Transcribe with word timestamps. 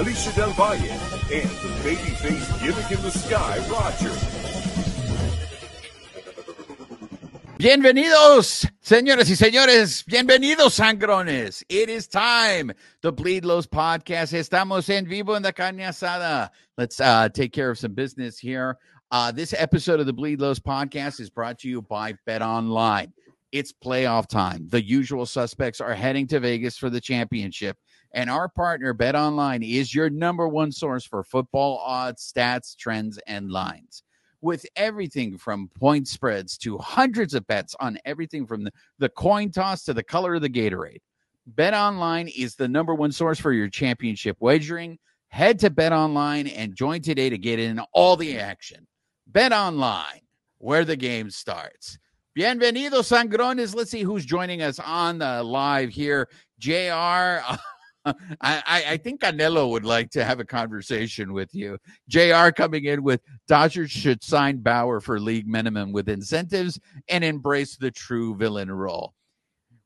Alicia 0.00 0.32
Del 0.32 0.50
Valle, 0.52 0.78
and 1.30 1.50
the 1.60 1.68
babyface 1.84 2.62
gimmick 2.62 2.90
in 2.90 3.02
the 3.02 3.10
sky, 3.10 3.58
Roger. 3.68 4.08
Bienvenidos, 7.58 8.66
señoras 8.80 9.28
y 9.28 9.36
señores. 9.36 10.02
Bienvenidos, 10.06 10.72
sangrones. 10.72 11.62
It 11.68 11.90
is 11.90 12.08
time. 12.08 12.72
to 13.02 13.12
Bleed 13.12 13.44
Lows 13.44 13.66
podcast. 13.66 14.32
Estamos 14.32 14.88
en 14.88 15.04
vivo 15.04 15.36
en 15.36 15.42
la 15.42 15.52
carne 15.52 15.82
asada. 15.82 16.48
Let's 16.78 16.98
uh, 16.98 17.28
take 17.28 17.52
care 17.52 17.68
of 17.68 17.76
some 17.76 17.92
business 17.92 18.38
here. 18.38 18.78
Uh, 19.10 19.32
this 19.32 19.52
episode 19.52 20.00
of 20.00 20.06
the 20.06 20.14
Bleed 20.14 20.40
Lows 20.40 20.60
podcast 20.60 21.20
is 21.20 21.28
brought 21.28 21.58
to 21.58 21.68
you 21.68 21.82
by 21.82 22.14
Bet 22.24 22.40
Online. 22.40 23.12
It's 23.52 23.70
playoff 23.70 24.28
time. 24.28 24.66
The 24.70 24.82
usual 24.82 25.26
suspects 25.26 25.78
are 25.78 25.92
heading 25.92 26.26
to 26.28 26.40
Vegas 26.40 26.78
for 26.78 26.88
the 26.88 27.02
championship. 27.02 27.76
And 28.12 28.28
our 28.28 28.48
partner, 28.48 28.92
Bet 28.92 29.14
Online, 29.14 29.62
is 29.62 29.94
your 29.94 30.10
number 30.10 30.48
one 30.48 30.72
source 30.72 31.04
for 31.04 31.22
football 31.22 31.78
odds, 31.78 32.32
stats, 32.32 32.76
trends, 32.76 33.18
and 33.26 33.50
lines 33.50 34.02
with 34.42 34.64
everything 34.76 35.36
from 35.36 35.68
point 35.68 36.08
spreads 36.08 36.56
to 36.58 36.78
hundreds 36.78 37.34
of 37.34 37.46
bets 37.46 37.76
on 37.80 37.98
everything 38.04 38.46
from 38.46 38.64
the, 38.64 38.72
the 38.98 39.08
coin 39.10 39.50
toss 39.50 39.84
to 39.84 39.92
the 39.92 40.02
color 40.02 40.34
of 40.34 40.42
the 40.42 40.48
Gatorade. 40.48 41.00
Bet 41.46 41.74
Online 41.74 42.28
is 42.28 42.54
the 42.54 42.68
number 42.68 42.94
one 42.94 43.12
source 43.12 43.38
for 43.38 43.52
your 43.52 43.68
championship 43.68 44.36
wagering. 44.40 44.98
Head 45.28 45.58
to 45.60 45.70
Bet 45.70 45.92
Online 45.92 46.46
and 46.46 46.74
join 46.74 47.02
today 47.02 47.30
to 47.30 47.38
get 47.38 47.58
in 47.58 47.80
all 47.92 48.16
the 48.16 48.38
action. 48.38 48.86
Bet 49.26 49.52
Online, 49.52 50.20
where 50.58 50.84
the 50.84 50.96
game 50.96 51.30
starts. 51.30 51.98
Bienvenidos, 52.38 53.10
Sangrones. 53.10 53.74
Let's 53.74 53.90
see 53.90 54.02
who's 54.02 54.24
joining 54.24 54.62
us 54.62 54.78
on 54.78 55.18
the 55.18 55.42
live 55.42 55.90
here. 55.90 56.28
JR. 56.58 57.42
I, 58.04 58.14
I, 58.88 58.96
think 58.96 59.20
Canelo 59.20 59.70
would 59.70 59.84
like 59.84 60.10
to 60.12 60.24
have 60.24 60.40
a 60.40 60.44
conversation 60.44 61.32
with 61.32 61.54
you. 61.54 61.78
JR 62.08 62.48
coming 62.50 62.86
in 62.86 63.02
with 63.02 63.20
Dodgers 63.46 63.90
should 63.90 64.24
sign 64.24 64.58
Bauer 64.58 65.00
for 65.00 65.20
league 65.20 65.46
minimum 65.46 65.92
with 65.92 66.08
incentives 66.08 66.80
and 67.08 67.22
embrace 67.22 67.76
the 67.76 67.90
true 67.90 68.34
villain 68.34 68.70
role. 68.70 69.14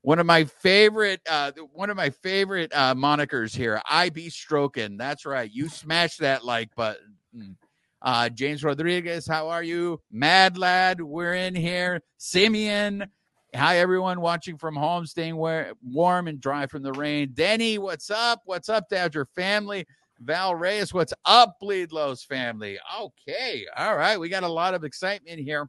One 0.03 0.19
of 0.19 0.27
my 0.27 0.45
favorite, 0.45 1.23
uh, 1.29 1.53
one 1.73 1.91
of 1.91 1.97
my 1.97 2.11
favorite 2.11 2.70
uh, 2.75 2.95
monikers 2.95 3.57
here. 3.57 3.81
I 3.89 4.11
be 4.11 4.31
stroking. 4.31 4.97
That's 4.97 5.25
right. 5.25 5.51
You 5.51 5.69
smash 5.69 6.19
that 6.19 6.45
like 6.45 6.75
button. 6.77 7.57
Uh, 8.03 8.29
James 8.29 8.62
Rodriguez, 8.62 9.27
how 9.27 9.48
are 9.48 9.62
you? 9.62 10.01
Mad 10.12 10.59
Lad, 10.59 11.01
we're 11.01 11.35
in 11.35 11.55
here. 11.55 12.03
Simeon, 12.19 13.07
hi 13.55 13.78
everyone 13.78 14.20
watching 14.20 14.58
from 14.58 14.74
home, 14.74 15.06
staying 15.06 15.36
warm 15.36 16.27
and 16.27 16.41
dry 16.41 16.66
from 16.66 16.83
the 16.83 16.92
rain. 16.92 17.30
Denny, 17.34 17.78
what's 17.78 18.11
up? 18.11 18.42
What's 18.46 18.69
up, 18.69 18.88
Dodger 18.88 19.27
family? 19.36 19.86
Val 20.20 20.55
Reyes, 20.56 20.92
what's 20.92 21.12
up, 21.24 21.56
Bleed 21.61 21.92
Lows 21.92 22.24
family? 22.24 22.78
Okay, 23.00 23.64
all 23.77 23.96
right, 23.96 24.19
we 24.19 24.28
got 24.28 24.42
a 24.42 24.48
lot 24.48 24.74
of 24.74 24.83
excitement 24.83 25.39
here. 25.39 25.68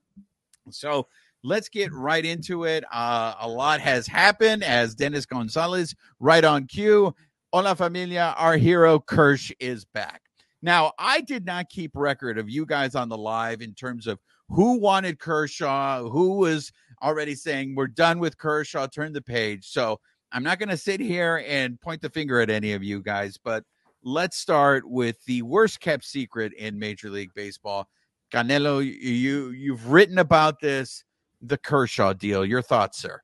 So 0.72 1.08
let's 1.44 1.70
get 1.70 1.94
right 1.94 2.26
into 2.26 2.64
it. 2.64 2.84
Uh, 2.92 3.36
a 3.40 3.48
lot 3.48 3.82
has 3.82 4.08
happened 4.08 4.64
as 4.64 4.96
Dennis 4.96 5.26
Gonzalez, 5.26 5.96
right 6.20 6.44
on 6.44 6.66
cue. 6.66 7.14
Hola 7.54 7.76
familia, 7.76 8.34
our 8.38 8.58
hero 8.58 9.00
Kersh 9.00 9.52
is 9.60 9.86
back. 9.86 10.22
Now, 10.62 10.94
I 10.98 11.22
did 11.22 11.46
not 11.46 11.70
keep 11.70 11.92
record 11.94 12.40
of 12.40 12.50
you 12.50 12.66
guys 12.66 12.96
on 12.96 13.10
the 13.10 13.18
live 13.18 13.62
in 13.62 13.76
terms 13.76 14.08
of 14.08 14.20
who 14.50 14.80
wanted 14.80 15.20
Kershaw, 15.20 16.08
who 16.10 16.38
was 16.38 16.72
already 17.02 17.36
saying 17.36 17.76
we're 17.76 17.88
done 17.88 18.20
with 18.20 18.38
Kershaw, 18.38 18.88
turn 18.88 19.14
the 19.14 19.22
page. 19.22 19.68
So 19.68 20.00
I'm 20.32 20.44
not 20.44 20.60
going 20.60 20.70
to 20.70 20.78
sit 20.78 21.00
here 21.00 21.44
and 21.48 21.80
point 21.80 22.02
the 22.02 22.10
finger 22.10 22.40
at 22.40 22.50
any 22.50 22.74
of 22.74 22.84
you 22.84 23.02
guys, 23.02 23.38
but 23.42 23.64
let's 24.04 24.38
start 24.38 24.88
with 24.88 25.24
the 25.26 25.42
worst 25.42 25.80
kept 25.80 26.04
secret 26.04 26.54
in 26.54 26.78
Major 26.78 27.10
League 27.10 27.34
Baseball. 27.34 27.88
Canelo, 28.34 28.84
you 28.84 29.50
you've 29.50 29.90
written 29.90 30.18
about 30.18 30.60
this, 30.60 31.04
the 31.42 31.58
Kershaw 31.58 32.14
deal. 32.14 32.46
Your 32.46 32.62
thoughts, 32.62 33.00
sir? 33.00 33.22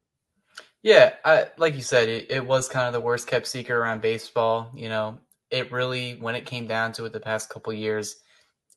Yeah, 0.83 1.13
I, 1.25 1.47
like 1.57 1.75
you 1.75 1.81
said, 1.81 2.09
it, 2.09 2.31
it 2.31 2.45
was 2.45 2.67
kind 2.67 2.87
of 2.87 2.93
the 2.93 3.01
worst 3.01 3.27
kept 3.27 3.45
secret 3.47 3.75
around 3.75 4.01
baseball. 4.01 4.71
You 4.73 4.89
know, 4.89 5.19
it 5.51 5.71
really, 5.71 6.13
when 6.15 6.35
it 6.35 6.45
came 6.45 6.65
down 6.65 6.91
to 6.93 7.05
it 7.05 7.13
the 7.13 7.19
past 7.19 7.49
couple 7.49 7.71
years, 7.73 8.17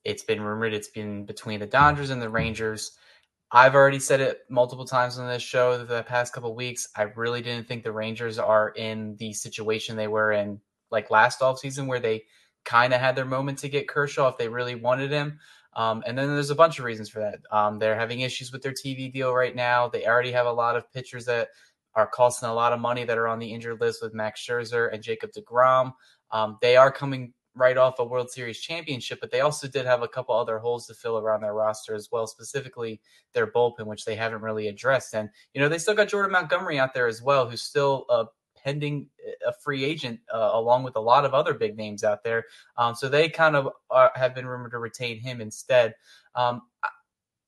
it's 0.04 0.22
been 0.22 0.42
rumored 0.42 0.74
it's 0.74 0.88
been 0.88 1.24
between 1.24 1.60
the 1.60 1.66
Dodgers 1.66 2.10
and 2.10 2.20
the 2.20 2.28
Rangers. 2.28 2.92
I've 3.54 3.76
already 3.76 4.00
said 4.00 4.20
it 4.20 4.40
multiple 4.50 4.84
times 4.84 5.16
on 5.16 5.28
this 5.28 5.40
show 5.40 5.84
the 5.84 6.02
past 6.02 6.32
couple 6.32 6.52
weeks. 6.56 6.88
I 6.96 7.02
really 7.02 7.40
didn't 7.40 7.68
think 7.68 7.84
the 7.84 7.92
Rangers 7.92 8.36
are 8.36 8.70
in 8.70 9.14
the 9.18 9.32
situation 9.32 9.94
they 9.94 10.08
were 10.08 10.32
in 10.32 10.60
like 10.90 11.08
last 11.12 11.38
offseason 11.38 11.86
where 11.86 12.00
they 12.00 12.24
kind 12.64 12.92
of 12.92 13.00
had 13.00 13.14
their 13.14 13.24
moment 13.24 13.60
to 13.60 13.68
get 13.68 13.88
Kershaw 13.88 14.26
if 14.26 14.38
they 14.38 14.48
really 14.48 14.74
wanted 14.74 15.12
him. 15.12 15.38
Um, 15.74 16.02
and 16.04 16.18
then 16.18 16.34
there's 16.34 16.50
a 16.50 16.56
bunch 16.56 16.80
of 16.80 16.84
reasons 16.84 17.08
for 17.08 17.20
that. 17.20 17.38
Um, 17.52 17.78
they're 17.78 17.94
having 17.94 18.22
issues 18.22 18.50
with 18.50 18.60
their 18.60 18.72
TV 18.72 19.12
deal 19.12 19.32
right 19.32 19.54
now. 19.54 19.88
They 19.88 20.04
already 20.04 20.32
have 20.32 20.46
a 20.46 20.52
lot 20.52 20.74
of 20.74 20.92
pitchers 20.92 21.24
that 21.26 21.50
are 21.94 22.08
costing 22.08 22.48
a 22.48 22.54
lot 22.54 22.72
of 22.72 22.80
money 22.80 23.04
that 23.04 23.18
are 23.18 23.28
on 23.28 23.38
the 23.38 23.52
injured 23.52 23.80
list 23.80 24.02
with 24.02 24.14
Max 24.14 24.44
Scherzer 24.44 24.92
and 24.92 25.00
Jacob 25.00 25.30
DeGrom. 25.30 25.92
Um, 26.32 26.58
they 26.60 26.76
are 26.76 26.90
coming 26.90 27.32
right 27.56 27.76
off 27.76 27.98
a 27.98 28.04
World 28.04 28.30
Series 28.30 28.60
championship, 28.60 29.20
but 29.20 29.30
they 29.30 29.40
also 29.40 29.68
did 29.68 29.86
have 29.86 30.02
a 30.02 30.08
couple 30.08 30.34
other 30.34 30.58
holes 30.58 30.86
to 30.86 30.94
fill 30.94 31.18
around 31.18 31.40
their 31.42 31.54
roster 31.54 31.94
as 31.94 32.10
well, 32.10 32.26
specifically 32.26 33.00
their 33.32 33.46
bullpen, 33.46 33.86
which 33.86 34.04
they 34.04 34.16
haven't 34.16 34.42
really 34.42 34.68
addressed. 34.68 35.14
And, 35.14 35.28
you 35.52 35.60
know, 35.60 35.68
they 35.68 35.78
still 35.78 35.94
got 35.94 36.08
Jordan 36.08 36.32
Montgomery 36.32 36.78
out 36.78 36.94
there 36.94 37.06
as 37.06 37.22
well, 37.22 37.48
who's 37.48 37.62
still 37.62 38.06
a 38.08 38.26
pending 38.64 39.06
a 39.46 39.52
free 39.52 39.84
agent 39.84 40.18
uh, 40.32 40.50
along 40.54 40.82
with 40.82 40.96
a 40.96 41.00
lot 41.00 41.24
of 41.24 41.34
other 41.34 41.54
big 41.54 41.76
names 41.76 42.02
out 42.02 42.24
there. 42.24 42.44
Um, 42.78 42.94
so 42.94 43.08
they 43.08 43.28
kind 43.28 43.56
of 43.56 43.68
are, 43.90 44.10
have 44.14 44.34
been 44.34 44.46
rumored 44.46 44.72
to 44.72 44.78
retain 44.78 45.20
him 45.20 45.40
instead. 45.40 45.94
Um, 46.34 46.62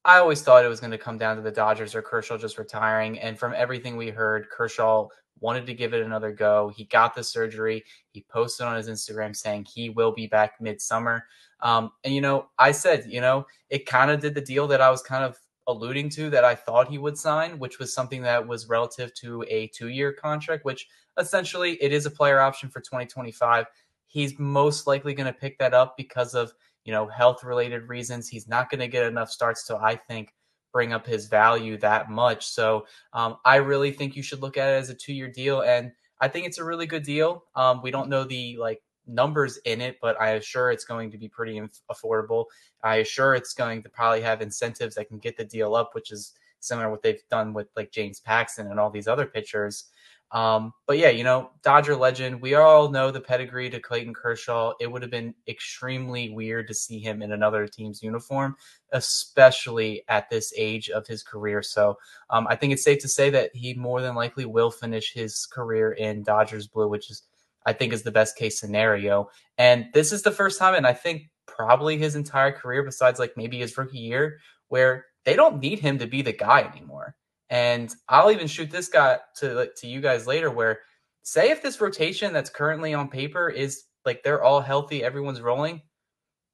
I 0.04 0.18
always 0.18 0.42
thought 0.42 0.64
it 0.64 0.68
was 0.68 0.78
going 0.78 0.92
to 0.92 0.98
come 0.98 1.18
down 1.18 1.34
to 1.36 1.42
the 1.42 1.50
Dodgers 1.50 1.94
or 1.94 2.02
Kershaw 2.02 2.38
just 2.38 2.58
retiring. 2.58 3.18
And 3.18 3.36
from 3.36 3.54
everything 3.56 3.96
we 3.96 4.10
heard, 4.10 4.48
Kershaw 4.50 5.08
wanted 5.40 5.66
to 5.66 5.74
give 5.74 5.94
it 5.94 6.02
another 6.02 6.32
go. 6.32 6.72
He 6.74 6.84
got 6.84 7.14
the 7.14 7.22
surgery. 7.22 7.84
He 8.10 8.24
posted 8.28 8.66
on 8.66 8.76
his 8.76 8.88
Instagram 8.88 9.34
saying 9.34 9.66
he 9.72 9.90
will 9.90 10.12
be 10.12 10.26
back 10.26 10.60
midsummer. 10.60 11.24
Um, 11.60 11.90
and, 12.04 12.14
you 12.14 12.20
know, 12.20 12.48
I 12.58 12.72
said, 12.72 13.06
you 13.08 13.20
know, 13.20 13.46
it 13.70 13.86
kind 13.86 14.10
of 14.10 14.20
did 14.20 14.34
the 14.34 14.40
deal 14.40 14.66
that 14.68 14.80
I 14.80 14.90
was 14.90 15.02
kind 15.02 15.24
of 15.24 15.38
alluding 15.66 16.10
to 16.10 16.30
that 16.30 16.44
I 16.44 16.54
thought 16.54 16.88
he 16.88 16.98
would 16.98 17.18
sign, 17.18 17.58
which 17.58 17.78
was 17.78 17.92
something 17.92 18.22
that 18.22 18.46
was 18.46 18.68
relative 18.68 19.12
to 19.14 19.44
a 19.48 19.68
two 19.68 19.88
year 19.88 20.12
contract, 20.12 20.64
which 20.64 20.86
essentially 21.18 21.72
it 21.82 21.92
is 21.92 22.06
a 22.06 22.10
player 22.10 22.40
option 22.40 22.68
for 22.68 22.80
2025. 22.80 23.66
He's 24.06 24.38
most 24.38 24.86
likely 24.86 25.14
going 25.14 25.26
to 25.26 25.32
pick 25.32 25.58
that 25.58 25.74
up 25.74 25.96
because 25.96 26.34
of 26.34 26.52
you 26.86 26.92
know, 26.92 27.08
health 27.08 27.42
related 27.42 27.88
reasons. 27.88 28.28
He's 28.28 28.48
not 28.48 28.70
going 28.70 28.78
to 28.78 28.88
get 28.88 29.04
enough 29.04 29.28
starts 29.28 29.66
to, 29.66 29.76
I 29.76 29.96
think, 29.96 30.32
bring 30.76 30.92
up 30.92 31.06
his 31.06 31.26
value 31.26 31.78
that 31.78 32.10
much. 32.10 32.46
So 32.46 32.84
um, 33.14 33.38
I 33.46 33.56
really 33.56 33.90
think 33.90 34.14
you 34.14 34.22
should 34.22 34.42
look 34.42 34.58
at 34.58 34.68
it 34.68 34.76
as 34.76 34.90
a 34.90 34.94
two 34.94 35.14
year 35.14 35.26
deal. 35.26 35.62
And 35.62 35.90
I 36.20 36.28
think 36.28 36.44
it's 36.46 36.58
a 36.58 36.64
really 36.64 36.84
good 36.84 37.02
deal. 37.02 37.44
Um, 37.54 37.80
we 37.82 37.90
don't 37.90 38.10
know 38.10 38.24
the 38.24 38.58
like 38.58 38.82
numbers 39.06 39.56
in 39.64 39.80
it, 39.80 39.96
but 40.02 40.20
I 40.20 40.32
assure 40.32 40.70
it's 40.70 40.84
going 40.84 41.10
to 41.12 41.16
be 41.16 41.30
pretty 41.30 41.58
affordable. 41.90 42.44
I 42.82 42.96
assure 42.96 43.34
it's 43.34 43.54
going 43.54 43.84
to 43.84 43.88
probably 43.88 44.20
have 44.20 44.42
incentives 44.42 44.96
that 44.96 45.08
can 45.08 45.16
get 45.16 45.38
the 45.38 45.46
deal 45.46 45.74
up, 45.74 45.94
which 45.94 46.12
is 46.12 46.34
similar 46.60 46.88
to 46.88 46.90
what 46.90 47.00
they've 47.00 47.26
done 47.30 47.54
with 47.54 47.68
like 47.74 47.90
James 47.90 48.20
Paxton 48.20 48.66
and 48.66 48.78
all 48.78 48.90
these 48.90 49.08
other 49.08 49.24
pitchers. 49.24 49.84
Um, 50.32 50.72
but 50.86 50.98
yeah, 50.98 51.10
you 51.10 51.24
know, 51.24 51.50
Dodger 51.62 51.96
legend. 51.96 52.40
We 52.42 52.54
all 52.54 52.90
know 52.90 53.10
the 53.10 53.20
pedigree 53.20 53.70
to 53.70 53.80
Clayton 53.80 54.12
Kershaw. 54.12 54.72
It 54.80 54.90
would 54.90 55.02
have 55.02 55.10
been 55.10 55.34
extremely 55.46 56.30
weird 56.30 56.68
to 56.68 56.74
see 56.74 56.98
him 56.98 57.22
in 57.22 57.32
another 57.32 57.66
team's 57.66 58.02
uniform, 58.02 58.56
especially 58.92 60.02
at 60.08 60.28
this 60.28 60.52
age 60.56 60.90
of 60.90 61.06
his 61.06 61.22
career. 61.22 61.62
So 61.62 61.96
um, 62.30 62.46
I 62.48 62.56
think 62.56 62.72
it's 62.72 62.84
safe 62.84 62.98
to 63.00 63.08
say 63.08 63.30
that 63.30 63.54
he 63.54 63.74
more 63.74 64.02
than 64.02 64.14
likely 64.14 64.44
will 64.44 64.70
finish 64.70 65.12
his 65.12 65.46
career 65.46 65.92
in 65.92 66.22
Dodgers 66.22 66.66
blue, 66.66 66.88
which 66.88 67.10
is 67.10 67.22
I 67.64 67.72
think 67.72 67.92
is 67.92 68.02
the 68.02 68.12
best 68.12 68.36
case 68.36 68.58
scenario. 68.60 69.28
And 69.58 69.86
this 69.92 70.12
is 70.12 70.22
the 70.22 70.30
first 70.30 70.58
time, 70.58 70.74
and 70.74 70.86
I 70.86 70.92
think 70.92 71.30
probably 71.46 71.98
his 71.98 72.14
entire 72.14 72.52
career, 72.52 72.82
besides 72.82 73.18
like 73.18 73.36
maybe 73.36 73.58
his 73.58 73.76
rookie 73.76 73.98
year, 73.98 74.38
where 74.68 75.06
they 75.24 75.34
don't 75.34 75.60
need 75.60 75.80
him 75.80 75.98
to 75.98 76.06
be 76.06 76.22
the 76.22 76.32
guy 76.32 76.62
anymore. 76.62 77.16
And 77.48 77.94
I'll 78.08 78.30
even 78.30 78.46
shoot 78.46 78.70
this 78.70 78.88
guy 78.88 79.18
to 79.36 79.70
to 79.76 79.86
you 79.86 80.00
guys 80.00 80.26
later, 80.26 80.50
where 80.50 80.80
say 81.22 81.50
if 81.50 81.62
this 81.62 81.80
rotation 81.80 82.32
that's 82.32 82.50
currently 82.50 82.94
on 82.94 83.08
paper 83.08 83.48
is 83.48 83.84
like 84.04 84.22
they're 84.22 84.42
all 84.42 84.60
healthy, 84.60 85.04
everyone's 85.04 85.40
rolling. 85.40 85.82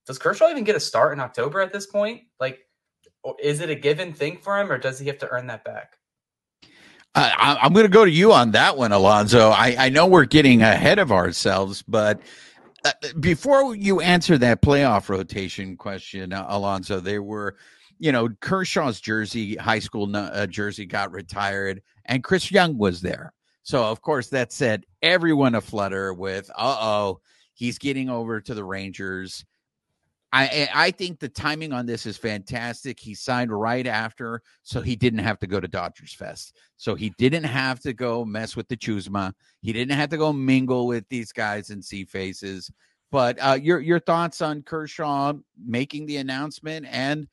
Does 0.07 0.19
Kershaw 0.19 0.49
even 0.49 0.65
get 0.65 0.77
a 0.77 0.81
start 0.81 1.13
in 1.13 1.21
October 1.21 1.61
at 1.61 1.73
this 1.73 1.87
point? 1.87 2.23
Like, 2.41 2.59
is 3.41 3.61
it 3.61 3.71
a 3.71 3.75
given 3.75 4.13
thing 4.13 4.39
for 4.39 4.59
him, 4.59 4.71
or 4.71 4.79
does 4.79 4.99
he 4.99 5.07
have 5.07 5.19
to 5.19 5.29
earn 5.29 5.47
that 5.47 5.65
back? 5.65 5.97
I, 7.15 7.59
am 7.63 7.75
going 7.75 7.85
to 7.85 7.93
go 7.93 8.05
to 8.05 8.11
you 8.11 8.33
on 8.33 8.53
that 8.53 8.77
one, 8.77 8.91
Alonso. 8.93 9.51
I, 9.51 9.77
I 9.79 9.89
know 9.91 10.07
we're 10.07 10.25
getting 10.25 10.63
ahead 10.63 10.99
of 10.99 11.13
ourselves, 11.13 11.83
but 11.87 12.21
uh, 12.85 12.93
before 13.21 13.77
you 13.77 14.01
answer 14.01 14.39
that 14.39 14.63
playoff 14.63 15.11
rotation 15.11 15.77
question, 15.77 16.33
uh, 16.33 16.47
Alonso, 16.49 17.01
there 17.01 17.23
were, 17.23 17.57
you 18.03 18.11
know, 18.11 18.29
Kershaw's 18.41 19.01
jersey, 19.01 19.55
high 19.55 19.79
school 19.79 20.15
uh, 20.17 20.45
jersey, 20.49 20.85
got 20.85 21.13
retired, 21.13 21.81
and 22.07 22.25
Chris 22.25 22.51
Young 22.51 22.77
was 22.77 23.01
there. 23.01 23.33
So 23.63 23.85
of 23.85 24.03
course 24.03 24.27
that 24.31 24.51
set 24.51 24.83
everyone 25.03 25.55
aflutter 25.55 26.13
with, 26.13 26.51
uh 26.57 26.79
oh, 26.81 27.21
he's 27.55 27.79
getting 27.79 28.11
over 28.11 28.41
to 28.41 28.55
the 28.55 28.65
Rangers. 28.65 29.45
I 30.33 30.69
I 30.75 30.91
think 30.91 31.21
the 31.21 31.29
timing 31.29 31.73
on 31.73 31.87
this 31.87 32.05
is 32.05 32.17
fantastic. 32.17 32.99
He 32.99 33.15
signed 33.15 33.53
right 33.53 33.87
after, 33.87 34.43
so 34.65 34.81
he 34.81 34.97
didn't 34.97 35.21
have 35.21 35.39
to 35.39 35.47
go 35.47 35.61
to 35.61 35.69
Dodgers 35.69 36.13
Fest. 36.13 36.57
So 36.79 36.97
he 36.97 37.11
didn't 37.19 37.45
have 37.45 37.79
to 37.83 37.93
go 37.93 38.25
mess 38.25 38.57
with 38.57 38.67
the 38.67 38.77
Chusma. 38.77 39.33
He 39.61 39.73
didn't 39.73 39.97
have 39.97 40.09
to 40.09 40.17
go 40.17 40.33
mingle 40.33 40.89
with 40.89 41.09
these 41.09 41.31
guys 41.31 41.71
and 41.71 41.85
see 41.85 42.05
faces. 42.05 42.69
But 43.13 43.39
uh, 43.41 43.59
your 43.63 43.79
your 43.79 44.01
thoughts 44.01 44.41
on 44.41 44.63
Kershaw 44.63 45.35
making 45.57 46.07
the 46.07 46.17
announcement, 46.17 46.87
and 46.91 47.29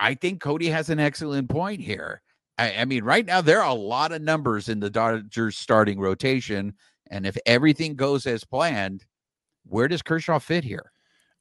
I 0.00 0.14
think 0.14 0.40
Cody 0.40 0.68
has 0.68 0.88
an 0.88 0.98
excellent 0.98 1.50
point 1.50 1.80
here. 1.82 2.22
I, 2.58 2.74
I 2.78 2.84
mean, 2.86 3.04
right 3.04 3.24
now 3.24 3.40
there 3.42 3.62
are 3.62 3.70
a 3.70 3.74
lot 3.74 4.12
of 4.12 4.22
numbers 4.22 4.68
in 4.68 4.80
the 4.80 4.90
Dodgers 4.90 5.56
starting 5.56 6.00
rotation, 6.00 6.74
and 7.10 7.26
if 7.26 7.36
everything 7.46 7.94
goes 7.94 8.26
as 8.26 8.44
planned, 8.44 9.04
where 9.66 9.88
does 9.88 10.02
Kershaw 10.02 10.38
fit 10.38 10.64
here? 10.64 10.92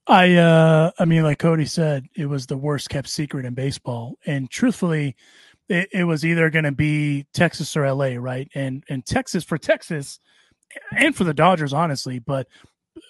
I 0.07 0.35
uh 0.35 0.91
I 0.97 1.05
mean 1.05 1.23
like 1.23 1.39
Cody 1.39 1.65
said, 1.65 2.07
it 2.15 2.25
was 2.25 2.47
the 2.47 2.57
worst 2.57 2.89
kept 2.89 3.07
secret 3.07 3.45
in 3.45 3.53
baseball. 3.53 4.15
And 4.25 4.49
truthfully, 4.49 5.15
it, 5.67 5.89
it 5.93 6.03
was 6.05 6.25
either 6.25 6.49
gonna 6.49 6.71
be 6.71 7.27
Texas 7.33 7.77
or 7.77 7.89
LA, 7.91 8.15
right? 8.17 8.49
And 8.55 8.83
and 8.89 9.05
Texas 9.05 9.43
for 9.43 9.57
Texas 9.57 10.19
and 10.95 11.15
for 11.15 11.23
the 11.23 11.33
Dodgers, 11.33 11.73
honestly, 11.73 12.19
but 12.19 12.47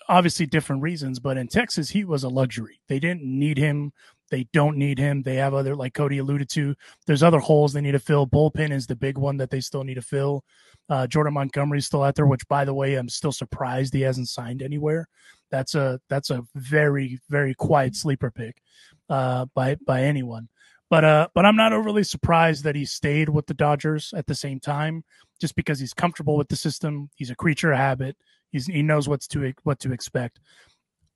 obviously 0.10 0.46
different 0.46 0.81
reasons. 0.81 1.19
But 1.19 1.38
in 1.38 1.48
Texas, 1.48 1.90
he 1.90 2.04
was 2.04 2.24
a 2.24 2.30
luxury. 2.30 2.81
They 2.90 3.00
didn't 3.00 3.24
need 3.24 3.57
him. 3.57 3.94
They 4.30 4.48
don't 4.54 4.78
need 4.78 4.98
him. 5.00 5.22
They 5.22 5.36
have 5.36 5.54
other, 5.54 5.76
like 5.76 5.94
Cody 5.94 6.20
alluded 6.20 6.50
to, 6.50 6.76
there's 7.08 7.24
other 7.24 7.40
holes 7.40 7.74
they 7.74 7.81
need 7.81 7.94
to 7.94 8.00
fill. 8.00 8.28
Bullpen 8.28 8.72
is 8.72 8.88
the 8.88 8.96
big 8.96 9.18
one 9.18 9.38
that 9.38 9.50
they 9.50 9.60
still 9.60 9.84
need 9.84 9.96
to 9.96 10.02
fill. 10.02 10.44
Uh, 10.90 11.08
Jordan 11.08 11.34
Montgomery's 11.34 11.86
still 11.86 12.04
out 12.04 12.16
there, 12.16 12.26
which, 12.26 12.48
by 12.48 12.66
the 12.66 12.74
way, 12.74 12.96
I'm 12.96 13.10
still 13.10 13.31
surprised 13.31 13.94
he 13.94 14.02
hasn't 14.02 14.30
signed 14.30 14.62
anywhere. 14.62 15.08
That's 15.52 15.76
a 15.76 16.00
that's 16.10 16.30
a 16.30 16.44
very 16.56 17.20
very 17.30 17.54
quiet 17.56 17.96
sleeper 17.96 18.31
pick 18.31 18.62
uh, 19.10 19.46
by 19.56 19.76
by 19.86 20.04
anyone. 20.04 20.48
But 20.90 21.06
uh, 21.06 21.28
but 21.36 21.46
I'm 21.46 21.56
not 21.56 21.74
overly 21.74 22.04
surprised 22.04 22.64
that 22.64 22.75
he 22.75 22.86
stayed 22.86 23.30
with 23.30 23.46
the 23.46 23.54
Dodgers 23.54 24.14
at 24.16 24.25
the 24.25 24.36
same 24.36 24.60
time, 24.60 25.04
just 25.40 25.56
because 25.56 25.80
he's 25.80 25.94
comfortable 25.94 26.38
with 26.38 26.50
the 26.50 26.56
system. 26.56 27.10
He's 27.16 27.30
a 27.30 27.36
creature 27.36 27.72
of 27.72 27.78
habit. 27.78 28.18
He's 28.52 28.66
he 28.66 28.82
knows 28.82 29.08
what's 29.08 29.28
to 29.30 29.54
what 29.64 29.80
to 29.82 29.92
expect. 29.92 30.40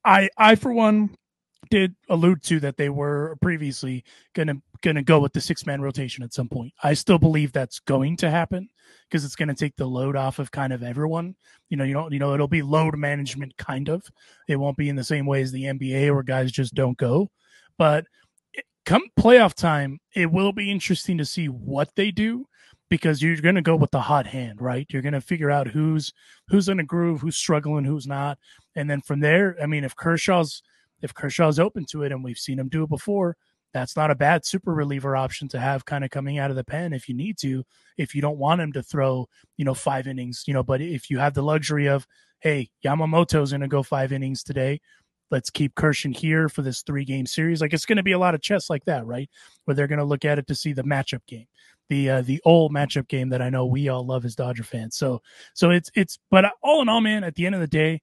I 0.06 0.30
I 0.38 0.56
for 0.56 0.72
one 0.72 1.16
did 1.74 1.96
allude 2.08 2.44
to 2.44 2.60
that 2.60 2.78
they 2.78 2.90
were 2.90 3.36
previously 3.42 4.04
gonna 4.36 4.54
gonna 4.84 5.02
go 5.02 5.20
with 5.20 5.34
the 5.34 5.42
six 5.42 5.66
man 5.66 5.82
rotation 5.82 6.24
at 6.24 6.32
some 6.32 6.48
point. 6.48 6.72
I 6.84 6.94
still 6.94 7.18
believe 7.18 7.52
that's 7.52 7.80
going 7.80 8.16
to 8.18 8.30
happen 8.30 8.70
because 9.10 9.26
it's 9.26 9.36
gonna 9.36 9.56
take 9.56 9.76
the 9.76 9.88
load 9.88 10.16
off 10.16 10.38
of 10.38 10.52
kind 10.52 10.72
of 10.72 10.84
everyone. 10.84 11.34
You 11.70 11.78
know, 11.78 11.84
you 11.84 11.96
know, 11.96 12.12
you 12.12 12.20
know, 12.20 12.36
it'll 12.36 12.48
be 12.48 12.62
load 12.62 12.96
management 12.96 13.58
kind 13.58 13.90
of. 13.90 14.04
It 14.48 14.58
won't 14.58 14.78
be 14.78 14.88
in 14.88 14.96
the 14.96 15.04
same 15.04 15.26
way 15.26 15.42
as 15.42 15.52
the 15.52 15.64
NBA 15.64 16.14
where 16.14 16.22
guys 16.22 16.52
just 16.52 16.76
don't 16.76 16.96
go. 16.96 17.32
But 17.80 18.06
come 18.86 19.02
playoff 19.20 19.56
time, 19.56 20.00
it 20.16 20.32
will 20.32 20.54
be 20.54 20.70
interesting 20.70 21.18
to 21.18 21.26
see 21.26 21.48
what 21.48 21.90
they 21.96 22.12
do 22.12 22.46
because 22.88 23.24
you're 23.24 23.38
going 23.38 23.56
to 23.56 23.64
go 23.64 23.76
with 23.76 23.90
the 23.90 24.02
hot 24.02 24.28
hand, 24.28 24.62
right? 24.62 24.86
You're 24.92 25.02
going 25.02 25.14
to 25.14 25.22
figure 25.22 25.50
out 25.50 25.70
who's 25.70 26.14
who's 26.50 26.70
in 26.70 26.80
a 26.80 26.84
groove, 26.84 27.22
who's 27.22 27.36
struggling, 27.36 27.86
who's 27.86 28.06
not, 28.06 28.38
and 28.76 28.88
then 28.88 29.02
from 29.02 29.22
there, 29.22 29.58
I 29.60 29.66
mean, 29.66 29.84
if 29.84 29.96
Kershaw's 29.96 30.62
if 31.04 31.14
Kershaw's 31.14 31.60
open 31.60 31.86
to 31.92 32.02
it, 32.02 32.12
and 32.12 32.24
we've 32.24 32.40
seen 32.40 32.58
him 32.58 32.70
do 32.70 32.84
it 32.84 32.90
before, 32.90 33.38
that's 33.74 33.96
not 33.96 34.12
a 34.12 34.16
bad 34.16 34.46
super 34.46 34.74
reliever 34.74 35.16
option 35.16 35.48
to 35.50 35.60
have 35.60 35.86
kind 35.86 36.04
of 36.04 36.12
coming 36.12 36.38
out 36.38 36.50
of 36.50 36.56
the 36.56 36.64
pen 36.64 36.94
if 36.94 37.10
you 37.10 37.16
need 37.16 37.38
to, 37.40 37.64
if 37.98 38.16
you 38.16 38.22
don't 38.22 38.38
want 38.38 38.62
him 38.62 38.72
to 38.72 38.84
throw, 38.84 39.28
you 39.58 39.66
know, 39.66 39.74
five 39.74 40.08
innings, 40.08 40.44
you 40.48 40.54
know, 40.54 40.64
but 40.64 40.80
if 40.80 41.10
you 41.10 41.20
have 41.20 41.34
the 41.34 41.42
luxury 41.42 41.88
of, 41.88 42.08
hey, 42.40 42.70
Yamamoto's 42.86 43.52
going 43.52 43.62
to 43.62 43.68
go 43.68 43.84
five 43.84 44.12
innings 44.12 44.44
today, 44.44 44.80
let's 45.32 45.50
keep 45.50 45.74
Kershaw 45.76 46.10
here 46.10 46.48
for 46.48 46.62
this 46.62 46.84
three 46.84 47.04
game 47.04 47.26
series. 47.26 47.62
Like 47.62 47.74
it's 47.74 47.86
going 47.86 47.98
to 47.98 48.04
be 48.04 48.12
a 48.12 48.20
lot 48.20 48.36
of 48.36 48.42
chess 48.42 48.70
like 48.70 48.86
that, 48.86 49.06
right? 49.06 49.30
Where 49.66 49.76
they're 49.76 49.88
going 49.88 50.00
to 50.00 50.06
look 50.06 50.24
at 50.24 50.38
it 50.40 50.48
to 50.48 50.56
see 50.56 50.74
the 50.74 50.84
matchup 50.84 51.26
game, 51.26 51.48
the 51.90 52.10
uh, 52.10 52.22
the 52.22 52.40
old 52.46 52.72
matchup 52.72 53.08
game 53.08 53.30
that 53.30 53.42
I 53.42 53.50
know 53.50 53.66
we 53.66 53.90
all 53.90 54.06
love 54.06 54.24
as 54.24 54.36
Dodger 54.36 54.64
fans. 54.64 54.96
So 54.96 55.22
so 55.54 55.72
it's 55.72 55.90
it's 55.96 56.20
but 56.30 56.46
all 56.62 56.82
in 56.84 56.90
all, 56.90 57.02
man, 57.02 57.24
at 57.24 57.36
the 57.36 57.48
end 57.48 57.56
of 57.56 57.62
the 57.62 57.68
day, 57.68 58.02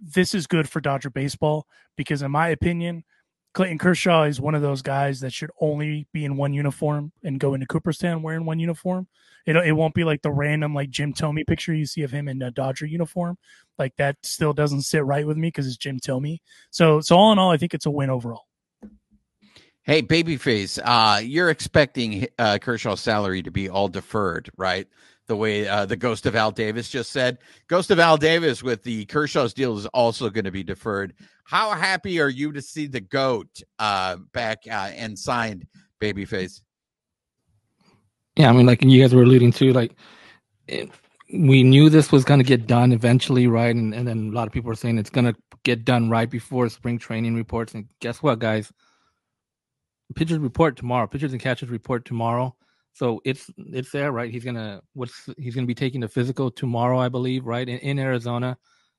this 0.00 0.34
is 0.34 0.46
good 0.46 0.68
for 0.68 0.80
Dodger 0.80 1.10
baseball 1.10 1.66
because, 1.96 2.22
in 2.22 2.30
my 2.30 2.48
opinion, 2.48 3.04
Clayton 3.52 3.78
Kershaw 3.78 4.24
is 4.24 4.40
one 4.40 4.54
of 4.54 4.62
those 4.62 4.80
guys 4.82 5.20
that 5.20 5.32
should 5.32 5.50
only 5.60 6.06
be 6.12 6.24
in 6.24 6.36
one 6.36 6.54
uniform 6.54 7.12
and 7.24 7.40
go 7.40 7.54
into 7.54 7.66
Cooperstown 7.66 8.22
wearing 8.22 8.44
one 8.44 8.60
uniform. 8.60 9.08
It, 9.46 9.56
it 9.56 9.72
won't 9.72 9.94
be 9.94 10.04
like 10.04 10.22
the 10.22 10.30
random 10.30 10.74
like 10.74 10.90
Jim 10.90 11.12
Thome 11.12 11.44
picture 11.46 11.74
you 11.74 11.86
see 11.86 12.02
of 12.02 12.12
him 12.12 12.28
in 12.28 12.40
a 12.42 12.50
Dodger 12.50 12.86
uniform. 12.86 13.38
Like 13.78 13.96
that 13.96 14.16
still 14.22 14.52
doesn't 14.52 14.82
sit 14.82 15.04
right 15.04 15.26
with 15.26 15.36
me 15.36 15.48
because 15.48 15.66
it's 15.66 15.76
Jim 15.76 15.98
Thome. 15.98 16.38
So 16.70 17.00
so 17.00 17.16
all 17.16 17.32
in 17.32 17.38
all, 17.38 17.50
I 17.50 17.56
think 17.56 17.74
it's 17.74 17.86
a 17.86 17.90
win 17.90 18.10
overall. 18.10 18.46
Hey, 19.82 20.02
babyface, 20.02 20.78
uh, 20.84 21.20
you're 21.20 21.50
expecting 21.50 22.28
uh, 22.38 22.58
Kershaw's 22.60 23.00
salary 23.00 23.42
to 23.42 23.50
be 23.50 23.68
all 23.68 23.88
deferred, 23.88 24.50
right? 24.56 24.86
The 25.30 25.36
way 25.36 25.68
uh, 25.68 25.86
the 25.86 25.96
ghost 25.96 26.26
of 26.26 26.34
Al 26.34 26.50
Davis 26.50 26.88
just 26.88 27.12
said. 27.12 27.38
Ghost 27.68 27.92
of 27.92 28.00
Al 28.00 28.16
Davis 28.16 28.64
with 28.64 28.82
the 28.82 29.04
Kershaw's 29.04 29.54
deal 29.54 29.78
is 29.78 29.86
also 29.86 30.28
going 30.28 30.44
to 30.44 30.50
be 30.50 30.64
deferred. 30.64 31.14
How 31.44 31.70
happy 31.70 32.20
are 32.20 32.28
you 32.28 32.50
to 32.50 32.60
see 32.60 32.88
the 32.88 33.00
goat 33.00 33.62
uh, 33.78 34.16
back 34.32 34.64
uh, 34.68 34.90
and 34.92 35.16
signed, 35.16 35.68
babyface? 36.00 36.62
Yeah, 38.34 38.50
I 38.50 38.52
mean, 38.52 38.66
like 38.66 38.82
you 38.82 39.00
guys 39.00 39.14
were 39.14 39.22
alluding 39.22 39.52
to, 39.52 39.72
like 39.72 39.94
it, 40.66 40.90
we 41.32 41.62
knew 41.62 41.88
this 41.88 42.10
was 42.10 42.24
going 42.24 42.40
to 42.40 42.44
get 42.44 42.66
done 42.66 42.90
eventually, 42.90 43.46
right? 43.46 43.74
And, 43.74 43.94
and 43.94 44.08
then 44.08 44.30
a 44.32 44.34
lot 44.34 44.48
of 44.48 44.52
people 44.52 44.72
are 44.72 44.74
saying 44.74 44.98
it's 44.98 45.10
going 45.10 45.32
to 45.32 45.36
get 45.62 45.84
done 45.84 46.10
right 46.10 46.28
before 46.28 46.68
spring 46.70 46.98
training 46.98 47.36
reports. 47.36 47.72
And 47.72 47.86
guess 48.00 48.20
what, 48.20 48.40
guys? 48.40 48.72
Pitchers 50.16 50.38
report 50.38 50.76
tomorrow. 50.76 51.06
Pitchers 51.06 51.30
and 51.30 51.40
catchers 51.40 51.68
report 51.68 52.04
tomorrow. 52.04 52.56
So 52.92 53.20
it's 53.24 53.50
it's 53.56 53.90
there, 53.90 54.12
right? 54.12 54.30
He's 54.30 54.44
gonna 54.44 54.80
what's 54.94 55.28
he's 55.38 55.54
gonna 55.54 55.66
be 55.66 55.74
taking 55.74 56.00
the 56.00 56.08
physical 56.08 56.50
tomorrow, 56.50 56.98
I 56.98 57.08
believe, 57.08 57.46
right? 57.46 57.68
In, 57.68 57.78
in 57.78 57.98
Arizona. 57.98 58.56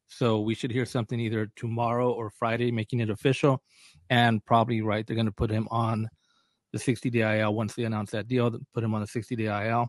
So 0.07 0.41
we 0.41 0.55
should 0.55 0.71
hear 0.71 0.85
something 0.85 1.19
either 1.19 1.49
tomorrow 1.55 2.11
or 2.11 2.29
Friday, 2.29 2.71
making 2.71 2.99
it 2.99 3.09
official. 3.09 3.61
And 4.09 4.43
probably 4.45 4.81
right, 4.81 5.05
they're 5.05 5.15
gonna 5.15 5.31
put 5.31 5.51
him 5.51 5.67
on 5.71 6.09
the 6.73 6.79
60 6.79 7.09
day 7.09 7.39
IL 7.39 7.53
once 7.53 7.75
they 7.75 7.83
announce 7.83 8.11
that 8.11 8.27
deal, 8.27 8.51
put 8.73 8.83
him 8.83 8.93
on 8.93 9.01
the 9.01 9.07
60 9.07 9.35
day 9.35 9.67
IL. 9.67 9.87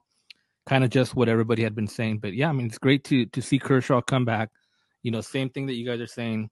Kind 0.67 0.85
of 0.85 0.91
just 0.91 1.17
what 1.17 1.29
everybody 1.29 1.63
had 1.63 1.75
been 1.75 1.89
saying. 1.89 2.19
But 2.19 2.35
yeah, 2.35 2.49
I 2.49 2.53
mean 2.53 2.67
it's 2.67 2.79
great 2.79 3.05
to 3.05 3.27
to 3.27 3.43
see 3.43 3.59
Kershaw 3.59 4.01
come 4.01 4.25
back. 4.25 4.51
You 5.03 5.11
know, 5.11 5.21
same 5.21 5.51
thing 5.51 5.67
that 5.67 5.75
you 5.75 5.87
guys 5.87 6.01
are 6.01 6.07
saying. 6.07 6.51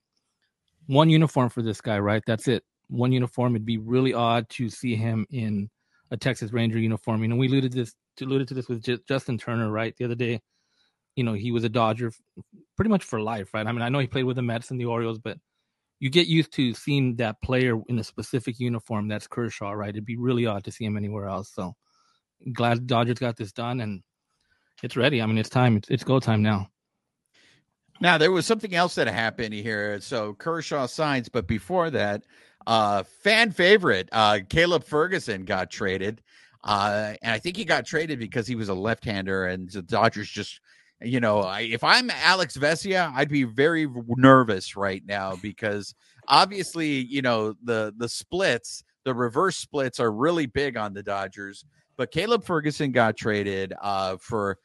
One 0.87 1.11
uniform 1.11 1.51
for 1.51 1.63
this 1.63 1.81
guy, 1.81 1.99
right? 1.99 2.23
That's 2.27 2.49
it. 2.49 2.65
One 2.89 3.13
uniform. 3.13 3.55
It'd 3.55 3.67
be 3.67 3.79
really 3.79 4.13
odd 4.13 4.49
to 4.51 4.69
see 4.69 4.97
him 4.97 5.27
in 5.31 5.71
a 6.11 6.17
Texas 6.17 6.53
Ranger 6.53 6.79
uniform. 6.79 7.23
You 7.23 7.29
know, 7.29 7.37
we 7.37 7.49
alluded 7.49 7.73
to 7.73 7.79
this 7.79 7.95
alluded 8.21 8.49
to 8.49 8.55
this 8.55 8.69
with 8.69 8.83
J- 8.83 8.99
Justin 9.09 9.39
Turner, 9.39 9.71
right? 9.71 9.95
The 9.97 10.05
other 10.05 10.15
day, 10.15 10.41
you 11.17 11.25
know, 11.25 11.33
he 11.33 11.53
was 11.53 11.65
a 11.65 11.69
Dodger 11.69 12.13
pretty 12.77 12.91
much 12.91 13.05
for 13.05 13.21
life, 13.21 13.55
right? 13.55 13.67
I 13.67 13.73
mean, 13.73 13.83
I 13.83 13.89
know 13.89 13.99
he 13.99 14.07
played 14.07 14.25
with 14.25 14.37
the 14.37 14.43
Mets 14.43 14.71
and 14.71 14.81
the 14.81 14.85
Orioles, 14.87 15.19
but 15.19 15.39
you 16.01 16.11
get 16.11 16.27
used 16.27 16.53
to 16.55 16.75
seeing 16.75 17.17
that 17.17 17.41
player 17.43 17.81
in 17.89 17.99
a 17.99 18.05
specific 18.05 18.59
uniform. 18.59 19.09
That's 19.09 19.27
Kershaw, 19.27 19.73
right? 19.73 19.91
It'd 19.91 20.05
be 20.05 20.17
really 20.17 20.47
odd 20.47 20.65
to 20.65 20.73
see 20.73 20.85
him 20.85 20.97
anywhere 20.97 21.27
else. 21.27 21.53
So 21.55 21.75
glad 22.53 22.87
Dodgers 22.87 23.19
got 23.19 23.37
this 23.37 23.53
done 23.53 23.81
and 23.81 24.03
it's 24.83 24.97
ready. 24.97 25.21
I 25.21 25.27
mean, 25.27 25.39
it's 25.39 25.51
time. 25.51 25.77
It's, 25.77 25.91
it's 25.91 26.05
go 26.05 26.21
time 26.21 26.43
now. 26.43 26.69
Now 28.01 28.17
there 28.17 28.33
was 28.33 28.47
something 28.47 28.75
else 28.75 28.95
that 28.95 29.09
happened 29.09 29.53
here. 29.53 30.01
So 30.01 30.33
Kershaw 30.33 30.87
signs, 30.87 31.29
but 31.29 31.47
before 31.47 31.91
that, 31.91 32.25
uh, 32.71 33.03
fan 33.03 33.51
favorite, 33.51 34.09
uh, 34.13 34.39
Caleb 34.49 34.85
Ferguson 34.85 35.45
got 35.45 35.73
traded. 35.73 36.23
Uh, 36.63 37.15
and 37.21 37.33
I 37.33 37.39
think 37.41 37.57
he 37.57 37.65
got 37.65 37.85
traded 37.85 38.21
because 38.21 38.47
he 38.47 38.55
was 38.55 38.69
a 38.69 38.75
left 38.75 39.05
hander, 39.05 39.47
and 39.47 39.69
the 39.69 39.83
Dodgers 39.83 40.31
just, 40.31 40.61
you 41.03 41.19
know, 41.19 41.41
I, 41.41 41.63
if 41.63 41.83
I'm 41.83 42.11
Alex 42.11 42.57
Vesia, 42.57 43.13
I'd 43.13 43.29
be 43.29 43.43
very 43.43 43.89
nervous 44.07 44.77
right 44.77 45.03
now 45.05 45.35
because 45.43 45.97
obviously, 46.29 46.87
you 46.87 47.23
know, 47.23 47.55
the 47.65 47.93
the 47.97 48.09
splits, 48.09 48.85
the 49.05 49.15
reverse 49.15 49.57
splits 49.57 49.99
are 49.99 50.13
really 50.13 50.47
big 50.47 50.77
on 50.77 50.95
the 50.95 51.03
Dodgers. 51.03 51.65
But 51.97 52.13
Caleb 52.13 52.45
Ferguson 52.45 52.93
got 52.93 53.17
traded 53.17 53.75
uh, 53.83 54.17
for 54.21 54.59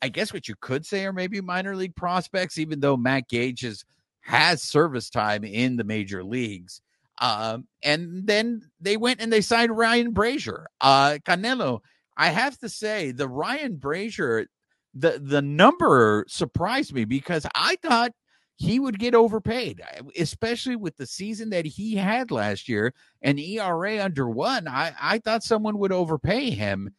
I 0.00 0.08
guess 0.08 0.32
what 0.32 0.48
you 0.48 0.54
could 0.62 0.86
say 0.86 1.04
are 1.04 1.12
maybe 1.12 1.42
minor 1.42 1.76
league 1.76 1.94
prospects, 1.94 2.56
even 2.56 2.80
though 2.80 2.96
Matt 2.96 3.28
Gage 3.28 3.60
has 3.60 3.84
has 4.22 4.62
service 4.62 5.10
time 5.10 5.44
in 5.44 5.76
the 5.76 5.84
major 5.84 6.24
leagues. 6.24 6.80
Um, 7.20 7.66
and 7.82 8.26
then 8.26 8.62
they 8.80 8.96
went 8.96 9.20
and 9.20 9.32
they 9.32 9.42
signed 9.42 9.76
Ryan 9.76 10.12
Brasier. 10.12 10.64
Uh, 10.80 11.18
Canelo, 11.24 11.80
I 12.16 12.28
have 12.28 12.58
to 12.58 12.68
say, 12.68 13.12
the 13.12 13.28
Ryan 13.28 13.76
Brasier, 13.76 14.46
the 14.94 15.20
the 15.22 15.42
number 15.42 16.24
surprised 16.28 16.92
me 16.92 17.04
because 17.04 17.46
I 17.54 17.76
thought 17.82 18.12
he 18.56 18.78
would 18.78 18.98
get 18.98 19.14
overpaid, 19.14 19.80
especially 20.18 20.76
with 20.76 20.96
the 20.96 21.06
season 21.06 21.48
that 21.50 21.64
he 21.64 21.96
had 21.96 22.30
last 22.30 22.68
year, 22.68 22.92
an 23.22 23.38
ERA 23.38 24.04
under 24.04 24.28
one. 24.28 24.68
I, 24.68 24.92
I 25.00 25.18
thought 25.18 25.42
someone 25.42 25.78
would 25.78 25.92
overpay 25.92 26.50
him. 26.50 26.90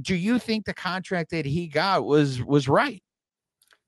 Do 0.00 0.14
you 0.14 0.38
think 0.38 0.66
the 0.66 0.74
contract 0.74 1.30
that 1.30 1.46
he 1.46 1.66
got 1.66 2.04
was 2.04 2.42
was 2.42 2.68
right? 2.68 3.02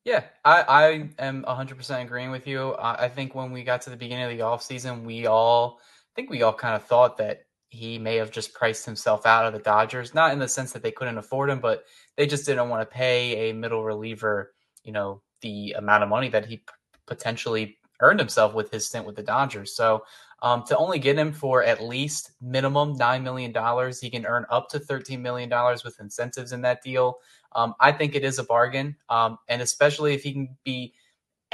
Yeah, 0.04 0.25
I, 0.44 0.62
I 0.62 1.08
am 1.18 1.44
100% 1.44 2.02
agreeing 2.02 2.30
with 2.30 2.46
you. 2.46 2.73
I, 2.75 3.04
I 3.04 3.08
think 3.08 3.34
when 3.34 3.52
we 3.52 3.64
got 3.64 3.82
to 3.82 3.90
the 3.90 3.96
beginning 3.96 4.30
of 4.30 4.37
the 4.37 4.44
offseason, 4.44 5.04
we 5.04 5.26
all, 5.26 5.80
I 5.80 6.12
think 6.14 6.30
we 6.30 6.42
all 6.42 6.52
kind 6.52 6.75
of 6.76 6.84
thought 6.84 7.16
that 7.18 7.44
he 7.70 7.99
may 7.99 8.16
have 8.16 8.30
just 8.30 8.52
priced 8.52 8.84
himself 8.84 9.25
out 9.25 9.46
of 9.46 9.54
the 9.54 9.58
Dodgers, 9.58 10.14
not 10.14 10.32
in 10.32 10.38
the 10.38 10.46
sense 10.46 10.73
that 10.73 10.82
they 10.82 10.92
couldn't 10.92 11.18
afford 11.18 11.49
him, 11.49 11.58
but 11.58 11.84
they 12.16 12.26
just 12.26 12.44
didn't 12.46 12.68
want 12.68 12.82
to 12.82 12.94
pay 12.94 13.50
a 13.50 13.54
middle 13.54 13.82
reliever, 13.82 14.52
you 14.84 14.92
know, 14.92 15.23
the 15.40 15.73
amount 15.73 16.02
of 16.02 16.08
money 16.11 16.28
that 16.28 16.46
he 16.46 16.62
potentially 17.06 17.78
earned 18.00 18.20
himself 18.20 18.54
with 18.54 18.70
his 18.70 18.87
stint 18.87 19.06
with 19.06 19.16
the 19.16 19.23
Dodgers. 19.23 19.75
So 19.75 20.04
um, 20.43 20.64
to 20.64 20.76
only 20.76 20.99
get 20.99 21.19
him 21.19 21.33
for 21.33 21.62
at 21.62 21.83
least 21.83 22.33
minimum 22.41 22.99
$9 22.99 23.23
million, 23.23 23.93
he 24.00 24.11
can 24.11 24.26
earn 24.26 24.45
up 24.50 24.69
to 24.71 24.79
$13 24.79 25.21
million 25.21 25.50
with 25.85 26.00
incentives 26.00 26.53
in 26.53 26.61
that 26.62 26.83
deal. 26.83 27.19
Um, 27.55 27.75
I 27.81 27.93
think 27.93 28.14
it 28.14 28.25
is 28.25 28.38
a 28.38 28.45
bargain. 28.45 28.97
Um, 29.09 29.38
and 29.49 29.62
especially 29.62 30.14
if 30.14 30.23
he 30.23 30.33
can 30.33 30.57
be 30.64 30.95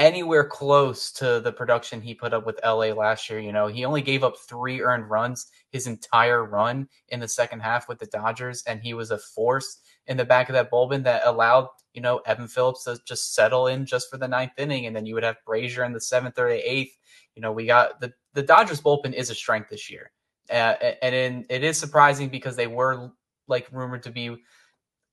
anywhere 0.00 0.44
close 0.44 1.12
to 1.12 1.40
the 1.40 1.52
production 1.52 2.00
he 2.00 2.14
put 2.14 2.32
up 2.32 2.46
with 2.46 2.58
LA 2.64 2.86
last 2.86 3.28
year. 3.28 3.38
You 3.38 3.52
know, 3.52 3.66
he 3.66 3.84
only 3.84 4.00
gave 4.00 4.24
up 4.24 4.34
three 4.38 4.80
earned 4.80 5.10
runs 5.10 5.48
his 5.70 5.86
entire 5.86 6.44
run 6.46 6.88
in 7.08 7.20
the 7.20 7.28
second 7.28 7.60
half 7.60 7.86
with 7.86 7.98
the 7.98 8.06
Dodgers, 8.06 8.62
and 8.66 8.80
he 8.80 8.94
was 8.94 9.10
a 9.10 9.18
force 9.18 9.78
in 10.10 10.16
the 10.16 10.24
back 10.24 10.48
of 10.48 10.54
that 10.54 10.70
bullpen 10.70 11.04
that 11.04 11.22
allowed, 11.24 11.68
you 11.94 12.02
know, 12.02 12.18
Evan 12.26 12.48
Phillips 12.48 12.84
to 12.84 12.98
just 13.06 13.34
settle 13.34 13.68
in 13.68 13.86
just 13.86 14.10
for 14.10 14.18
the 14.18 14.28
ninth 14.28 14.52
inning. 14.58 14.86
And 14.86 14.94
then 14.94 15.06
you 15.06 15.14
would 15.14 15.22
have 15.22 15.36
Brasier 15.46 15.86
in 15.86 15.92
the 15.92 16.00
seventh 16.00 16.38
or 16.38 16.48
eighth. 16.48 16.98
You 17.36 17.42
know, 17.42 17.52
we 17.52 17.64
got 17.64 18.00
the, 18.00 18.12
the 18.34 18.42
Dodgers 18.42 18.82
bullpen 18.82 19.14
is 19.14 19.30
a 19.30 19.34
strength 19.34 19.70
this 19.70 19.88
year. 19.88 20.10
Uh, 20.50 20.74
and 21.00 21.14
in, 21.14 21.46
it 21.48 21.62
is 21.62 21.78
surprising 21.78 22.28
because 22.28 22.56
they 22.56 22.66
were 22.66 23.12
like 23.46 23.68
rumored 23.72 24.02
to 24.02 24.10
be 24.10 24.36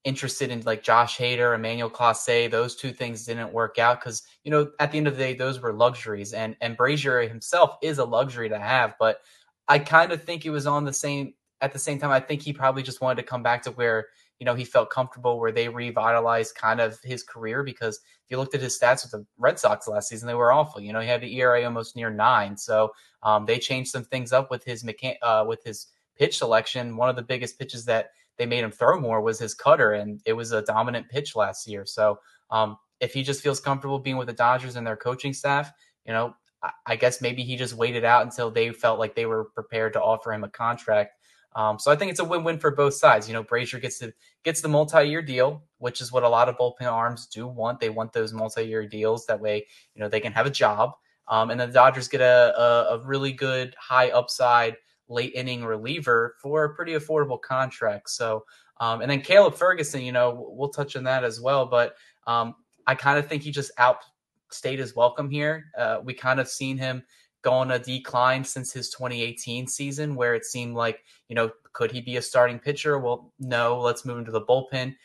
interested 0.03 0.49
in 0.49 0.61
like 0.61 0.81
Josh 0.81 1.17
Hader, 1.17 1.53
Emmanuel 1.53 1.91
Clase. 1.91 2.49
Those 2.49 2.75
two 2.75 2.91
things 2.91 3.25
didn't 3.25 3.53
work 3.53 3.77
out 3.77 3.99
because 3.99 4.23
you 4.43 4.49
know 4.49 4.71
at 4.79 4.91
the 4.91 4.97
end 4.97 5.07
of 5.07 5.15
the 5.15 5.23
day 5.23 5.33
those 5.35 5.59
were 5.59 5.73
luxuries, 5.73 6.33
and 6.33 6.55
and 6.61 6.77
Brasier 6.77 7.27
himself 7.27 7.77
is 7.83 7.99
a 7.99 8.05
luxury 8.05 8.49
to 8.49 8.57
have. 8.57 8.95
But 8.99 9.19
I 9.67 9.77
kind 9.77 10.11
of 10.11 10.23
think 10.23 10.45
it 10.45 10.49
was 10.49 10.65
on 10.65 10.85
the 10.85 10.93
same 10.93 11.33
at 11.61 11.73
the 11.73 11.79
same 11.79 11.99
time. 11.99 12.11
I 12.11 12.19
think 12.19 12.41
he 12.41 12.53
probably 12.53 12.83
just 12.83 13.01
wanted 13.01 13.21
to 13.21 13.27
come 13.27 13.43
back 13.43 13.61
to 13.63 13.71
where 13.71 14.07
you 14.39 14.45
know 14.45 14.55
he 14.55 14.65
felt 14.65 14.89
comfortable, 14.89 15.39
where 15.39 15.51
they 15.51 15.69
revitalized 15.69 16.55
kind 16.55 16.79
of 16.79 16.99
his 17.03 17.23
career. 17.23 17.63
Because 17.63 17.95
if 17.97 18.31
you 18.31 18.37
looked 18.37 18.55
at 18.55 18.61
his 18.61 18.77
stats 18.77 19.03
with 19.03 19.11
the 19.11 19.25
Red 19.37 19.59
Sox 19.59 19.87
last 19.87 20.09
season, 20.09 20.27
they 20.27 20.33
were 20.33 20.51
awful. 20.51 20.81
You 20.81 20.93
know 20.93 20.99
he 20.99 21.07
had 21.07 21.21
the 21.21 21.39
ERA 21.39 21.63
almost 21.63 21.95
near 21.95 22.09
nine, 22.09 22.57
so 22.57 22.91
um, 23.23 23.45
they 23.45 23.59
changed 23.59 23.91
some 23.91 24.03
things 24.03 24.33
up 24.33 24.51
with 24.51 24.63
his 24.63 24.83
mechan- 24.83 25.17
uh, 25.21 25.45
with 25.47 25.63
his 25.63 25.87
pitch 26.17 26.37
selection. 26.37 26.97
One 26.97 27.09
of 27.09 27.15
the 27.15 27.21
biggest 27.21 27.59
pitches 27.59 27.85
that 27.85 28.11
they 28.37 28.45
made 28.45 28.63
him 28.63 28.71
throw 28.71 28.99
more 28.99 29.21
was 29.21 29.39
his 29.39 29.53
cutter, 29.53 29.93
and 29.93 30.21
it 30.25 30.33
was 30.33 30.51
a 30.51 30.61
dominant 30.61 31.09
pitch 31.09 31.35
last 31.35 31.67
year. 31.67 31.85
So 31.85 32.19
um, 32.51 32.77
if 32.99 33.13
he 33.13 33.23
just 33.23 33.41
feels 33.41 33.59
comfortable 33.59 33.99
being 33.99 34.17
with 34.17 34.27
the 34.27 34.33
Dodgers 34.33 34.75
and 34.75 34.85
their 34.85 34.95
coaching 34.95 35.33
staff, 35.33 35.71
you 36.05 36.13
know, 36.13 36.35
I, 36.61 36.71
I, 36.85 36.95
guess 36.95 37.21
maybe 37.21 37.43
he 37.43 37.55
just 37.55 37.73
waited 37.73 38.05
out 38.05 38.23
until 38.23 38.49
they 38.49 38.71
felt 38.71 38.99
like 38.99 39.15
they 39.15 39.25
were 39.25 39.45
prepared 39.45 39.93
to 39.93 40.01
offer 40.01 40.31
him 40.31 40.43
a 40.43 40.49
contract. 40.49 41.16
Um, 41.55 41.79
so 41.79 41.91
I 41.91 41.95
think 41.95 42.11
it's 42.11 42.19
a 42.19 42.25
win-win 42.25 42.59
for 42.59 42.71
both 42.71 42.93
sides. 42.93 43.27
You 43.27 43.33
know, 43.33 43.43
Brasier 43.43 43.81
gets 43.81 43.97
the 43.99 44.13
gets 44.43 44.61
the 44.61 44.67
multi-year 44.67 45.21
deal, 45.21 45.63
which 45.79 46.01
is 46.01 46.11
what 46.11 46.23
a 46.23 46.29
lot 46.29 46.49
of 46.49 46.57
bullpen 46.57 46.91
arms 46.91 47.25
do 47.25 47.47
want. 47.47 47.79
They 47.79 47.89
want 47.89 48.13
those 48.13 48.33
multi-year 48.33 48.87
deals. 48.87 49.25
That 49.25 49.39
way, 49.39 49.65
you 49.95 50.01
know, 50.01 50.07
they 50.07 50.19
can 50.19 50.33
have 50.33 50.45
a 50.45 50.51
job. 50.51 50.93
Um, 51.27 51.49
and 51.49 51.59
the 51.59 51.67
Dodgers 51.67 52.07
get 52.07 52.21
a, 52.21 52.53
a, 52.57 52.95
a 52.95 53.05
really 53.05 53.33
good 53.33 53.75
high 53.79 54.09
upside 54.11 54.77
late 55.09 55.33
inning 55.33 55.65
reliever 55.65 56.35
for 56.41 56.65
a 56.65 56.75
pretty 56.75 56.93
affordable 56.93 57.41
contract. 57.41 58.09
So, 58.09 58.45
um, 58.79 59.01
and 59.01 59.09
then 59.09 59.21
Caleb 59.21 59.55
Ferguson, 59.55 60.01
you 60.01 60.11
know, 60.11 60.47
we'll 60.49 60.69
touch 60.69 60.95
on 60.95 61.03
that 61.05 61.23
as 61.23 61.41
well. 61.41 61.65
But 61.65 61.95
um, 62.27 62.55
I 62.85 62.95
kind 62.95 63.17
of 63.17 63.27
think 63.27 63.43
he 63.43 63.51
just 63.51 63.71
outstayed 63.77 64.79
his 64.79 64.95
welcome 64.95 65.29
here. 65.29 65.65
Uh, 65.77 65.99
we 66.03 66.13
kind 66.13 66.39
of 66.39 66.47
seen 66.47 66.77
him 66.77 67.03
on 67.47 67.71
a 67.71 67.79
decline 67.79 68.43
since 68.43 68.71
his 68.71 68.89
2018 68.89 69.67
season, 69.67 70.15
where 70.15 70.35
it 70.35 70.45
seemed 70.45 70.75
like, 70.75 71.03
you 71.29 71.35
know, 71.35 71.51
could 71.73 71.91
he 71.91 72.01
be 72.01 72.17
a 72.17 72.21
starting 72.21 72.59
pitcher? 72.59 72.99
Well, 72.99 73.31
no, 73.39 73.79
let's 73.79 74.05
move 74.05 74.19
into 74.19 74.31
the 74.31 74.41
bullpen. 74.41 74.95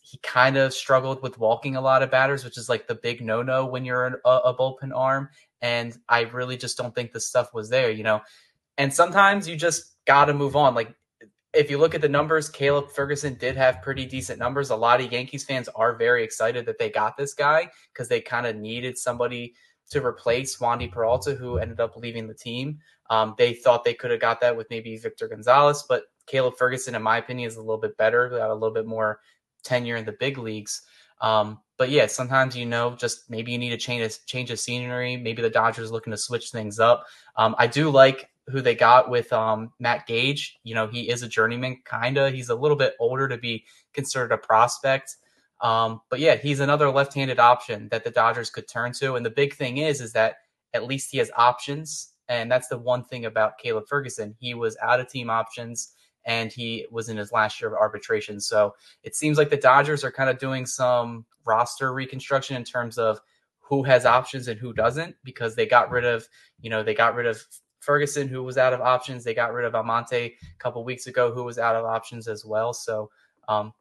He 0.00 0.18
kind 0.22 0.56
of 0.56 0.74
struggled 0.74 1.22
with 1.22 1.38
walking 1.38 1.76
a 1.76 1.80
lot 1.80 2.02
of 2.02 2.10
batters, 2.10 2.44
which 2.44 2.58
is 2.58 2.68
like 2.68 2.86
the 2.86 2.96
big 2.96 3.22
no 3.22 3.42
no 3.42 3.66
when 3.66 3.84
you're 3.84 4.20
a, 4.24 4.30
a 4.30 4.54
bullpen 4.54 4.94
arm. 4.94 5.28
And 5.60 5.96
I 6.08 6.22
really 6.22 6.56
just 6.56 6.76
don't 6.76 6.94
think 6.94 7.12
the 7.12 7.20
stuff 7.20 7.54
was 7.54 7.70
there. 7.70 7.90
You 7.90 8.02
know, 8.02 8.20
and 8.78 8.92
sometimes 8.92 9.48
you 9.48 9.56
just 9.56 9.94
got 10.06 10.26
to 10.26 10.34
move 10.34 10.56
on. 10.56 10.74
Like 10.74 10.94
if 11.54 11.70
you 11.70 11.78
look 11.78 11.94
at 11.94 12.00
the 12.00 12.08
numbers, 12.08 12.48
Caleb 12.48 12.90
Ferguson 12.90 13.34
did 13.34 13.56
have 13.56 13.82
pretty 13.82 14.06
decent 14.06 14.38
numbers. 14.38 14.70
A 14.70 14.76
lot 14.76 15.00
of 15.00 15.12
Yankees 15.12 15.44
fans 15.44 15.68
are 15.74 15.94
very 15.96 16.24
excited 16.24 16.64
that 16.66 16.78
they 16.78 16.88
got 16.88 17.16
this 17.16 17.34
guy 17.34 17.68
because 17.92 18.08
they 18.08 18.20
kind 18.20 18.46
of 18.46 18.56
needed 18.56 18.96
somebody 18.96 19.54
to 19.90 20.04
replace 20.04 20.58
Wandy 20.58 20.90
Peralta, 20.90 21.34
who 21.34 21.58
ended 21.58 21.80
up 21.80 21.96
leaving 21.96 22.26
the 22.26 22.34
team. 22.34 22.78
Um, 23.10 23.34
they 23.36 23.52
thought 23.52 23.84
they 23.84 23.94
could 23.94 24.10
have 24.10 24.20
got 24.20 24.40
that 24.40 24.56
with 24.56 24.70
maybe 24.70 24.96
Victor 24.96 25.28
Gonzalez, 25.28 25.84
but 25.88 26.04
Caleb 26.26 26.56
Ferguson, 26.56 26.94
in 26.94 27.02
my 27.02 27.18
opinion, 27.18 27.48
is 27.48 27.56
a 27.56 27.60
little 27.60 27.80
bit 27.80 27.96
better. 27.96 28.28
Got 28.28 28.50
a 28.50 28.54
little 28.54 28.72
bit 28.72 28.86
more 28.86 29.20
tenure 29.64 29.96
in 29.96 30.04
the 30.04 30.12
big 30.12 30.38
leagues. 30.38 30.82
Um, 31.20 31.60
but 31.78 31.90
yeah, 31.90 32.06
sometimes 32.06 32.56
you 32.56 32.66
know, 32.66 32.96
just 32.96 33.30
maybe 33.30 33.52
you 33.52 33.58
need 33.58 33.70
to 33.70 33.76
change 33.76 34.02
a 34.02 34.26
change 34.26 34.50
of 34.50 34.58
scenery. 34.58 35.16
Maybe 35.16 35.42
the 35.42 35.50
Dodgers 35.50 35.90
looking 35.90 36.10
to 36.10 36.16
switch 36.16 36.50
things 36.50 36.78
up. 36.78 37.06
Um, 37.36 37.54
I 37.58 37.66
do 37.66 37.90
like 37.90 38.28
who 38.48 38.60
they 38.60 38.74
got 38.74 39.08
with 39.08 39.32
um, 39.32 39.72
Matt 39.78 40.06
Gage. 40.06 40.58
You 40.64 40.74
know, 40.74 40.88
he 40.88 41.08
is 41.08 41.22
a 41.22 41.28
journeyman, 41.28 41.78
kinda. 41.88 42.30
He's 42.30 42.48
a 42.48 42.54
little 42.54 42.76
bit 42.76 42.94
older 42.98 43.28
to 43.28 43.38
be 43.38 43.64
considered 43.94 44.32
a 44.32 44.38
prospect. 44.38 45.16
Um, 45.62 46.02
but 46.10 46.18
yeah, 46.18 46.34
he's 46.34 46.60
another 46.60 46.90
left-handed 46.90 47.38
option 47.38 47.88
that 47.90 48.02
the 48.04 48.10
Dodgers 48.10 48.50
could 48.50 48.68
turn 48.68 48.92
to. 48.94 49.14
And 49.14 49.24
the 49.24 49.30
big 49.30 49.54
thing 49.54 49.78
is, 49.78 50.00
is 50.00 50.12
that 50.12 50.38
at 50.74 50.84
least 50.84 51.10
he 51.12 51.18
has 51.18 51.30
options, 51.36 52.14
and 52.28 52.50
that's 52.50 52.68
the 52.68 52.78
one 52.78 53.04
thing 53.04 53.26
about 53.26 53.58
Caleb 53.58 53.86
Ferguson. 53.88 54.34
He 54.40 54.54
was 54.54 54.76
out 54.82 55.00
of 55.00 55.08
team 55.08 55.30
options, 55.30 55.94
and 56.24 56.52
he 56.52 56.86
was 56.90 57.08
in 57.08 57.16
his 57.16 57.30
last 57.30 57.60
year 57.60 57.68
of 57.70 57.78
arbitration. 57.78 58.40
So 58.40 58.74
it 59.04 59.14
seems 59.14 59.38
like 59.38 59.50
the 59.50 59.56
Dodgers 59.56 60.02
are 60.02 60.12
kind 60.12 60.30
of 60.30 60.38
doing 60.38 60.66
some 60.66 61.24
roster 61.44 61.92
reconstruction 61.92 62.56
in 62.56 62.64
terms 62.64 62.98
of 62.98 63.20
who 63.60 63.82
has 63.84 64.04
options 64.04 64.48
and 64.48 64.58
who 64.58 64.72
doesn't, 64.72 65.14
because 65.24 65.54
they 65.54 65.66
got 65.66 65.90
rid 65.90 66.04
of, 66.04 66.26
you 66.60 66.70
know, 66.70 66.82
they 66.82 66.94
got 66.94 67.14
rid 67.14 67.26
of 67.26 67.40
Ferguson, 67.80 68.28
who 68.28 68.42
was 68.42 68.58
out 68.58 68.72
of 68.72 68.80
options. 68.80 69.24
They 69.24 69.34
got 69.34 69.52
rid 69.52 69.64
of 69.64 69.74
Almonte 69.74 70.16
a 70.26 70.36
couple 70.58 70.84
weeks 70.84 71.06
ago, 71.06 71.32
who 71.32 71.44
was 71.44 71.58
out 71.58 71.76
of 71.76 71.84
options 71.84 72.28
as 72.28 72.44
well. 72.44 72.72
So 72.72 73.10
um, 73.48 73.72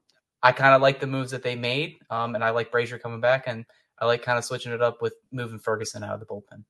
I 0.43 0.51
kind 0.51 0.73
of 0.73 0.81
like 0.81 0.99
the 0.99 1.07
moves 1.07 1.31
that 1.31 1.43
they 1.43 1.55
made, 1.55 1.99
um, 2.09 2.35
and 2.35 2.43
I 2.43 2.49
like 2.49 2.71
Brasier 2.71 2.99
coming 2.99 3.21
back, 3.21 3.43
and 3.47 3.65
I 3.99 4.05
like 4.05 4.23
kind 4.23 4.37
of 4.37 4.45
switching 4.45 4.71
it 4.71 4.81
up 4.81 5.01
with 5.01 5.13
moving 5.31 5.59
Ferguson 5.59 6.03
out 6.03 6.15
of 6.15 6.19
the 6.19 6.25
bullpen. 6.25 6.63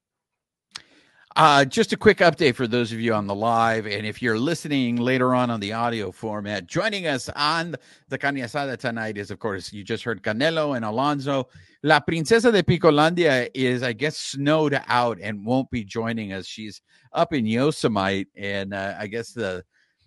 Uh, 1.37 1.63
just 1.63 1.93
a 1.93 1.97
quick 1.97 2.17
update 2.17 2.55
for 2.55 2.67
those 2.67 2.91
of 2.91 2.99
you 2.99 3.13
on 3.13 3.25
the 3.25 3.33
live, 3.33 3.85
and 3.85 4.05
if 4.05 4.21
you're 4.21 4.37
listening 4.37 4.97
later 4.97 5.33
on 5.33 5.49
on 5.49 5.61
the 5.61 5.71
audio 5.71 6.11
format, 6.11 6.67
joining 6.67 7.07
us 7.07 7.29
on 7.37 7.73
the 8.09 8.17
Carne 8.17 8.35
Asada 8.35 8.77
tonight 8.77 9.17
is, 9.17 9.31
of 9.31 9.39
course, 9.39 9.71
you 9.71 9.81
just 9.81 10.03
heard 10.03 10.21
Canelo 10.21 10.75
and 10.75 10.83
Alonso. 10.83 11.47
La 11.83 12.01
Princesa 12.01 12.51
de 12.51 12.61
Picolandia 12.61 13.49
is, 13.53 13.81
I 13.81 13.93
guess, 13.93 14.17
snowed 14.17 14.79
out 14.87 15.19
and 15.21 15.45
won't 15.45 15.71
be 15.71 15.85
joining 15.85 16.33
us. 16.33 16.45
She's 16.45 16.81
up 17.13 17.31
in 17.31 17.45
Yosemite, 17.45 18.27
and 18.35 18.73
uh, 18.73 18.95
I 18.99 19.07
guess 19.07 19.31
the 19.31 19.63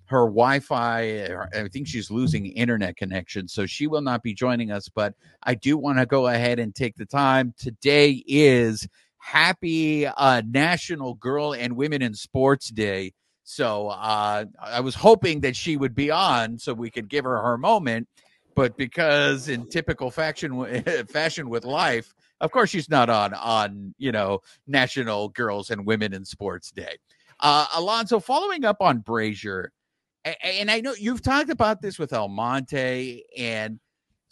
her 0.06 0.26
Wi-Fi, 0.26 1.34
I 1.54 1.68
think 1.68 1.86
she's 1.86 2.10
losing 2.10 2.46
internet 2.46 2.96
connection, 2.96 3.48
so 3.48 3.66
she 3.66 3.86
will 3.86 4.02
not 4.02 4.22
be 4.22 4.34
joining 4.34 4.70
us. 4.70 4.88
But 4.88 5.14
I 5.42 5.54
do 5.54 5.78
want 5.78 5.98
to 5.98 6.06
go 6.06 6.26
ahead 6.26 6.58
and 6.58 6.74
take 6.74 6.96
the 6.96 7.06
time. 7.06 7.54
Today 7.56 8.22
is 8.26 8.86
happy 9.18 10.06
uh, 10.06 10.42
National 10.46 11.14
Girl 11.14 11.54
and 11.54 11.76
Women 11.76 12.02
in 12.02 12.14
Sports 12.14 12.68
Day. 12.68 13.12
So 13.44 13.88
uh, 13.88 14.44
I 14.60 14.80
was 14.80 14.94
hoping 14.94 15.40
that 15.40 15.56
she 15.56 15.76
would 15.76 15.94
be 15.94 16.10
on 16.10 16.58
so 16.58 16.74
we 16.74 16.90
could 16.90 17.08
give 17.08 17.24
her 17.24 17.40
her 17.42 17.56
moment. 17.56 18.08
But 18.54 18.76
because 18.76 19.48
in 19.48 19.68
typical 19.68 20.10
fashion, 20.10 20.64
fashion 21.08 21.48
with 21.48 21.64
life, 21.64 22.14
of 22.40 22.50
course 22.50 22.70
she's 22.70 22.90
not 22.90 23.10
on 23.10 23.34
on 23.34 23.94
you 23.98 24.12
know 24.12 24.40
National 24.66 25.28
Girls 25.30 25.70
and 25.70 25.86
Women 25.86 26.12
in 26.12 26.24
Sports 26.24 26.70
Day. 26.70 26.96
Uh, 27.40 27.66
Alonso, 27.74 28.20
following 28.20 28.64
up 28.64 28.76
on 28.80 29.00
Brasier, 29.00 29.68
and 30.24 30.70
I 30.70 30.80
know 30.80 30.94
you've 30.98 31.22
talked 31.22 31.50
about 31.50 31.82
this 31.82 31.98
with 31.98 32.12
Almonte, 32.12 33.22
and 33.36 33.78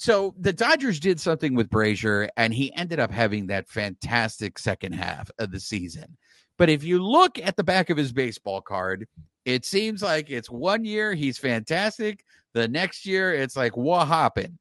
So 0.03 0.35
the 0.37 0.53
Dodgers 0.53 0.99
did 0.99 1.21
something 1.21 1.55
with 1.55 1.71
Brasier, 1.71 2.29
and 2.37 2.53
he 2.53 2.75
ended 2.75 2.99
up 2.99 3.13
having 3.13 3.47
that 3.47 3.69
fantastic 3.69 4.59
second 4.59 4.95
half 4.95 5.31
of 5.39 5.53
the 5.53 5.61
season. 5.61 6.17
But 6.59 6.69
if 6.69 6.83
you 6.83 7.01
look 7.01 7.39
at 7.39 7.57
the 7.57 7.63
back 7.63 7.89
of 7.89 7.97
his 7.97 8.13
baseball 8.13 8.61
card, 8.61 9.07
it 9.45 9.65
seems 9.65 10.03
like 10.03 10.29
it's 10.29 10.51
one 10.51 10.85
year 10.85 11.15
he's 11.15 11.39
fantastic. 11.39 12.25
The 12.53 12.67
next 12.67 13.07
year, 13.07 13.33
it's 13.33 13.55
like, 13.57 13.77
what 13.77 14.09
happened? 14.09 14.59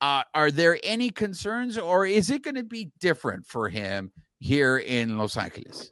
Uh, 0.00 0.24
are 0.34 0.50
there 0.50 0.80
any 0.82 1.10
concerns, 1.10 1.78
or 1.78 2.04
is 2.04 2.30
it 2.30 2.42
going 2.42 2.56
to 2.56 2.64
be 2.64 2.90
different 2.98 3.46
for 3.46 3.68
him 3.68 4.10
here 4.40 4.78
in 4.78 5.18
Los 5.18 5.36
Angeles? 5.36 5.88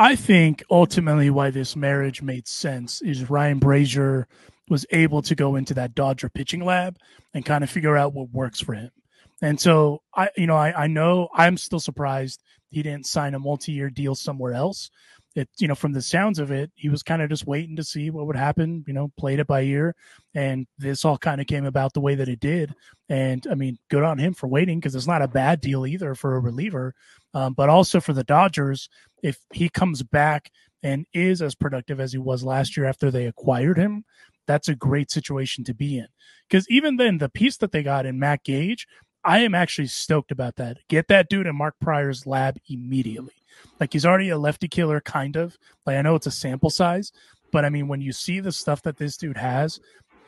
I 0.00 0.14
think 0.14 0.62
ultimately 0.70 1.28
why 1.28 1.50
this 1.50 1.74
marriage 1.74 2.22
made 2.22 2.46
sense 2.46 3.02
is 3.02 3.28
Ryan 3.28 3.58
Brasier 3.58 4.26
was 4.68 4.86
able 4.90 5.22
to 5.22 5.34
go 5.34 5.56
into 5.56 5.74
that 5.74 5.96
Dodger 5.96 6.28
pitching 6.28 6.64
lab 6.64 6.98
and 7.34 7.44
kind 7.44 7.64
of 7.64 7.70
figure 7.70 7.96
out 7.96 8.14
what 8.14 8.30
works 8.30 8.60
for 8.60 8.74
him. 8.74 8.90
And 9.42 9.60
so 9.60 10.02
I, 10.14 10.30
you 10.36 10.46
know, 10.46 10.56
I, 10.56 10.84
I 10.84 10.86
know 10.86 11.28
I'm 11.34 11.56
still 11.56 11.80
surprised 11.80 12.42
he 12.70 12.82
didn't 12.82 13.06
sign 13.06 13.34
a 13.34 13.40
multi-year 13.40 13.90
deal 13.90 14.14
somewhere 14.14 14.52
else. 14.52 14.90
It, 15.38 15.48
you 15.58 15.68
know, 15.68 15.74
from 15.74 15.92
the 15.92 16.02
sounds 16.02 16.38
of 16.38 16.50
it, 16.50 16.70
he 16.74 16.88
was 16.88 17.02
kind 17.02 17.22
of 17.22 17.30
just 17.30 17.46
waiting 17.46 17.76
to 17.76 17.84
see 17.84 18.10
what 18.10 18.26
would 18.26 18.36
happen. 18.36 18.84
You 18.86 18.92
know, 18.92 19.12
played 19.16 19.38
it 19.38 19.46
by 19.46 19.62
ear, 19.62 19.94
and 20.34 20.66
this 20.78 21.04
all 21.04 21.16
kind 21.16 21.40
of 21.40 21.46
came 21.46 21.64
about 21.64 21.92
the 21.92 22.00
way 22.00 22.14
that 22.16 22.28
it 22.28 22.40
did. 22.40 22.74
And 23.08 23.46
I 23.50 23.54
mean, 23.54 23.78
good 23.88 24.02
on 24.02 24.18
him 24.18 24.34
for 24.34 24.48
waiting 24.48 24.80
because 24.80 24.94
it's 24.94 25.06
not 25.06 25.22
a 25.22 25.28
bad 25.28 25.60
deal 25.60 25.86
either 25.86 26.14
for 26.14 26.36
a 26.36 26.40
reliever, 26.40 26.94
um, 27.34 27.54
but 27.54 27.68
also 27.68 28.00
for 28.00 28.12
the 28.12 28.24
Dodgers 28.24 28.88
if 29.22 29.38
he 29.52 29.68
comes 29.68 30.02
back 30.02 30.50
and 30.82 31.06
is 31.12 31.42
as 31.42 31.54
productive 31.54 32.00
as 32.00 32.12
he 32.12 32.18
was 32.18 32.44
last 32.44 32.76
year 32.76 32.86
after 32.86 33.10
they 33.10 33.26
acquired 33.26 33.78
him, 33.78 34.04
that's 34.46 34.68
a 34.68 34.74
great 34.74 35.10
situation 35.10 35.64
to 35.64 35.74
be 35.74 35.98
in. 35.98 36.06
Because 36.48 36.68
even 36.70 36.96
then, 36.96 37.18
the 37.18 37.28
piece 37.28 37.56
that 37.58 37.72
they 37.72 37.82
got 37.82 38.06
in 38.06 38.18
Matt 38.18 38.44
Gage, 38.44 38.86
I 39.24 39.40
am 39.40 39.54
actually 39.54 39.88
stoked 39.88 40.30
about 40.30 40.56
that. 40.56 40.78
Get 40.88 41.08
that 41.08 41.28
dude 41.28 41.46
in 41.46 41.56
Mark 41.56 41.74
Prior's 41.80 42.26
lab 42.26 42.58
immediately. 42.68 43.34
Like 43.80 43.92
he's 43.92 44.06
already 44.06 44.30
a 44.30 44.38
lefty 44.38 44.68
killer, 44.68 45.00
kind 45.00 45.36
of. 45.36 45.58
Like 45.86 45.96
I 45.96 46.02
know 46.02 46.14
it's 46.14 46.26
a 46.26 46.30
sample 46.30 46.70
size, 46.70 47.12
but 47.52 47.64
I 47.64 47.70
mean, 47.70 47.88
when 47.88 48.00
you 48.00 48.12
see 48.12 48.40
the 48.40 48.52
stuff 48.52 48.82
that 48.82 48.96
this 48.96 49.16
dude 49.16 49.36
has, 49.36 49.80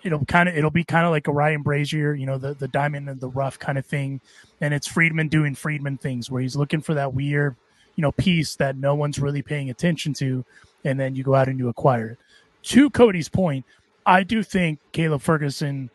it'll 0.03 0.25
kind 0.25 0.49
of 0.49 0.57
it'll 0.57 0.71
be 0.71 0.85
kind 0.85 1.05
of 1.05 1.11
like 1.11 1.29
a 1.29 1.33
Ryan 1.33 1.63
Brasier, 1.63 2.19
you 2.19 2.27
know, 2.27 2.39
the 2.39 2.55
the 2.55 2.69
diamond 2.69 3.09
and 3.09 3.21
the 3.21 3.29
rough 3.29 3.59
kind 3.59 3.79
of 3.79 3.87
thing, 3.87 4.21
and 4.61 4.73
it's 4.73 4.87
Friedman 4.87 5.29
doing 5.29 5.55
Friedman 5.55 5.99
things 5.99 6.31
where 6.31 6.43
he's 6.43 6.57
looking 6.57 6.81
for 6.81 6.95
that 6.95 7.15
weird, 7.15 7.57
you 7.97 8.03
know, 8.03 8.13
piece 8.13 8.57
that 8.57 8.77
no 8.77 8.95
one's 8.95 9.19
really 9.19 9.43
paying 9.43 9.71
attention 9.71 10.15
to, 10.15 10.45
and 10.85 10.99
then 10.99 11.15
you 11.15 11.23
go 11.23 11.35
out 11.35 11.49
and 11.49 11.59
you 11.59 11.69
acquire 11.69 12.11
it. 12.11 12.19
To 12.63 12.91
Cody's 12.91 13.29
point, 13.29 13.65
I 14.07 14.23
do 14.23 14.43
think 14.43 14.79
Caleb 14.93 15.23
Ferguson, 15.23 15.91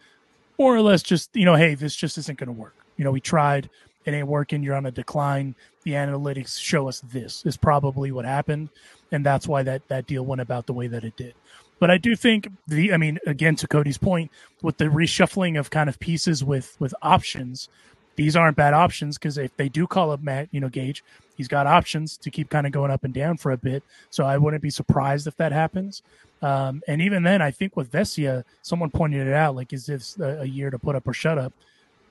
more 0.57 0.75
or 0.75 0.81
less, 0.81 1.03
just 1.03 1.35
you 1.35 1.45
know, 1.45 1.55
hey, 1.55 1.75
this 1.75 1.95
just 1.95 2.17
isn't 2.17 2.37
going 2.37 2.47
to 2.47 2.53
work. 2.53 2.75
You 2.97 3.03
know, 3.03 3.11
we 3.11 3.21
tried, 3.21 3.69
it 4.05 4.13
ain't 4.13 4.27
working. 4.27 4.63
You're 4.63 4.75
on 4.75 4.85
a 4.85 4.91
decline. 4.91 5.55
The 5.85 5.91
analytics 5.91 6.59
show 6.59 6.89
us 6.89 6.99
this 6.99 7.45
is 7.45 7.55
probably 7.55 8.11
what 8.11 8.25
happened, 8.25 8.69
and 9.11 9.25
that's 9.25 9.47
why 9.47 9.63
that 9.63 9.87
that 9.87 10.07
deal 10.07 10.25
went 10.25 10.41
about 10.41 10.65
the 10.65 10.73
way 10.73 10.87
that 10.87 11.03
it 11.03 11.15
did. 11.15 11.35
But 11.79 11.91
I 11.91 11.97
do 11.97 12.15
think 12.15 12.49
the, 12.67 12.93
I 12.93 12.97
mean, 12.97 13.19
again 13.25 13.55
to 13.57 13.67
Cody's 13.67 13.97
point, 13.97 14.31
with 14.61 14.77
the 14.77 14.85
reshuffling 14.85 15.59
of 15.59 15.69
kind 15.69 15.87
of 15.87 15.99
pieces 15.99 16.43
with 16.43 16.75
with 16.79 16.93
options, 17.01 17.69
these 18.15 18.35
aren't 18.35 18.57
bad 18.57 18.73
options 18.73 19.17
because 19.17 19.37
if 19.37 19.55
they 19.57 19.69
do 19.69 19.87
call 19.87 20.11
up 20.11 20.21
Matt, 20.21 20.47
you 20.51 20.59
know, 20.59 20.69
Gage, 20.69 21.03
he's 21.35 21.47
got 21.47 21.67
options 21.67 22.17
to 22.17 22.31
keep 22.31 22.49
kind 22.49 22.65
of 22.65 22.73
going 22.73 22.91
up 22.91 23.03
and 23.03 23.13
down 23.13 23.37
for 23.37 23.51
a 23.51 23.57
bit. 23.57 23.83
So 24.09 24.25
I 24.25 24.37
wouldn't 24.37 24.63
be 24.63 24.69
surprised 24.69 25.27
if 25.27 25.35
that 25.37 25.51
happens. 25.51 26.01
Um, 26.41 26.81
and 26.87 27.01
even 27.01 27.23
then, 27.23 27.41
I 27.41 27.51
think 27.51 27.75
with 27.75 27.91
Vesia, 27.91 28.43
someone 28.61 28.89
pointed 28.89 29.27
it 29.27 29.33
out, 29.33 29.55
like, 29.55 29.73
is 29.73 29.85
this 29.85 30.17
a, 30.19 30.41
a 30.41 30.45
year 30.45 30.69
to 30.69 30.79
put 30.79 30.95
up 30.95 31.07
or 31.07 31.13
shut 31.13 31.37
up? 31.37 31.53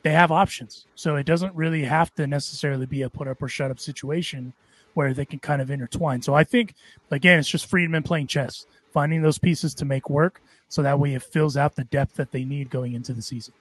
They 0.04 0.12
have 0.12 0.30
options. 0.30 0.87
So 0.94 1.16
it 1.16 1.25
doesn't 1.25 1.54
really 1.54 1.82
have 1.82 2.14
to 2.16 2.26
necessarily 2.26 2.84
be 2.84 3.02
a 3.02 3.11
put 3.11 3.26
up 3.26 3.42
or 3.42 3.49
shut 3.49 3.70
up 3.70 3.80
situation 3.80 4.52
where 4.92 5.14
they 5.14 5.25
can 5.25 5.38
kind 5.38 5.62
of 5.62 5.70
intertwine. 5.70 6.20
So 6.23 6.34
I 6.34 6.44
think, 6.44 6.75
again, 7.11 7.38
it's 7.38 7.49
just 7.49 7.66
Friedman 7.66 8.02
playing 8.02 8.26
chess, 8.26 8.66
finding 8.92 9.22
those 9.22 9.38
pieces 9.38 9.74
to 9.76 9.87
make 9.87 10.11
work 10.11 10.42
so 10.68 10.83
that 10.83 10.98
way 10.98 11.14
it 11.14 11.22
fills 11.22 11.57
out 11.57 11.74
the 11.74 11.85
depth 11.85 12.16
that 12.16 12.33
they 12.33 12.44
need 12.44 12.68
going 12.68 12.92
into 12.92 13.14
the 13.14 13.22
season. 13.22 13.55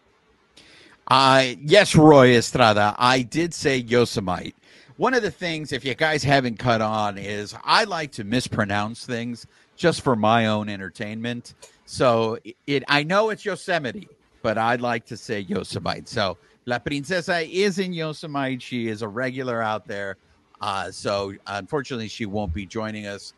Uh, 1.07 1.53
yes, 1.61 1.95
Roy 1.95 2.35
Estrada. 2.35 2.93
I 2.99 3.21
did 3.21 3.53
say 3.53 3.77
Yosemite. 3.77 4.53
One 4.97 5.13
of 5.13 5.23
the 5.23 5.31
things, 5.31 5.71
if 5.71 5.85
you 5.85 5.95
guys 5.95 6.23
haven't 6.23 6.59
cut 6.59 6.81
on, 6.81 7.17
is 7.17 7.55
I 7.63 7.85
like 7.85 8.11
to 8.13 8.23
mispronounce 8.23 9.05
things 9.05 9.47
just 9.75 10.01
for 10.01 10.15
my 10.15 10.47
own 10.47 10.69
entertainment. 10.69 11.55
So 11.85 12.37
it, 12.67 12.83
I 12.87 13.03
know 13.03 13.29
it's 13.29 13.45
Yosemite, 13.45 14.09
but 14.43 14.59
I'd 14.59 14.81
like 14.81 15.07
to 15.07 15.17
say 15.17 15.39
Yosemite. 15.39 16.03
So 16.05 16.37
La 16.67 16.77
Princesa 16.77 17.49
is 17.51 17.79
in 17.79 17.93
Yosemite. 17.93 18.59
She 18.59 18.89
is 18.89 19.01
a 19.01 19.07
regular 19.07 19.63
out 19.63 19.87
there. 19.87 20.17
Uh, 20.61 20.91
so 20.91 21.33
unfortunately, 21.47 22.07
she 22.07 22.27
won't 22.27 22.53
be 22.53 22.67
joining 22.67 23.07
us. 23.07 23.33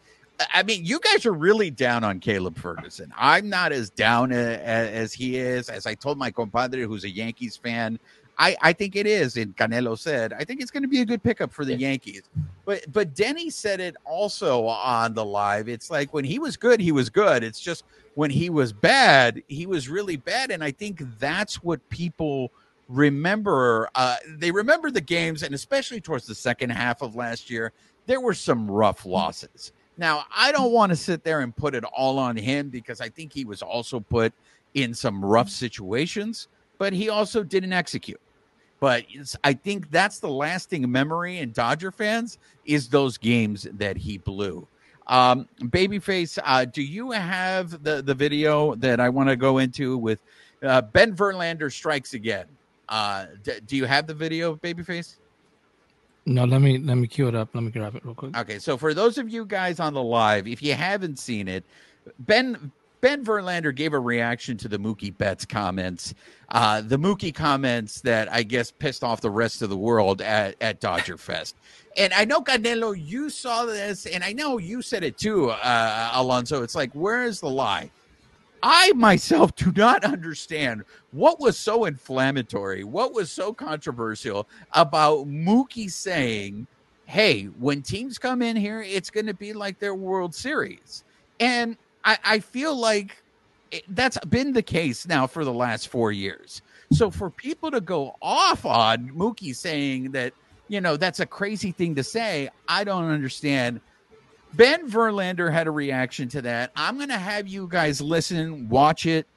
I 0.54 0.64
mean, 0.64 0.86
you 0.86 1.00
guys 1.00 1.26
are 1.26 1.34
really 1.34 1.72
down 1.72 2.04
on 2.04 2.20
Caleb 2.20 2.58
Ferguson. 2.58 3.14
I'm 3.18 3.50
not 3.50 3.72
as 3.72 3.90
down 3.90 4.34
as, 4.34 4.60
as 4.60 5.14
he 5.14 5.38
is. 5.38 5.70
As 5.70 5.86
I 5.86 5.96
told 5.96 6.18
my 6.18 6.30
compadre, 6.30 6.82
who's 6.82 7.06
a 7.06 7.10
Yankees 7.10 7.56
fan, 7.56 7.98
I, 8.38 8.58
I 8.62 8.74
think 8.74 8.98
it 8.98 9.08
is. 9.08 9.38
And 9.38 9.56
Canelo 9.56 9.98
said, 9.98 10.34
I 10.34 10.44
think 10.44 10.62
it's 10.62 10.72
going 10.72 10.84
to 10.84 10.90
be 10.90 11.00
a 11.00 11.06
good 11.06 11.24
pickup 11.24 11.54
for 11.54 11.64
the 11.64 11.74
Yankees. 11.74 12.24
But 12.66 12.92
but 12.92 13.16
Denny 13.16 13.50
said 13.50 13.80
it 13.80 13.96
also 14.04 14.66
on 14.66 15.14
the 15.14 15.24
live. 15.24 15.70
It's 15.70 15.90
like 15.90 16.14
when 16.14 16.26
he 16.26 16.38
was 16.38 16.58
good, 16.58 16.82
he 16.82 16.92
was 16.92 17.10
good. 17.10 17.44
It's 17.44 17.62
just 17.62 17.86
when 18.16 18.32
he 18.32 18.50
was 18.50 18.74
bad, 18.74 19.44
he 19.48 19.68
was 19.68 19.88
really 19.88 20.16
bad. 20.16 20.52
And 20.52 20.64
I 20.64 20.72
think 20.72 21.02
that's 21.20 21.64
what 21.64 21.88
people 21.90 22.52
remember. 22.90 23.90
Uh, 23.94 24.16
they 24.28 24.52
remember 24.52 24.90
the 24.90 25.02
games, 25.02 25.44
and 25.44 25.54
especially 25.54 26.02
towards 26.02 26.26
the 26.26 26.36
second 26.36 26.72
half 26.72 27.02
of 27.02 27.16
last 27.16 27.50
year, 27.50 27.72
there 28.08 28.22
were 28.22 28.34
some 28.34 28.70
rough 28.70 29.06
losses. 29.06 29.72
Now, 29.98 30.26
I 30.36 30.52
don't 30.52 30.72
want 30.72 30.92
to 30.92 30.96
sit 30.96 31.24
there 31.24 31.42
and 31.42 31.56
put 31.56 31.76
it 31.76 31.84
all 31.84 32.20
on 32.20 32.36
him 32.36 32.70
because 32.70 33.00
I 33.00 33.10
think 33.10 33.32
he 33.32 33.46
was 33.46 33.62
also 33.62 34.00
put 34.00 34.34
in 34.74 34.94
some 34.94 35.24
rough 35.24 35.50
situations, 35.50 36.48
but 36.78 36.92
he 36.94 37.10
also 37.10 37.44
didn't 37.44 37.74
execute. 37.74 38.20
But 38.80 39.06
I 39.44 39.54
think 39.54 39.90
that's 39.90 40.20
the 40.20 40.30
lasting 40.30 40.90
memory 40.92 41.40
in 41.40 41.52
Dodger 41.52 41.92
fans 41.92 42.38
is 42.66 42.90
those 42.90 43.18
games 43.18 43.68
that 43.74 43.96
he 43.98 44.18
blew. 44.18 44.68
Um, 45.08 45.48
Babyface, 45.62 46.40
uh, 46.44 46.66
do 46.66 46.82
you 46.82 47.12
have 47.12 47.84
the, 47.84 48.02
the 48.02 48.14
video 48.14 48.76
that 48.76 49.00
I 49.00 49.10
want 49.10 49.30
to 49.30 49.36
go 49.36 49.60
into 49.60 49.98
with 49.98 50.20
uh, 50.64 50.82
Ben 50.82 51.16
Verlander 51.16 51.72
strikes 51.72 52.14
again? 52.14 52.46
Uh, 52.90 53.28
d- 53.44 53.60
do 53.66 53.76
you 53.76 53.86
have 53.86 54.08
the 54.08 54.14
video, 54.14 54.52
of 54.52 54.62
Babyface? 54.62 55.18
No, 56.28 56.44
let 56.44 56.62
me 56.62 56.80
let 56.80 56.96
me 56.96 57.08
cue 57.08 57.28
it 57.28 57.36
up. 57.36 57.50
Let 57.54 57.64
me 57.64 57.70
grab 57.70 57.96
it 57.96 58.04
real 58.04 58.16
quick. 58.16 58.36
Okay, 58.36 58.58
so 58.58 58.78
for 58.78 58.96
those 58.96 59.20
of 59.20 59.30
you 59.30 59.46
guys 59.46 59.80
on 59.80 59.94
the 59.94 60.02
live, 60.02 60.48
if 60.48 60.62
you 60.64 60.74
haven't 60.74 61.20
seen 61.20 61.48
it, 61.48 61.64
Ben 62.18 62.72
Ben 63.06 63.24
Verlander 63.24 63.76
gave 63.76 63.94
a 63.94 64.00
reaction 64.00 64.58
to 64.58 64.68
the 64.68 64.80
Mookie 64.80 65.16
Betts 65.16 65.46
comments, 65.46 66.16
uh, 66.50 66.82
the 66.82 66.98
Mookie 66.98 67.34
comments 67.34 68.02
that 68.02 68.32
I 68.34 68.42
guess 68.42 68.72
pissed 68.72 69.04
off 69.04 69.22
the 69.22 69.30
rest 69.30 69.62
of 69.62 69.70
the 69.70 69.78
world 69.78 70.24
at, 70.24 70.56
at 70.60 70.80
Dodger 70.80 71.18
Fest. 71.18 71.56
And 71.98 72.14
I 72.14 72.26
know 72.26 72.42
Canelo, 72.42 72.96
you 72.98 73.30
saw 73.30 73.66
this, 73.66 74.06
and 74.06 74.24
I 74.24 74.34
know 74.34 74.58
you 74.58 74.82
said 74.82 75.04
it 75.04 75.18
too, 75.18 75.50
uh, 75.50 76.12
Alonso. 76.14 76.62
It's 76.62 76.76
like, 76.76 76.92
where 76.92 77.24
is 77.24 77.40
the 77.40 77.50
lie? 77.50 77.90
I 78.62 78.92
myself 78.94 79.56
do 79.56 79.72
not 79.76 80.04
understand 80.04 80.84
what 81.12 81.40
was 81.40 81.58
so 81.58 81.86
inflammatory, 81.86 82.84
what 82.84 83.14
was 83.14 83.32
so 83.32 83.54
controversial 83.54 84.48
about 84.74 85.28
Mookie 85.28 85.90
saying, 85.90 86.68
hey, 87.06 87.44
when 87.60 87.82
teams 87.82 88.18
come 88.18 88.42
in 88.42 88.56
here, 88.56 88.82
it's 88.82 89.10
going 89.10 89.28
to 89.28 89.34
be 89.34 89.54
like 89.54 89.80
their 89.80 89.96
World 89.96 90.34
Series. 90.34 91.04
And 91.40 91.78
I, 92.04 92.18
I 92.24 92.40
feel 92.40 92.76
like 92.76 93.22
it, 93.72 93.84
that's 93.90 94.18
been 94.26 94.52
the 94.52 94.64
case 94.64 95.08
now 95.08 95.28
for 95.28 95.46
the 95.46 95.54
last 95.54 95.88
four 95.88 96.12
years. 96.12 96.62
So 96.92 97.10
for 97.12 97.30
people 97.30 97.72
to 97.72 97.82
go 97.82 98.16
off 98.22 98.66
on 98.66 99.10
Mookie 99.10 99.56
saying 99.56 100.12
that, 100.12 100.34
you 100.68 100.82
know, 100.82 100.98
that's 100.98 101.20
a 101.20 101.26
crazy 101.26 101.72
thing 101.72 101.96
to 101.96 102.04
say, 102.04 102.50
I 102.68 102.84
don't 102.84 103.06
understand. 103.06 103.82
Ben 104.54 104.90
Verlander 104.90 105.52
had 105.52 105.68
a 105.68 105.72
reaction 105.72 106.30
to 106.30 106.42
that. 106.44 106.72
I'm 106.76 106.98
going 106.98 107.10
to 107.10 107.18
have 107.18 107.48
you 107.48 107.68
guys 107.70 108.02
listen, 108.02 108.70
watch 108.70 109.06
it, 109.06 109.28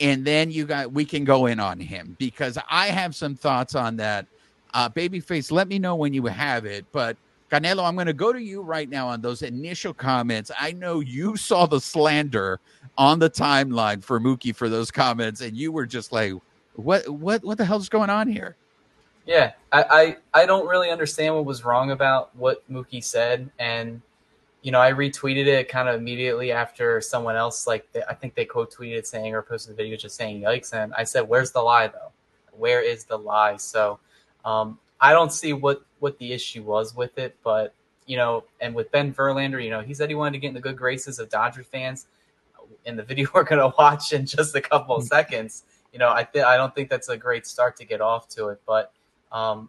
and 0.00 0.24
then 0.24 0.50
you 0.50 0.66
guys 0.66 0.88
we 0.88 1.04
can 1.04 1.24
go 1.24 1.46
in 1.46 1.60
on 1.60 1.78
him 1.78 2.16
because 2.18 2.58
I 2.68 2.86
have 2.88 3.14
some 3.14 3.34
thoughts 3.34 3.74
on 3.74 3.96
that. 3.96 4.26
Uh, 4.74 4.88
Babyface, 4.88 5.52
let 5.52 5.68
me 5.68 5.78
know 5.78 5.94
when 5.94 6.14
you 6.14 6.24
have 6.26 6.64
it. 6.64 6.86
But 6.92 7.18
Canelo, 7.50 7.86
I'm 7.86 7.94
going 7.94 8.06
to 8.06 8.14
go 8.14 8.32
to 8.32 8.40
you 8.40 8.62
right 8.62 8.88
now 8.88 9.06
on 9.08 9.20
those 9.20 9.42
initial 9.42 9.92
comments. 9.92 10.50
I 10.58 10.72
know 10.72 11.00
you 11.00 11.36
saw 11.36 11.66
the 11.66 11.80
slander 11.80 12.58
on 12.96 13.18
the 13.18 13.28
timeline 13.28 14.02
for 14.02 14.18
Mookie 14.18 14.56
for 14.56 14.70
those 14.70 14.90
comments, 14.90 15.42
and 15.42 15.54
you 15.54 15.70
were 15.70 15.84
just 15.84 16.12
like, 16.12 16.32
"What? 16.74 17.06
What? 17.08 17.44
What 17.44 17.58
the 17.58 17.66
hell's 17.66 17.90
going 17.90 18.08
on 18.08 18.26
here?" 18.26 18.56
Yeah, 19.26 19.52
I, 19.70 20.16
I, 20.34 20.42
I 20.42 20.46
don't 20.46 20.66
really 20.66 20.90
understand 20.90 21.34
what 21.34 21.44
was 21.44 21.64
wrong 21.64 21.92
about 21.92 22.34
what 22.34 22.68
Mookie 22.70 23.04
said, 23.04 23.50
and 23.58 24.02
you 24.62 24.70
know, 24.70 24.80
I 24.80 24.92
retweeted 24.92 25.46
it 25.46 25.68
kind 25.68 25.88
of 25.88 25.96
immediately 25.96 26.52
after 26.52 27.00
someone 27.00 27.36
else, 27.36 27.66
like 27.66 27.86
I 28.08 28.14
think 28.14 28.34
they 28.34 28.44
quote 28.44 28.72
tweeted 28.72 29.06
saying 29.06 29.34
or 29.34 29.42
posted 29.42 29.74
a 29.74 29.76
video 29.76 29.96
just 29.96 30.16
saying 30.16 30.40
"yikes," 30.40 30.72
and 30.72 30.92
I 30.94 31.04
said, 31.04 31.28
"Where's 31.28 31.52
the 31.52 31.60
lie, 31.60 31.88
though?" 31.88 32.12
Where 32.56 32.80
is 32.80 33.04
the 33.04 33.16
lie? 33.16 33.56
So 33.56 33.98
um, 34.44 34.78
I 35.00 35.12
don't 35.12 35.32
see 35.32 35.52
what 35.52 35.82
what 36.00 36.18
the 36.18 36.32
issue 36.32 36.62
was 36.62 36.94
with 36.94 37.18
it, 37.18 37.36
but 37.44 37.74
you 38.06 38.16
know, 38.16 38.44
and 38.60 38.74
with 38.74 38.90
Ben 38.90 39.14
Verlander, 39.14 39.62
you 39.62 39.70
know, 39.70 39.80
he 39.80 39.94
said 39.94 40.08
he 40.08 40.14
wanted 40.14 40.32
to 40.32 40.38
get 40.38 40.48
in 40.48 40.54
the 40.54 40.60
good 40.60 40.76
graces 40.76 41.18
of 41.18 41.28
Dodger 41.28 41.62
fans. 41.62 42.06
In 42.84 42.96
the 42.96 43.02
video 43.02 43.28
we're 43.34 43.44
going 43.44 43.60
to 43.60 43.74
watch 43.78 44.12
in 44.12 44.26
just 44.26 44.54
a 44.56 44.60
couple 44.60 44.96
of 44.96 45.04
seconds, 45.04 45.64
you 45.92 45.98
know, 45.98 46.10
I 46.10 46.24
th- 46.24 46.44
I 46.44 46.56
don't 46.56 46.74
think 46.74 46.88
that's 46.88 47.08
a 47.08 47.16
great 47.16 47.46
start 47.46 47.76
to 47.76 47.84
get 47.84 48.00
off 48.00 48.28
to 48.30 48.48
it, 48.48 48.60
but 48.66 48.92
um, 49.32 49.68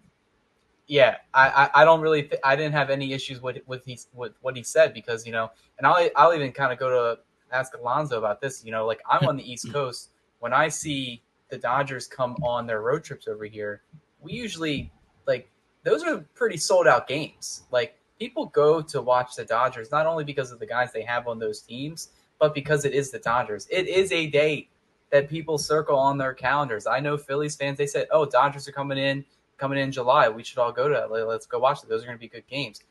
yeah, 0.87 1.17
I, 1.33 1.69
I, 1.73 1.81
I 1.81 1.85
don't 1.85 2.01
really 2.01 2.23
th- 2.23 2.41
I 2.43 2.55
didn't 2.55 2.73
have 2.73 2.89
any 2.89 3.13
issues 3.13 3.41
with 3.41 3.57
with 3.65 3.85
he 3.85 3.97
with 4.13 4.33
what 4.41 4.55
he 4.55 4.63
said 4.63 4.93
because 4.93 5.25
you 5.25 5.31
know, 5.31 5.49
and 5.77 5.87
I'll 5.87 6.09
I'll 6.15 6.33
even 6.33 6.51
kind 6.51 6.73
of 6.73 6.79
go 6.79 6.89
to 6.89 7.21
ask 7.51 7.73
Alonso 7.75 8.17
about 8.17 8.41
this. 8.41 8.63
You 8.65 8.71
know, 8.71 8.85
like 8.85 9.01
I'm 9.09 9.27
on 9.27 9.37
the 9.37 9.49
East 9.49 9.71
Coast 9.71 10.09
when 10.39 10.53
I 10.53 10.67
see 10.67 11.23
the 11.49 11.57
Dodgers 11.57 12.05
come 12.05 12.35
on 12.43 12.67
their 12.67 12.81
road 12.81 13.03
trips 13.03 13.27
over 13.27 13.45
here, 13.45 13.81
we 14.21 14.33
usually 14.33 14.91
like 15.25 15.49
those 15.83 16.03
are 16.03 16.17
pretty 16.35 16.57
sold 16.57 16.85
out 16.85 17.07
games. 17.07 17.63
Like 17.71 17.97
people 18.19 18.47
go 18.47 18.81
to 18.81 19.01
watch 19.01 19.35
the 19.35 19.45
Dodgers 19.45 19.89
not 19.89 20.05
only 20.05 20.25
because 20.25 20.51
of 20.51 20.59
the 20.59 20.65
guys 20.65 20.91
they 20.91 21.03
have 21.03 21.27
on 21.27 21.39
those 21.39 21.61
teams, 21.61 22.09
but 22.39 22.53
because 22.53 22.83
it 22.83 22.93
is 22.93 23.09
the 23.09 23.19
Dodgers. 23.19 23.67
It 23.71 23.87
is 23.87 24.11
a 24.11 24.27
date 24.27 24.69
that 25.11 25.29
people 25.29 25.57
circle 25.57 25.97
on 25.97 26.17
their 26.17 26.33
calendars. 26.33 26.87
I 26.87 26.99
know 26.99 27.17
Phillies 27.17 27.55
fans, 27.55 27.77
they 27.77 27.87
said, 27.87 28.07
"Oh, 28.11 28.25
Dodgers 28.25 28.67
are 28.67 28.73
coming 28.73 28.97
in 28.97 29.23
coming 29.57 29.79
in 29.79 29.91
July. 29.91 30.29
We 30.29 30.43
should 30.43 30.59
all 30.59 30.71
go 30.71 30.87
to 30.87 31.07
Let's 31.25 31.45
go 31.45 31.59
watch 31.59 31.83
it. 31.83 31.89
Those 31.89 32.03
are 32.03 32.05
going 32.05 32.17
to 32.17 32.21
be 32.21 32.27
good 32.27 32.47
games." 32.47 32.81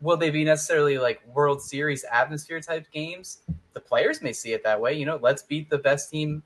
Will 0.00 0.16
they 0.16 0.30
be 0.30 0.42
necessarily 0.42 0.98
like 0.98 1.22
World 1.32 1.62
Series 1.62 2.04
atmosphere 2.12 2.60
type 2.60 2.86
games? 2.92 3.42
The 3.72 3.80
players 3.80 4.20
may 4.20 4.32
see 4.32 4.52
it 4.52 4.64
that 4.64 4.80
way. 4.80 4.94
You 4.94 5.06
know, 5.06 5.18
let's 5.22 5.44
beat 5.44 5.70
the 5.70 5.78
best 5.78 6.10
team 6.10 6.42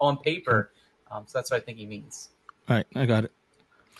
on 0.00 0.18
paper. 0.18 0.70
Um, 1.10 1.24
so 1.26 1.38
that's 1.38 1.50
what 1.50 1.56
I 1.56 1.60
think 1.60 1.78
he 1.78 1.86
means. 1.86 2.28
All 2.68 2.76
right, 2.76 2.86
I 2.94 3.06
got 3.06 3.24
it. 3.24 3.32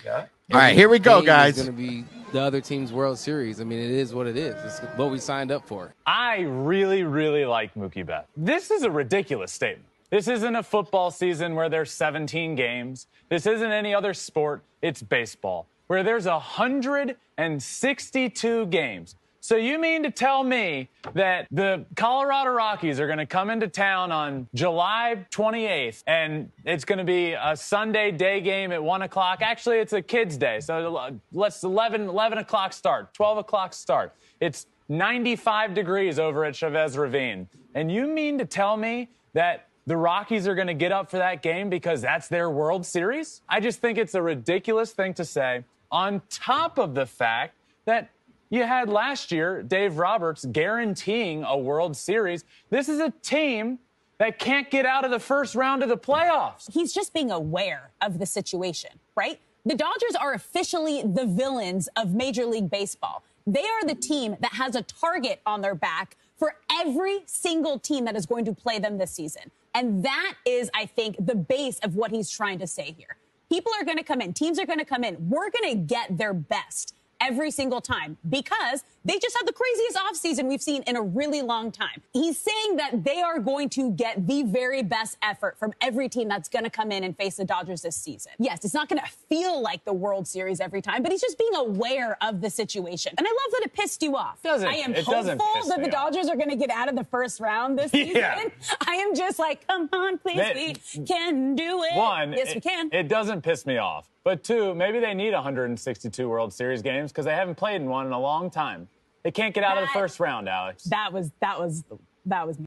Yeah. 0.05 0.27
All 0.53 0.61
right, 0.61 0.75
here 0.77 0.91
we 0.91 0.99
go, 0.99 1.23
guys. 1.23 1.57
It's 1.57 1.67
going 1.67 1.77
to 1.77 1.83
be 1.83 2.05
the 2.33 2.41
other 2.41 2.61
team's 2.61 2.93
World 2.93 3.19
Series. 3.19 3.61
I 3.61 3.65
mean, 3.65 3.79
it 3.79 3.91
is 3.91 4.13
what 4.13 4.27
it 4.27 4.37
is. 4.37 4.55
It's 4.65 4.81
what 4.97 5.11
we 5.11 5.19
signed 5.19 5.51
up 5.51 5.67
for. 5.67 5.95
I 6.05 6.41
really, 6.41 7.05
really 7.05 7.47
like 7.47 7.73
Mookie 7.75 8.05
Betts. 8.05 8.29
This 8.37 8.71
is 8.71 8.83
a 8.83 8.91
ridiculous 8.91 9.53
statement. 9.53 9.89
This 10.15 10.29
isn't 10.29 10.55
a 10.55 10.63
football 10.63 11.11
season 11.11 11.57
where 11.57 11.69
there's 11.69 11.91
17 11.91 12.55
games. 12.55 13.09
This 13.31 13.47
isn't 13.47 13.73
any 13.73 13.93
other 13.93 14.15
sport. 14.15 14.63
It's 14.81 15.03
baseball, 15.03 15.67
where 15.89 16.05
there's 16.05 16.27
162 16.27 18.67
games. 18.67 19.17
So 19.41 19.57
you 19.57 19.81
mean 19.81 20.05
to 20.05 20.13
tell 20.13 20.45
me 20.45 20.89
that 21.15 21.49
the 21.51 21.85
Colorado 21.97 22.51
Rockies 22.51 23.01
are 23.01 23.09
going 23.09 23.19
to 23.19 23.27
come 23.27 23.51
into 23.51 23.67
town 23.67 24.13
on 24.13 24.47
July 24.55 25.27
28th 25.33 26.05
and 26.07 26.49
it's 26.65 26.85
going 26.85 26.99
to 26.99 27.05
be 27.05 27.33
a 27.33 27.57
Sunday 27.57 28.13
day 28.13 28.41
game 28.41 28.71
at 28.71 28.81
1 28.81 29.03
o'clock? 29.03 29.41
Actually, 29.43 29.79
it's 29.79 29.95
a 29.95 30.01
kids' 30.01 30.37
day. 30.37 30.61
So 30.61 30.95
uh, 30.95 31.11
let's 31.33 31.65
11, 31.65 32.09
11 32.09 32.39
o'clock 32.39 32.73
start, 32.73 33.13
12 33.15 33.39
o'clock 33.39 33.75
start. 33.75 34.15
It's 34.39 34.67
95 34.89 35.75
degrees 35.75 36.21
over 36.21 36.45
at 36.45 36.55
Chavez 36.55 36.97
Ravine. 36.97 37.49
And 37.75 37.91
you 37.91 38.07
mean 38.07 38.39
to 38.39 38.45
tell 38.45 38.77
me 38.77 39.09
that 39.33 39.71
the 39.87 39.97
Rockies 39.97 40.49
are 40.49 40.55
going 40.55 40.69
to 40.69 40.75
get 40.75 40.93
up 40.93 41.11
for 41.11 41.19
that 41.19 41.43
game 41.43 41.69
because 41.69 42.01
that's 42.01 42.29
their 42.29 42.51
World 42.51 42.87
Series? 42.87 43.43
I 43.49 43.61
just 43.61 43.81
think 43.81 43.99
it's 43.99 44.15
a 44.15 44.23
ridiculous 44.23 44.93
thing 44.93 45.15
to 45.15 45.25
say, 45.25 45.65
on 45.91 46.23
top 46.31 46.79
of 46.79 46.95
the 46.95 47.07
fact 47.07 47.55
that 47.85 48.11
you 48.51 48.63
had 48.63 48.89
last 48.89 49.33
year 49.33 49.63
Dave 49.63 49.99
Roberts 49.99 50.45
guaranteeing 50.45 51.45
a 51.45 51.57
World 51.57 51.97
Series. 51.97 52.45
This 52.71 52.89
is 52.89 53.01
a 53.01 53.13
team 53.23 53.79
that 54.19 54.39
can't 54.39 54.71
get 54.71 54.87
out 54.87 55.05
of 55.05 55.11
the 55.11 55.19
first 55.19 55.55
round 55.55 55.83
of 55.83 55.89
the 55.89 55.97
playoffs. 55.97 56.73
He's 56.73 56.93
just 56.93 57.13
being 57.13 57.31
aware 57.31 57.91
of 58.01 58.19
the 58.19 58.27
situation, 58.27 58.91
right? 59.17 59.41
The 59.67 59.75
Dodgers 59.75 60.15
are 60.21 60.35
officially 60.35 61.03
the 61.03 61.27
villains 61.27 61.89
of 61.97 62.15
Major 62.15 62.47
League 62.47 62.71
Baseball. 62.71 63.25
They 63.47 63.65
are 63.65 63.85
the 63.85 63.95
team 63.95 64.37
that 64.41 64.53
has 64.53 64.77
a 64.77 64.83
target 64.83 65.41
on 65.45 65.61
their 65.61 65.75
back 65.75 66.17
for 66.39 66.55
every 66.71 67.21
single 67.27 67.79
team 67.79 68.05
that 68.05 68.17
is 68.17 68.25
going 68.27 68.45
to 68.45 68.53
play 68.53 68.79
them 68.79 68.99
this 68.99 69.11
season. 69.11 69.51
And 69.75 70.05
that 70.05 70.35
is, 70.47 70.71
I 70.75 70.87
think, 70.87 71.17
the 71.25 71.35
base 71.35 71.79
of 71.81 71.97
what 71.97 72.11
he's 72.11 72.31
trying 72.31 72.61
to 72.61 72.67
say 72.67 72.95
here. 72.97 73.17
People 73.51 73.73
are 73.79 73.85
going 73.85 73.99
to 73.99 74.05
come 74.05 74.21
in, 74.21 74.33
teams 74.33 74.59
are 74.59 74.67
going 74.67 74.79
to 74.79 74.85
come 74.85 75.05
in. 75.05 75.17
We're 75.29 75.51
going 75.51 75.71
to 75.73 75.77
get 75.77 76.17
their 76.17 76.33
best 76.33 76.95
every 77.21 77.51
single 77.51 77.81
time 77.81 78.17
because 78.29 78.85
they 79.05 79.19
just 79.19 79.37
had 79.37 79.47
the 79.47 79.53
craziest 79.53 79.97
offseason 79.97 80.49
we've 80.49 80.63
seen 80.63 80.83
in 80.83 80.97
a 80.97 81.03
really 81.03 81.43
long 81.43 81.71
time. 81.71 82.03
He's 82.13 82.39
saying 82.39 82.77
that 82.77 83.05
they 83.05 83.21
are 83.21 83.39
going 83.39 83.69
to 83.71 83.91
get 83.91 84.27
the 84.27 84.43
very 84.45 84.83
best 84.83 85.19
effort 85.23 85.59
from 85.59 85.73
every 85.81 86.09
team 86.09 86.29
that's 86.29 86.49
going 86.49 86.65
to 86.65 86.71
come 86.71 86.91
in 86.91 87.05
and 87.05 87.17
face 87.17 87.37
the 87.37 87.45
Dodgers 87.45 87.83
this 87.83 87.97
season. 87.97 88.33
Yes, 88.39 88.65
it's 88.65 88.75
not 88.75 88.89
going 88.89 89.01
to 89.01 89.09
feel 89.29 89.61
like 89.61 89.85
the 89.85 89.93
World 89.93 90.27
Series 90.27 90.61
every 90.61 90.81
time, 90.81 91.03
but 91.03 91.13
he's 91.13 91.21
just 91.21 91.39
being 91.39 91.55
aware 91.55 92.17
of 92.23 92.41
the 92.41 92.51
situation. 92.51 93.13
And 93.19 93.27
I 93.27 93.31
love 93.31 93.53
that 93.53 93.63
it 93.65 93.75
pissed 93.75 94.03
you 94.03 94.17
off. 94.17 94.41
Doesn't, 94.43 94.69
I 94.69 94.77
am 94.77 94.95
it 94.95 95.05
hopeful 95.05 95.37
that 95.69 95.81
the 95.81 95.87
off. 95.87 96.13
Dodgers 96.13 96.29
are 96.29 96.37
going 96.37 96.51
to 96.51 96.57
get 96.57 96.71
out 96.71 96.89
of 96.89 96.97
the 96.97 97.05
first 97.05 97.41
round 97.41 97.79
this 97.79 97.91
season. 97.93 98.17
Yeah. 98.17 98.49
I 98.87 98.95
am 98.95 99.15
just 99.15 99.39
like, 99.39 99.67
come 99.67 99.89
on, 99.93 100.19
please, 100.19 100.37
we 100.55 100.73
mm, 100.73 100.99
mm. 101.01 101.07
can 101.07 101.55
do 101.55 101.83
it. 101.83 101.97
One, 101.97 102.33
yes, 102.33 102.51
it, 102.51 102.55
we 102.57 102.61
can. 102.61 102.89
It 102.93 103.09
doesn't 103.09 103.43
piss 103.43 103.67
me 103.67 103.77
off. 103.77 104.09
But 104.25 104.43
two, 104.43 104.75
maybe 104.75 105.01
they 105.01 105.13
need 105.13 105.35
162 105.35 106.27
World 106.29 106.53
Series 106.53 106.81
games 106.81 107.13
because 107.13 107.27
they 107.27 107.35
haven't 107.35 107.57
played 107.57 107.83
in 107.83 107.89
one 107.89 108.07
in 108.07 108.13
a 108.13 108.19
long 108.19 108.51
time. 108.51 108.89
They 109.25 109.31
can't 109.31 109.55
get 109.55 109.65
out 109.65 109.79
of 109.79 109.89
the 109.89 109.93
first 109.93 110.21
round, 110.21 110.49
Alex. 110.49 110.85
that 110.85 111.13
was 111.13 111.31
that 111.41 111.59
was 111.59 111.83
that 112.27 112.47
was 112.47 112.59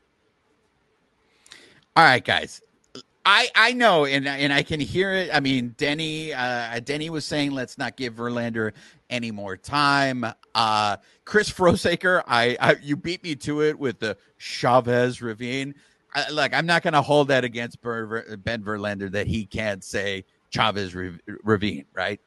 All 1.95 2.03
right, 2.03 2.23
guys. 2.23 2.61
I 3.23 3.49
I 3.55 3.73
know, 3.73 4.05
and 4.05 4.27
and 4.27 4.51
I 4.51 4.63
can 4.63 4.79
hear 4.79 5.13
it. 5.13 5.29
I 5.31 5.39
mean, 5.39 5.75
Denny 5.77 6.33
uh, 6.33 6.79
Denny 6.79 7.11
was 7.11 7.25
saying, 7.25 7.51
let's 7.51 7.77
not 7.77 7.95
give 7.95 8.15
Verlander 8.15 8.71
any 9.09 9.31
more 9.31 9.55
time. 9.55 10.25
Uh, 10.55 10.97
Chris 11.25 11.51
Frosaker, 11.51 12.23
I, 12.25 12.57
I 12.59 12.77
you 12.81 12.95
beat 12.95 13.23
me 13.23 13.35
to 13.35 13.61
it 13.61 13.77
with 13.77 13.99
the 13.99 14.17
Chavez 14.37 15.21
Ravine. 15.21 15.75
I, 16.15 16.29
look, 16.29 16.53
I'm 16.53 16.65
not 16.65 16.81
going 16.81 16.93
to 16.93 17.01
hold 17.01 17.27
that 17.27 17.43
against 17.43 17.81
Ber- 17.81 18.37
Ben 18.37 18.63
Verlander 18.63 19.11
that 19.11 19.27
he 19.27 19.45
can't 19.45 19.83
say 19.83 20.25
Chavez 20.49 20.95
Rav- 20.95 21.19
Ravine, 21.43 21.85
right? 21.93 22.19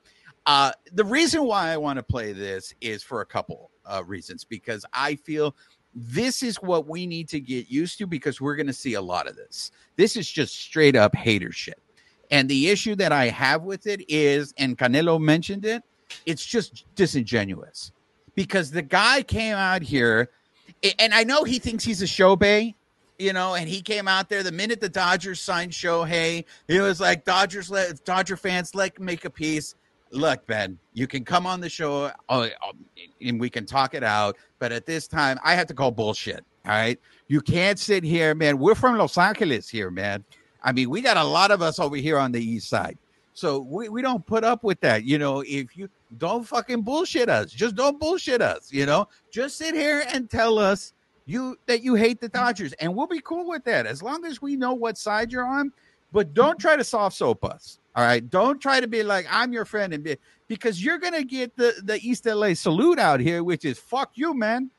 Uh, 0.47 0.73
the 0.93 1.05
reason 1.05 1.45
why 1.45 1.71
I 1.71 1.77
want 1.77 1.99
to 1.99 2.03
play 2.03 2.33
this 2.33 2.75
is 2.81 3.03
for 3.03 3.21
a 3.21 3.27
couple 3.27 3.71
uh, 3.85 4.03
reasons 4.05 4.45
because 4.45 4.85
I 4.93 5.17
feel 5.17 5.55
this 5.95 6.43
is 6.43 6.57
what 6.57 6.87
we 6.87 7.07
need 7.07 7.29
to 7.29 7.41
get 7.41 7.71
used 7.71 7.99
to 7.99 8.07
because 8.07 8.41
we're 8.41 8.57
going 8.57 8.67
to 8.67 8.73
see 8.73 8.95
a 8.95 9.01
lot 9.01 9.29
of 9.29 9.37
this. 9.37 9.73
This 9.97 10.17
is 10.17 10.31
just 10.31 10.59
straight 10.59 10.97
up 10.97 11.15
hater 11.15 11.53
shit. 11.53 11.81
And 12.31 12.49
the 12.49 12.69
issue 12.69 12.95
that 12.97 13.13
I 13.13 13.27
have 13.27 13.63
with 13.63 13.87
it 13.87 14.05
is, 14.09 14.55
and 14.57 14.79
Canelo 14.79 15.21
mentioned 15.21 15.65
it, 15.65 15.83
it's 16.27 16.45
just 16.45 16.85
disingenuous 16.95 17.93
because 18.35 18.71
the 18.71 18.83
guy 18.83 19.23
came 19.23 19.57
out 19.57 19.83
here, 19.83 20.31
and 20.99 21.13
I 21.13 21.25
know 21.25 21.45
he 21.45 21.59
thinks 21.59 21.83
he's 21.83 22.03
a 22.03 22.07
Shohei, 22.07 22.75
you 23.19 23.33
know, 23.33 23.55
and 23.55 23.69
he 23.69 23.83
came 23.83 24.09
out 24.09 24.29
there 24.29 24.43
the 24.43 24.53
minute 24.53 24.81
the 24.81 24.89
Dodgers 24.89 25.41
signed 25.41 25.73
Shohei, 25.73 26.45
it 26.69 26.81
was 26.81 27.01
like 27.01 27.25
Dodgers 27.25 27.71
let 27.71 28.05
Dodger 28.05 28.37
fans 28.37 28.75
like 28.75 29.01
make 29.01 29.25
a 29.25 29.31
piece. 29.31 29.75
Look, 30.13 30.47
Ben, 30.47 30.79
you 30.93 31.07
can 31.07 31.25
come 31.25 31.47
on 31.47 31.61
the 31.61 31.69
show 31.69 32.11
uh, 32.29 32.49
and 33.21 33.41
we 33.41 33.49
can 33.49 33.65
talk 33.65 33.95
it 33.95 34.03
out, 34.03 34.37
but 34.59 34.73
at 34.73 34.85
this 34.85 35.07
time, 35.07 35.39
I 35.45 35.55
have 35.55 35.67
to 35.69 35.75
call 35.75 35.93
bullshit. 35.93 36.45
All 36.67 36.73
right, 36.73 36.99
you 37.29 37.41
can't 37.41 37.79
sit 37.79 38.05
here, 38.05 38.35
man. 38.35 38.59
We're 38.59 38.75
from 38.75 38.99
Los 38.99 39.17
Angeles 39.17 39.69
here, 39.69 39.91
man. 39.91 40.25
I 40.63 40.73
mean, 40.73 40.91
we 40.91 41.01
got 41.01 41.17
a 41.17 41.25
lot 41.25 41.51
of 41.51 41.63
us 41.63 41.79
over 41.79 41.97
here 41.97 42.19
on 42.19 42.33
the 42.33 42.43
east 42.43 42.69
side. 42.69 42.99
So 43.33 43.61
we, 43.61 43.89
we 43.89 44.03
don't 44.03 44.27
put 44.27 44.45
up 44.45 44.65
with 44.65 44.81
that. 44.81 45.05
You 45.05 45.19
know, 45.19 45.43
if 45.47 45.77
you 45.77 45.89
don't 46.19 46.45
fucking 46.45 46.83
bullshit 46.83 47.29
us, 47.29 47.51
just 47.53 47.77
don't 47.77 47.99
bullshit 47.99 48.43
us, 48.43 48.73
you 48.73 48.85
know, 48.85 49.09
just 49.33 49.57
sit 49.57 49.75
here 49.75 50.05
and 50.13 50.29
tell 50.29 50.59
us 50.59 50.93
you 51.25 51.57
that 51.67 51.83
you 51.83 51.95
hate 51.95 52.21
the 52.21 52.29
Dodgers, 52.29 52.73
and 52.75 52.95
we'll 52.95 53.07
be 53.07 53.21
cool 53.21 53.49
with 53.49 53.65
that 53.65 53.87
as 53.87 54.03
long 54.03 54.25
as 54.25 54.43
we 54.43 54.57
know 54.57 54.75
what 54.75 54.99
side 54.99 55.31
you're 55.33 55.47
on. 55.47 55.73
But 56.13 56.35
don't 56.35 56.59
try 56.59 56.77
to 56.77 56.85
soft 56.85 57.17
soap 57.17 57.45
us. 57.45 57.79
All 57.95 58.05
right. 58.05 58.29
Don't 58.29 58.61
try 58.61 58.81
to 58.81 58.87
be 58.87 59.03
like 59.03 59.27
I'm 59.31 59.53
your 59.53 59.65
friend 59.65 59.93
and 59.93 60.03
be 60.03 60.17
because 60.49 60.85
you're 60.85 60.99
gonna 60.99 61.25
get 61.25 61.57
the, 61.57 61.75
the 61.85 61.99
East 62.03 62.27
LA 62.27 62.55
salute 62.55 62.99
out 62.99 63.21
here, 63.21 63.45
which 63.45 63.65
is 63.65 63.79
fuck 63.79 64.13
you, 64.15 64.35
man. 64.35 64.71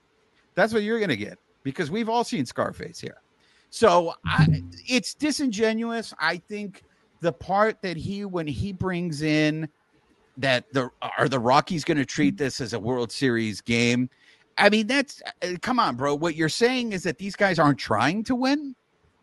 That's 0.56 0.74
what 0.74 0.84
you're 0.84 1.00
gonna 1.00 1.16
get 1.16 1.38
because 1.64 1.92
we've 1.92 2.10
all 2.10 2.24
seen 2.24 2.46
Scarface 2.46 3.00
here. 3.00 3.22
So 3.70 4.14
I, 4.26 4.64
it's 4.88 5.14
disingenuous. 5.14 6.14
I 6.20 6.38
think 6.38 6.84
the 7.22 7.32
part 7.32 7.82
that 7.82 7.96
he 7.96 8.26
when 8.26 8.48
he 8.48 8.74
brings 8.74 9.22
in 9.22 9.70
that 10.38 10.66
the 10.74 10.90
are 11.18 11.30
the 11.30 11.40
Rockies 11.40 11.84
going 11.84 11.98
to 11.98 12.06
treat 12.06 12.38
this 12.38 12.60
as 12.60 12.74
a 12.74 12.80
World 12.80 13.12
Series 13.12 13.62
game? 13.62 14.10
I 14.58 14.70
mean, 14.70 14.88
that's 14.88 15.22
uh, 15.42 15.54
come 15.62 15.80
on, 15.80 15.96
bro. 15.96 16.16
What 16.16 16.36
you're 16.36 16.50
saying 16.50 16.92
is 16.94 17.04
that 17.04 17.18
these 17.18 17.36
guys 17.36 17.60
aren't 17.60 17.80
trying 17.80 18.24
to 18.26 18.36
win. 18.36 18.76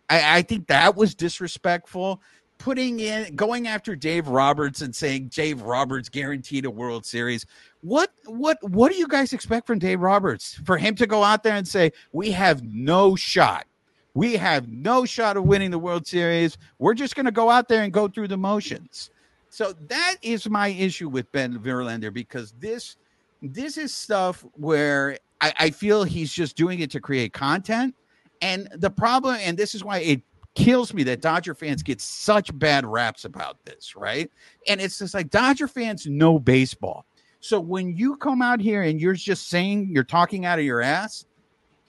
I, 0.09 0.39
I 0.39 0.43
think 0.43 0.67
that 0.69 0.97
was 0.97 1.15
disrespectful. 1.15 2.21
Putting 2.59 2.99
in 2.99 3.37
going 3.37 3.69
after 3.69 3.95
Dave 3.95 4.27
Roberts 4.27 4.81
and 4.81 4.95
saying 4.95 5.29
Dave 5.29 5.63
Roberts 5.63 6.09
guaranteed 6.09 6.65
a 6.65 6.71
World 6.71 7.07
Series. 7.07 7.47
What 7.83 8.13
what 8.27 8.59
what 8.69 8.91
do 8.91 8.99
you 8.99 9.07
guys 9.07 9.33
expect 9.33 9.69
from 9.69 9.79
Dave 9.79 10.01
Roberts 10.01 10.61
for 10.65 10.77
him 10.77 10.97
to 10.97 11.07
go 11.07 11.23
out 11.23 11.45
there 11.45 11.55
and 11.55 11.69
say 11.69 11.93
we 12.11 12.33
have 12.33 12.65
no 12.65 13.15
shot? 13.15 13.67
We 14.15 14.35
have 14.35 14.67
no 14.69 15.05
shot 15.05 15.37
of 15.37 15.45
winning 15.45 15.71
the 15.71 15.79
World 15.79 16.05
Series. 16.05 16.59
We're 16.81 16.95
just 16.95 17.15
going 17.15 17.27
to 17.27 17.33
go 17.33 17.49
out 17.49 17.69
there 17.69 17.85
and 17.85 17.93
go 17.93 18.09
through 18.09 18.27
the 18.27 18.37
motions. 18.37 19.11
So 19.51 19.73
that 19.87 20.17
is 20.23 20.49
my 20.49 20.69
issue 20.69 21.09
with 21.09 21.31
Ben 21.31 21.57
Verlander 21.61 22.13
because 22.13 22.53
this 22.59 22.97
this 23.41 23.79
is 23.79 23.95
stuff 23.95 24.45
where 24.55 25.19
I, 25.41 25.53
I 25.59 25.71
feel 25.71 26.03
he's 26.03 26.33
just 26.33 26.57
doing 26.57 26.81
it 26.81 26.91
to 26.91 27.01
create 27.01 27.33
content. 27.33 27.95
And 28.41 28.69
the 28.73 28.91
problem, 28.91 29.37
and 29.41 29.57
this 29.57 29.75
is 29.75 29.85
why 29.85 29.99
it 29.99 30.23
kills 30.55 30.93
me 30.93 31.03
that 31.05 31.21
Dodger 31.21 31.55
fans 31.55 31.83
get 31.83 32.01
such 32.01 32.57
bad 32.59 32.85
raps 32.85 33.25
about 33.25 33.65
this, 33.65 33.95
right? 33.95 34.31
And 34.67 34.81
it's 34.81 34.99
just 34.99 35.15
like 35.15 35.31
Dodger 35.31 35.69
fans 35.69 36.07
know 36.07 36.39
baseball. 36.39 37.07
So 37.41 37.61
when 37.61 37.97
you 37.97 38.17
come 38.17 38.43
out 38.43 38.61
here 38.61 38.83
and 38.83 39.01
you're 39.01 39.15
just 39.15 39.49
saying 39.49 39.91
you're 39.93 40.05
talking 40.05 40.45
out 40.45 40.59
of 40.59 40.65
your 40.65 40.83
ass, 40.83 41.25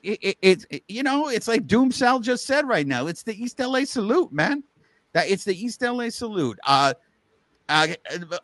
it, 0.03 0.37
it, 0.41 0.65
it 0.69 0.83
you 0.87 1.03
know 1.03 1.27
it's 1.27 1.47
like 1.47 1.67
Doom 1.67 1.89
just 1.89 2.45
said 2.45 2.67
right 2.67 2.87
now. 2.87 3.07
It's 3.07 3.23
the 3.23 3.41
East 3.41 3.59
LA 3.59 3.83
salute, 3.85 4.31
man. 4.31 4.63
That 5.13 5.29
it's 5.29 5.43
the 5.43 5.59
East 5.59 5.81
LA 5.81 6.09
salute. 6.09 6.59
Uh, 6.65 6.93
uh, 7.67 7.87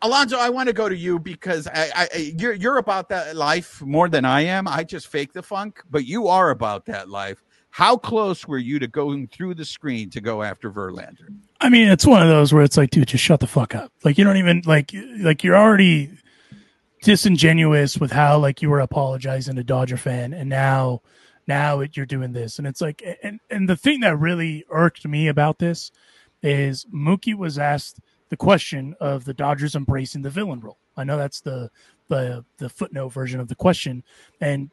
Alonso, 0.02 0.38
I 0.38 0.50
want 0.50 0.68
to 0.68 0.72
go 0.72 0.88
to 0.88 0.96
you 0.96 1.18
because 1.18 1.66
I, 1.66 1.90
I, 1.94 2.34
you're 2.38 2.52
you're 2.52 2.78
about 2.78 3.08
that 3.08 3.36
life 3.36 3.80
more 3.82 4.08
than 4.08 4.24
I 4.24 4.42
am. 4.42 4.68
I 4.68 4.84
just 4.84 5.08
fake 5.08 5.32
the 5.32 5.42
funk, 5.42 5.82
but 5.90 6.04
you 6.04 6.28
are 6.28 6.50
about 6.50 6.84
that 6.86 7.08
life. 7.08 7.42
How 7.76 7.98
close 7.98 8.48
were 8.48 8.56
you 8.56 8.78
to 8.78 8.86
going 8.86 9.28
through 9.28 9.52
the 9.52 9.66
screen 9.66 10.08
to 10.08 10.22
go 10.22 10.42
after 10.42 10.70
Verlander? 10.70 11.28
I 11.60 11.68
mean, 11.68 11.88
it's 11.88 12.06
one 12.06 12.22
of 12.22 12.28
those 12.28 12.50
where 12.50 12.62
it's 12.62 12.78
like, 12.78 12.88
dude, 12.88 13.08
just 13.08 13.22
shut 13.22 13.40
the 13.40 13.46
fuck 13.46 13.74
up. 13.74 13.92
Like 14.02 14.16
you 14.16 14.24
don't 14.24 14.38
even 14.38 14.62
like 14.64 14.94
like 15.20 15.44
you're 15.44 15.58
already 15.58 16.10
disingenuous 17.02 17.98
with 17.98 18.12
how 18.12 18.38
like 18.38 18.62
you 18.62 18.70
were 18.70 18.80
apologizing 18.80 19.56
to 19.56 19.62
Dodger 19.62 19.98
fan, 19.98 20.32
and 20.32 20.48
now 20.48 21.02
now 21.46 21.80
it, 21.80 21.98
you're 21.98 22.06
doing 22.06 22.32
this, 22.32 22.58
and 22.58 22.66
it's 22.66 22.80
like, 22.80 23.04
and 23.22 23.40
and 23.50 23.68
the 23.68 23.76
thing 23.76 24.00
that 24.00 24.18
really 24.18 24.64
irked 24.70 25.06
me 25.06 25.28
about 25.28 25.58
this 25.58 25.92
is 26.42 26.86
Mookie 26.86 27.34
was 27.34 27.58
asked 27.58 28.00
the 28.30 28.38
question 28.38 28.96
of 29.00 29.26
the 29.26 29.34
Dodgers 29.34 29.74
embracing 29.74 30.22
the 30.22 30.30
villain 30.30 30.60
role. 30.60 30.78
I 30.96 31.04
know 31.04 31.18
that's 31.18 31.42
the 31.42 31.70
the 32.08 32.42
the 32.56 32.70
footnote 32.70 33.10
version 33.10 33.38
of 33.38 33.48
the 33.48 33.54
question, 33.54 34.02
and 34.40 34.70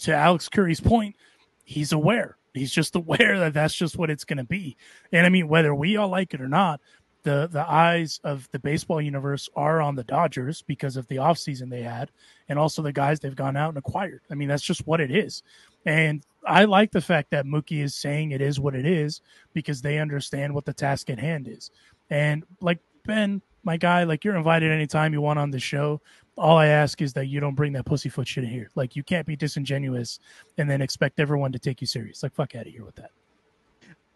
to 0.00 0.14
Alex 0.14 0.50
Curry's 0.50 0.82
point, 0.82 1.16
he's 1.64 1.92
aware. 1.92 2.36
He's 2.54 2.72
just 2.72 2.96
aware 2.96 3.38
that 3.38 3.54
that's 3.54 3.74
just 3.74 3.96
what 3.96 4.10
it's 4.10 4.24
going 4.24 4.38
to 4.38 4.44
be. 4.44 4.76
And 5.12 5.26
I 5.26 5.28
mean, 5.28 5.48
whether 5.48 5.74
we 5.74 5.96
all 5.96 6.08
like 6.08 6.34
it 6.34 6.40
or 6.40 6.48
not, 6.48 6.80
the 7.24 7.48
the 7.50 7.64
eyes 7.70 8.20
of 8.24 8.48
the 8.50 8.58
baseball 8.58 9.00
universe 9.00 9.48
are 9.54 9.80
on 9.80 9.94
the 9.94 10.04
Dodgers 10.04 10.62
because 10.62 10.96
of 10.96 11.06
the 11.08 11.16
offseason 11.16 11.70
they 11.70 11.82
had 11.82 12.10
and 12.48 12.58
also 12.58 12.82
the 12.82 12.92
guys 12.92 13.20
they've 13.20 13.36
gone 13.36 13.56
out 13.56 13.68
and 13.68 13.78
acquired. 13.78 14.22
I 14.30 14.34
mean, 14.34 14.48
that's 14.48 14.62
just 14.62 14.86
what 14.86 15.00
it 15.00 15.10
is. 15.10 15.42
And 15.86 16.24
I 16.46 16.64
like 16.64 16.90
the 16.90 17.00
fact 17.00 17.30
that 17.30 17.46
Mookie 17.46 17.82
is 17.82 17.94
saying 17.94 18.32
it 18.32 18.40
is 18.40 18.58
what 18.58 18.74
it 18.74 18.86
is 18.86 19.20
because 19.52 19.82
they 19.82 19.98
understand 19.98 20.54
what 20.54 20.64
the 20.64 20.72
task 20.72 21.10
at 21.10 21.18
hand 21.18 21.48
is. 21.48 21.70
And 22.10 22.44
like 22.60 22.80
Ben, 23.04 23.42
my 23.64 23.76
guy, 23.76 24.04
like 24.04 24.24
you're 24.24 24.36
invited 24.36 24.70
anytime 24.70 25.12
you 25.12 25.20
want 25.20 25.38
on 25.38 25.50
the 25.50 25.60
show. 25.60 26.00
All 26.38 26.56
I 26.56 26.68
ask 26.68 27.02
is 27.02 27.12
that 27.12 27.26
you 27.26 27.40
don't 27.40 27.54
bring 27.54 27.72
that 27.74 27.84
pussyfoot 27.84 28.26
shit 28.26 28.44
in 28.44 28.50
here. 28.50 28.70
Like 28.74 28.96
you 28.96 29.02
can't 29.02 29.26
be 29.26 29.36
disingenuous 29.36 30.18
and 30.58 30.68
then 30.68 30.80
expect 30.80 31.20
everyone 31.20 31.52
to 31.52 31.58
take 31.58 31.80
you 31.80 31.86
serious. 31.86 32.22
Like 32.22 32.32
fuck 32.32 32.54
out 32.54 32.66
of 32.66 32.72
here 32.72 32.84
with 32.84 32.94
that. 32.96 33.10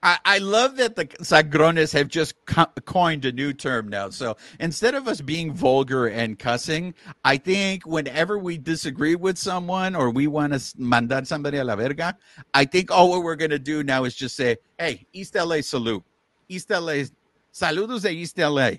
I, 0.02 0.18
I 0.24 0.38
love 0.38 0.76
that 0.76 0.94
the 0.94 1.06
Sagrones 1.06 1.92
have 1.92 2.08
just 2.08 2.34
co- 2.46 2.66
coined 2.84 3.24
a 3.24 3.32
new 3.32 3.52
term 3.52 3.88
now. 3.88 4.10
So 4.10 4.36
instead 4.60 4.94
of 4.94 5.08
us 5.08 5.20
being 5.20 5.52
vulgar 5.52 6.06
and 6.06 6.38
cussing, 6.38 6.94
I 7.24 7.38
think 7.38 7.86
whenever 7.86 8.38
we 8.38 8.58
disagree 8.58 9.14
with 9.14 9.38
someone 9.38 9.96
or 9.96 10.10
we 10.10 10.26
want 10.26 10.52
to 10.52 10.74
mandar 10.78 11.24
somebody 11.24 11.58
a 11.58 11.64
la 11.64 11.76
verga, 11.76 12.16
I 12.54 12.66
think 12.66 12.90
all 12.90 13.10
what 13.10 13.22
we're 13.24 13.36
going 13.36 13.50
to 13.50 13.58
do 13.58 13.82
now 13.82 14.04
is 14.04 14.14
just 14.14 14.36
say, 14.36 14.58
hey, 14.78 15.06
East 15.12 15.34
LA 15.34 15.60
salute. 15.60 16.04
East 16.48 16.70
LA, 16.70 17.04
saludos 17.52 18.02
de 18.02 18.12
East 18.12 18.38
LA. 18.38 18.72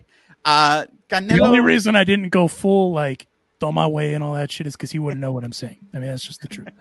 Uh, 0.46 0.86
Canelo, 1.10 1.38
the 1.38 1.40
only 1.44 1.60
reason 1.60 1.96
I 1.96 2.04
didn't 2.04 2.30
go 2.30 2.48
full 2.48 2.92
like 2.92 3.28
throw 3.60 3.72
my 3.72 3.88
way 3.88 4.14
and 4.14 4.24
all 4.24 4.34
that 4.34 4.52
shit 4.52 4.68
is 4.68 4.76
because 4.76 4.92
he 4.92 5.00
wouldn't 5.00 5.22
know 5.22 5.32
what 5.32 5.44
I'm 5.44 5.52
saying. 5.52 5.78
I 5.94 6.00
mean, 6.00 6.10
that's 6.10 6.24
just 6.24 6.42
the 6.42 6.48
truth. 6.48 6.70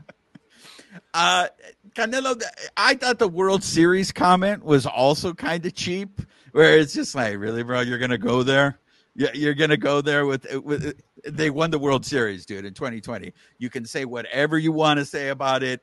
Uh, 1.15 1.49
Canelo, 1.95 2.39
I 2.77 2.95
thought 2.95 3.19
the 3.19 3.29
World 3.29 3.65
Series 3.65 4.13
comment 4.13 4.63
was 4.63 4.85
also 4.85 5.33
kind 5.33 5.65
of 5.65 5.75
cheap, 5.75 6.21
where 6.53 6.77
it's 6.77 6.93
just 6.93 7.15
like, 7.15 7.39
really, 7.39 7.63
bro, 7.63 7.81
you're 7.81 7.99
gonna 7.99 8.19
go 8.19 8.43
there. 8.43 8.79
Yeah, 9.15 9.31
you're 9.33 9.55
gonna 9.55 9.79
go 9.79 10.03
there 10.03 10.27
with 10.27 10.47
with. 10.63 11.01
They 11.25 11.49
won 11.49 11.71
the 11.71 11.79
World 11.79 12.05
Series, 12.05 12.45
dude, 12.45 12.67
in 12.67 12.75
2020. 12.75 13.33
You 13.59 13.71
can 13.71 13.87
say 13.87 14.05
whatever 14.05 14.59
you 14.59 14.73
want 14.73 14.99
to 14.99 15.07
say 15.07 15.29
about 15.29 15.63
it. 15.63 15.81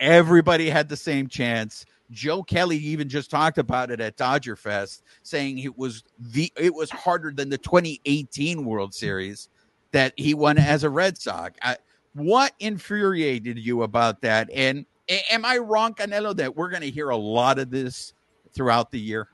Everybody 0.00 0.68
had 0.68 0.88
the 0.88 0.96
same 0.96 1.28
chance. 1.28 1.86
Joe 2.12 2.42
Kelly 2.42 2.76
even 2.76 3.08
just 3.08 3.30
talked 3.30 3.58
about 3.58 3.90
it 3.90 4.00
at 4.00 4.16
Dodger 4.16 4.54
Fest, 4.54 5.02
saying 5.22 5.58
it 5.58 5.76
was 5.76 6.04
the 6.18 6.52
it 6.56 6.74
was 6.74 6.90
harder 6.90 7.32
than 7.32 7.48
the 7.48 7.58
2018 7.58 8.64
World 8.64 8.94
Series 8.94 9.48
that 9.92 10.12
he 10.16 10.34
won 10.34 10.58
as 10.58 10.84
a 10.84 10.90
Red 10.90 11.18
Sox. 11.18 11.58
I, 11.62 11.76
what 12.14 12.52
infuriated 12.60 13.58
you 13.58 13.82
about 13.82 14.20
that? 14.22 14.50
And 14.52 14.86
am 15.30 15.44
I 15.44 15.58
wrong, 15.58 15.94
Canelo, 15.94 16.36
that 16.36 16.54
we're 16.54 16.68
going 16.68 16.82
to 16.82 16.90
hear 16.90 17.10
a 17.10 17.16
lot 17.16 17.58
of 17.58 17.70
this 17.70 18.12
throughout 18.52 18.90
the 18.90 19.00
year? 19.00 19.28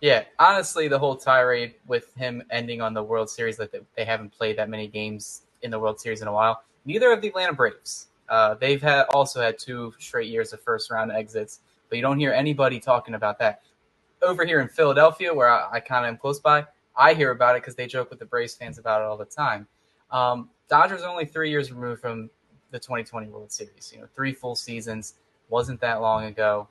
Yeah, 0.00 0.24
honestly, 0.38 0.88
the 0.88 0.98
whole 0.98 1.16
tirade 1.16 1.74
with 1.86 2.14
him 2.14 2.42
ending 2.50 2.80
on 2.80 2.94
the 2.94 3.02
World 3.02 3.28
Series, 3.28 3.58
like 3.58 3.74
they 3.96 4.04
haven't 4.04 4.30
played 4.30 4.56
that 4.58 4.68
many 4.68 4.88
games 4.88 5.42
in 5.62 5.70
the 5.70 5.78
World 5.78 6.00
Series 6.00 6.22
in 6.22 6.28
a 6.28 6.32
while. 6.32 6.62
Neither 6.86 7.12
of 7.12 7.20
the 7.20 7.28
Atlanta 7.28 7.52
Braves. 7.52 8.06
Uh, 8.28 8.54
they've 8.54 8.80
had 8.80 9.02
also 9.10 9.40
had 9.40 9.58
two 9.58 9.92
straight 9.98 10.28
years 10.28 10.52
of 10.52 10.62
first 10.62 10.90
round 10.90 11.10
exits, 11.10 11.60
but 11.90 11.96
you 11.96 12.02
don't 12.02 12.18
hear 12.18 12.32
anybody 12.32 12.80
talking 12.80 13.14
about 13.14 13.38
that. 13.40 13.62
Over 14.22 14.46
here 14.46 14.60
in 14.60 14.68
Philadelphia, 14.68 15.34
where 15.34 15.50
I, 15.50 15.68
I 15.72 15.80
kind 15.80 16.06
of 16.06 16.10
am 16.10 16.16
close 16.16 16.40
by, 16.40 16.66
I 16.96 17.14
hear 17.14 17.30
about 17.30 17.56
it 17.56 17.62
because 17.62 17.74
they 17.74 17.86
joke 17.86 18.08
with 18.08 18.18
the 18.18 18.24
Braves 18.24 18.54
fans 18.54 18.78
about 18.78 19.02
it 19.02 19.04
all 19.04 19.16
the 19.16 19.24
time. 19.24 19.66
Um, 20.10 20.50
Dodgers 20.68 21.02
only 21.02 21.24
three 21.24 21.50
years 21.50 21.72
removed 21.72 22.00
from 22.00 22.30
the 22.70 22.78
2020 22.78 23.28
World 23.28 23.52
Series. 23.52 23.92
You 23.92 24.00
know, 24.00 24.08
three 24.14 24.32
full 24.32 24.54
seasons 24.54 25.14
wasn't 25.48 25.80
that 25.80 26.00
long 26.00 26.24
ago. 26.24 26.68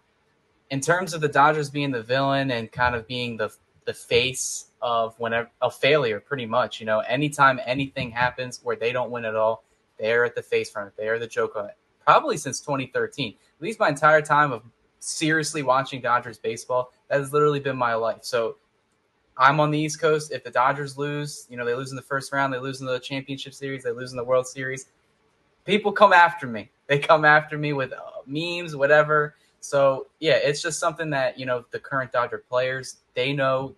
In 0.69 0.79
terms 0.79 1.13
of 1.13 1.21
the 1.21 1.27
Dodgers 1.27 1.69
being 1.69 1.91
the 1.91 2.03
villain 2.03 2.51
and 2.51 2.71
kind 2.71 2.95
of 2.95 3.08
being 3.08 3.38
the 3.38 3.51
the 3.89 3.93
face 3.93 4.67
of 4.84 5.19
whenever 5.19 5.49
a 5.63 5.71
failure, 5.71 6.19
pretty 6.19 6.45
much. 6.45 6.79
You 6.79 6.86
know, 6.86 6.99
anytime 6.99 7.60
anything 7.65 8.12
happens 8.12 8.60
where 8.62 8.75
they 8.75 8.91
don't 8.91 9.10
win 9.10 9.25
at 9.25 9.36
all, 9.36 9.63
they're 9.97 10.25
at 10.25 10.36
the 10.36 10.43
face 10.43 10.69
front. 10.69 10.95
They 10.95 11.08
are 11.08 11.17
the 11.17 11.25
joke 11.25 11.55
on 11.55 11.65
it. 11.65 11.75
Probably 12.05 12.38
since 12.38 12.60
2013. 12.60 13.34
At 13.34 13.62
least 13.63 13.79
my 13.79 13.89
entire 13.89 14.21
time 14.21 14.51
of 14.51 14.62
seriously 14.99 15.63
watching 15.63 16.01
Dodgers 16.01 16.38
baseball, 16.38 16.91
that 17.09 17.19
has 17.19 17.33
literally 17.33 17.59
been 17.59 17.77
my 17.77 17.93
life. 17.95 18.19
So 18.21 18.57
I'm 19.38 19.59
on 19.59 19.71
the 19.71 19.79
East 19.79 20.01
Coast. 20.01 20.31
If 20.31 20.43
the 20.43 20.51
Dodgers 20.51 20.97
lose, 20.97 21.47
you 21.49 21.57
know, 21.57 21.65
they 21.65 21.73
lose 21.73 21.91
in 21.91 21.95
the 21.95 22.01
first 22.01 22.33
round, 22.33 22.53
they 22.53 22.59
lose 22.59 22.81
in 22.81 22.88
the 22.88 22.99
championship 22.99 23.53
series, 23.53 23.83
they 23.83 23.91
lose 23.91 24.12
in 24.12 24.17
the 24.17 24.23
World 24.23 24.47
Series. 24.47 24.88
People 25.65 25.91
come 25.91 26.13
after 26.13 26.45
me. 26.45 26.69
They 26.88 26.99
come 26.99 27.23
after 27.23 27.57
me 27.57 27.73
with 27.73 27.93
uh, 27.93 27.99
memes, 28.25 28.75
whatever. 28.75 29.35
So 29.62 30.07
yeah, 30.19 30.39
it's 30.41 30.62
just 30.62 30.79
something 30.79 31.09
that 31.12 31.38
you 31.38 31.45
know 31.45 31.65
the 31.71 31.79
current 31.79 32.12
Dodger 32.12 32.43
players 32.49 32.97
they 33.13 33.33
know 33.33 33.75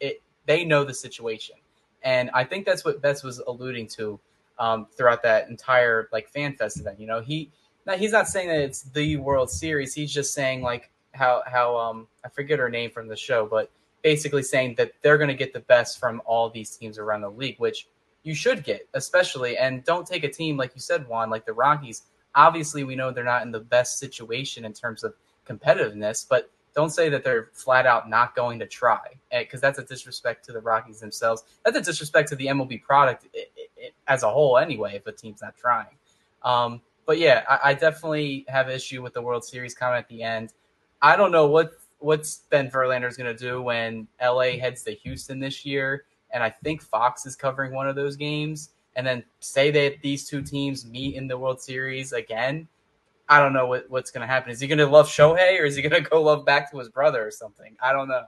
it. 0.00 0.22
They 0.46 0.64
know 0.64 0.84
the 0.84 0.94
situation, 0.94 1.56
and 2.02 2.30
I 2.34 2.44
think 2.44 2.66
that's 2.66 2.84
what 2.84 3.00
Betts 3.00 3.22
was 3.22 3.38
alluding 3.40 3.88
to 3.88 4.20
um, 4.58 4.86
throughout 4.96 5.22
that 5.22 5.48
entire 5.48 6.08
like 6.12 6.28
fan 6.28 6.54
fest 6.56 6.78
event. 6.78 7.00
You 7.00 7.06
know, 7.06 7.20
he 7.20 7.50
now 7.86 7.96
he's 7.96 8.12
not 8.12 8.28
saying 8.28 8.48
that 8.48 8.60
it's 8.60 8.82
the 8.82 9.16
World 9.16 9.50
Series. 9.50 9.94
He's 9.94 10.12
just 10.12 10.34
saying 10.34 10.62
like 10.62 10.90
how 11.12 11.42
how 11.46 11.76
um 11.76 12.06
I 12.24 12.28
forget 12.28 12.58
her 12.58 12.68
name 12.68 12.90
from 12.90 13.08
the 13.08 13.16
show, 13.16 13.46
but 13.46 13.70
basically 14.02 14.42
saying 14.42 14.74
that 14.76 14.92
they're 15.02 15.18
going 15.18 15.28
to 15.28 15.34
get 15.34 15.52
the 15.52 15.60
best 15.60 15.98
from 15.98 16.20
all 16.26 16.50
these 16.50 16.76
teams 16.76 16.98
around 16.98 17.22
the 17.22 17.30
league, 17.30 17.58
which 17.58 17.88
you 18.22 18.34
should 18.34 18.62
get, 18.62 18.86
especially. 18.94 19.56
And 19.56 19.82
don't 19.84 20.06
take 20.06 20.24
a 20.24 20.30
team 20.30 20.56
like 20.56 20.72
you 20.74 20.80
said, 20.80 21.08
Juan, 21.08 21.30
like 21.30 21.46
the 21.46 21.54
Rockies. 21.54 22.02
Obviously, 22.34 22.84
we 22.84 22.96
know 22.96 23.10
they're 23.10 23.24
not 23.24 23.42
in 23.42 23.50
the 23.50 23.60
best 23.60 23.98
situation 23.98 24.64
in 24.64 24.72
terms 24.72 25.04
of 25.04 25.14
competitiveness, 25.48 26.26
but 26.28 26.50
don't 26.74 26.90
say 26.90 27.08
that 27.08 27.22
they're 27.22 27.50
flat 27.52 27.86
out 27.86 28.10
not 28.10 28.34
going 28.34 28.58
to 28.58 28.66
try 28.66 28.98
because 29.30 29.60
that's 29.60 29.78
a 29.78 29.84
disrespect 29.84 30.44
to 30.44 30.52
the 30.52 30.60
Rockies 30.60 31.00
themselves. 31.00 31.44
That's 31.64 31.76
a 31.76 31.80
disrespect 31.80 32.28
to 32.30 32.36
the 32.36 32.46
MLB 32.46 32.82
product 32.82 33.26
as 34.08 34.22
a 34.22 34.30
whole, 34.30 34.58
anyway, 34.58 34.96
if 34.96 35.06
a 35.06 35.12
team's 35.12 35.40
not 35.40 35.56
trying. 35.56 35.96
Um, 36.42 36.82
but 37.06 37.18
yeah, 37.18 37.44
I, 37.48 37.70
I, 37.70 37.74
definitely 37.74 38.44
have 38.48 38.68
issue 38.68 39.02
with 39.02 39.14
the 39.14 39.22
World 39.22 39.44
Series 39.44 39.74
comment 39.74 40.04
at 40.04 40.08
the 40.08 40.22
end. 40.22 40.52
I 41.02 41.16
don't 41.16 41.32
know 41.32 41.46
what 41.46 41.72
what's 41.98 42.42
Ben 42.50 42.70
Verlander 42.70 43.08
is 43.08 43.16
going 43.16 43.34
to 43.34 43.38
do 43.38 43.62
when 43.62 44.06
LA 44.22 44.58
heads 44.58 44.82
to 44.84 44.92
Houston 44.92 45.38
this 45.38 45.64
year, 45.64 46.04
and 46.30 46.42
I 46.42 46.50
think 46.50 46.82
Fox 46.82 47.26
is 47.26 47.36
covering 47.36 47.74
one 47.74 47.88
of 47.88 47.96
those 47.96 48.16
games, 48.16 48.70
and 48.96 49.06
then 49.06 49.24
say 49.40 49.70
that 49.70 50.02
these 50.02 50.28
two 50.28 50.42
teams 50.42 50.86
meet 50.86 51.14
in 51.14 51.26
the 51.26 51.36
World 51.36 51.60
Series 51.60 52.12
again. 52.12 52.68
I 53.28 53.40
don't 53.40 53.54
know 53.54 53.66
what, 53.66 53.88
what's 53.88 54.10
going 54.10 54.20
to 54.20 54.26
happen. 54.26 54.50
Is 54.50 54.60
he 54.60 54.66
going 54.66 54.78
to 54.78 54.86
love 54.86 55.08
Shohei 55.08 55.58
or 55.58 55.64
is 55.64 55.76
he 55.76 55.82
going 55.82 56.02
to 56.02 56.08
go 56.08 56.20
love 56.20 56.44
back 56.44 56.70
to 56.70 56.78
his 56.78 56.90
brother 56.90 57.26
or 57.26 57.30
something? 57.30 57.74
I 57.82 57.92
don't 57.92 58.08
know. 58.08 58.26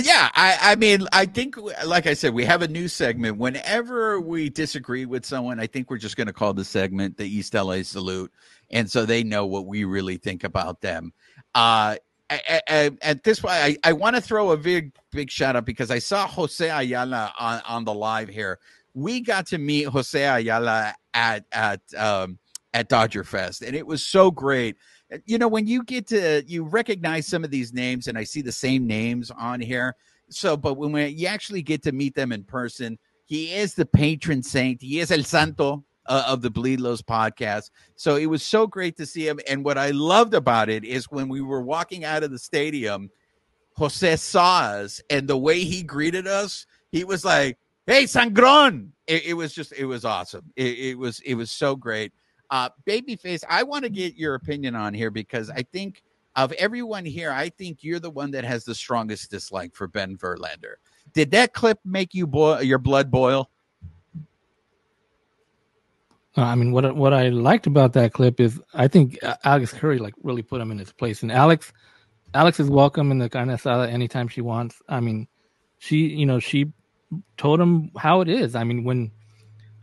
Yeah, 0.00 0.30
I, 0.34 0.58
I 0.62 0.76
mean, 0.76 1.06
I 1.12 1.26
think, 1.26 1.56
like 1.84 2.06
I 2.06 2.14
said, 2.14 2.32
we 2.32 2.46
have 2.46 2.62
a 2.62 2.68
new 2.68 2.88
segment. 2.88 3.36
Whenever 3.36 4.20
we 4.20 4.48
disagree 4.48 5.04
with 5.04 5.26
someone, 5.26 5.60
I 5.60 5.66
think 5.66 5.90
we're 5.90 5.98
just 5.98 6.16
going 6.16 6.28
to 6.28 6.32
call 6.32 6.54
the 6.54 6.64
segment 6.64 7.18
the 7.18 7.26
East 7.26 7.52
LA 7.52 7.82
Salute. 7.82 8.32
And 8.70 8.90
so 8.90 9.04
they 9.04 9.22
know 9.22 9.44
what 9.44 9.66
we 9.66 9.84
really 9.84 10.16
think 10.16 10.44
about 10.44 10.80
them. 10.80 11.12
Uh, 11.54 11.96
at 12.30 13.22
this 13.22 13.40
point, 13.40 13.52
I, 13.54 13.76
I 13.84 13.92
want 13.92 14.16
to 14.16 14.22
throw 14.22 14.52
a 14.52 14.56
big, 14.56 14.92
big 15.10 15.30
shout 15.30 15.56
out 15.56 15.66
because 15.66 15.90
I 15.90 15.98
saw 15.98 16.26
Jose 16.26 16.66
Ayala 16.66 17.34
on, 17.38 17.60
on 17.68 17.84
the 17.84 17.92
live 17.92 18.28
here. 18.28 18.58
We 18.94 19.20
got 19.20 19.46
to 19.48 19.58
meet 19.58 19.84
Jose 19.88 20.22
Ayala 20.22 20.94
at 21.12 21.44
at 21.52 21.80
um, 21.96 22.38
at 22.72 22.88
Dodger 22.88 23.24
Fest, 23.24 23.62
and 23.62 23.76
it 23.76 23.86
was 23.86 24.06
so 24.06 24.30
great. 24.30 24.76
You 25.26 25.38
know, 25.38 25.48
when 25.48 25.66
you 25.66 25.82
get 25.84 26.06
to 26.08 26.42
you 26.46 26.64
recognize 26.64 27.26
some 27.26 27.44
of 27.44 27.50
these 27.50 27.72
names, 27.72 28.06
and 28.06 28.16
I 28.16 28.24
see 28.24 28.42
the 28.42 28.52
same 28.52 28.86
names 28.86 29.30
on 29.30 29.60
here. 29.60 29.96
So, 30.28 30.56
but 30.56 30.74
when 30.74 30.92
we, 30.92 31.06
you 31.06 31.26
actually 31.26 31.62
get 31.62 31.82
to 31.82 31.92
meet 31.92 32.14
them 32.14 32.32
in 32.32 32.44
person, 32.44 32.98
he 33.26 33.52
is 33.52 33.74
the 33.74 33.86
patron 33.86 34.42
saint. 34.42 34.80
He 34.80 35.00
is 35.00 35.10
El 35.10 35.24
Santo 35.24 35.84
uh, 36.06 36.24
of 36.26 36.42
the 36.42 36.50
Bleed 36.50 36.80
Lows 36.80 37.02
podcast. 37.02 37.70
So 37.96 38.16
it 38.16 38.26
was 38.26 38.42
so 38.42 38.66
great 38.66 38.96
to 38.96 39.06
see 39.06 39.26
him. 39.26 39.40
And 39.48 39.64
what 39.64 39.78
I 39.78 39.90
loved 39.90 40.34
about 40.34 40.68
it 40.68 40.84
is 40.84 41.10
when 41.10 41.28
we 41.28 41.40
were 41.40 41.62
walking 41.62 42.04
out 42.04 42.22
of 42.22 42.30
the 42.30 42.38
stadium, 42.38 43.10
Jose 43.76 44.16
saw 44.16 44.60
us 44.60 45.00
and 45.10 45.28
the 45.28 45.36
way 45.36 45.64
he 45.64 45.82
greeted 45.82 46.26
us, 46.26 46.66
he 46.90 47.04
was 47.04 47.24
like, 47.24 47.58
Hey, 47.86 48.04
Sangron. 48.04 48.90
It, 49.06 49.24
it 49.26 49.34
was 49.34 49.52
just, 49.52 49.72
it 49.72 49.86
was 49.86 50.04
awesome. 50.04 50.52
It, 50.54 50.78
it, 50.78 50.98
was, 50.98 51.20
it 51.20 51.34
was 51.34 51.50
so 51.50 51.74
great. 51.74 52.12
Uh, 52.52 52.68
Babyface, 52.86 53.42
I 53.48 53.62
want 53.62 53.84
to 53.84 53.88
get 53.90 54.14
your 54.14 54.34
opinion 54.34 54.76
on 54.76 54.92
here 54.92 55.10
because 55.10 55.48
I 55.48 55.62
think 55.62 56.02
of 56.36 56.52
everyone 56.52 57.06
here, 57.06 57.32
I 57.32 57.48
think 57.48 57.82
you're 57.82 57.98
the 57.98 58.10
one 58.10 58.30
that 58.32 58.44
has 58.44 58.66
the 58.66 58.74
strongest 58.74 59.30
dislike 59.30 59.74
for 59.74 59.88
Ben 59.88 60.18
Verlander. 60.18 60.74
Did 61.14 61.30
that 61.30 61.54
clip 61.54 61.78
make 61.82 62.12
you 62.12 62.26
boil 62.26 62.62
your 62.62 62.76
blood 62.76 63.10
boil? 63.10 63.48
Uh, 66.36 66.42
I 66.42 66.54
mean, 66.54 66.72
what 66.72 66.94
what 66.94 67.14
I 67.14 67.30
liked 67.30 67.66
about 67.66 67.94
that 67.94 68.12
clip 68.12 68.38
is 68.38 68.60
I 68.74 68.86
think 68.86 69.18
Alex 69.44 69.72
Curry 69.72 69.98
like 69.98 70.14
really 70.22 70.42
put 70.42 70.60
him 70.60 70.70
in 70.70 70.78
his 70.78 70.92
place, 70.92 71.22
and 71.22 71.32
Alex, 71.32 71.72
Alex 72.34 72.60
is 72.60 72.68
welcome 72.68 73.10
in 73.10 73.18
the 73.18 73.30
carne 73.30 73.48
asada 73.48 73.90
anytime 73.90 74.28
she 74.28 74.42
wants. 74.42 74.82
I 74.90 75.00
mean, 75.00 75.26
she 75.78 76.06
you 76.06 76.26
know 76.26 76.38
she 76.38 76.70
told 77.38 77.60
him 77.60 77.90
how 77.96 78.20
it 78.20 78.28
is. 78.28 78.54
I 78.54 78.64
mean, 78.64 78.84
when 78.84 79.10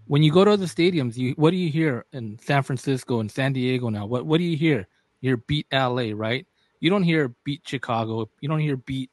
when 0.09 0.23
you 0.23 0.31
go 0.31 0.43
to 0.43 0.49
other 0.49 0.65
stadiums, 0.65 1.17
you 1.17 1.33
what 1.37 1.51
do 1.51 1.57
you 1.57 1.69
hear 1.69 2.03
in 2.13 2.39
San 2.39 2.63
Francisco 2.63 3.19
and 3.19 3.31
San 3.31 3.53
Diego 3.53 3.89
now? 3.89 4.07
What 4.07 4.25
what 4.25 4.39
do 4.39 4.43
you 4.43 4.57
hear? 4.57 4.87
You 5.21 5.29
hear 5.29 5.37
beat 5.37 5.67
LA, 5.71 6.13
right? 6.15 6.47
You 6.79 6.89
don't 6.89 7.03
hear 7.03 7.35
beat 7.43 7.61
Chicago. 7.63 8.27
You 8.41 8.49
don't 8.49 8.59
hear 8.59 8.75
beat 8.75 9.11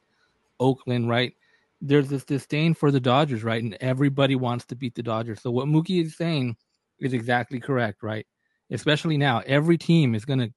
Oakland, 0.59 1.07
right? 1.07 1.33
There's 1.81 2.09
this 2.09 2.25
disdain 2.25 2.73
for 2.73 2.89
the 2.89 2.99
Dodgers, 2.99 3.43
right? 3.43 3.61
And 3.61 3.77
everybody 3.79 4.35
wants 4.35 4.65
to 4.65 4.75
beat 4.75 4.95
the 4.95 5.03
Dodgers. 5.03 5.39
So 5.39 5.51
what 5.51 5.67
Mookie 5.67 6.03
is 6.03 6.17
saying 6.17 6.57
is 6.99 7.13
exactly 7.13 7.59
correct, 7.59 8.01
right? 8.01 8.25
Especially 8.71 9.17
now, 9.17 9.43
every 9.45 9.77
team 9.77 10.15
is 10.15 10.25
to 10.25 10.51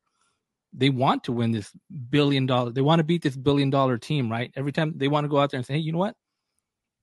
they 0.72 0.88
want 0.88 1.22
to 1.24 1.32
win 1.32 1.50
this 1.50 1.70
billion 2.08 2.46
dollar. 2.46 2.70
They 2.70 2.80
want 2.80 3.00
to 3.00 3.04
beat 3.04 3.20
this 3.22 3.36
billion 3.36 3.68
dollar 3.68 3.98
team, 3.98 4.32
right? 4.32 4.50
Every 4.56 4.72
time 4.72 4.94
they 4.96 5.08
want 5.08 5.24
to 5.24 5.28
go 5.28 5.38
out 5.38 5.50
there 5.50 5.58
and 5.58 5.66
say, 5.66 5.74
"Hey, 5.74 5.80
you 5.80 5.92
know 5.92 5.98
what? 5.98 6.16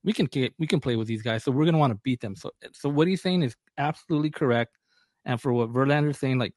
We 0.04 0.12
can 0.12 0.28
we 0.58 0.66
can 0.66 0.80
play 0.80 0.96
with 0.96 1.08
these 1.08 1.22
guys, 1.22 1.44
so 1.44 1.50
we're 1.50 1.70
to 1.70 1.76
want 1.76 1.92
to 1.92 2.00
beat 2.02 2.20
them." 2.20 2.36
So, 2.36 2.50
so 2.72 2.88
what 2.88 3.08
he's 3.08 3.22
saying 3.22 3.42
is 3.42 3.56
absolutely 3.76 4.30
correct. 4.30 4.78
And 5.24 5.40
for 5.40 5.52
what 5.52 5.72
Verlander's 5.72 6.18
saying, 6.18 6.38
like, 6.38 6.54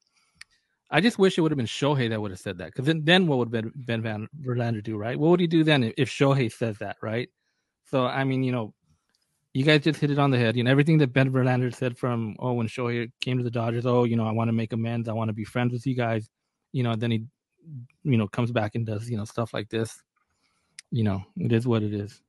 I 0.90 1.00
just 1.00 1.18
wish 1.18 1.38
it 1.38 1.40
would 1.40 1.50
have 1.50 1.56
been 1.56 1.66
Shohei 1.66 2.10
that 2.10 2.20
would 2.20 2.30
have 2.30 2.40
said 2.40 2.58
that. 2.58 2.66
Because 2.66 2.84
then, 2.84 3.02
then 3.04 3.26
what 3.26 3.38
would 3.38 3.50
Ben, 3.50 3.72
ben 3.74 4.02
Van 4.02 4.28
Verlander 4.42 4.82
do, 4.82 4.96
right? 4.96 5.18
What 5.18 5.30
would 5.30 5.40
he 5.40 5.46
do 5.46 5.64
then 5.64 5.84
if, 5.84 5.94
if 5.96 6.10
Shohei 6.10 6.52
says 6.52 6.78
that, 6.78 6.96
right? 7.02 7.30
So, 7.90 8.06
I 8.06 8.24
mean, 8.24 8.42
you 8.42 8.52
know, 8.52 8.74
you 9.54 9.64
guys 9.64 9.82
just 9.82 10.00
hit 10.00 10.10
it 10.10 10.18
on 10.18 10.30
the 10.30 10.38
head. 10.38 10.56
You 10.56 10.64
know, 10.64 10.70
everything 10.70 10.98
that 10.98 11.12
Ben 11.12 11.30
Verlander 11.32 11.74
said 11.74 11.96
from 11.96 12.36
oh 12.38 12.52
when 12.52 12.66
Shohei 12.68 13.10
came 13.20 13.38
to 13.38 13.44
the 13.44 13.50
Dodgers, 13.50 13.86
oh, 13.86 14.04
you 14.04 14.16
know, 14.16 14.26
I 14.26 14.32
want 14.32 14.48
to 14.48 14.52
make 14.52 14.72
amends, 14.72 15.08
I 15.08 15.12
want 15.12 15.28
to 15.28 15.34
be 15.34 15.44
friends 15.44 15.72
with 15.72 15.86
you 15.86 15.94
guys. 15.94 16.28
You 16.72 16.82
know, 16.82 16.94
then 16.94 17.10
he, 17.10 17.24
you 18.02 18.16
know, 18.16 18.28
comes 18.28 18.50
back 18.50 18.74
and 18.74 18.86
does 18.86 19.10
you 19.10 19.16
know 19.16 19.24
stuff 19.24 19.52
like 19.52 19.68
this. 19.68 20.02
You 20.90 21.04
know, 21.04 21.22
it 21.36 21.52
is 21.52 21.66
what 21.66 21.82
it 21.82 21.92
is. 21.92 22.22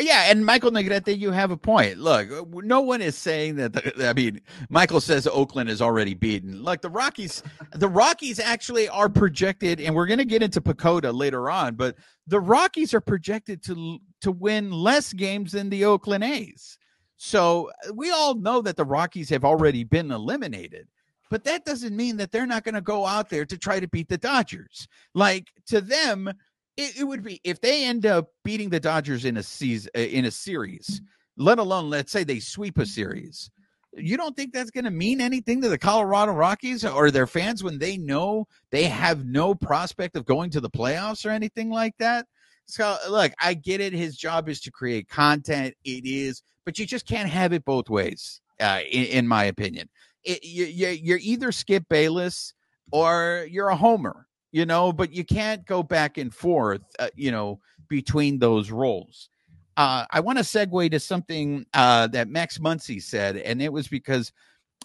Yeah, 0.00 0.30
and 0.30 0.44
Michael 0.44 0.70
Negrete, 0.70 1.16
you 1.18 1.30
have 1.30 1.50
a 1.50 1.56
point. 1.56 1.98
Look, 1.98 2.30
uh, 2.32 2.44
no 2.64 2.80
one 2.80 3.02
is 3.02 3.16
saying 3.16 3.56
that. 3.56 3.72
The, 3.74 4.08
I 4.08 4.12
mean, 4.14 4.40
Michael 4.68 5.00
says 5.00 5.26
Oakland 5.26 5.68
is 5.68 5.82
already 5.82 6.14
beaten. 6.14 6.62
Look, 6.62 6.80
the 6.80 6.90
Rockies, 6.90 7.42
the 7.74 7.88
Rockies 7.88 8.40
actually 8.40 8.88
are 8.88 9.08
projected, 9.08 9.80
and 9.80 9.94
we're 9.94 10.06
going 10.06 10.18
to 10.18 10.24
get 10.24 10.42
into 10.42 10.60
PECOTA 10.60 11.14
later 11.14 11.50
on, 11.50 11.74
but 11.74 11.96
the 12.26 12.40
Rockies 12.40 12.94
are 12.94 13.00
projected 13.00 13.62
to 13.64 13.98
to 14.22 14.32
win 14.32 14.70
less 14.70 15.12
games 15.12 15.52
than 15.52 15.68
the 15.68 15.84
Oakland 15.84 16.24
A's. 16.24 16.78
So 17.16 17.70
uh, 17.86 17.92
we 17.94 18.10
all 18.10 18.34
know 18.34 18.62
that 18.62 18.76
the 18.76 18.84
Rockies 18.84 19.28
have 19.30 19.44
already 19.44 19.84
been 19.84 20.10
eliminated, 20.10 20.88
but 21.30 21.44
that 21.44 21.64
doesn't 21.64 21.96
mean 21.96 22.16
that 22.16 22.32
they're 22.32 22.46
not 22.46 22.64
going 22.64 22.74
to 22.74 22.80
go 22.80 23.06
out 23.06 23.28
there 23.28 23.44
to 23.44 23.58
try 23.58 23.78
to 23.78 23.88
beat 23.88 24.08
the 24.08 24.18
Dodgers. 24.18 24.88
Like 25.14 25.48
to 25.66 25.80
them, 25.80 26.32
it, 26.76 27.00
it, 27.00 27.04
would 27.04 27.22
be 27.22 27.40
if 27.44 27.60
they 27.60 27.84
end 27.84 28.06
up 28.06 28.28
beating 28.44 28.70
the 28.70 28.80
Dodgers 28.80 29.24
in 29.24 29.36
a 29.36 29.42
season 29.42 29.90
uh, 29.96 30.00
in 30.00 30.24
a 30.24 30.30
series, 30.30 31.02
let 31.36 31.58
alone 31.58 31.90
let's 31.90 32.12
say 32.12 32.24
they 32.24 32.40
sweep 32.40 32.78
a 32.78 32.86
series. 32.86 33.50
You 33.94 34.16
don't 34.16 34.34
think 34.34 34.54
that's 34.54 34.70
going 34.70 34.84
to 34.84 34.90
mean 34.90 35.20
anything 35.20 35.60
to 35.60 35.68
the 35.68 35.76
Colorado 35.76 36.32
Rockies 36.32 36.82
or 36.82 37.10
their 37.10 37.26
fans 37.26 37.62
when 37.62 37.78
they 37.78 37.98
know 37.98 38.46
they 38.70 38.84
have 38.84 39.26
no 39.26 39.54
prospect 39.54 40.16
of 40.16 40.24
going 40.24 40.50
to 40.50 40.60
the 40.60 40.70
playoffs 40.70 41.26
or 41.26 41.30
anything 41.30 41.68
like 41.68 41.94
that? 41.98 42.26
So 42.64 42.96
look, 43.10 43.32
I 43.38 43.52
get 43.52 43.82
it. 43.82 43.92
His 43.92 44.16
job 44.16 44.48
is 44.48 44.62
to 44.62 44.70
create 44.70 45.08
content. 45.08 45.74
It 45.84 46.06
is, 46.06 46.42
but 46.64 46.78
you 46.78 46.86
just 46.86 47.06
can't 47.06 47.28
have 47.28 47.52
it 47.52 47.66
both 47.66 47.90
ways, 47.90 48.40
uh, 48.60 48.80
in, 48.90 49.04
in, 49.06 49.28
my 49.28 49.44
opinion. 49.44 49.90
It, 50.24 50.42
you, 50.42 50.64
you're 50.64 51.18
either 51.20 51.52
Skip 51.52 51.84
Bayless 51.90 52.54
or 52.92 53.46
you're 53.50 53.68
a 53.68 53.76
homer 53.76 54.26
you 54.52 54.66
know, 54.66 54.92
but 54.92 55.12
you 55.12 55.24
can't 55.24 55.66
go 55.66 55.82
back 55.82 56.18
and 56.18 56.32
forth, 56.32 56.82
uh, 56.98 57.08
you 57.16 57.32
know, 57.32 57.58
between 57.88 58.38
those 58.38 58.70
roles. 58.70 59.28
Uh, 59.76 60.04
I 60.10 60.20
want 60.20 60.38
to 60.38 60.44
segue 60.44 60.90
to 60.90 61.00
something 61.00 61.64
uh, 61.72 62.06
that 62.08 62.28
Max 62.28 62.58
Muncy 62.58 63.02
said, 63.02 63.38
and 63.38 63.62
it 63.62 63.72
was 63.72 63.88
because 63.88 64.30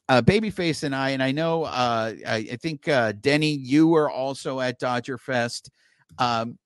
uh, 0.08 0.22
Babyface 0.22 0.84
and 0.84 0.96
I, 0.96 1.10
and 1.10 1.22
I 1.22 1.34
know, 1.34 1.64
uh, 1.66 2.14
I, 2.26 2.36
I, 2.36 2.56
think 2.56 2.88
uh, 2.88 3.12
Denny, 3.12 3.52
you 3.52 3.88
were 3.88 4.10
also 4.10 4.62
at 4.62 4.80
Dodger 4.80 5.18
Fest. 5.18 5.70
Um, 6.18 6.58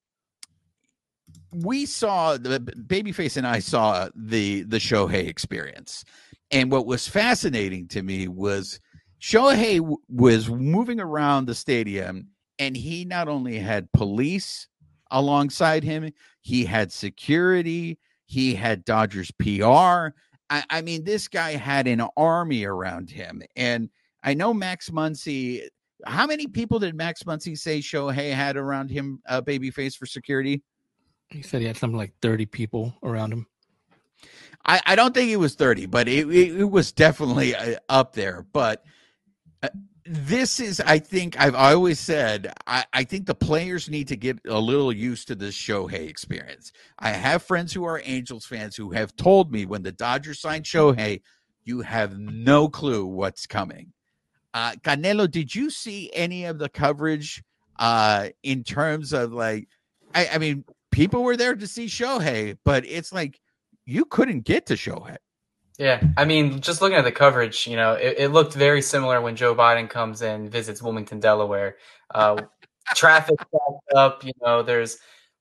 we 1.52 1.88
saw 1.88 2.38
the 2.38 2.60
Babyface 2.60 3.38
and 3.38 3.48
I 3.48 3.60
saw 3.60 4.10
the 4.16 4.64
the 4.64 4.78
Shohei 4.78 5.28
experience, 5.28 6.06
and 6.52 6.72
what 6.72 6.86
was 6.86 7.08
fascinating 7.08 7.88
to 7.90 8.04
me 8.04 8.28
was 8.28 8.80
Shohei 9.20 9.78
w- 9.78 9.98
was 10.08 10.50
moving 10.50 11.02
around 11.02 11.46
the 11.46 11.56
stadium 11.56 12.28
and 12.62 12.78
he 12.78 13.06
not 13.06 13.28
only 13.28 13.58
had 13.58 13.92
police 13.92 14.68
alongside 15.10 15.84
him, 15.84 16.12
he 16.42 16.64
had 16.64 16.92
security, 16.92 17.98
he 18.28 18.54
had 18.54 18.86
Dodgers 18.86 19.32
PR. 19.32 20.14
I, 20.52 20.64
I 20.70 20.82
mean, 20.84 21.04
this 21.04 21.28
guy 21.28 21.54
had 21.54 21.88
an 21.88 22.06
army 22.16 22.64
around 22.66 23.10
him. 23.10 23.42
And 23.56 23.90
I 24.24 24.36
know 24.36 24.54
Max 24.54 24.92
Muncy. 24.92 25.64
How 26.06 26.28
many 26.28 26.46
people 26.46 26.78
did 26.78 26.94
Max 26.94 27.24
Muncy 27.24 27.58
say 27.58 27.80
Shohei 27.80 28.32
had 28.32 28.58
around 28.58 28.92
him, 28.92 29.22
uh, 29.28 29.42
babyface 29.42 29.96
for 29.98 30.06
security? 30.06 30.62
He 31.30 31.42
said 31.42 31.62
he 31.62 31.68
had 31.68 31.78
something 31.78 31.98
like 31.98 32.14
30 32.22 32.46
people 32.46 32.94
around 33.02 33.34
him. 33.34 33.48
I, 34.68 34.82
I 34.86 34.96
don't 34.96 35.16
think 35.16 35.32
it 35.32 35.38
was 35.38 35.56
30, 35.56 35.88
but 35.88 36.08
it, 36.08 36.30
it, 36.30 36.60
it 36.60 36.70
was 36.70 36.92
definitely 36.92 37.56
uh, 37.56 37.78
up 37.90 38.14
there. 38.14 38.46
But 38.54 38.84
uh, 39.64 39.70
this 40.06 40.60
is, 40.60 40.82
I 40.82 41.00
think, 41.00 41.40
I've 41.40 41.56
always 41.56 42.00
said, 42.00 42.54
I, 42.66 42.86
I, 42.94 43.04
think 43.04 43.26
the 43.26 43.36
players 43.36 43.90
need 43.90 44.08
to 44.08 44.16
get 44.16 44.40
a 44.48 44.60
little 44.60 44.92
used 44.92 45.28
to 45.28 45.36
this 45.36 45.56
Shohei 45.56 46.10
experience. 46.10 46.72
I 47.00 47.10
have 47.10 47.44
friends 47.44 47.72
who 47.72 47.84
are 47.84 48.02
Angels 48.04 48.46
fans 48.46 48.76
who 48.76 48.92
have 48.92 49.16
told 49.16 49.52
me 49.52 49.66
when 49.66 49.84
the 49.84 49.92
Dodgers 49.92 50.40
signed 50.40 50.66
Shohei, 50.66 51.22
you 51.64 51.82
have 51.82 52.18
no 52.18 52.68
clue 52.68 53.06
what's 53.06 53.46
coming. 53.46 53.94
Uh, 54.54 54.74
Canelo, 54.84 55.30
did 55.30 55.54
you 55.54 55.70
see 55.70 56.10
any 56.14 56.46
of 56.46 56.58
the 56.58 56.70
coverage 56.70 57.44
uh, 57.80 58.30
in 58.44 58.64
terms 58.64 59.14
of 59.14 59.32
like, 59.32 59.68
I, 60.14 60.30
I 60.34 60.38
mean, 60.40 60.66
people 60.92 61.24
were 61.24 61.38
there 61.38 61.56
to 61.56 61.68
see 61.68 61.86
Shohei, 61.86 62.58
but 62.66 62.86
it's 62.86 63.14
like 63.14 63.40
you 63.86 64.06
couldn't 64.06 64.42
get 64.42 64.66
to 64.68 64.74
Shohei. 64.74 65.18
Yeah, 65.78 66.02
I 66.18 66.26
mean, 66.26 66.62
just 66.62 66.82
looking 66.82 66.98
at 66.98 67.04
the 67.06 67.12
coverage, 67.12 67.66
you 67.66 67.76
know, 67.76 67.94
it, 67.94 68.16
it 68.18 68.28
looked 68.30 68.54
very 68.54 68.82
similar 68.82 69.22
when 69.22 69.36
Joe 69.36 69.56
Biden 69.56 69.90
comes 69.90 70.22
and 70.22 70.52
visits 70.52 70.82
Wilmington, 70.82 71.20
Delaware. 71.20 71.78
Uh, 72.14 72.42
traffic 72.96 73.40
up, 73.96 74.24
you 74.24 74.34
know, 74.42 74.62
there's 74.62 74.98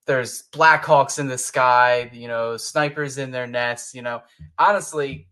there's 0.07 0.45
Blackhawks 0.53 1.19
in 1.19 1.29
the 1.29 1.39
sky, 1.39 2.11
you 2.13 2.27
know, 2.27 2.57
snipers 2.57 3.19
in 3.19 3.31
their 3.31 3.47
nests, 3.47 3.95
you 3.95 4.03
know. 4.03 4.23
Honestly, 4.59 5.29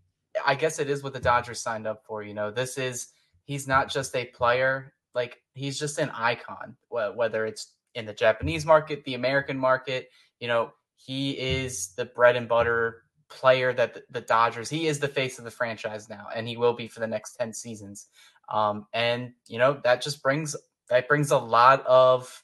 I 0.47 0.55
guess 0.55 0.79
it 0.79 0.91
is 0.91 1.03
what 1.03 1.13
the 1.13 1.21
Dodgers 1.21 1.61
signed 1.61 1.87
up 1.87 2.05
for. 2.05 2.23
You 2.23 2.35
know, 2.35 2.51
this 2.51 2.77
is 2.77 3.09
he's 3.45 3.67
not 3.67 3.91
just 3.91 4.15
a 4.15 4.27
player, 4.27 4.93
like 5.15 5.39
he's 5.55 5.79
just 5.79 5.99
an 5.99 6.11
icon. 6.11 6.77
Whether 6.89 7.47
it's 7.47 7.73
in 7.95 8.05
the 8.05 8.13
Japanese 8.13 8.67
market, 8.67 9.05
the 9.05 9.15
American 9.15 9.59
market, 9.59 10.11
you 10.39 10.49
know, 10.49 10.73
he 10.97 11.33
is 11.33 11.95
the 11.95 12.05
bread 12.05 12.37
and 12.37 12.49
butter 12.49 13.05
player 13.29 13.73
that 13.73 13.95
the, 13.95 14.03
the, 14.11 14.21
Dodgers, 14.21 14.71
he 14.71 14.87
is 14.87 14.99
the 14.99 15.09
face 15.09 15.39
of 15.39 15.45
the 15.45 15.51
franchise 15.51 16.09
now, 16.09 16.29
and 16.35 16.49
he 16.49 16.57
will 16.57 16.75
be 16.75 16.89
for 16.89 17.01
the 17.01 17.07
next 17.07 17.35
10 17.37 17.53
seasons. 17.53 18.07
Um, 18.49 18.87
and, 18.93 19.33
you 19.47 19.59
know, 19.59 19.81
that 19.85 20.03
just 20.03 20.23
brings, 20.23 20.57
that 20.89 21.09
brings 21.09 21.31
a 21.31 21.39
lot 21.39 21.85
of 21.87 22.43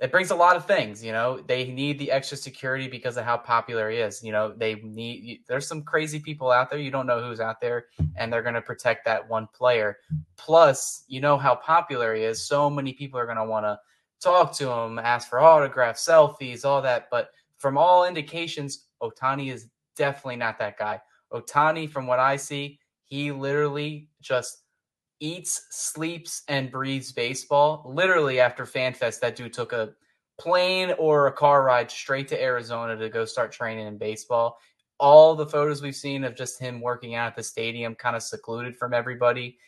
it 0.00 0.12
brings 0.12 0.30
a 0.30 0.36
lot 0.36 0.56
of 0.56 0.64
things. 0.64 1.04
You 1.04 1.12
know, 1.12 1.40
they 1.40 1.64
need 1.64 1.98
the 1.98 2.10
extra 2.10 2.36
security 2.36 2.86
because 2.86 3.16
of 3.16 3.24
how 3.24 3.36
popular 3.36 3.90
he 3.90 3.98
is. 3.98 4.22
You 4.22 4.32
know, 4.32 4.52
they 4.56 4.76
need. 4.76 5.40
There's 5.48 5.66
some 5.66 5.82
crazy 5.82 6.20
people 6.20 6.52
out 6.52 6.70
there. 6.70 6.78
You 6.78 6.90
don't 6.90 7.06
know 7.06 7.20
who's 7.20 7.40
out 7.40 7.60
there, 7.60 7.86
and 8.16 8.32
they're 8.32 8.42
going 8.42 8.54
to 8.54 8.62
protect 8.62 9.04
that 9.06 9.28
one 9.28 9.48
player. 9.52 9.98
Plus, 10.36 11.04
you 11.08 11.20
know 11.20 11.36
how 11.36 11.56
popular 11.56 12.14
he 12.14 12.22
is. 12.22 12.40
So 12.40 12.70
many 12.70 12.92
people 12.92 13.18
are 13.18 13.26
going 13.26 13.38
to 13.38 13.44
want 13.44 13.66
to 13.66 13.78
talk 14.20 14.52
to 14.54 14.70
him, 14.70 14.98
ask 14.98 15.28
for 15.28 15.40
autographs, 15.40 16.06
selfies, 16.06 16.64
all 16.64 16.82
that. 16.82 17.08
But 17.10 17.30
from 17.56 17.76
all 17.76 18.06
indications, 18.06 18.86
Otani 19.02 19.52
is 19.52 19.66
definitely 19.98 20.36
not 20.36 20.58
that 20.60 20.78
guy. 20.78 21.00
Otani, 21.32 21.90
from 21.90 22.06
what 22.06 22.18
I 22.18 22.36
see, 22.36 22.78
he 23.04 23.32
literally 23.32 24.08
just 24.20 24.62
eats, 25.20 25.66
sleeps, 25.70 26.42
and 26.48 26.70
breathes 26.70 27.12
baseball. 27.12 27.82
Literally, 27.86 28.40
after 28.40 28.64
FanFest, 28.64 29.20
that 29.20 29.36
dude 29.36 29.52
took 29.52 29.72
a 29.72 29.90
plane 30.38 30.94
or 30.98 31.26
a 31.26 31.32
car 31.32 31.64
ride 31.64 31.90
straight 31.90 32.28
to 32.28 32.40
Arizona 32.40 32.96
to 32.96 33.08
go 33.08 33.24
start 33.24 33.52
training 33.52 33.86
in 33.86 33.98
baseball. 33.98 34.58
All 35.00 35.34
the 35.34 35.46
photos 35.46 35.82
we've 35.82 35.94
seen 35.94 36.24
of 36.24 36.36
just 36.36 36.60
him 36.60 36.80
working 36.80 37.14
out 37.14 37.28
at 37.28 37.36
the 37.36 37.42
stadium, 37.42 37.94
kind 37.94 38.16
of 38.16 38.22
secluded 38.22 38.76
from 38.76 38.94
everybody. 38.94 39.58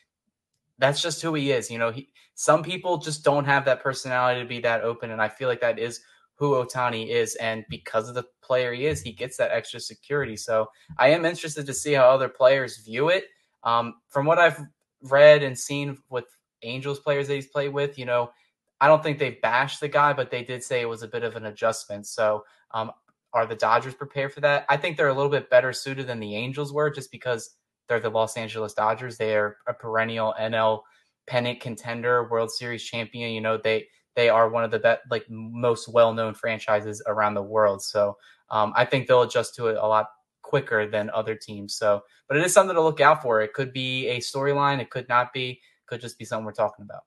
That's 0.78 1.02
just 1.02 1.20
who 1.20 1.34
he 1.34 1.52
is. 1.52 1.70
You 1.70 1.78
know, 1.78 1.90
he, 1.90 2.08
some 2.34 2.62
people 2.62 2.98
just 2.98 3.24
don't 3.24 3.44
have 3.44 3.64
that 3.66 3.82
personality 3.82 4.40
to 4.40 4.48
be 4.48 4.60
that 4.60 4.82
open. 4.82 5.10
And 5.10 5.20
I 5.20 5.28
feel 5.28 5.48
like 5.48 5.60
that 5.60 5.78
is 5.78 6.00
who 6.36 6.54
Otani 6.54 7.08
is. 7.08 7.34
And 7.36 7.64
because 7.68 8.08
of 8.08 8.14
the 8.14 8.24
player 8.50 8.72
he 8.72 8.86
is, 8.86 9.00
he 9.00 9.12
gets 9.12 9.36
that 9.36 9.52
extra 9.52 9.78
security. 9.78 10.36
So 10.36 10.68
I 10.98 11.10
am 11.10 11.24
interested 11.24 11.66
to 11.66 11.72
see 11.72 11.92
how 11.92 12.10
other 12.10 12.28
players 12.28 12.78
view 12.78 13.08
it. 13.08 13.26
Um, 13.62 13.94
from 14.08 14.26
what 14.26 14.40
I've 14.40 14.60
read 15.02 15.44
and 15.44 15.56
seen 15.56 15.96
with 16.08 16.24
Angels 16.62 16.98
players 16.98 17.28
that 17.28 17.36
he's 17.36 17.46
played 17.46 17.72
with, 17.72 17.96
you 17.96 18.06
know, 18.06 18.32
I 18.80 18.88
don't 18.88 19.04
think 19.04 19.20
they've 19.20 19.40
bashed 19.40 19.78
the 19.78 19.86
guy, 19.86 20.12
but 20.12 20.32
they 20.32 20.42
did 20.42 20.64
say 20.64 20.80
it 20.80 20.88
was 20.88 21.04
a 21.04 21.08
bit 21.08 21.22
of 21.22 21.36
an 21.36 21.46
adjustment. 21.46 22.08
So, 22.08 22.44
um, 22.72 22.90
are 23.32 23.46
the 23.46 23.54
Dodgers 23.54 23.94
prepared 23.94 24.32
for 24.32 24.40
that? 24.40 24.66
I 24.68 24.76
think 24.76 24.96
they're 24.96 25.14
a 25.14 25.14
little 25.14 25.30
bit 25.30 25.48
better 25.48 25.72
suited 25.72 26.08
than 26.08 26.18
the 26.18 26.34
Angels 26.34 26.72
were 26.72 26.90
just 26.90 27.12
because 27.12 27.50
they're 27.88 28.00
the 28.00 28.10
Los 28.10 28.36
Angeles 28.36 28.74
Dodgers. 28.74 29.16
They 29.16 29.36
are 29.36 29.58
a 29.68 29.74
perennial 29.74 30.34
NL 30.40 30.80
pennant 31.28 31.60
contender, 31.60 32.26
World 32.28 32.50
Series 32.50 32.82
champion. 32.82 33.30
You 33.30 33.42
know, 33.42 33.58
they 33.62 33.86
they 34.16 34.28
are 34.28 34.48
one 34.48 34.64
of 34.64 34.70
the 34.70 34.80
best, 34.80 35.02
like 35.08 35.24
most 35.28 35.88
well 35.88 36.12
known 36.12 36.34
franchises 36.34 37.00
around 37.06 37.34
the 37.34 37.42
world. 37.42 37.82
So 37.82 38.16
um, 38.50 38.72
I 38.76 38.84
think 38.84 39.06
they'll 39.06 39.22
adjust 39.22 39.54
to 39.56 39.68
it 39.68 39.76
a 39.76 39.86
lot 39.86 40.08
quicker 40.42 40.86
than 40.86 41.10
other 41.10 41.34
teams. 41.34 41.74
So, 41.76 42.02
but 42.28 42.36
it 42.36 42.44
is 42.44 42.52
something 42.52 42.74
to 42.74 42.82
look 42.82 43.00
out 43.00 43.22
for. 43.22 43.40
It 43.40 43.52
could 43.52 43.72
be 43.72 44.08
a 44.08 44.18
storyline. 44.18 44.80
It 44.80 44.90
could 44.90 45.08
not 45.08 45.32
be. 45.32 45.50
It 45.50 45.86
could 45.86 46.00
just 46.00 46.18
be 46.18 46.24
something 46.24 46.44
we're 46.44 46.52
talking 46.52 46.84
about. 46.84 47.02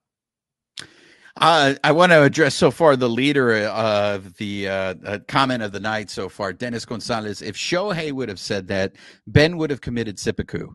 Uh, 1.36 1.74
I 1.84 1.92
want 1.92 2.12
to 2.12 2.22
address 2.22 2.54
so 2.54 2.70
far 2.70 2.96
the 2.96 3.10
leader 3.10 3.66
of 3.66 4.36
the 4.36 4.70
uh, 4.70 4.94
uh, 5.04 5.20
comment 5.28 5.64
of 5.64 5.72
the 5.72 5.80
night 5.80 6.12
so 6.12 6.30
far, 6.30 6.54
Dennis 6.54 6.86
Gonzalez. 6.86 7.42
If 7.42 7.56
Shohei 7.56 8.12
would 8.12 8.30
have 8.30 8.40
said 8.40 8.68
that, 8.68 8.96
Ben 9.26 9.58
would 9.58 9.72
have 9.72 9.82
committed 9.82 10.20
seppuku. 10.20 10.70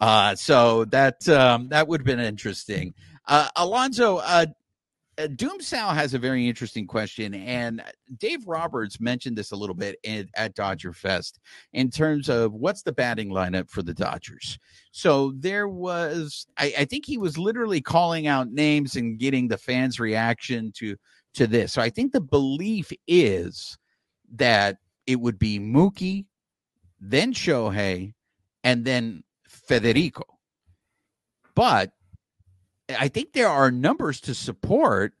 Uh, 0.00 0.34
so 0.34 0.84
that 0.86 1.28
um, 1.28 1.68
that 1.68 1.86
would 1.86 2.00
have 2.00 2.06
been 2.06 2.18
interesting. 2.18 2.92
Uh, 3.28 3.48
Alonso, 3.54 4.20
uh, 5.18 5.26
uh, 5.26 5.94
has 5.94 6.14
a 6.14 6.18
very 6.18 6.48
interesting 6.48 6.86
question, 6.86 7.34
and 7.34 7.82
Dave 8.18 8.46
Roberts 8.46 9.00
mentioned 9.00 9.36
this 9.36 9.52
a 9.52 9.56
little 9.56 9.74
bit 9.74 9.96
in, 10.02 10.28
at 10.36 10.54
Dodger 10.54 10.92
Fest 10.92 11.40
in 11.72 11.90
terms 11.90 12.28
of 12.28 12.54
what's 12.54 12.82
the 12.82 12.92
batting 12.92 13.30
lineup 13.30 13.68
for 13.68 13.82
the 13.82 13.94
Dodgers. 13.94 14.58
So 14.90 15.32
there 15.36 15.68
was, 15.68 16.46
I, 16.56 16.74
I 16.78 16.84
think 16.84 17.04
he 17.04 17.18
was 17.18 17.36
literally 17.36 17.80
calling 17.80 18.26
out 18.26 18.52
names 18.52 18.96
and 18.96 19.18
getting 19.18 19.48
the 19.48 19.58
fans' 19.58 20.00
reaction 20.00 20.72
to 20.76 20.96
to 21.34 21.46
this. 21.46 21.72
So 21.72 21.82
I 21.82 21.90
think 21.90 22.12
the 22.12 22.20
belief 22.20 22.92
is 23.06 23.78
that 24.34 24.78
it 25.06 25.18
would 25.20 25.38
be 25.38 25.58
Mookie, 25.58 26.26
then 27.00 27.32
Shohei, 27.32 28.12
and 28.64 28.84
then 28.84 29.24
Federico. 29.48 30.24
But 31.54 31.92
I 32.98 33.08
think 33.08 33.32
there 33.32 33.48
are 33.48 33.70
numbers 33.70 34.20
to 34.22 34.34
support 34.34 35.14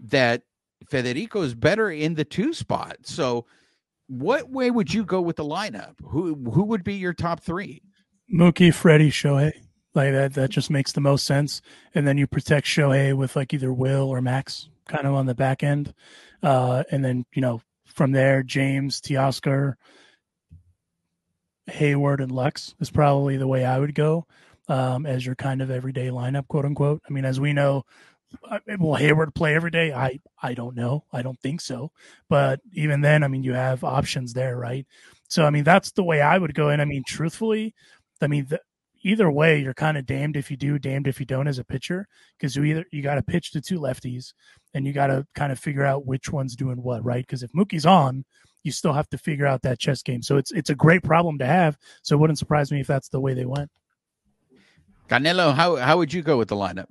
that 0.00 0.42
Federico 0.88 1.42
is 1.42 1.54
better 1.54 1.90
in 1.90 2.14
the 2.14 2.24
two 2.24 2.52
spot. 2.52 2.98
So, 3.02 3.46
what 4.08 4.50
way 4.50 4.70
would 4.70 4.92
you 4.94 5.04
go 5.04 5.20
with 5.20 5.36
the 5.36 5.44
lineup? 5.44 5.94
Who 6.04 6.34
who 6.52 6.64
would 6.64 6.84
be 6.84 6.94
your 6.94 7.12
top 7.12 7.40
three? 7.40 7.82
Mookie, 8.32 8.72
Freddie, 8.72 9.10
Shohei. 9.10 9.52
Like 9.94 10.12
that, 10.12 10.34
that 10.34 10.50
just 10.50 10.70
makes 10.70 10.92
the 10.92 11.00
most 11.00 11.24
sense. 11.24 11.62
And 11.94 12.06
then 12.06 12.18
you 12.18 12.26
protect 12.26 12.66
Shohei 12.66 13.16
with 13.16 13.34
like 13.34 13.54
either 13.54 13.72
Will 13.72 14.08
or 14.08 14.20
Max, 14.20 14.68
kind 14.86 15.06
of 15.06 15.14
on 15.14 15.26
the 15.26 15.34
back 15.34 15.62
end. 15.62 15.94
Uh, 16.42 16.84
and 16.90 17.04
then 17.04 17.24
you 17.32 17.42
know 17.42 17.62
from 17.86 18.12
there, 18.12 18.42
James, 18.42 19.00
Teoscar, 19.00 19.74
Heyward, 21.70 22.20
and 22.20 22.30
Lux 22.30 22.74
is 22.78 22.90
probably 22.90 23.36
the 23.36 23.48
way 23.48 23.64
I 23.64 23.78
would 23.78 23.94
go 23.94 24.26
um, 24.68 25.06
as 25.06 25.24
your 25.24 25.34
kind 25.34 25.62
of 25.62 25.70
everyday 25.70 26.08
lineup, 26.08 26.48
quote 26.48 26.64
unquote. 26.64 27.02
I 27.08 27.12
mean, 27.12 27.24
as 27.24 27.40
we 27.40 27.52
know, 27.52 27.84
uh, 28.50 28.58
will 28.78 28.96
Heyward 28.96 29.34
play 29.34 29.54
every 29.54 29.70
day? 29.70 29.92
I 29.92 30.18
I 30.42 30.54
don't 30.54 30.76
know. 30.76 31.04
I 31.12 31.22
don't 31.22 31.40
think 31.40 31.60
so. 31.60 31.92
But 32.28 32.60
even 32.72 33.00
then, 33.00 33.22
I 33.22 33.28
mean, 33.28 33.42
you 33.42 33.52
have 33.52 33.84
options 33.84 34.32
there, 34.32 34.56
right? 34.56 34.86
So 35.28 35.44
I 35.44 35.50
mean, 35.50 35.64
that's 35.64 35.92
the 35.92 36.04
way 36.04 36.20
I 36.20 36.38
would 36.38 36.54
go. 36.54 36.68
And 36.68 36.82
I 36.82 36.84
mean, 36.84 37.04
truthfully, 37.06 37.74
I 38.20 38.26
mean, 38.26 38.46
the, 38.48 38.60
either 39.02 39.30
way, 39.30 39.60
you're 39.60 39.74
kind 39.74 39.96
of 39.96 40.06
damned 40.06 40.36
if 40.36 40.50
you 40.50 40.56
do, 40.56 40.78
damned 40.78 41.06
if 41.06 41.20
you 41.20 41.26
don't 41.26 41.46
as 41.46 41.58
a 41.58 41.64
pitcher, 41.64 42.08
because 42.36 42.56
you 42.56 42.64
either 42.64 42.84
you 42.90 43.02
got 43.02 43.14
to 43.14 43.22
pitch 43.22 43.52
to 43.52 43.60
two 43.60 43.78
lefties, 43.78 44.32
and 44.74 44.86
you 44.86 44.92
got 44.92 45.08
to 45.08 45.26
kind 45.34 45.52
of 45.52 45.58
figure 45.58 45.84
out 45.84 46.06
which 46.06 46.32
one's 46.32 46.56
doing 46.56 46.82
what, 46.82 47.04
right? 47.04 47.24
Because 47.24 47.42
if 47.42 47.52
Mookie's 47.52 47.86
on, 47.86 48.24
you 48.64 48.72
still 48.72 48.92
have 48.92 49.08
to 49.10 49.18
figure 49.18 49.46
out 49.46 49.62
that 49.62 49.78
chess 49.78 50.02
game. 50.02 50.22
So 50.22 50.36
it's 50.36 50.50
it's 50.50 50.70
a 50.70 50.74
great 50.74 51.04
problem 51.04 51.38
to 51.38 51.46
have. 51.46 51.78
So 52.02 52.16
it 52.16 52.18
wouldn't 52.18 52.40
surprise 52.40 52.72
me 52.72 52.80
if 52.80 52.88
that's 52.88 53.08
the 53.08 53.20
way 53.20 53.32
they 53.34 53.46
went. 53.46 53.70
Canelo, 55.08 55.54
how 55.54 55.76
how 55.76 55.98
would 55.98 56.12
you 56.12 56.22
go 56.22 56.36
with 56.36 56.48
the 56.48 56.56
lineup? 56.56 56.86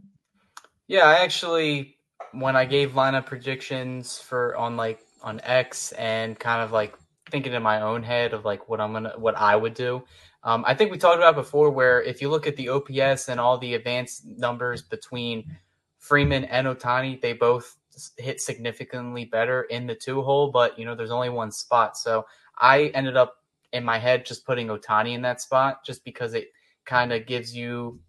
Yeah, 0.87 1.05
I 1.05 1.15
actually 1.19 1.97
when 2.31 2.55
I 2.55 2.65
gave 2.65 2.91
lineup 2.93 3.25
predictions 3.25 4.19
for 4.19 4.55
on 4.55 4.77
like 4.77 4.99
on 5.21 5.41
X 5.43 5.91
and 5.93 6.37
kind 6.39 6.61
of 6.61 6.71
like 6.71 6.95
thinking 7.31 7.53
in 7.53 7.63
my 7.63 7.81
own 7.81 8.03
head 8.03 8.33
of 8.33 8.45
like 8.45 8.69
what 8.69 8.79
I'm 8.79 8.93
gonna 8.93 9.13
what 9.17 9.35
I 9.35 9.55
would 9.55 9.73
do. 9.73 10.03
Um, 10.43 10.63
I 10.67 10.75
think 10.75 10.91
we 10.91 10.97
talked 10.97 11.17
about 11.17 11.35
before 11.35 11.71
where 11.71 12.01
if 12.03 12.21
you 12.21 12.29
look 12.29 12.45
at 12.45 12.55
the 12.55 12.69
OPS 12.69 13.29
and 13.29 13.39
all 13.39 13.57
the 13.57 13.73
advanced 13.73 14.25
numbers 14.25 14.83
between 14.83 15.57
Freeman 15.97 16.45
and 16.45 16.67
Otani, 16.67 17.19
they 17.19 17.33
both 17.33 17.77
hit 18.17 18.39
significantly 18.39 19.25
better 19.25 19.63
in 19.63 19.87
the 19.87 19.95
two 19.95 20.21
hole, 20.21 20.51
but 20.51 20.77
you 20.77 20.85
know, 20.85 20.93
there's 20.93 21.11
only 21.11 21.29
one 21.29 21.51
spot. 21.51 21.97
So 21.97 22.25
I 22.59 22.91
ended 22.93 23.17
up 23.17 23.37
in 23.73 23.83
my 23.83 23.97
head 23.97 24.25
just 24.25 24.45
putting 24.45 24.67
Otani 24.67 25.15
in 25.15 25.23
that 25.23 25.41
spot 25.41 25.83
just 25.83 26.03
because 26.05 26.33
it 26.33 26.49
kind 26.85 27.11
of 27.13 27.25
gives 27.25 27.55
you 27.55 27.99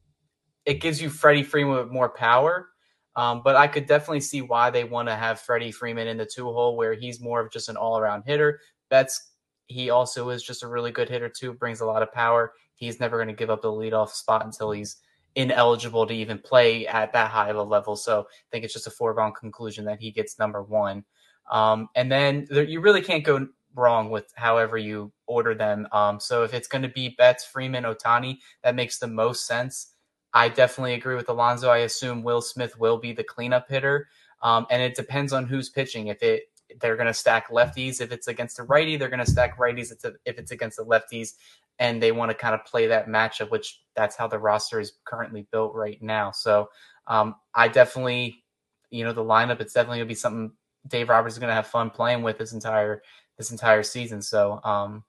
it 0.64 0.80
gives 0.80 1.00
you 1.00 1.08
Freddie 1.08 1.44
Freeman 1.44 1.76
with 1.76 1.90
more 1.90 2.08
power. 2.08 2.68
Um, 3.14 3.40
but 3.42 3.56
I 3.56 3.66
could 3.66 3.86
definitely 3.86 4.20
see 4.20 4.42
why 4.42 4.68
they 4.68 4.84
want 4.84 5.08
to 5.08 5.14
have 5.14 5.40
Freddie 5.40 5.72
Freeman 5.72 6.08
in 6.08 6.18
the 6.18 6.26
two 6.26 6.44
hole 6.44 6.76
where 6.76 6.92
he's 6.92 7.20
more 7.20 7.40
of 7.40 7.50
just 7.50 7.68
an 7.68 7.76
all 7.76 7.98
around 7.98 8.24
hitter. 8.26 8.60
Betts, 8.90 9.30
he 9.68 9.88
also 9.88 10.28
is 10.28 10.42
just 10.42 10.62
a 10.62 10.68
really 10.68 10.90
good 10.90 11.08
hitter 11.08 11.30
too, 11.30 11.54
brings 11.54 11.80
a 11.80 11.86
lot 11.86 12.02
of 12.02 12.12
power. 12.12 12.52
He's 12.74 13.00
never 13.00 13.16
going 13.16 13.28
to 13.28 13.34
give 13.34 13.48
up 13.48 13.62
the 13.62 13.68
leadoff 13.68 14.10
spot 14.10 14.44
until 14.44 14.70
he's 14.70 14.96
ineligible 15.34 16.06
to 16.06 16.14
even 16.14 16.38
play 16.38 16.86
at 16.86 17.12
that 17.12 17.30
high 17.30 17.48
of 17.48 17.56
a 17.56 17.62
level. 17.62 17.96
So 17.96 18.20
I 18.20 18.46
think 18.52 18.64
it's 18.64 18.74
just 18.74 18.86
a 18.86 18.90
foregone 18.90 19.32
conclusion 19.32 19.84
that 19.86 20.00
he 20.00 20.10
gets 20.10 20.38
number 20.38 20.62
one. 20.62 21.04
Um, 21.50 21.88
and 21.94 22.10
then 22.10 22.46
there, 22.50 22.64
you 22.64 22.80
really 22.80 23.02
can't 23.02 23.24
go 23.24 23.48
wrong 23.76 24.10
with 24.10 24.32
however 24.36 24.76
you 24.78 25.12
order 25.26 25.54
them. 25.54 25.86
Um, 25.92 26.18
so 26.18 26.42
if 26.42 26.54
it's 26.54 26.68
going 26.68 26.82
to 26.82 26.88
be 26.88 27.14
Betts, 27.16 27.44
Freeman, 27.44 27.84
Otani, 27.84 28.38
that 28.64 28.74
makes 28.74 28.98
the 28.98 29.06
most 29.06 29.46
sense. 29.46 29.92
I 30.34 30.48
definitely 30.48 30.94
agree 30.94 31.14
with 31.14 31.28
Alonso. 31.28 31.70
I 31.70 31.78
assume 31.78 32.22
Will 32.22 32.42
Smith 32.42 32.78
will 32.78 32.98
be 32.98 33.12
the 33.12 33.24
cleanup 33.24 33.68
hitter, 33.68 34.08
um, 34.42 34.66
and 34.70 34.82
it 34.82 34.94
depends 34.94 35.32
on 35.32 35.46
who's 35.46 35.70
pitching. 35.70 36.08
If 36.08 36.22
it 36.22 36.44
they're 36.80 36.96
going 36.96 37.06
to 37.06 37.14
stack 37.14 37.48
lefties, 37.48 38.00
if 38.00 38.10
it's 38.10 38.26
against 38.26 38.58
a 38.58 38.64
righty, 38.64 38.96
they're 38.96 39.08
going 39.08 39.24
to 39.24 39.30
stack 39.30 39.56
righties. 39.56 39.92
If 40.24 40.38
it's 40.38 40.50
against 40.50 40.76
the 40.76 40.84
lefties, 40.84 41.34
and 41.78 42.02
they 42.02 42.12
want 42.12 42.30
to 42.30 42.36
kind 42.36 42.54
of 42.54 42.64
play 42.64 42.86
that 42.86 43.06
matchup, 43.06 43.50
which 43.50 43.82
that's 43.94 44.16
how 44.16 44.26
the 44.26 44.38
roster 44.38 44.80
is 44.80 44.92
currently 45.04 45.46
built 45.52 45.74
right 45.74 46.02
now. 46.02 46.32
So 46.32 46.68
um, 47.06 47.36
I 47.54 47.68
definitely, 47.68 48.44
you 48.90 49.04
know, 49.04 49.12
the 49.12 49.24
lineup. 49.24 49.60
It's 49.60 49.72
definitely 49.72 49.98
going 49.98 50.08
to 50.08 50.12
be 50.12 50.14
something 50.14 50.52
Dave 50.88 51.08
Roberts 51.08 51.34
is 51.34 51.38
going 51.38 51.48
to 51.48 51.54
have 51.54 51.66
fun 51.66 51.90
playing 51.90 52.22
with 52.22 52.38
this 52.38 52.52
entire 52.52 53.02
this 53.38 53.50
entire 53.50 53.82
season. 53.82 54.22
So 54.22 54.60
um, 54.64 55.04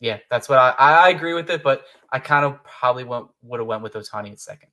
yeah, 0.00 0.18
that's 0.30 0.48
what 0.48 0.58
I, 0.58 0.74
I 0.78 1.08
agree 1.10 1.34
with 1.34 1.50
it, 1.50 1.62
but 1.62 1.84
I 2.10 2.18
kind 2.18 2.44
of 2.44 2.62
probably 2.64 3.04
went 3.04 3.26
would 3.42 3.60
have 3.60 3.66
went 3.66 3.82
with 3.82 3.94
Otani 3.94 4.32
at 4.32 4.40
second. 4.40 4.70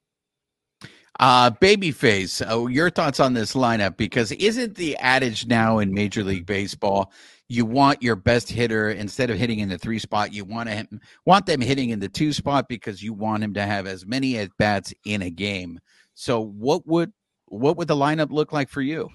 Uh, 1.20 1.52
babyface, 1.52 2.44
oh, 2.48 2.68
your 2.68 2.90
thoughts 2.90 3.20
on 3.20 3.34
this 3.34 3.54
lineup? 3.54 3.96
Because 3.96 4.32
isn't 4.32 4.76
the 4.76 4.98
adage 4.98 5.46
now 5.46 5.78
in 5.78 5.94
Major 5.94 6.24
League 6.24 6.46
Baseball, 6.46 7.12
you 7.48 7.66
want 7.66 8.02
your 8.02 8.16
best 8.16 8.50
hitter 8.50 8.90
instead 8.90 9.30
of 9.30 9.38
hitting 9.38 9.60
in 9.60 9.70
the 9.70 9.78
three 9.78 10.00
spot, 10.00 10.34
you 10.34 10.46
want 10.46 10.70
to 10.70 10.88
want 11.26 11.46
them 11.46 11.62
hitting 11.62 11.90
in 11.90 12.00
the 12.00 12.10
two 12.10 12.34
spot 12.34 12.68
because 12.70 13.04
you 13.04 13.14
want 13.14 13.44
him 13.44 13.54
to 13.54 13.66
have 13.66 13.86
as 13.86 14.06
many 14.06 14.38
at 14.38 14.50
bats 14.58 14.94
in 15.06 15.22
a 15.22 15.30
game. 15.30 15.80
So, 16.14 16.40
what 16.42 16.88
would 16.88 17.12
what 17.48 17.78
would 17.78 17.90
the 17.90 17.96
lineup 17.96 18.32
look 18.32 18.54
like 18.54 18.70
for 18.70 18.82
you? 18.82 19.10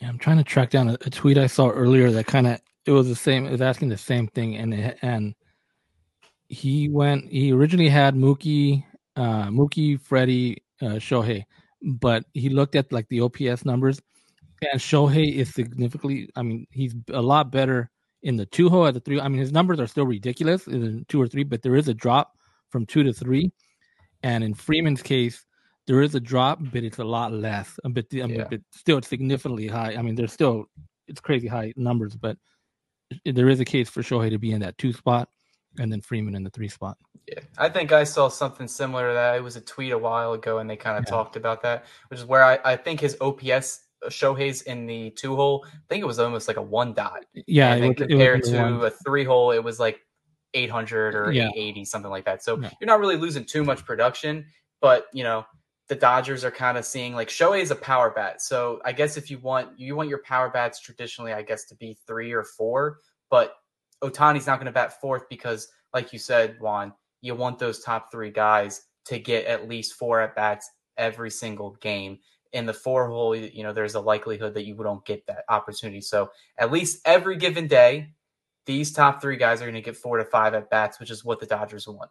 Yeah, 0.00 0.08
I'm 0.08 0.18
trying 0.18 0.38
to 0.38 0.44
track 0.44 0.70
down 0.70 0.88
a, 0.88 0.94
a 0.94 1.10
tweet 1.10 1.38
I 1.38 1.46
saw 1.46 1.70
earlier 1.70 2.10
that 2.10 2.26
kind 2.26 2.46
of 2.46 2.60
it 2.90 2.94
was 2.94 3.08
the 3.08 3.14
same. 3.14 3.46
It 3.46 3.52
was 3.52 3.62
asking 3.62 3.88
the 3.88 3.96
same 3.96 4.26
thing, 4.26 4.56
and 4.56 4.74
it, 4.74 4.98
and 5.02 5.34
he 6.48 6.88
went. 6.88 7.30
He 7.30 7.52
originally 7.52 7.88
had 7.88 8.14
Mookie, 8.16 8.84
uh, 9.14 9.46
Mookie, 9.46 10.00
Freddie, 10.00 10.64
uh, 10.82 10.98
Shohei, 10.98 11.44
but 11.82 12.24
he 12.34 12.48
looked 12.48 12.74
at 12.74 12.90
like 12.92 13.06
the 13.08 13.20
OPS 13.20 13.64
numbers, 13.64 14.00
and 14.72 14.80
Shohei 14.80 15.34
is 15.36 15.54
significantly. 15.54 16.28
I 16.34 16.42
mean, 16.42 16.66
he's 16.70 16.96
a 17.12 17.22
lot 17.22 17.52
better 17.52 17.90
in 18.22 18.34
the 18.36 18.46
two 18.46 18.68
hole 18.68 18.86
at 18.86 18.94
the 18.94 19.00
three. 19.00 19.20
I 19.20 19.28
mean, 19.28 19.38
his 19.40 19.52
numbers 19.52 19.78
are 19.78 19.86
still 19.86 20.06
ridiculous 20.06 20.66
in 20.66 21.04
two 21.08 21.22
or 21.22 21.28
three, 21.28 21.44
but 21.44 21.62
there 21.62 21.76
is 21.76 21.86
a 21.86 21.94
drop 21.94 22.32
from 22.70 22.86
two 22.86 23.04
to 23.04 23.12
three. 23.12 23.52
And 24.24 24.42
in 24.42 24.52
Freeman's 24.52 25.00
case, 25.00 25.46
there 25.86 26.02
is 26.02 26.16
a 26.16 26.20
drop, 26.20 26.58
but 26.60 26.82
it's 26.82 26.98
a 26.98 27.04
lot 27.04 27.32
less. 27.32 27.78
But, 27.84 28.06
I 28.12 28.26
mean, 28.26 28.30
Yeah. 28.40 28.48
but 28.50 28.60
still 28.72 29.00
significantly 29.00 29.68
high. 29.68 29.94
I 29.94 30.02
mean, 30.02 30.16
there's 30.16 30.32
still 30.32 30.66
it's 31.06 31.20
crazy 31.20 31.46
high 31.48 31.72
numbers, 31.76 32.16
but 32.16 32.36
there 33.24 33.48
is 33.48 33.60
a 33.60 33.64
case 33.64 33.88
for 33.88 34.02
Shohei 34.02 34.30
to 34.30 34.38
be 34.38 34.52
in 34.52 34.60
that 34.60 34.78
two 34.78 34.92
spot, 34.92 35.28
and 35.78 35.90
then 35.92 36.00
Freeman 36.00 36.34
in 36.34 36.42
the 36.44 36.50
three 36.50 36.68
spot. 36.68 36.96
Yeah, 37.28 37.40
I 37.58 37.68
think 37.68 37.92
I 37.92 38.04
saw 38.04 38.28
something 38.28 38.66
similar 38.66 39.08
to 39.08 39.14
that. 39.14 39.36
It 39.36 39.42
was 39.42 39.56
a 39.56 39.60
tweet 39.60 39.92
a 39.92 39.98
while 39.98 40.32
ago, 40.32 40.58
and 40.58 40.68
they 40.68 40.76
kind 40.76 40.98
of 40.98 41.04
Yeah. 41.04 41.10
talked 41.10 41.36
about 41.36 41.62
that, 41.62 41.86
which 42.08 42.18
is 42.18 42.26
where 42.26 42.42
I, 42.42 42.58
I 42.64 42.76
think 42.76 43.00
his 43.00 43.16
OPS 43.20 43.80
uh, 44.04 44.08
Shohei's 44.08 44.62
in 44.62 44.86
the 44.86 45.10
two 45.10 45.36
hole. 45.36 45.64
I 45.66 45.78
think 45.88 46.02
it 46.02 46.06
was 46.06 46.18
almost 46.18 46.48
like 46.48 46.56
a 46.56 46.62
one 46.62 46.94
dot. 46.94 47.24
Yeah, 47.46 47.74
and 47.74 47.84
it 47.84 48.00
it 48.00 48.08
compared 48.08 48.44
in 48.46 48.52
to 48.52 48.84
a 48.84 48.90
three 48.90 49.24
hole, 49.24 49.50
it 49.52 49.62
was 49.62 49.78
like 49.78 50.00
800 50.54 51.14
or 51.14 51.30
Yeah. 51.32 51.48
880, 51.54 51.84
something 51.84 52.10
like 52.10 52.24
that. 52.24 52.42
So 52.42 52.58
Yeah. 52.58 52.70
you're 52.80 52.86
not 52.86 52.98
really 53.00 53.16
losing 53.16 53.44
too 53.44 53.62
much 53.62 53.84
production, 53.84 54.46
but 54.80 55.06
you 55.12 55.22
know 55.22 55.44
the 55.90 55.96
Dodgers 55.96 56.44
are 56.44 56.52
kind 56.52 56.78
of 56.78 56.84
seeing 56.84 57.14
like 57.14 57.26
Shohei 57.26 57.60
is 57.60 57.72
a 57.72 57.76
power 57.76 58.10
bat. 58.10 58.40
So 58.40 58.80
I 58.84 58.92
guess 58.92 59.16
if 59.16 59.28
you 59.28 59.40
want 59.40 59.76
you 59.76 59.96
want 59.96 60.08
your 60.08 60.22
power 60.22 60.48
bats 60.48 60.80
traditionally, 60.80 61.32
I 61.32 61.42
guess 61.42 61.64
to 61.64 61.74
be 61.74 61.98
three 62.06 62.32
or 62.32 62.44
four, 62.44 62.98
but 63.28 63.56
Otani's 64.00 64.46
not 64.46 64.60
going 64.60 64.66
to 64.66 64.72
bat 64.72 65.00
fourth 65.00 65.28
because, 65.28 65.66
like 65.92 66.12
you 66.12 66.20
said, 66.20 66.56
Juan, 66.60 66.92
you 67.22 67.34
want 67.34 67.58
those 67.58 67.80
top 67.80 68.12
three 68.12 68.30
guys 68.30 68.82
to 69.06 69.18
get 69.18 69.46
at 69.46 69.68
least 69.68 69.94
four 69.94 70.20
at 70.20 70.36
bats 70.36 70.70
every 70.96 71.30
single 71.30 71.72
game. 71.80 72.20
In 72.52 72.66
the 72.66 72.72
four 72.72 73.08
hole, 73.08 73.34
you 73.34 73.64
know, 73.64 73.72
there's 73.72 73.96
a 73.96 74.00
likelihood 74.00 74.54
that 74.54 74.66
you 74.66 74.76
don't 74.76 75.04
get 75.04 75.26
that 75.26 75.42
opportunity. 75.48 76.00
So 76.00 76.30
at 76.56 76.70
least 76.70 77.00
every 77.04 77.36
given 77.36 77.66
day, 77.66 78.12
these 78.64 78.92
top 78.92 79.20
three 79.20 79.36
guys 79.36 79.60
are 79.60 79.64
going 79.64 79.74
to 79.74 79.80
get 79.80 79.96
four 79.96 80.18
to 80.18 80.24
five 80.24 80.54
at 80.54 80.70
bats, 80.70 81.00
which 81.00 81.10
is 81.10 81.24
what 81.24 81.40
the 81.40 81.46
Dodgers 81.46 81.88
want. 81.88 82.10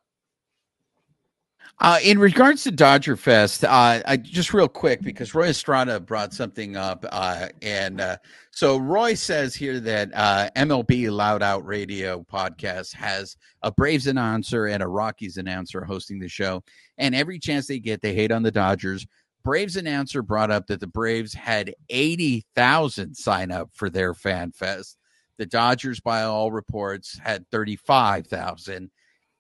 Uh, 1.78 1.99
in 2.03 2.20
regards 2.20 2.63
to 2.63 2.72
Dodger 2.72 3.15
Fest, 3.15 3.63
uh, 3.63 4.01
I 4.05 4.17
just 4.17 4.53
real 4.53 4.67
quick 4.67 5.01
because 5.01 5.34
Roy 5.34 5.47
Estrada 5.47 5.99
brought 5.99 6.34
something 6.34 6.76
up, 6.76 7.05
uh, 7.09 7.47
and 7.61 8.01
uh, 8.01 8.17
so 8.51 8.78
Roy 8.78 9.13
says 9.13 9.55
here 9.55 9.80
that 9.80 10.09
uh, 10.13 10.49
MLB 10.57 11.09
Loud 11.09 11.41
Out 11.41 11.65
Radio 11.65 12.26
podcast 12.30 12.93
has 12.95 13.38
a 13.61 13.72
Braves 13.72 14.07
announcer 14.07 14.65
and 14.65 14.84
a 14.84 14.88
Rockies 14.88 15.38
announcer 15.38 15.86
hosting 15.86 16.20
the 16.20 16.28
show, 16.28 16.63
and 16.97 17.15
every 17.15 17.39
chance 17.39 17.67
they 17.67 17.80
get, 17.80 18.01
they 18.01 18.13
hate 18.13 18.32
on 18.32 18.43
the 18.43 18.51
Dodgers. 18.51 19.07
Braves 19.45 19.78
announcer 19.78 20.22
brought 20.22 20.51
up 20.51 20.67
that 20.67 20.82
the 20.82 20.88
Braves 20.88 21.34
had 21.34 21.74
eighty 21.89 22.45
thousand 22.55 23.15
sign 23.15 23.51
up 23.51 23.70
for 23.74 23.89
their 23.89 24.13
fan 24.13 24.51
fest. 24.51 24.97
The 25.38 25.45
Dodgers, 25.45 26.01
by 26.01 26.24
all 26.24 26.51
reports, 26.51 27.17
had 27.24 27.49
thirty 27.49 27.78
five 27.78 28.28
thousand. 28.28 28.91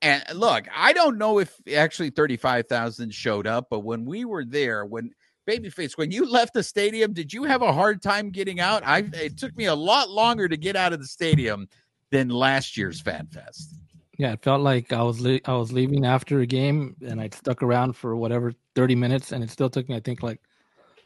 And 0.01 0.23
uh, 0.29 0.33
look, 0.33 0.65
I 0.75 0.93
don't 0.93 1.17
know 1.17 1.39
if 1.39 1.53
actually 1.75 2.09
35,000 2.09 3.13
showed 3.13 3.47
up, 3.47 3.67
but 3.69 3.79
when 3.81 4.05
we 4.05 4.25
were 4.25 4.45
there, 4.45 4.85
when 4.85 5.11
Babyface, 5.47 5.97
when 5.97 6.11
you 6.11 6.25
left 6.29 6.53
the 6.53 6.63
stadium, 6.63 7.13
did 7.13 7.33
you 7.33 7.43
have 7.43 7.61
a 7.61 7.73
hard 7.73 8.01
time 8.01 8.29
getting 8.29 8.59
out? 8.59 8.83
I 8.85 9.05
it 9.13 9.37
took 9.37 9.55
me 9.57 9.65
a 9.65 9.75
lot 9.75 10.09
longer 10.09 10.47
to 10.47 10.57
get 10.57 10.75
out 10.75 10.93
of 10.93 10.99
the 10.99 11.07
stadium 11.07 11.67
than 12.11 12.29
last 12.29 12.77
year's 12.77 13.01
Fan 13.01 13.27
Fest. 13.27 13.75
Yeah, 14.17 14.33
it 14.33 14.41
felt 14.41 14.61
like 14.61 14.91
I 14.91 15.01
was 15.01 15.21
le- 15.21 15.39
I 15.45 15.53
was 15.53 15.71
leaving 15.71 16.05
after 16.05 16.41
a 16.41 16.45
game, 16.45 16.95
and 17.05 17.21
I 17.21 17.29
stuck 17.33 17.63
around 17.63 17.93
for 17.93 18.15
whatever 18.15 18.53
thirty 18.75 18.95
minutes, 18.95 19.31
and 19.31 19.43
it 19.43 19.49
still 19.49 19.69
took 19.69 19.87
me 19.87 19.95
I 19.95 20.01
think 20.01 20.23
like 20.23 20.41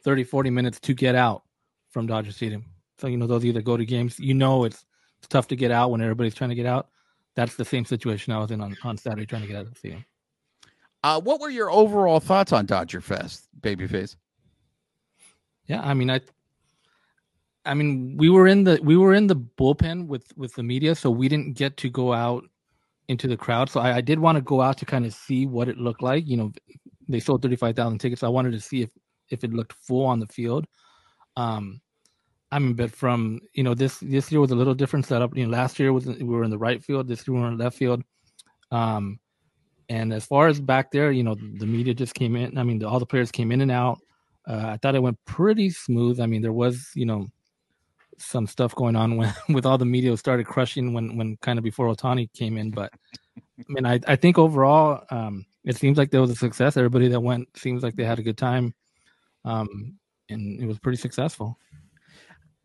30, 0.04 0.26
40 0.26 0.50
minutes 0.50 0.80
to 0.82 0.94
get 0.94 1.16
out 1.16 1.44
from 1.92 2.08
Dodger 2.08 2.32
Stadium. 2.32 2.66
So 3.00 3.08
you 3.08 3.18
know 3.18 3.28
those 3.28 3.46
either 3.46 3.62
go 3.62 3.78
to 3.78 3.86
games. 3.86 4.20
You 4.20 4.34
know 4.34 4.66
it's 4.66 4.86
it's 5.20 5.28
tough 5.28 5.48
to 5.50 5.56
get 5.56 5.72
out 5.72 5.92
when 5.92 6.02
everybody's 6.02 6.36
trying 6.36 6.50
to 6.50 6.56
get 6.56 6.66
out. 6.66 6.90
That's 7.36 7.56
the 7.56 7.66
same 7.66 7.86
situation 7.86 8.34
I 8.34 8.40
was 8.40 8.52
in 8.52 8.62
on, 8.62 8.76
on 8.84 8.98
Saturday 8.98 9.26
trying 9.26 9.42
to 9.42 9.48
get 9.48 9.58
out 9.58 9.66
of 9.66 9.74
the 9.74 9.80
stadium. 9.80 10.06
Uh, 11.04 11.20
what 11.20 11.42
were 11.42 11.50
your 11.50 11.70
overall 11.70 12.20
thoughts 12.20 12.54
on 12.54 12.66
Dodger 12.66 13.02
Fest, 13.02 13.48
Babyface? 13.60 14.16
Yeah, 15.66 15.82
I 15.82 15.94
mean, 15.94 16.10
I, 16.10 16.22
I 17.66 17.74
mean, 17.74 18.16
we 18.18 18.30
were 18.30 18.48
in 18.48 18.64
the 18.64 18.80
we 18.84 18.98
were 18.98 19.14
in 19.14 19.28
the 19.28 19.36
bullpen 19.36 20.08
with 20.08 20.26
with 20.38 20.54
the 20.56 20.64
media, 20.64 20.96
so 20.96 21.10
we 21.10 21.28
didn't 21.28 21.54
get 21.54 21.78
to 21.78 21.90
go 21.90 22.14
out 22.14 22.44
into 23.08 23.28
the 23.28 23.38
crowd. 23.38 23.70
So 23.70 23.80
I, 23.80 23.98
I 23.98 24.02
did 24.02 24.20
want 24.20 24.38
to 24.38 24.42
go 24.42 24.62
out 24.62 24.78
to 24.78 24.86
kind 24.86 25.06
of 25.06 25.14
see 25.14 25.46
what 25.46 25.68
it 25.68 25.78
looked 25.78 26.02
like. 26.02 26.28
You 26.28 26.38
know, 26.38 26.52
they 27.08 27.20
sold 27.20 27.42
thirty 27.42 27.56
five 27.56 27.76
thousand 27.76 28.00
tickets. 28.00 28.22
So 28.22 28.28
I 28.28 28.30
wanted 28.30 28.52
to 28.52 28.60
see 28.60 28.82
if 28.82 28.90
if 29.30 29.44
it 29.44 29.54
looked 29.54 29.74
full 29.74 30.06
on 30.06 30.20
the 30.20 30.28
field. 30.28 30.66
Um, 31.36 31.82
I 32.54 32.60
mean, 32.60 32.74
but 32.76 32.92
from 32.92 33.40
you 33.54 33.64
know 33.64 33.74
this 33.74 33.98
this 33.98 34.32
year 34.32 34.40
was 34.40 34.52
a 34.52 34.56
little 34.56 34.76
different 34.76 35.08
setup. 35.08 35.36
You 35.36 35.46
know, 35.46 35.52
last 35.52 35.80
year 35.80 35.92
was 35.92 36.06
we 36.06 36.24
were 36.24 36.44
in 36.44 36.52
the 36.52 36.58
right 36.58 36.84
field. 36.84 37.08
This 37.08 37.28
year 37.28 37.36
we 37.36 37.42
were 37.42 37.48
in 37.48 37.58
the 37.58 37.64
left 37.64 37.78
field. 37.78 38.04
Um, 38.72 39.20
and 39.90 40.14
as 40.14 40.26
far 40.26 40.48
as 40.48 40.62
back 40.62 40.92
there, 40.92 41.12
you 41.12 41.24
know, 41.24 41.36
the 41.36 41.66
media 41.66 41.96
just 41.96 42.14
came 42.14 42.36
in. 42.36 42.58
I 42.58 42.64
mean, 42.64 42.80
the, 42.80 42.88
all 42.88 43.00
the 43.00 43.06
players 43.08 43.32
came 43.32 43.52
in 43.52 43.62
and 43.62 43.72
out. 43.72 44.00
Uh, 44.48 44.68
I 44.68 44.78
thought 44.78 44.96
it 44.96 45.02
went 45.02 45.18
pretty 45.26 45.72
smooth. 45.72 46.20
I 46.20 46.28
mean, 46.28 46.42
there 46.42 46.54
was, 46.54 46.90
you 46.96 47.06
know, 47.06 47.28
some 48.18 48.46
stuff 48.46 48.76
going 48.76 48.96
on 48.96 49.18
when 49.18 49.34
with 49.50 49.66
all 49.66 49.80
the 49.80 49.86
media 49.86 50.16
started 50.16 50.46
crushing 50.46 50.94
when 50.94 51.18
when 51.18 51.38
kind 51.38 51.58
of 51.58 51.64
before 51.64 51.88
Otani 51.88 52.32
came 52.34 52.58
in. 52.58 52.70
But 52.70 52.92
I 53.40 53.66
mean, 53.68 53.86
I 53.86 54.00
I 54.08 54.16
think 54.16 54.38
overall, 54.38 55.04
um, 55.10 55.46
it 55.64 55.76
seems 55.76 55.98
like 55.98 56.12
there 56.12 56.22
was 56.22 56.30
a 56.30 56.36
success. 56.36 56.78
Everybody 56.78 57.08
that 57.08 57.20
went 57.20 57.48
seems 57.58 57.82
like 57.82 57.96
they 57.96 58.06
had 58.06 58.20
a 58.20 58.24
good 58.24 58.38
time, 58.38 58.76
um, 59.44 59.98
and 60.30 60.62
it 60.62 60.68
was 60.68 60.78
pretty 60.78 60.98
successful. 60.98 61.58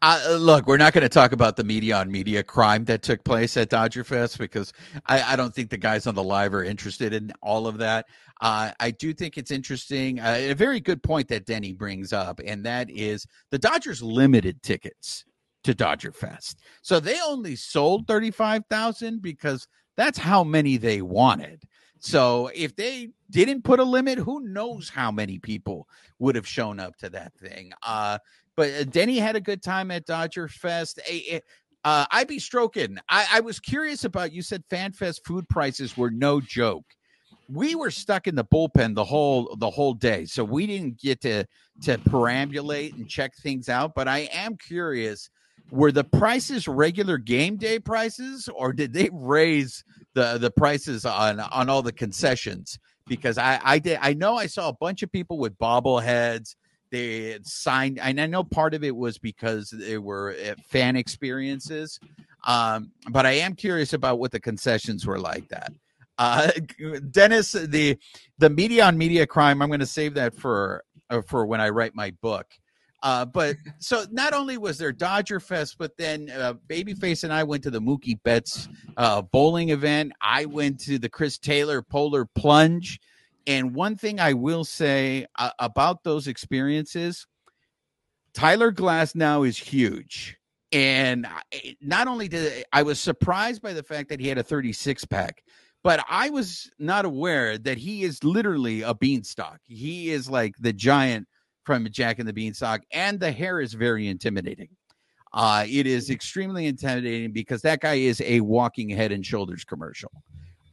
Uh, 0.00 0.36
look, 0.38 0.68
we're 0.68 0.76
not 0.76 0.92
going 0.92 1.02
to 1.02 1.08
talk 1.08 1.32
about 1.32 1.56
the 1.56 1.64
media 1.64 1.96
on 1.96 2.10
media 2.10 2.42
crime 2.42 2.84
that 2.84 3.02
took 3.02 3.24
place 3.24 3.56
at 3.56 3.68
Dodger 3.68 4.04
Fest 4.04 4.38
because 4.38 4.72
I, 5.06 5.32
I 5.32 5.36
don't 5.36 5.52
think 5.52 5.70
the 5.70 5.76
guys 5.76 6.06
on 6.06 6.14
the 6.14 6.22
live 6.22 6.54
are 6.54 6.62
interested 6.62 7.12
in 7.12 7.32
all 7.42 7.66
of 7.66 7.78
that. 7.78 8.06
Uh, 8.40 8.70
I 8.78 8.92
do 8.92 9.12
think 9.12 9.36
it's 9.36 9.50
interesting. 9.50 10.20
Uh, 10.20 10.36
a 10.38 10.52
very 10.52 10.78
good 10.78 11.02
point 11.02 11.26
that 11.28 11.46
Denny 11.46 11.72
brings 11.72 12.12
up, 12.12 12.40
and 12.44 12.64
that 12.64 12.88
is 12.90 13.26
the 13.50 13.58
Dodgers 13.58 14.00
limited 14.00 14.62
tickets 14.62 15.24
to 15.64 15.74
Dodger 15.74 16.12
Fest. 16.12 16.60
So 16.80 17.00
they 17.00 17.18
only 17.20 17.56
sold 17.56 18.06
35,000 18.06 19.20
because 19.20 19.66
that's 19.96 20.18
how 20.18 20.44
many 20.44 20.76
they 20.76 21.02
wanted. 21.02 21.64
So 21.98 22.50
if 22.54 22.76
they 22.76 23.08
didn't 23.30 23.64
put 23.64 23.80
a 23.80 23.84
limit, 23.84 24.18
who 24.18 24.40
knows 24.40 24.88
how 24.88 25.10
many 25.10 25.40
people 25.40 25.88
would 26.20 26.36
have 26.36 26.46
shown 26.46 26.78
up 26.78 26.96
to 26.98 27.10
that 27.10 27.34
thing. 27.34 27.72
Uh, 27.84 28.18
but 28.58 28.72
uh, 28.72 28.82
Denny 28.82 29.20
had 29.20 29.36
a 29.36 29.40
good 29.40 29.62
time 29.62 29.92
at 29.92 30.04
Dodger 30.04 30.48
Fest. 30.48 30.98
Uh, 31.84 32.06
I 32.10 32.24
be 32.24 32.40
stroking. 32.40 32.98
I, 33.08 33.26
I 33.34 33.40
was 33.40 33.60
curious 33.60 34.02
about. 34.04 34.32
You 34.32 34.42
said 34.42 34.64
FanFest 34.68 35.20
food 35.24 35.48
prices 35.48 35.96
were 35.96 36.10
no 36.10 36.40
joke. 36.40 36.84
We 37.48 37.76
were 37.76 37.92
stuck 37.92 38.26
in 38.26 38.34
the 38.34 38.44
bullpen 38.44 38.96
the 38.96 39.04
whole 39.04 39.54
the 39.60 39.70
whole 39.70 39.94
day, 39.94 40.24
so 40.24 40.42
we 40.42 40.66
didn't 40.66 40.98
get 40.98 41.20
to 41.20 41.44
to 41.82 41.98
perambulate 41.98 42.94
and 42.94 43.08
check 43.08 43.36
things 43.36 43.68
out. 43.68 43.94
But 43.94 44.08
I 44.08 44.28
am 44.32 44.56
curious: 44.56 45.30
were 45.70 45.92
the 45.92 46.02
prices 46.02 46.66
regular 46.66 47.16
game 47.16 47.58
day 47.58 47.78
prices, 47.78 48.48
or 48.52 48.72
did 48.72 48.92
they 48.92 49.08
raise 49.12 49.84
the 50.14 50.36
the 50.36 50.50
prices 50.50 51.06
on 51.06 51.38
on 51.38 51.70
all 51.70 51.82
the 51.82 51.92
concessions? 51.92 52.76
Because 53.06 53.38
I 53.38 53.60
I 53.62 53.78
did 53.78 54.00
I 54.02 54.14
know 54.14 54.36
I 54.36 54.46
saw 54.46 54.68
a 54.68 54.74
bunch 54.74 55.04
of 55.04 55.12
people 55.12 55.38
with 55.38 55.56
bobbleheads 55.58 56.56
they 56.90 57.30
had 57.30 57.46
signed 57.46 57.98
and 57.98 58.20
i 58.20 58.26
know 58.26 58.42
part 58.42 58.74
of 58.74 58.84
it 58.84 58.94
was 58.94 59.18
because 59.18 59.70
they 59.70 59.98
were 59.98 60.34
uh, 60.46 60.54
fan 60.62 60.96
experiences 60.96 61.98
um, 62.44 62.90
but 63.10 63.26
i 63.26 63.32
am 63.32 63.54
curious 63.54 63.92
about 63.92 64.18
what 64.18 64.30
the 64.30 64.40
concessions 64.40 65.06
were 65.06 65.18
like 65.18 65.48
that 65.48 65.72
uh, 66.18 66.50
dennis 67.10 67.52
the 67.52 67.96
the 68.38 68.50
media 68.50 68.84
on 68.84 68.96
media 68.96 69.26
crime 69.26 69.62
i'm 69.62 69.68
going 69.68 69.80
to 69.80 69.86
save 69.86 70.14
that 70.14 70.34
for 70.34 70.82
uh, 71.10 71.20
for 71.22 71.46
when 71.46 71.60
i 71.60 71.68
write 71.68 71.94
my 71.94 72.10
book 72.22 72.46
uh, 73.02 73.24
but 73.24 73.56
so 73.78 74.04
not 74.10 74.32
only 74.32 74.58
was 74.58 74.78
there 74.78 74.92
Dodger 74.92 75.40
Fest, 75.40 75.76
but 75.78 75.96
then 75.96 76.30
uh, 76.30 76.54
Babyface 76.68 77.24
and 77.24 77.32
I 77.32 77.42
went 77.44 77.62
to 77.64 77.70
the 77.70 77.80
Mookie 77.80 78.20
Betts 78.22 78.68
uh, 78.96 79.22
bowling 79.22 79.70
event. 79.70 80.12
I 80.20 80.44
went 80.46 80.80
to 80.80 80.98
the 80.98 81.08
Chris 81.08 81.38
Taylor 81.38 81.82
Polar 81.82 82.24
Plunge. 82.24 83.00
And 83.48 83.74
one 83.74 83.96
thing 83.96 84.20
I 84.20 84.34
will 84.34 84.62
say 84.62 85.26
uh, 85.36 85.50
about 85.58 86.04
those 86.04 86.28
experiences, 86.28 87.26
Tyler 88.34 88.70
Glasnow 88.70 89.48
is 89.48 89.56
huge. 89.56 90.36
And 90.70 91.26
not 91.80 92.08
only 92.08 92.28
did 92.28 92.66
I 92.74 92.82
was 92.82 93.00
surprised 93.00 93.62
by 93.62 93.72
the 93.72 93.82
fact 93.82 94.10
that 94.10 94.20
he 94.20 94.28
had 94.28 94.36
a 94.36 94.42
36 94.42 95.06
pack, 95.06 95.42
but 95.82 96.04
I 96.10 96.28
was 96.28 96.70
not 96.78 97.06
aware 97.06 97.56
that 97.56 97.78
he 97.78 98.02
is 98.02 98.22
literally 98.22 98.82
a 98.82 98.92
beanstalk. 98.92 99.60
He 99.66 100.10
is 100.10 100.28
like 100.28 100.54
the 100.58 100.74
giant 100.74 101.26
from 101.64 101.88
Jack 101.90 102.18
and 102.18 102.28
the 102.28 102.34
Beanstalk, 102.34 102.82
and 102.92 103.18
the 103.18 103.32
hair 103.32 103.60
is 103.60 103.72
very 103.72 104.08
intimidating. 104.08 104.68
Uh, 105.32 105.64
it 105.68 105.86
is 105.86 106.10
extremely 106.10 106.66
intimidating 106.66 107.32
because 107.32 107.62
that 107.62 107.80
guy 107.80 107.94
is 107.94 108.20
a 108.22 108.40
walking 108.40 108.90
head 108.90 109.12
and 109.12 109.24
shoulders 109.24 109.64
commercial. 109.64 110.10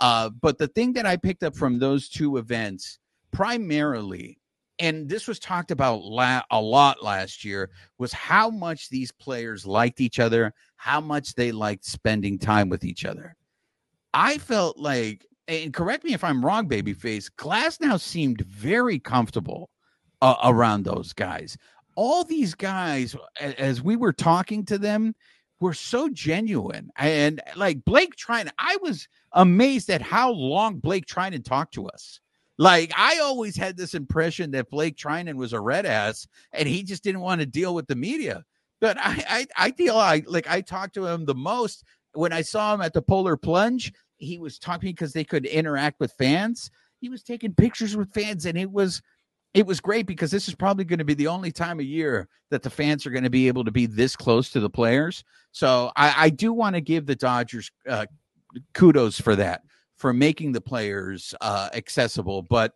Uh, 0.01 0.29
but 0.29 0.57
the 0.57 0.67
thing 0.67 0.93
that 0.93 1.05
I 1.05 1.17
picked 1.17 1.43
up 1.43 1.55
from 1.55 1.79
those 1.79 2.09
two 2.09 2.37
events 2.37 2.99
primarily, 3.31 4.37
and 4.79 5.07
this 5.07 5.27
was 5.27 5.39
talked 5.39 5.71
about 5.71 6.03
la- 6.03 6.43
a 6.51 6.61
lot 6.61 7.03
last 7.03 7.45
year, 7.45 7.69
was 7.97 8.11
how 8.11 8.49
much 8.49 8.89
these 8.89 9.11
players 9.11 9.65
liked 9.65 10.01
each 10.01 10.19
other, 10.19 10.53
how 10.75 10.99
much 10.99 11.33
they 11.35 11.51
liked 11.51 11.85
spending 11.85 12.37
time 12.37 12.69
with 12.69 12.83
each 12.83 13.05
other. 13.05 13.35
I 14.13 14.37
felt 14.37 14.77
like, 14.77 15.25
and 15.47 15.73
correct 15.73 16.03
me 16.03 16.13
if 16.13 16.23
I'm 16.23 16.43
wrong, 16.45 16.67
babyface, 16.67 17.29
Glasnow 17.37 17.99
seemed 17.99 18.41
very 18.41 18.99
comfortable 18.99 19.69
uh, 20.21 20.35
around 20.43 20.83
those 20.83 21.13
guys. 21.13 21.57
All 21.95 22.23
these 22.23 22.53
guys, 22.53 23.15
as 23.39 23.81
we 23.81 23.95
were 23.95 24.13
talking 24.13 24.65
to 24.65 24.77
them, 24.77 25.15
were 25.60 25.74
so 25.74 26.10
genuine. 26.10 26.89
And 26.97 27.41
like 27.56 27.86
Blake 27.86 28.16
Treinen, 28.16 28.51
I 28.60 28.78
was 28.82 29.08
amazed 29.32 29.89
at 29.89 30.01
how 30.01 30.32
long 30.32 30.80
Blake 30.80 31.06
Treinen 31.06 31.43
talked 31.43 31.74
to 31.76 31.88
us. 31.88 32.20
Like 32.58 32.91
I 32.95 33.20
always 33.20 33.58
had 33.58 33.76
this 33.76 33.93
impression 33.93 34.51
that 34.51 34.70
Blake 34.70 34.95
Treinen 34.95 35.36
was 35.36 35.53
a 35.53 35.60
red 35.60 35.86
ass 35.86 36.28
and 36.53 36.68
he 36.68 36.84
just 36.84 37.03
didn't 37.03 37.22
want 37.22 37.41
to 37.41 37.45
deal 37.45 37.76
with 37.76 37.88
the 37.88 37.95
media. 37.95 38.43
But 38.80 38.97
I 38.99 39.47
I, 39.58 39.68
I 39.68 39.89
I 39.89 40.24
like 40.26 40.49
I 40.49 40.62
talked 40.62 40.93
to 40.95 41.06
him 41.06 41.26
the 41.26 41.36
most 41.36 41.84
when 42.14 42.32
I 42.32 42.41
saw 42.41 42.74
him 42.74 42.82
at 42.82 42.93
the 42.93 43.01
Polar 43.01 43.38
Plunge. 43.38 43.93
He 44.18 44.38
was 44.38 44.58
talking 44.58 44.91
because 44.91 45.12
they 45.12 45.26
could 45.26 45.45
interact 45.45 45.99
with 45.99 46.14
fans. 46.14 46.72
He 47.01 47.10
was 47.10 47.24
taking 47.24 47.53
pictures 47.53 47.97
with 47.97 48.14
fans, 48.14 48.45
and 48.45 48.58
it 48.58 48.72
was 48.72 49.01
it 49.56 49.66
was 49.66 49.80
great 49.80 50.06
because 50.06 50.32
this 50.32 50.49
is 50.49 50.53
probably 50.53 50.84
going 50.84 50.99
to 50.99 51.06
be 51.06 51.14
the 51.14 51.28
only 51.28 51.49
time 51.49 51.80
of 51.80 51.86
year 51.86 52.28
that 52.51 52.62
the 52.62 52.70
fans 52.70 53.06
are 53.06 53.10
going 53.10 53.24
to 53.24 53.30
be 53.30 53.47
able 53.47 53.64
to 53.64 53.72
be 53.72 53.86
this 53.86 54.14
close 54.14 54.49
to 54.51 54.60
the 54.60 54.70
players. 54.70 55.24
So 55.53 55.93
I, 55.95 56.26
I 56.26 56.30
do 56.30 56.51
want 56.51 56.76
to 56.76 56.82
give 56.82 57.06
the 57.06 57.16
Dodgers 57.16 57.72
uh, 57.88 58.06
kudos 58.74 59.20
for 59.20 59.34
that, 59.38 59.62
for 59.95 60.12
making 60.12 60.51
the 60.51 60.60
players 60.60 61.34
uh, 61.39 61.70
accessible. 61.74 62.41
But 62.41 62.74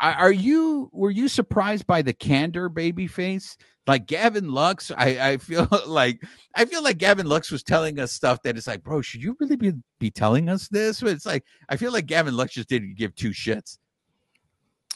are 0.00 0.32
you 0.32 0.90
were 0.92 1.10
you 1.10 1.28
surprised 1.28 1.86
by 1.86 2.02
the 2.02 2.12
candor, 2.12 2.70
babyface? 2.70 3.56
Like 3.88 4.06
Gavin 4.06 4.52
Lux, 4.52 4.92
I, 4.96 5.32
I 5.32 5.36
feel 5.38 5.68
like 5.88 6.22
I 6.54 6.66
feel 6.66 6.84
like 6.84 6.98
Gavin 6.98 7.26
Lux 7.26 7.50
was 7.50 7.64
telling 7.64 7.98
us 7.98 8.12
stuff 8.12 8.42
that 8.42 8.56
it's 8.56 8.68
like, 8.68 8.84
bro, 8.84 9.02
should 9.02 9.22
you 9.22 9.36
really 9.40 9.56
be 9.56 9.72
be 9.98 10.10
telling 10.10 10.48
us 10.48 10.68
this? 10.68 11.00
But 11.00 11.10
it's 11.10 11.26
like 11.26 11.44
I 11.68 11.76
feel 11.76 11.92
like 11.92 12.06
Gavin 12.06 12.36
Lux 12.36 12.54
just 12.54 12.68
didn't 12.68 12.96
give 12.96 13.14
two 13.16 13.30
shits. 13.30 13.78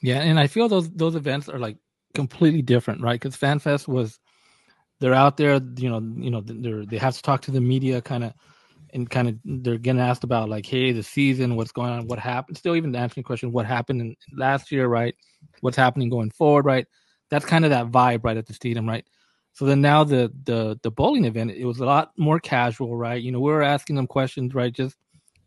Yeah, 0.02 0.20
and 0.20 0.38
I 0.38 0.46
feel 0.46 0.68
those 0.68 0.90
those 0.90 1.14
events 1.14 1.48
are 1.48 1.58
like 1.58 1.76
completely 2.14 2.62
different, 2.62 3.00
right? 3.02 3.18
Because 3.20 3.36
FanFest 3.36 3.88
was 3.88 4.18
they're 5.00 5.14
out 5.14 5.36
there, 5.36 5.60
you 5.78 5.90
know, 5.90 6.00
you 6.00 6.30
know, 6.30 6.42
they're 6.44 6.86
they 6.86 6.98
have 6.98 7.16
to 7.16 7.22
talk 7.22 7.42
to 7.42 7.50
the 7.52 7.60
media, 7.60 8.02
kind 8.02 8.24
of, 8.24 8.34
and 8.94 9.10
kind 9.10 9.28
of 9.28 9.36
they're 9.44 9.78
getting 9.78 10.00
asked 10.00 10.24
about 10.24 10.48
like, 10.48 10.66
hey, 10.66 10.92
the 10.92 11.02
season, 11.02 11.56
what's 11.56 11.72
going 11.72 11.90
on, 11.92 12.06
what 12.08 12.18
happened. 12.18 12.58
Still, 12.58 12.76
even 12.76 12.94
answering 12.96 13.22
the 13.24 13.26
question, 13.26 13.52
what 13.52 13.66
happened 13.66 14.00
in 14.02 14.16
last 14.36 14.72
year, 14.72 14.88
right? 14.88 15.14
What's 15.60 15.76
happening 15.76 16.10
going 16.10 16.30
forward, 16.30 16.66
right? 16.66 16.86
That's 17.30 17.46
kind 17.46 17.64
of 17.64 17.70
that 17.72 17.90
vibe, 17.90 18.24
right, 18.24 18.36
at 18.36 18.46
the 18.46 18.54
stadium, 18.54 18.88
right? 18.88 19.06
So 19.54 19.64
then 19.66 19.80
now 19.82 20.04
the 20.04 20.32
the 20.44 20.78
the 20.82 20.90
bowling 20.90 21.24
event, 21.26 21.52
it 21.52 21.64
was 21.66 21.80
a 21.80 21.86
lot 21.86 22.12
more 22.18 22.40
casual, 22.40 22.96
right? 22.96 23.22
You 23.22 23.32
know, 23.32 23.40
we 23.40 23.52
were 23.52 23.62
asking 23.62 23.96
them 23.96 24.06
questions, 24.06 24.54
right? 24.54 24.72
Just 24.72 24.96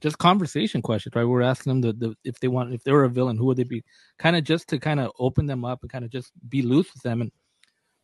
just 0.02 0.18
conversation 0.18 0.82
questions, 0.82 1.16
right? 1.16 1.26
We 1.26 1.36
are 1.36 1.42
asking 1.42 1.70
them 1.70 1.82
the, 1.82 1.94
the 1.94 2.16
if 2.24 2.40
they 2.40 2.48
want 2.48 2.74
if 2.74 2.84
they 2.84 2.92
were 2.92 3.04
a 3.04 3.10
villain, 3.10 3.38
who 3.38 3.46
would 3.46 3.58
they 3.58 3.64
be? 3.64 3.84
Kind 4.18 4.36
of 4.36 4.44
just 4.44 4.68
to 4.70 4.80
kind 4.80 5.00
of 5.00 5.12
open 5.20 5.46
them 5.46 5.66
up 5.66 5.82
and 5.82 5.92
kind 5.92 6.06
of 6.06 6.12
just 6.12 6.32
be 6.48 6.62
loose 6.62 6.94
with 6.94 7.04
them. 7.04 7.22
And 7.22 7.32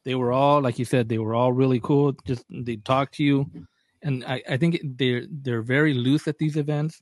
they 0.04 0.16
were 0.16 0.32
all, 0.32 0.62
like 0.62 0.78
you 0.78 0.86
said, 0.86 1.10
they 1.10 1.18
were 1.18 1.34
all 1.34 1.54
really 1.54 1.80
cool. 1.80 2.14
Just 2.26 2.44
they 2.50 2.78
talk 2.78 3.12
to 3.14 3.24
you, 3.24 3.50
and 4.02 4.24
I, 4.26 4.42
I 4.50 4.58
think 4.58 4.80
they're 4.84 5.24
they're 5.30 5.62
very 5.62 5.94
loose 5.94 6.28
at 6.28 6.38
these 6.38 6.58
events. 6.58 7.02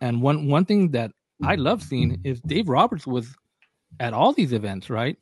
And 0.00 0.22
one 0.22 0.48
one 0.48 0.64
thing 0.64 0.90
that 0.92 1.10
I 1.42 1.54
love 1.56 1.82
seeing 1.82 2.20
is 2.24 2.40
Dave 2.40 2.68
Roberts 2.68 3.06
was 3.06 3.34
at 4.00 4.12
all 4.12 4.32
these 4.32 4.52
events, 4.52 4.90
right? 4.90 5.16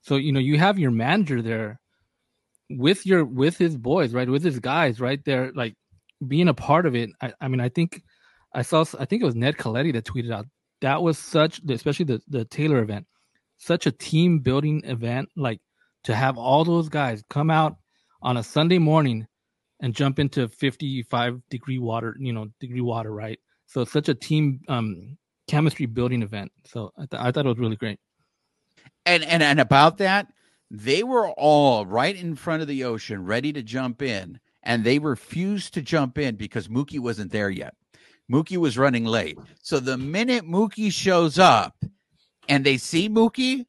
So 0.00 0.16
you 0.16 0.32
know 0.32 0.40
you 0.40 0.58
have 0.58 0.78
your 0.78 0.90
manager 0.90 1.42
there 1.42 1.80
with 2.70 3.04
your 3.06 3.24
with 3.24 3.58
his 3.58 3.76
boys, 3.76 4.14
right? 4.14 4.28
With 4.28 4.44
his 4.44 4.58
guys, 4.58 5.00
right 5.00 5.22
there, 5.24 5.52
like 5.54 5.74
being 6.26 6.48
a 6.48 6.54
part 6.54 6.86
of 6.86 6.94
it. 6.94 7.10
I, 7.20 7.32
I 7.40 7.48
mean, 7.48 7.60
I 7.60 7.68
think 7.68 8.02
I 8.54 8.62
saw, 8.62 8.84
I 8.98 9.04
think 9.04 9.22
it 9.22 9.26
was 9.26 9.34
Ned 9.34 9.56
Colletti 9.56 9.92
that 9.94 10.04
tweeted 10.04 10.32
out 10.32 10.46
that 10.82 11.02
was 11.02 11.18
such, 11.18 11.60
especially 11.68 12.04
the 12.06 12.22
the 12.28 12.44
Taylor 12.44 12.80
event, 12.82 13.06
such 13.58 13.86
a 13.86 13.92
team 13.92 14.40
building 14.40 14.82
event. 14.84 15.28
Like 15.36 15.60
to 16.04 16.14
have 16.14 16.36
all 16.38 16.64
those 16.64 16.88
guys 16.88 17.22
come 17.30 17.50
out 17.50 17.76
on 18.22 18.36
a 18.36 18.42
Sunday 18.42 18.78
morning 18.78 19.26
and 19.80 19.94
jump 19.94 20.18
into 20.18 20.48
55 20.48 21.40
degree 21.50 21.78
water, 21.78 22.16
you 22.18 22.32
know, 22.32 22.48
degree 22.60 22.80
water, 22.80 23.12
right? 23.12 23.38
So 23.66 23.82
it's 23.82 23.92
such 23.92 24.08
a 24.08 24.14
team 24.14 24.60
um 24.68 25.16
chemistry 25.48 25.86
building 25.86 26.22
event. 26.22 26.52
So 26.66 26.92
I, 26.98 27.06
th- 27.06 27.22
I 27.22 27.30
thought 27.32 27.46
it 27.46 27.48
was 27.48 27.58
really 27.58 27.76
great. 27.76 27.98
and 29.06 29.24
and 29.24 29.42
and 29.42 29.60
about 29.60 29.98
that 29.98 30.28
they 30.70 31.02
were 31.02 31.28
all 31.30 31.84
right 31.86 32.16
in 32.16 32.34
front 32.34 32.62
of 32.62 32.68
the 32.68 32.84
ocean 32.84 33.24
ready 33.24 33.52
to 33.52 33.62
jump 33.62 34.00
in 34.02 34.40
and 34.62 34.84
they 34.84 34.98
refused 34.98 35.74
to 35.74 35.82
jump 35.82 36.16
in 36.18 36.36
because 36.36 36.68
Mookie 36.68 36.98
wasn't 37.00 37.30
there 37.32 37.50
yet. 37.50 37.74
Mookie 38.32 38.56
was 38.56 38.78
running 38.78 39.04
late. 39.04 39.38
So 39.62 39.78
the 39.78 39.98
minute 39.98 40.44
Mookie 40.44 40.92
shows 40.92 41.38
up 41.38 41.76
and 42.48 42.64
they 42.64 42.78
see 42.78 43.08
Mookie, 43.08 43.66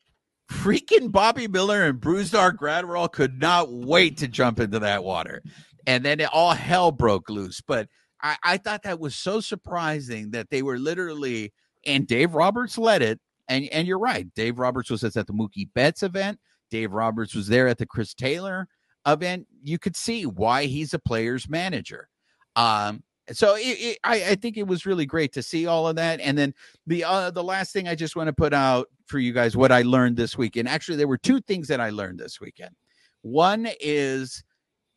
freaking 0.50 1.12
Bobby 1.12 1.48
Miller 1.48 1.84
and 1.84 2.00
Brusdar 2.00 2.56
Graterol 2.56 3.12
could 3.12 3.42
not 3.42 3.72
wait 3.72 4.18
to 4.18 4.28
jump 4.28 4.60
into 4.60 4.80
that 4.80 5.04
water. 5.04 5.44
And 5.86 6.06
then 6.06 6.22
it, 6.22 6.30
all 6.32 6.54
hell 6.54 6.92
broke 6.92 7.30
loose. 7.30 7.60
But 7.60 7.90
I, 8.22 8.38
I 8.44 8.58
thought 8.58 8.84
that 8.84 9.00
was 9.00 9.16
so 9.16 9.42
surprising 9.42 10.32
that 10.32 10.50
they 10.50 10.62
were 10.62 10.78
literally, 10.78 11.52
and 11.86 12.08
Dave 12.08 12.34
Roberts 12.34 12.78
led 12.78 13.02
it. 13.02 13.20
And 13.50 13.68
and 13.74 13.86
you're 13.86 14.00
right. 14.00 14.34
Dave 14.36 14.58
Roberts 14.58 14.90
was 14.90 15.04
at 15.04 15.28
the 15.28 15.34
Mookie 15.34 15.68
Betts 15.76 16.02
event. 16.02 16.40
Dave 16.72 16.94
Roberts 16.94 17.36
was 17.36 17.48
there 17.48 17.68
at 17.68 17.78
the 17.78 17.86
Chris 17.86 18.14
Taylor 18.14 18.70
event. 19.06 19.48
You 19.62 19.78
could 19.78 19.98
see 19.98 20.26
why 20.26 20.66
he's 20.66 20.94
a 20.94 21.00
player's 21.00 21.50
manager. 21.50 22.08
Um, 22.56 23.04
so 23.32 23.56
it, 23.56 23.62
it, 23.62 24.00
I, 24.04 24.16
I 24.32 24.36
think 24.36 24.58
it 24.58 24.68
was 24.68 24.86
really 24.86 25.06
great 25.06 25.32
to 25.34 25.42
see 25.42 25.66
all 25.66 25.88
of 25.88 25.96
that. 25.96 26.20
And 26.20 26.38
then 26.38 26.54
the 26.88 27.04
uh, 27.04 27.32
the 27.32 27.44
last 27.44 27.72
thing 27.72 27.88
I 27.88 27.96
just 27.96 28.16
want 28.16 28.28
to 28.28 28.34
put 28.34 28.54
out 28.54 28.90
for 29.06 29.20
you 29.20 29.32
guys 29.34 29.56
what 29.56 29.72
I 29.72 29.82
learned 29.84 30.18
this 30.18 30.38
weekend. 30.38 30.68
Actually, 30.68 30.98
there 30.98 31.08
were 31.08 31.18
two 31.18 31.40
things 31.42 31.68
that 31.70 31.80
I 31.80 31.90
learned 31.90 32.20
this 32.20 32.42
weekend. 32.42 32.76
One 33.22 33.68
is 33.80 34.44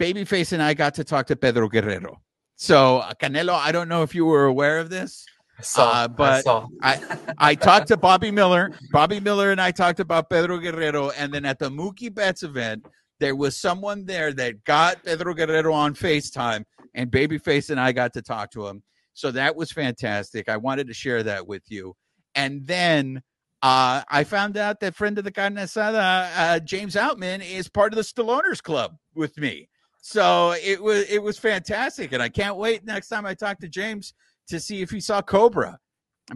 Babyface 0.01 0.53
and 0.53 0.63
I 0.63 0.75
got 0.75 0.95
to 0.95 1.05
talk 1.05 1.27
to 1.29 1.37
Pedro 1.37 1.69
Guerrero. 1.69 2.21
So 2.57 2.99
uh, 2.99 3.13
Canelo, 3.15 3.55
I 3.55 3.71
don't 3.71 3.89
know 3.89 4.03
if 4.03 4.15
you 4.15 4.25
were 4.25 4.47
aware 4.47 4.79
of 4.79 4.91
this. 4.91 5.25
I 5.59 5.63
saw, 5.63 5.91
Uh, 5.91 6.09
but 6.09 6.47
I. 6.47 6.63
I 6.83 7.19
I 7.39 7.55
talked 7.55 7.89
to 7.89 7.97
Bobby 7.97 8.31
Miller. 8.31 8.73
Bobby 8.93 9.21
Miller 9.21 9.53
and 9.53 9.61
I 9.61 9.71
talked 9.71 10.01
about 10.01 10.29
Pedro 10.29 10.59
Guerrero, 10.59 11.11
and 11.11 11.33
then 11.33 11.45
at 11.45 11.59
the 11.59 11.71
Mookie 11.71 12.13
Betts 12.15 12.43
event, 12.43 12.85
there 13.21 13.35
was 13.35 13.57
someone 13.57 14.05
there 14.05 14.33
that 14.35 14.63
got 14.65 15.03
Pedro 15.05 15.33
Guerrero 15.33 15.73
on 15.73 15.95
FaceTime, 15.95 16.65
and 16.97 17.11
Babyface 17.11 17.71
and 17.71 17.79
I 17.79 17.93
got 17.93 18.13
to 18.15 18.23
talk 18.23 18.51
to 18.53 18.67
him. 18.67 18.83
So 19.15 19.31
that 19.31 19.55
was 19.55 19.71
fantastic. 19.71 20.49
I 20.49 20.57
wanted 20.57 20.89
to 20.89 20.95
share 20.95 21.23
that 21.23 21.47
with 21.47 21.63
you. 21.69 21.95
And 22.35 22.67
then 22.67 23.23
uh, 23.63 24.03
I 24.09 24.25
found 24.25 24.57
out 24.57 24.81
that 24.81 24.95
friend 24.95 25.17
of 25.17 25.25
the 25.25 25.31
carne 25.31 25.55
asada, 25.55 26.29
uh, 26.37 26.59
James 26.61 26.95
Outman, 26.97 27.49
is 27.49 27.69
part 27.69 27.93
of 27.93 27.97
the 27.97 28.03
Stalloner's 28.03 28.61
Club 28.61 28.97
with 29.15 29.39
me. 29.39 29.69
So 30.01 30.53
it 30.63 30.83
was 30.83 31.11
it 31.11 31.21
was 31.21 31.37
fantastic, 31.37 32.13
and 32.13 32.23
I 32.23 32.29
can't 32.29 32.57
wait 32.57 32.85
next 32.85 33.09
time 33.09 33.27
I 33.27 33.35
talk 33.35 33.59
to 33.59 33.69
James 33.69 34.15
to 34.49 34.61
see 34.61 34.81
if 34.81 34.89
he 34.89 35.01
saw 35.01 35.21
Cobra 35.21 35.81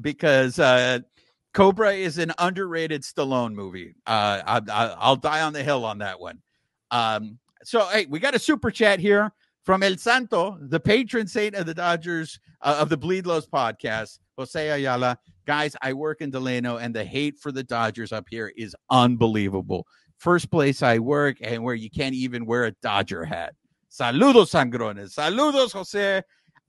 because 0.00 0.58
uh, 0.58 0.98
Cobra 1.54 1.92
is 1.92 2.18
an 2.18 2.32
underrated 2.38 3.02
Stallone 3.02 3.54
movie. 3.54 3.94
Uh, 4.06 4.40
I, 4.44 4.60
I, 4.68 4.96
I'll 4.98 5.14
die 5.14 5.42
on 5.42 5.52
the 5.52 5.62
hill 5.62 5.84
on 5.84 5.98
that 5.98 6.18
one. 6.18 6.40
Um, 6.90 7.38
so, 7.62 7.86
hey, 7.86 8.06
we 8.06 8.18
got 8.18 8.34
a 8.34 8.40
super 8.40 8.72
chat 8.72 8.98
here 8.98 9.32
from 9.70 9.84
El 9.84 9.96
Santo, 9.98 10.58
the 10.62 10.80
patron 10.80 11.28
saint 11.28 11.54
of 11.54 11.64
the 11.64 11.72
Dodgers 11.72 12.40
uh, 12.60 12.78
of 12.80 12.88
the 12.88 12.96
Bleed 12.96 13.24
Lows 13.24 13.46
podcast, 13.46 14.18
Jose 14.36 14.68
Ayala. 14.68 15.16
Guys, 15.46 15.76
I 15.80 15.92
work 15.92 16.20
in 16.22 16.30
Delano, 16.30 16.78
and 16.78 16.92
the 16.92 17.04
hate 17.04 17.38
for 17.38 17.52
the 17.52 17.62
Dodgers 17.62 18.10
up 18.10 18.26
here 18.28 18.52
is 18.56 18.74
unbelievable. 18.90 19.86
First 20.18 20.50
place 20.50 20.82
I 20.82 20.98
work, 20.98 21.36
and 21.40 21.62
where 21.62 21.76
you 21.76 21.88
can't 21.88 22.16
even 22.16 22.46
wear 22.46 22.64
a 22.64 22.72
Dodger 22.82 23.24
hat. 23.24 23.54
Saludos, 23.88 24.50
sangrones. 24.50 25.14
Saludos, 25.14 25.72
Jose. 25.72 26.20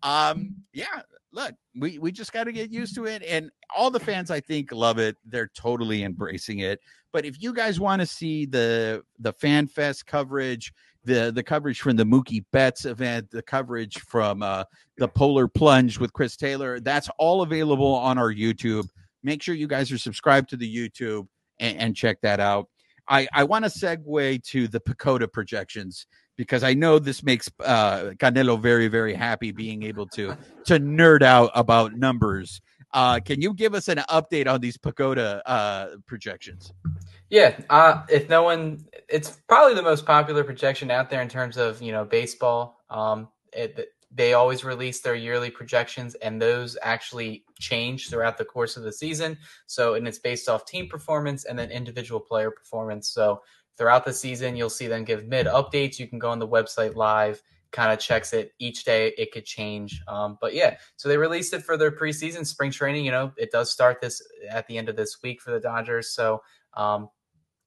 Um, 0.04 0.58
yeah, 0.72 1.02
look, 1.32 1.56
we 1.80 1.98
we 1.98 2.12
just 2.12 2.32
got 2.32 2.44
to 2.44 2.52
get 2.52 2.70
used 2.70 2.94
to 2.94 3.06
it, 3.06 3.24
and 3.28 3.50
all 3.76 3.90
the 3.90 4.00
fans 4.00 4.30
I 4.30 4.42
think 4.42 4.72
love 4.72 5.00
it. 5.00 5.18
They're 5.26 5.50
totally 5.56 6.04
embracing 6.04 6.60
it. 6.60 6.80
But 7.12 7.26
if 7.26 7.42
you 7.42 7.52
guys 7.52 7.80
want 7.80 8.02
to 8.02 8.06
see 8.06 8.46
the 8.46 9.02
the 9.18 9.34
fan 9.34 9.66
fest 9.66 10.06
coverage, 10.06 10.72
the 11.04 11.32
the 11.34 11.44
coverage 11.44 11.82
from 11.82 11.96
the 11.96 12.06
Mookie 12.06 12.46
Betts 12.52 12.86
event, 12.86 13.32
the 13.32 13.42
coverage 13.42 14.00
from 14.02 14.44
uh, 14.44 14.64
the 14.98 15.08
Polar 15.08 15.48
Plunge 15.48 16.00
with 16.00 16.14
Chris 16.14 16.36
Taylor, 16.36 16.80
that's 16.80 17.10
all 17.18 17.42
available 17.42 17.94
on 17.94 18.18
our 18.18 18.34
YouTube. 18.34 18.88
Make 19.24 19.42
sure 19.42 19.56
you 19.56 19.68
guys 19.68 19.92
are 19.92 19.98
subscribed 19.98 20.50
to 20.50 20.58
the 20.58 20.76
YouTube 20.76 21.28
and, 21.60 21.78
and 21.78 21.96
check 21.96 22.20
that 22.22 22.40
out. 22.40 22.68
I, 23.08 23.28
I 23.34 23.44
want 23.44 23.66
to 23.66 23.72
segue 23.72 24.44
to 24.44 24.68
the 24.68 24.80
PECOTA 24.80 25.32
projections 25.32 26.06
because 26.38 26.64
I 26.64 26.74
know 26.74 26.98
this 26.98 27.24
makes 27.24 27.50
uh, 27.60 28.12
Canelo 28.18 28.60
very, 28.60 28.88
very 28.88 29.14
happy 29.14 29.52
being 29.52 29.84
able 29.84 30.08
to 30.10 30.38
to 30.66 30.80
nerd 30.80 31.22
out 31.22 31.52
about 31.56 31.94
numbers. 31.94 32.62
Uh, 32.94 33.20
can 33.20 33.42
you 33.42 33.54
give 33.54 33.74
us 33.74 33.88
an 33.88 34.00
update 34.10 34.48
on 34.48 34.60
these 34.60 34.78
PECOTA 34.78 35.42
uh, 35.46 35.88
projections? 36.06 36.74
Yeah, 37.30 37.58
uh, 37.70 38.04
if 38.10 38.28
no 38.30 38.44
one, 38.44 38.86
it's 39.08 39.38
probably 39.48 39.76
the 39.76 39.82
most 39.82 40.06
popular 40.06 40.44
projection 40.44 40.92
out 40.92 41.10
there 41.10 41.22
in 41.22 41.30
terms 41.30 41.58
of 41.58 41.82
you 41.82 41.92
know 41.92 42.04
baseball. 42.04 42.82
Um, 42.90 43.30
it, 43.54 43.94
they 44.14 44.34
always 44.34 44.66
release 44.66 45.00
their 45.00 45.16
yearly 45.16 45.50
projections, 45.50 46.16
and 46.16 46.42
those 46.42 46.78
actually 46.82 47.46
change 47.60 48.10
throughout 48.10 48.38
the 48.38 48.44
course 48.44 48.76
of 48.76 48.84
the 48.84 48.92
season. 48.92 49.38
So, 49.68 49.94
and 49.94 50.06
it's 50.08 50.20
based 50.20 50.50
off 50.50 50.66
team 50.66 50.90
performance 50.90 51.46
and 51.46 51.58
then 51.58 51.72
individual 51.72 52.20
player 52.20 52.52
performance. 52.52 53.10
So, 53.10 53.42
throughout 53.78 54.04
the 54.04 54.14
season, 54.14 54.58
you'll 54.58 54.70
see 54.70 54.88
them 54.88 55.06
give 55.06 55.26
mid 55.26 55.48
updates. 55.48 55.98
You 55.98 56.08
can 56.08 56.20
go 56.20 56.30
on 56.30 56.40
the 56.40 56.48
website 56.48 56.96
live, 56.96 57.42
kind 57.72 57.92
of 57.92 58.00
checks 58.00 58.34
it 58.34 58.52
each 58.60 58.84
day. 58.84 59.14
It 59.18 59.32
could 59.32 59.46
change. 59.46 60.02
Um, 60.08 60.38
but 60.42 60.54
yeah, 60.54 60.78
so 60.98 61.10
they 61.10 61.18
released 61.18 61.54
it 61.54 61.64
for 61.64 61.78
their 61.78 61.92
preseason 61.92 62.46
spring 62.46 62.72
training. 62.72 63.06
You 63.06 63.12
know, 63.12 63.32
it 63.38 63.52
does 63.52 63.72
start 63.72 64.02
this 64.02 64.22
at 64.50 64.68
the 64.68 64.78
end 64.78 64.90
of 64.90 64.96
this 64.96 65.18
week 65.24 65.42
for 65.42 65.52
the 65.52 65.60
Dodgers. 65.60 66.12
So, 66.12 66.42
um, 66.76 67.10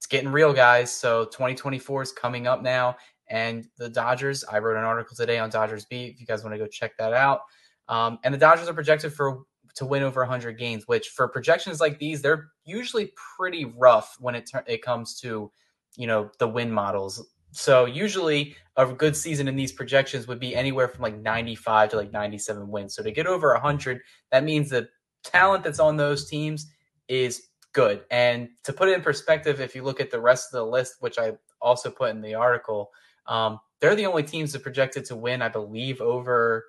it's 0.04 0.06
getting 0.06 0.30
real, 0.30 0.52
guys. 0.52 0.92
So 0.92 1.24
2024 1.24 2.02
is 2.02 2.12
coming 2.12 2.46
up 2.46 2.62
now, 2.62 2.96
and 3.30 3.66
the 3.78 3.88
Dodgers. 3.88 4.44
I 4.44 4.58
wrote 4.58 4.76
an 4.76 4.84
article 4.84 5.16
today 5.16 5.38
on 5.38 5.48
Dodgers 5.48 5.86
Beat. 5.86 6.12
If 6.12 6.20
you 6.20 6.26
guys 6.26 6.44
want 6.44 6.52
to 6.52 6.58
go 6.58 6.66
check 6.66 6.92
that 6.98 7.14
out, 7.14 7.40
um, 7.88 8.18
and 8.22 8.34
the 8.34 8.38
Dodgers 8.38 8.68
are 8.68 8.74
projected 8.74 9.14
for 9.14 9.44
to 9.76 9.86
win 9.86 10.02
over 10.02 10.20
100 10.20 10.58
games, 10.58 10.84
which 10.86 11.08
for 11.08 11.26
projections 11.26 11.80
like 11.80 11.98
these, 11.98 12.20
they're 12.20 12.48
usually 12.64 13.12
pretty 13.36 13.64
rough 13.64 14.14
when 14.20 14.34
it 14.34 14.50
it 14.66 14.82
comes 14.82 15.18
to 15.20 15.50
you 15.96 16.06
know 16.06 16.30
the 16.38 16.48
win 16.48 16.70
models. 16.70 17.26
So 17.54 17.84
usually 17.84 18.56
a 18.76 18.84
good 18.86 19.16
season 19.16 19.46
in 19.46 19.54
these 19.54 19.72
projections 19.72 20.26
would 20.26 20.40
be 20.40 20.56
anywhere 20.56 20.88
from 20.88 21.02
like 21.02 21.16
95 21.16 21.90
to 21.90 21.96
like 21.96 22.12
97 22.12 22.68
wins. 22.68 22.96
So 22.96 23.02
to 23.02 23.12
get 23.12 23.26
over 23.26 23.52
100, 23.52 24.00
that 24.32 24.42
means 24.42 24.70
the 24.70 24.88
talent 25.22 25.62
that's 25.62 25.78
on 25.78 25.96
those 25.96 26.28
teams 26.28 26.66
is 27.06 27.48
good. 27.72 28.02
And 28.10 28.48
to 28.64 28.72
put 28.72 28.88
it 28.88 28.94
in 28.94 29.02
perspective, 29.02 29.60
if 29.60 29.74
you 29.74 29.84
look 29.84 30.00
at 30.00 30.10
the 30.10 30.20
rest 30.20 30.52
of 30.52 30.58
the 30.58 30.66
list, 30.66 30.96
which 30.98 31.16
I 31.16 31.34
also 31.60 31.90
put 31.90 32.10
in 32.10 32.20
the 32.20 32.34
article, 32.34 32.90
um, 33.26 33.60
they're 33.80 33.94
the 33.94 34.06
only 34.06 34.24
teams 34.24 34.52
that 34.52 34.62
projected 34.62 35.04
to 35.06 35.16
win, 35.16 35.40
I 35.40 35.48
believe, 35.48 36.00
over 36.00 36.64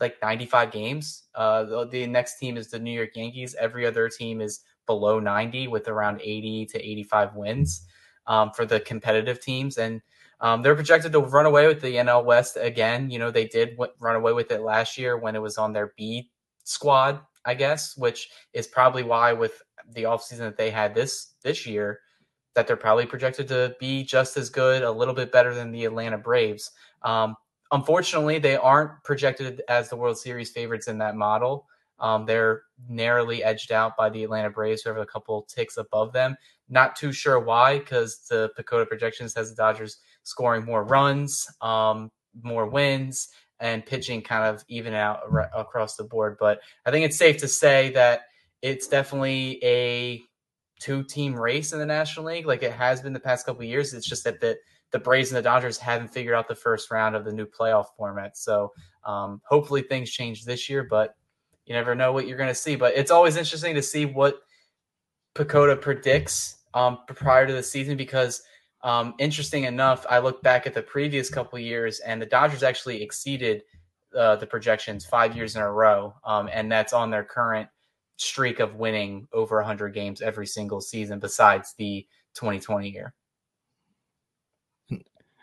like 0.00 0.16
95 0.22 0.72
games. 0.72 1.24
Uh, 1.34 1.64
the, 1.64 1.86
the, 1.86 2.06
next 2.06 2.38
team 2.38 2.56
is 2.56 2.70
the 2.70 2.78
New 2.78 2.92
York 2.92 3.10
Yankees. 3.14 3.54
Every 3.58 3.84
other 3.84 4.08
team 4.08 4.40
is 4.40 4.60
below 4.86 5.20
90 5.20 5.68
with 5.68 5.88
around 5.88 6.20
80 6.22 6.66
to 6.66 6.78
85 6.78 7.34
wins 7.34 7.86
um, 8.26 8.52
for 8.52 8.64
the 8.64 8.80
competitive 8.80 9.40
teams. 9.40 9.78
And 9.78 10.00
um, 10.40 10.62
they're 10.62 10.74
projected 10.74 11.12
to 11.12 11.20
run 11.20 11.46
away 11.46 11.66
with 11.66 11.80
the 11.80 11.96
NL 11.96 12.24
West 12.24 12.56
again. 12.60 13.10
You 13.10 13.18
know, 13.18 13.30
they 13.30 13.46
did 13.46 13.70
w- 13.72 13.92
run 14.00 14.16
away 14.16 14.32
with 14.32 14.50
it 14.50 14.62
last 14.62 14.96
year 14.96 15.16
when 15.16 15.36
it 15.36 15.42
was 15.42 15.58
on 15.58 15.72
their 15.72 15.92
B 15.96 16.30
squad, 16.64 17.20
I 17.44 17.54
guess, 17.54 17.96
which 17.96 18.30
is 18.52 18.66
probably 18.66 19.02
why 19.02 19.32
with 19.32 19.60
the 19.92 20.04
offseason 20.04 20.38
that 20.38 20.56
they 20.56 20.70
had 20.70 20.94
this 20.94 21.34
this 21.42 21.66
year 21.66 22.00
that 22.54 22.66
they're 22.66 22.76
probably 22.76 23.06
projected 23.06 23.48
to 23.48 23.74
be 23.78 24.02
just 24.02 24.36
as 24.36 24.50
good, 24.50 24.82
a 24.82 24.90
little 24.90 25.14
bit 25.14 25.30
better 25.30 25.54
than 25.54 25.70
the 25.70 25.84
Atlanta 25.84 26.18
Braves. 26.18 26.72
Um, 27.02 27.36
unfortunately, 27.70 28.38
they 28.38 28.56
aren't 28.56 28.92
projected 29.04 29.62
as 29.68 29.88
the 29.88 29.96
World 29.96 30.18
Series 30.18 30.50
favorites 30.50 30.88
in 30.88 30.98
that 30.98 31.16
model. 31.16 31.66
Um, 32.00 32.24
they're 32.24 32.62
narrowly 32.88 33.44
edged 33.44 33.72
out 33.72 33.96
by 33.96 34.08
the 34.08 34.24
Atlanta 34.24 34.50
Braves, 34.50 34.82
who 34.82 34.88
have 34.88 34.98
a 34.98 35.06
couple 35.06 35.42
ticks 35.42 35.76
above 35.76 36.12
them. 36.12 36.36
Not 36.68 36.96
too 36.96 37.12
sure 37.12 37.38
why, 37.38 37.78
because 37.78 38.26
the 38.28 38.50
PECOTA 38.58 38.88
projections 38.88 39.34
has 39.34 39.50
the 39.50 39.56
Dodgers 39.56 39.98
scoring 40.22 40.64
more 40.64 40.84
runs, 40.84 41.46
um, 41.60 42.10
more 42.42 42.66
wins, 42.66 43.28
and 43.60 43.84
pitching 43.84 44.22
kind 44.22 44.44
of 44.44 44.64
even 44.68 44.94
out 44.94 45.20
across 45.54 45.96
the 45.96 46.04
board. 46.04 46.36
But 46.40 46.60
I 46.86 46.90
think 46.90 47.04
it's 47.04 47.18
safe 47.18 47.38
to 47.38 47.48
say 47.48 47.90
that 47.90 48.22
it's 48.62 48.88
definitely 48.88 49.58
a 49.62 50.22
two 50.80 51.04
team 51.04 51.34
race 51.34 51.72
in 51.72 51.78
the 51.78 51.86
National 51.86 52.26
League, 52.26 52.46
like 52.46 52.62
it 52.62 52.72
has 52.72 53.00
been 53.00 53.12
the 53.12 53.20
past 53.20 53.46
couple 53.46 53.64
years. 53.64 53.92
It's 53.94 54.08
just 54.08 54.24
that 54.24 54.40
the 54.40 54.56
the 54.92 54.98
Braves 54.98 55.30
and 55.30 55.38
the 55.38 55.42
Dodgers 55.42 55.78
haven't 55.78 56.12
figured 56.12 56.34
out 56.34 56.48
the 56.48 56.54
first 56.54 56.90
round 56.90 57.14
of 57.14 57.24
the 57.24 57.32
new 57.32 57.46
playoff 57.46 57.86
format. 57.96 58.36
So 58.36 58.72
um, 59.04 59.40
hopefully 59.44 59.82
things 59.82 60.10
change 60.10 60.44
this 60.44 60.68
year, 60.68 60.82
but 60.82 61.14
you 61.64 61.74
never 61.74 61.94
know 61.94 62.12
what 62.12 62.26
you're 62.26 62.36
going 62.36 62.48
to 62.48 62.54
see. 62.54 62.74
But 62.74 62.94
it's 62.96 63.12
always 63.12 63.36
interesting 63.36 63.76
to 63.76 63.82
see 63.82 64.04
what 64.04 64.40
PECOTA 65.36 65.80
predicts 65.80 66.56
um, 66.74 66.98
prior 67.06 67.46
to 67.46 67.52
the 67.52 67.62
season 67.62 67.96
because 67.96 68.42
um, 68.82 69.14
interesting 69.18 69.64
enough, 69.64 70.06
I 70.08 70.18
look 70.18 70.42
back 70.42 70.66
at 70.66 70.74
the 70.74 70.82
previous 70.82 71.28
couple 71.28 71.58
years 71.58 72.00
and 72.00 72.20
the 72.20 72.26
Dodgers 72.26 72.62
actually 72.62 73.02
exceeded 73.02 73.62
uh, 74.16 74.36
the 74.36 74.46
projections 74.46 75.04
five 75.06 75.36
years 75.36 75.56
in 75.56 75.62
a 75.62 75.70
row, 75.70 76.14
um, 76.24 76.48
and 76.52 76.70
that's 76.70 76.92
on 76.92 77.10
their 77.10 77.24
current 77.24 77.68
streak 78.16 78.60
of 78.60 78.74
winning 78.74 79.26
over 79.32 79.56
100 79.56 79.94
games 79.94 80.20
every 80.20 80.46
single 80.46 80.80
season 80.80 81.18
besides 81.18 81.74
the 81.78 82.06
2020 82.34 82.90
year. 82.90 83.14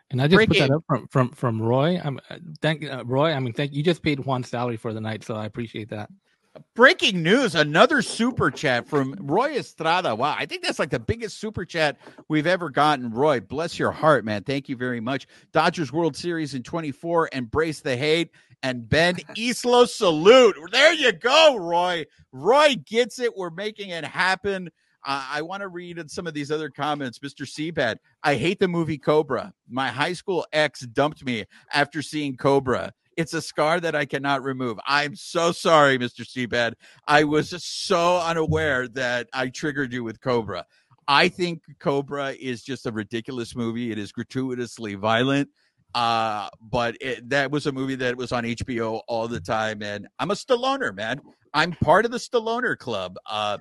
And 0.10 0.22
I 0.22 0.28
just 0.28 0.36
Breaking. 0.36 0.62
put 0.62 0.68
that 0.68 0.74
up 0.74 0.84
from 0.88 1.08
from 1.08 1.30
from 1.32 1.62
Roy. 1.62 2.00
I'm 2.02 2.20
uh, 2.30 2.38
thank 2.62 2.86
uh, 2.90 3.04
Roy. 3.06 3.34
I 3.34 3.40
mean, 3.40 3.52
thank 3.52 3.74
you. 3.74 3.84
Just 3.84 4.02
paid 4.02 4.20
Juan's 4.20 4.48
salary 4.48 4.78
for 4.78 4.94
the 4.94 5.02
night, 5.02 5.24
so 5.24 5.36
I 5.36 5.46
appreciate 5.46 5.90
that. 5.90 6.10
Breaking 6.76 7.24
news: 7.24 7.56
another 7.56 8.02
super 8.02 8.52
chat 8.52 8.88
from 8.88 9.16
Roy 9.20 9.58
Estrada. 9.58 10.16
Wow, 10.16 10.36
I 10.38 10.46
think 10.46 10.64
that's 10.64 10.80
like 10.80 10.90
the 10.90 11.00
biggest 11.00 11.40
super 11.40 11.66
chat 11.66 11.98
we've 12.28 12.48
ever 12.48 12.70
gotten. 12.70 13.12
Roy, 13.12 13.40
bless 13.40 13.78
your 13.78 13.92
heart, 13.92 14.26
man. 14.26 14.44
Thank 14.44 14.70
you 14.70 14.76
very 14.76 15.00
much. 15.00 15.28
Dodgers 15.52 15.92
World 15.92 16.16
Series 16.16 16.54
in 16.54 16.64
24. 16.64 17.30
Embrace 17.34 17.82
the 17.82 17.96
hate 17.96 18.32
and 18.64 18.88
Ben 18.88 19.16
Islo 19.36 19.88
salute. 19.88 20.56
There 20.72 20.94
you 20.94 21.12
go, 21.12 21.58
Roy. 21.58 22.06
Roy 22.32 22.76
gets 22.86 23.20
it. 23.20 23.36
We're 23.36 23.50
making 23.50 23.90
it 23.90 24.06
happen. 24.06 24.70
Uh, 25.06 25.26
I 25.32 25.42
want 25.42 25.62
to 25.62 25.70
read 25.70 26.10
some 26.12 26.28
of 26.28 26.34
these 26.34 26.52
other 26.52 26.70
comments. 26.70 27.20
Mr. 27.20 27.46
Seabad, 27.46 27.98
I 28.24 28.36
hate 28.36 28.60
the 28.60 28.68
movie 28.68 28.98
Cobra. 28.98 29.54
My 29.70 29.88
high 29.88 30.14
school 30.14 30.46
ex 30.52 30.82
dumped 30.82 31.24
me 31.24 31.46
after 31.72 32.02
seeing 32.02 32.36
Cobra. 32.36 32.92
It's 33.18 33.34
a 33.34 33.42
scar 33.42 33.80
that 33.80 33.96
I 33.96 34.06
cannot 34.06 34.44
remove. 34.44 34.80
I'm 34.86 35.16
so 35.16 35.52
sorry, 35.52 35.98
Mr. 35.98 36.22
Seabed. 36.22 36.74
I 37.08 37.24
was 37.24 37.50
so 37.64 38.20
unaware 38.20 38.88
that 38.90 39.28
I 39.34 39.50
triggered 39.50 39.92
you 39.92 40.04
with 40.04 40.22
Cobra. 40.22 40.66
I 41.08 41.28
think 41.28 41.64
Cobra 41.80 42.34
is 42.34 42.62
just 42.62 42.86
a 42.86 42.92
ridiculous 42.92 43.56
movie. 43.56 43.92
It 43.92 43.98
is 43.98 44.12
gratuitously 44.12 44.96
violent. 44.96 45.50
Uh, 45.96 46.48
but 46.62 46.96
it, 47.02 47.28
that 47.28 47.50
was 47.50 47.66
a 47.66 47.72
movie 47.72 47.96
that 47.96 48.16
was 48.16 48.32
on 48.32 48.44
HBO 48.44 49.02
all 49.08 49.28
the 49.28 49.40
time. 49.40 49.82
And 49.82 50.08
I'm 50.20 50.30
a 50.30 50.36
Stalloner, 50.36 50.94
man. 50.94 51.20
I'm 51.56 51.72
part 51.72 52.06
of 52.06 52.12
the 52.12 52.18
Stalloner 52.20 52.78
club. 52.78 53.18
Uh, 53.26 53.58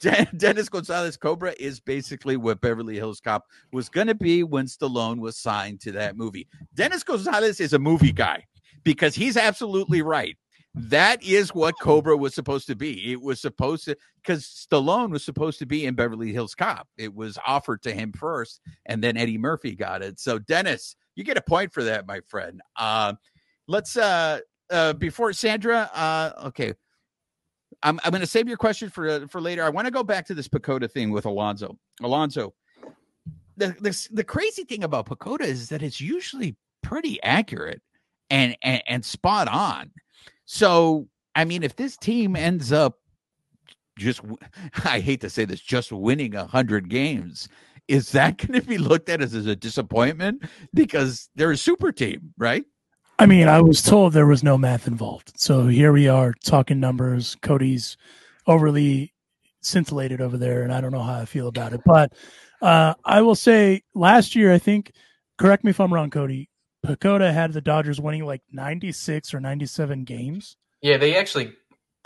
Dennis 0.36 0.68
Gonzalez 0.68 1.16
Cobra 1.16 1.54
is 1.58 1.80
basically 1.80 2.36
what 2.36 2.60
Beverly 2.60 2.94
Hills 2.94 3.18
Cop 3.18 3.46
was 3.72 3.88
going 3.88 4.06
to 4.06 4.14
be 4.14 4.44
when 4.44 4.66
Stallone 4.66 5.18
was 5.18 5.38
signed 5.38 5.80
to 5.80 5.92
that 5.92 6.16
movie. 6.16 6.46
Dennis 6.74 7.02
Gonzalez 7.02 7.58
is 7.58 7.72
a 7.72 7.78
movie 7.80 8.12
guy 8.12 8.44
because 8.86 9.16
he's 9.16 9.36
absolutely 9.36 10.00
right. 10.00 10.38
That 10.74 11.20
is 11.22 11.52
what 11.54 11.74
Cobra 11.80 12.16
was 12.16 12.34
supposed 12.34 12.68
to 12.68 12.76
be. 12.76 13.10
It 13.10 13.20
was 13.20 13.40
supposed 13.40 13.86
to 13.86 13.96
because 14.22 14.44
Stallone 14.44 15.10
was 15.10 15.24
supposed 15.24 15.58
to 15.58 15.66
be 15.66 15.86
in 15.86 15.94
Beverly 15.94 16.32
Hills 16.32 16.54
Cop. 16.54 16.86
It 16.96 17.12
was 17.12 17.36
offered 17.44 17.82
to 17.82 17.92
him 17.92 18.12
first, 18.12 18.60
and 18.84 19.02
then 19.02 19.16
Eddie 19.16 19.38
Murphy 19.38 19.74
got 19.74 20.02
it. 20.02 20.20
So 20.20 20.38
Dennis, 20.38 20.94
you 21.16 21.24
get 21.24 21.36
a 21.36 21.42
point 21.42 21.72
for 21.72 21.82
that, 21.82 22.06
my 22.06 22.20
friend. 22.28 22.60
Uh, 22.76 23.14
let's 23.66 23.96
uh, 23.96 24.38
uh, 24.70 24.92
before 24.92 25.32
Sandra. 25.32 25.90
Uh, 25.92 26.30
okay, 26.44 26.72
I'm 27.82 27.98
I'm 28.04 28.12
going 28.12 28.20
to 28.20 28.26
save 28.26 28.46
your 28.46 28.58
question 28.58 28.88
for 28.88 29.08
uh, 29.08 29.26
for 29.28 29.40
later. 29.40 29.64
I 29.64 29.70
want 29.70 29.86
to 29.86 29.92
go 29.92 30.04
back 30.04 30.26
to 30.26 30.34
this 30.34 30.46
PECOTA 30.46 30.92
thing 30.92 31.10
with 31.10 31.24
Alonso. 31.24 31.76
Alonso, 32.02 32.54
the, 33.56 33.74
the 33.80 34.08
the 34.12 34.24
crazy 34.24 34.62
thing 34.62 34.84
about 34.84 35.06
PECOTA 35.06 35.44
is 35.44 35.70
that 35.70 35.82
it's 35.82 36.00
usually 36.00 36.54
pretty 36.82 37.20
accurate 37.24 37.80
and, 38.30 38.56
and 38.62 38.82
and 38.86 39.04
spot 39.04 39.48
on. 39.48 39.90
So 40.44 41.08
I 41.34 41.44
mean, 41.44 41.62
if 41.62 41.76
this 41.76 41.96
team 41.96 42.36
ends 42.36 42.72
up 42.72 42.98
just 43.98 44.20
I 44.84 45.00
hate 45.00 45.20
to 45.22 45.30
say 45.30 45.44
this, 45.44 45.60
just 45.60 45.92
winning 45.92 46.34
a 46.34 46.46
hundred 46.46 46.88
games, 46.88 47.48
is 47.88 48.12
that 48.12 48.38
going 48.46 48.60
to 48.60 48.66
be 48.66 48.78
looked 48.78 49.08
at 49.08 49.20
as, 49.20 49.34
as 49.34 49.46
a 49.46 49.56
disappointment 49.56 50.42
because 50.74 51.28
they're 51.34 51.52
a 51.52 51.56
super 51.56 51.92
team, 51.92 52.32
right? 52.38 52.64
I 53.18 53.24
mean, 53.24 53.48
I 53.48 53.62
was 53.62 53.80
told 53.82 54.12
there 54.12 54.26
was 54.26 54.42
no 54.42 54.58
math 54.58 54.86
involved. 54.86 55.40
So 55.40 55.68
here 55.68 55.90
we 55.90 56.06
are 56.06 56.34
talking 56.44 56.80
numbers. 56.80 57.34
Cody's 57.40 57.96
overly 58.46 59.14
scintillated 59.62 60.20
over 60.20 60.36
there, 60.36 60.62
and 60.62 60.72
I 60.72 60.82
don't 60.82 60.92
know 60.92 61.02
how 61.02 61.20
I 61.20 61.24
feel 61.24 61.48
about 61.48 61.72
it. 61.72 61.80
But 61.86 62.12
uh, 62.60 62.92
I 63.06 63.22
will 63.22 63.34
say 63.34 63.82
last 63.94 64.36
year, 64.36 64.52
I 64.52 64.58
think, 64.58 64.92
correct 65.38 65.64
me 65.64 65.70
if 65.70 65.80
I'm 65.80 65.94
wrong, 65.94 66.10
Cody, 66.10 66.50
PECOTA 66.86 67.32
had 67.32 67.52
the 67.52 67.60
Dodgers 67.60 68.00
winning 68.00 68.24
like 68.24 68.42
96 68.52 69.34
or 69.34 69.40
97 69.40 70.04
games. 70.04 70.56
Yeah, 70.82 70.96
they 70.96 71.16
actually 71.16 71.54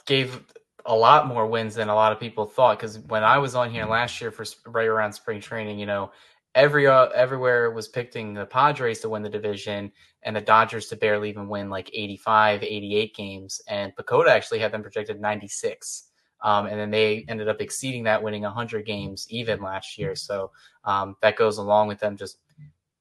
gave 0.06 0.42
a 0.86 0.96
lot 0.96 1.26
more 1.26 1.46
wins 1.46 1.74
than 1.74 1.88
a 1.88 1.94
lot 1.94 2.12
of 2.12 2.20
people 2.20 2.46
thought. 2.46 2.78
Because 2.78 2.98
when 2.98 3.22
I 3.22 3.38
was 3.38 3.54
on 3.54 3.70
here 3.70 3.84
last 3.84 4.20
year 4.20 4.30
for 4.30 4.44
right 4.66 4.88
around 4.88 5.12
spring 5.12 5.40
training, 5.40 5.78
you 5.78 5.86
know, 5.86 6.12
every 6.54 6.86
uh, 6.86 7.06
everywhere 7.08 7.70
was 7.70 7.88
picking 7.88 8.34
the 8.34 8.46
Padres 8.46 9.00
to 9.00 9.08
win 9.08 9.22
the 9.22 9.28
division 9.28 9.92
and 10.22 10.34
the 10.34 10.40
Dodgers 10.40 10.86
to 10.88 10.96
barely 10.96 11.30
even 11.30 11.48
win 11.48 11.70
like 11.70 11.90
85, 11.92 12.62
88 12.62 13.14
games. 13.14 13.60
And 13.68 13.94
PECOTA 13.96 14.28
actually 14.28 14.58
had 14.58 14.72
them 14.72 14.82
projected 14.82 15.20
96. 15.20 16.06
Um, 16.42 16.66
and 16.66 16.80
then 16.80 16.90
they 16.90 17.26
ended 17.28 17.48
up 17.48 17.60
exceeding 17.60 18.04
that, 18.04 18.22
winning 18.22 18.42
100 18.42 18.86
games 18.86 19.26
even 19.28 19.60
last 19.60 19.98
year. 19.98 20.14
So 20.14 20.50
um, 20.84 21.16
that 21.20 21.36
goes 21.36 21.58
along 21.58 21.88
with 21.88 22.00
them 22.00 22.16
just 22.16 22.38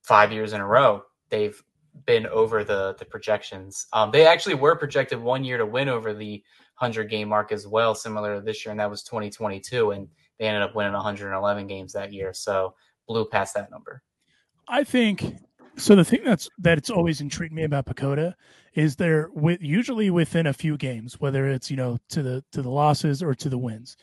five 0.03 0.31
years 0.31 0.53
in 0.53 0.59
a 0.59 0.67
row. 0.67 1.03
They've 1.29 1.61
been 2.05 2.25
over 2.27 2.63
the 2.63 2.95
the 2.99 3.05
projections. 3.05 3.87
Um, 3.93 4.11
they 4.11 4.25
actually 4.25 4.55
were 4.55 4.75
projected 4.75 5.19
one 5.19 5.43
year 5.43 5.57
to 5.57 5.65
win 5.65 5.89
over 5.89 6.13
the 6.13 6.43
100 6.77 7.09
game 7.09 7.29
mark 7.29 7.51
as 7.51 7.67
well, 7.67 7.93
similar 7.93 8.35
to 8.35 8.41
this 8.41 8.65
year, 8.65 8.71
and 8.71 8.79
that 8.79 8.89
was 8.89 9.03
2022. 9.03 9.91
And 9.91 10.07
they 10.39 10.47
ended 10.47 10.63
up 10.63 10.75
winning 10.75 10.93
111 10.93 11.67
games 11.67 11.93
that 11.93 12.13
year. 12.13 12.33
So 12.33 12.73
blew 13.07 13.25
past 13.25 13.53
that 13.55 13.69
number. 13.69 14.01
I 14.67 14.83
think 14.83 15.35
so. 15.77 15.95
The 15.95 16.05
thing 16.05 16.21
that's 16.23 16.49
that 16.59 16.77
it's 16.77 16.89
always 16.89 17.21
intrigued 17.21 17.53
me 17.53 17.63
about 17.63 17.85
PECOTA 17.85 18.33
is 18.75 18.95
they're 18.95 19.29
with 19.33 19.61
usually 19.61 20.09
within 20.09 20.47
a 20.47 20.53
few 20.53 20.77
games, 20.77 21.19
whether 21.19 21.47
it's 21.47 21.69
you 21.69 21.77
know 21.77 21.97
to 22.09 22.21
the 22.23 22.43
to 22.53 22.61
the 22.61 22.69
losses 22.69 23.21
or 23.21 23.33
to 23.35 23.49
the 23.49 23.57
wins. 23.57 23.97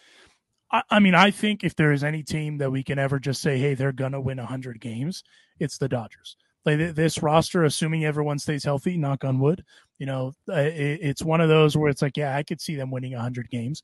I, 0.73 0.83
I 0.91 0.99
mean, 0.99 1.15
I 1.15 1.31
think 1.31 1.63
if 1.63 1.77
there 1.77 1.93
is 1.93 2.03
any 2.03 2.23
team 2.23 2.59
that 2.59 2.71
we 2.71 2.83
can 2.83 2.99
ever 2.99 3.19
just 3.19 3.41
say, 3.41 3.59
hey, 3.59 3.75
they're 3.75 3.93
gonna 3.93 4.21
win 4.21 4.39
hundred 4.39 4.81
games, 4.81 5.23
it's 5.59 5.79
the 5.79 5.89
Dodgers. 5.89 6.37
Like 6.67 6.95
this 6.95 7.23
roster, 7.23 7.65
assuming 7.65 8.05
everyone 8.05 8.39
stays 8.41 8.65
healthy, 8.65 8.97
knock 8.97 9.25
on 9.25 9.39
wood, 9.39 9.65
you 9.99 10.07
know, 10.07 10.33
it, 10.49 10.99
it's 11.01 11.23
one 11.23 11.41
of 11.41 11.49
those 11.49 11.77
where 11.77 11.89
it's 11.89 12.03
like, 12.03 12.17
yeah, 12.17 12.37
I 12.37 12.43
could 12.43 12.61
see 12.61 12.75
them 12.75 12.91
winning 12.91 13.13
hundred 13.13 13.49
games. 13.51 13.83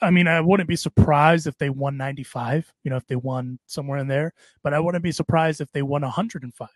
I 0.00 0.10
mean, 0.10 0.28
I 0.28 0.40
wouldn't 0.40 0.68
be 0.68 0.76
surprised 0.76 1.48
if 1.48 1.58
they 1.58 1.70
won 1.70 1.96
95, 1.96 2.72
you 2.84 2.90
know, 2.90 2.96
if 2.96 3.06
they 3.08 3.16
won 3.16 3.58
somewhere 3.66 3.98
in 3.98 4.06
there, 4.06 4.32
but 4.62 4.72
I 4.72 4.78
wouldn't 4.78 5.02
be 5.02 5.10
surprised 5.10 5.60
if 5.60 5.72
they 5.72 5.82
won 5.82 6.02
105. 6.02 6.68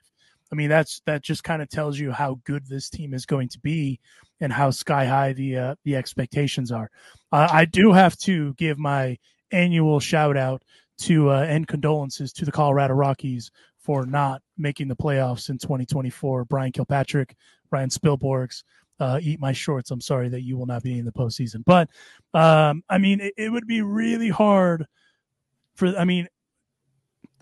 I 0.50 0.54
mean, 0.54 0.68
that's 0.68 1.00
that 1.06 1.22
just 1.22 1.44
kind 1.44 1.62
of 1.62 1.68
tells 1.68 1.98
you 1.98 2.12
how 2.12 2.40
good 2.44 2.66
this 2.66 2.88
team 2.88 3.14
is 3.14 3.26
going 3.26 3.48
to 3.50 3.60
be 3.60 4.00
and 4.40 4.52
how 4.52 4.70
sky 4.70 5.04
high 5.04 5.32
the 5.32 5.56
uh, 5.56 5.74
the 5.84 5.96
expectations 5.96 6.72
are. 6.72 6.90
Uh, 7.32 7.48
I 7.50 7.64
do 7.64 7.92
have 7.92 8.16
to 8.18 8.54
give 8.54 8.78
my 8.78 9.18
annual 9.52 10.00
shout 10.00 10.36
out 10.36 10.62
to 10.98 11.30
uh, 11.30 11.46
and 11.48 11.66
condolences 11.66 12.32
to 12.34 12.44
the 12.44 12.52
Colorado 12.52 12.94
Rockies 12.94 13.50
for 13.86 14.04
not 14.04 14.42
making 14.58 14.88
the 14.88 14.96
playoffs 14.96 15.48
in 15.48 15.58
2024. 15.58 16.44
Brian 16.46 16.72
Kilpatrick, 16.72 17.36
Brian 17.70 17.88
Spilborghs, 17.88 18.64
uh, 18.98 19.20
eat 19.22 19.38
my 19.38 19.52
shorts. 19.52 19.92
I'm 19.92 20.00
sorry 20.00 20.28
that 20.30 20.42
you 20.42 20.56
will 20.56 20.66
not 20.66 20.82
be 20.82 20.98
in 20.98 21.04
the 21.04 21.12
postseason. 21.12 21.62
But 21.64 21.88
um, 22.34 22.82
I 22.90 22.98
mean, 22.98 23.20
it, 23.20 23.32
it, 23.36 23.50
would 23.50 23.68
be 23.68 23.82
really 23.82 24.28
hard 24.28 24.86
for. 25.76 25.96
I 25.96 26.04
mean, 26.04 26.26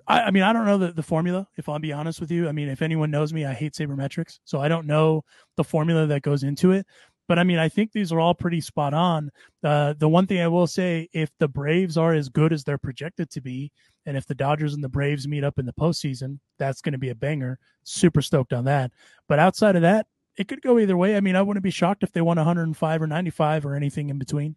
I, 0.06 0.24
I, 0.24 0.30
mean, 0.30 0.42
I 0.42 0.52
don't 0.52 0.66
know 0.66 0.76
the, 0.76 0.92
the 0.92 1.02
formula. 1.02 1.48
If 1.56 1.70
I'll 1.70 1.78
be 1.78 1.94
honest 1.94 2.20
with 2.20 2.30
you, 2.30 2.46
I 2.46 2.52
mean, 2.52 2.68
if 2.68 2.82
anyone 2.82 3.10
knows 3.10 3.32
me, 3.32 3.46
I 3.46 3.54
hate 3.54 3.72
sabermetrics, 3.72 4.40
so 4.44 4.60
I 4.60 4.68
don't 4.68 4.86
know 4.86 5.24
the 5.56 5.64
formula 5.64 6.06
that 6.08 6.20
goes 6.20 6.42
into 6.42 6.72
it. 6.72 6.86
But 7.26 7.38
I 7.38 7.44
mean, 7.44 7.58
I 7.58 7.70
think 7.70 7.92
these 7.92 8.12
are 8.12 8.20
all 8.20 8.34
pretty 8.34 8.60
spot 8.60 8.92
on. 8.92 9.30
Uh, 9.62 9.94
the 9.96 10.10
one 10.10 10.26
thing 10.26 10.42
I 10.42 10.48
will 10.48 10.66
say, 10.66 11.08
if 11.14 11.30
the 11.38 11.48
Braves 11.48 11.96
are 11.96 12.12
as 12.12 12.28
good 12.28 12.52
as 12.52 12.64
they're 12.64 12.76
projected 12.76 13.30
to 13.30 13.40
be, 13.40 13.72
and 14.06 14.16
if 14.16 14.26
the 14.26 14.34
Dodgers 14.34 14.74
and 14.74 14.84
the 14.84 14.88
Braves 14.88 15.26
meet 15.26 15.44
up 15.44 15.58
in 15.58 15.66
the 15.66 15.72
postseason, 15.72 16.38
that's 16.58 16.80
going 16.80 16.92
to 16.92 16.98
be 16.98 17.10
a 17.10 17.14
banger. 17.14 17.58
Super 17.82 18.22
stoked 18.22 18.52
on 18.52 18.64
that. 18.64 18.92
But 19.28 19.38
outside 19.38 19.76
of 19.76 19.82
that, 19.82 20.06
it 20.36 20.48
could 20.48 20.62
go 20.62 20.78
either 20.78 20.96
way. 20.96 21.16
I 21.16 21.20
mean, 21.20 21.36
I 21.36 21.42
wouldn't 21.42 21.62
be 21.62 21.70
shocked 21.70 22.02
if 22.02 22.12
they 22.12 22.20
won 22.20 22.36
105 22.36 23.02
or 23.02 23.06
95 23.06 23.66
or 23.66 23.74
anything 23.74 24.10
in 24.10 24.18
between. 24.18 24.56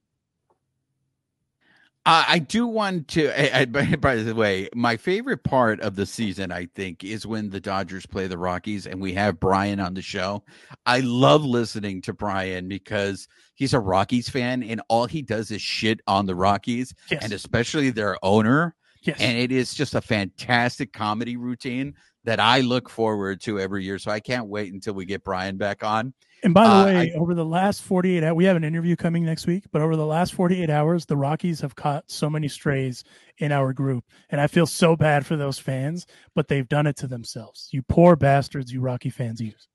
Uh, 2.08 2.24
I 2.26 2.40
do 2.40 2.66
want 2.66 3.10
to. 3.10 3.28
I, 3.38 3.64
I, 3.64 3.66
by 3.66 4.16
the 4.16 4.34
way, 4.34 4.70
my 4.74 4.96
favorite 4.96 5.44
part 5.44 5.82
of 5.82 5.98
the 5.98 6.06
season, 6.06 6.54
I 6.54 6.68
think, 6.74 7.04
is 7.04 7.28
when 7.28 7.50
the 7.50 7.60
Dodgers 7.60 8.06
play 8.06 8.28
the 8.28 8.38
Rockies 8.38 8.88
and 8.88 9.02
we 9.02 9.14
have 9.16 9.42
Brian 9.42 9.82
on 9.82 9.94
the 9.94 10.02
show. 10.02 10.42
I 10.86 11.02
love 11.02 11.44
listening 11.44 12.02
to 12.04 12.14
Brian 12.14 12.70
because 12.70 13.28
he's 13.56 13.74
a 13.74 13.80
Rockies 13.82 14.30
fan 14.30 14.64
and 14.64 14.82
all 14.88 15.06
he 15.06 15.22
does 15.22 15.52
is 15.52 15.62
shit 15.62 16.00
on 16.08 16.26
the 16.26 16.36
Rockies 16.36 16.96
yes. 17.12 17.26
and 17.26 17.34
especially 17.34 17.90
their 17.90 18.18
owner. 18.24 18.74
Yes. 19.02 19.18
And 19.20 19.38
it 19.38 19.52
is 19.52 19.74
just 19.74 19.96
a 19.96 20.02
fantastic 20.02 20.94
comedy 20.94 21.38
routine 21.38 21.96
that 22.24 22.40
I 22.40 22.60
look 22.60 22.90
forward 22.90 23.40
to 23.42 23.60
every 23.60 23.86
year. 23.86 23.98
So 24.00 24.12
I 24.12 24.20
can't 24.20 24.48
wait 24.48 24.74
until 24.74 24.94
we 24.94 25.06
get 25.06 25.24
Brian 25.24 25.58
back 25.58 25.84
on. 25.84 26.14
And 26.44 26.54
by 26.54 26.66
the 26.66 26.74
uh, 26.74 26.86
way, 26.86 27.14
I, 27.14 27.18
over 27.18 27.34
the 27.34 27.46
last 27.46 27.82
48 27.84 28.24
hours, 28.24 28.36
we 28.36 28.46
have 28.46 28.58
an 28.58 28.64
interview 28.64 28.96
coming 28.96 29.26
next 29.26 29.48
week, 29.48 29.64
but 29.72 29.82
over 29.82 29.96
the 29.96 30.06
last 30.06 30.34
48 30.34 30.70
hours, 30.70 31.06
the 31.06 31.18
Rockies 31.18 31.62
have 31.62 31.76
caught 31.76 32.04
so 32.08 32.30
many 32.30 32.48
strays 32.48 33.04
in 33.40 33.52
our 33.52 33.74
group. 33.74 34.04
And 34.30 34.40
I 34.40 34.48
feel 34.48 34.68
so 34.68 34.96
bad 34.96 35.26
for 35.26 35.36
those 35.36 35.58
fans, 35.58 36.06
but 36.36 36.48
they've 36.48 36.68
done 36.68 36.86
it 36.86 36.98
to 36.98 37.08
themselves. 37.08 37.70
You 37.72 37.82
poor 37.82 38.16
bastards, 38.16 38.72
you 38.72 38.82
Rocky 38.82 39.10
fans 39.10 39.42
use. 39.42 39.68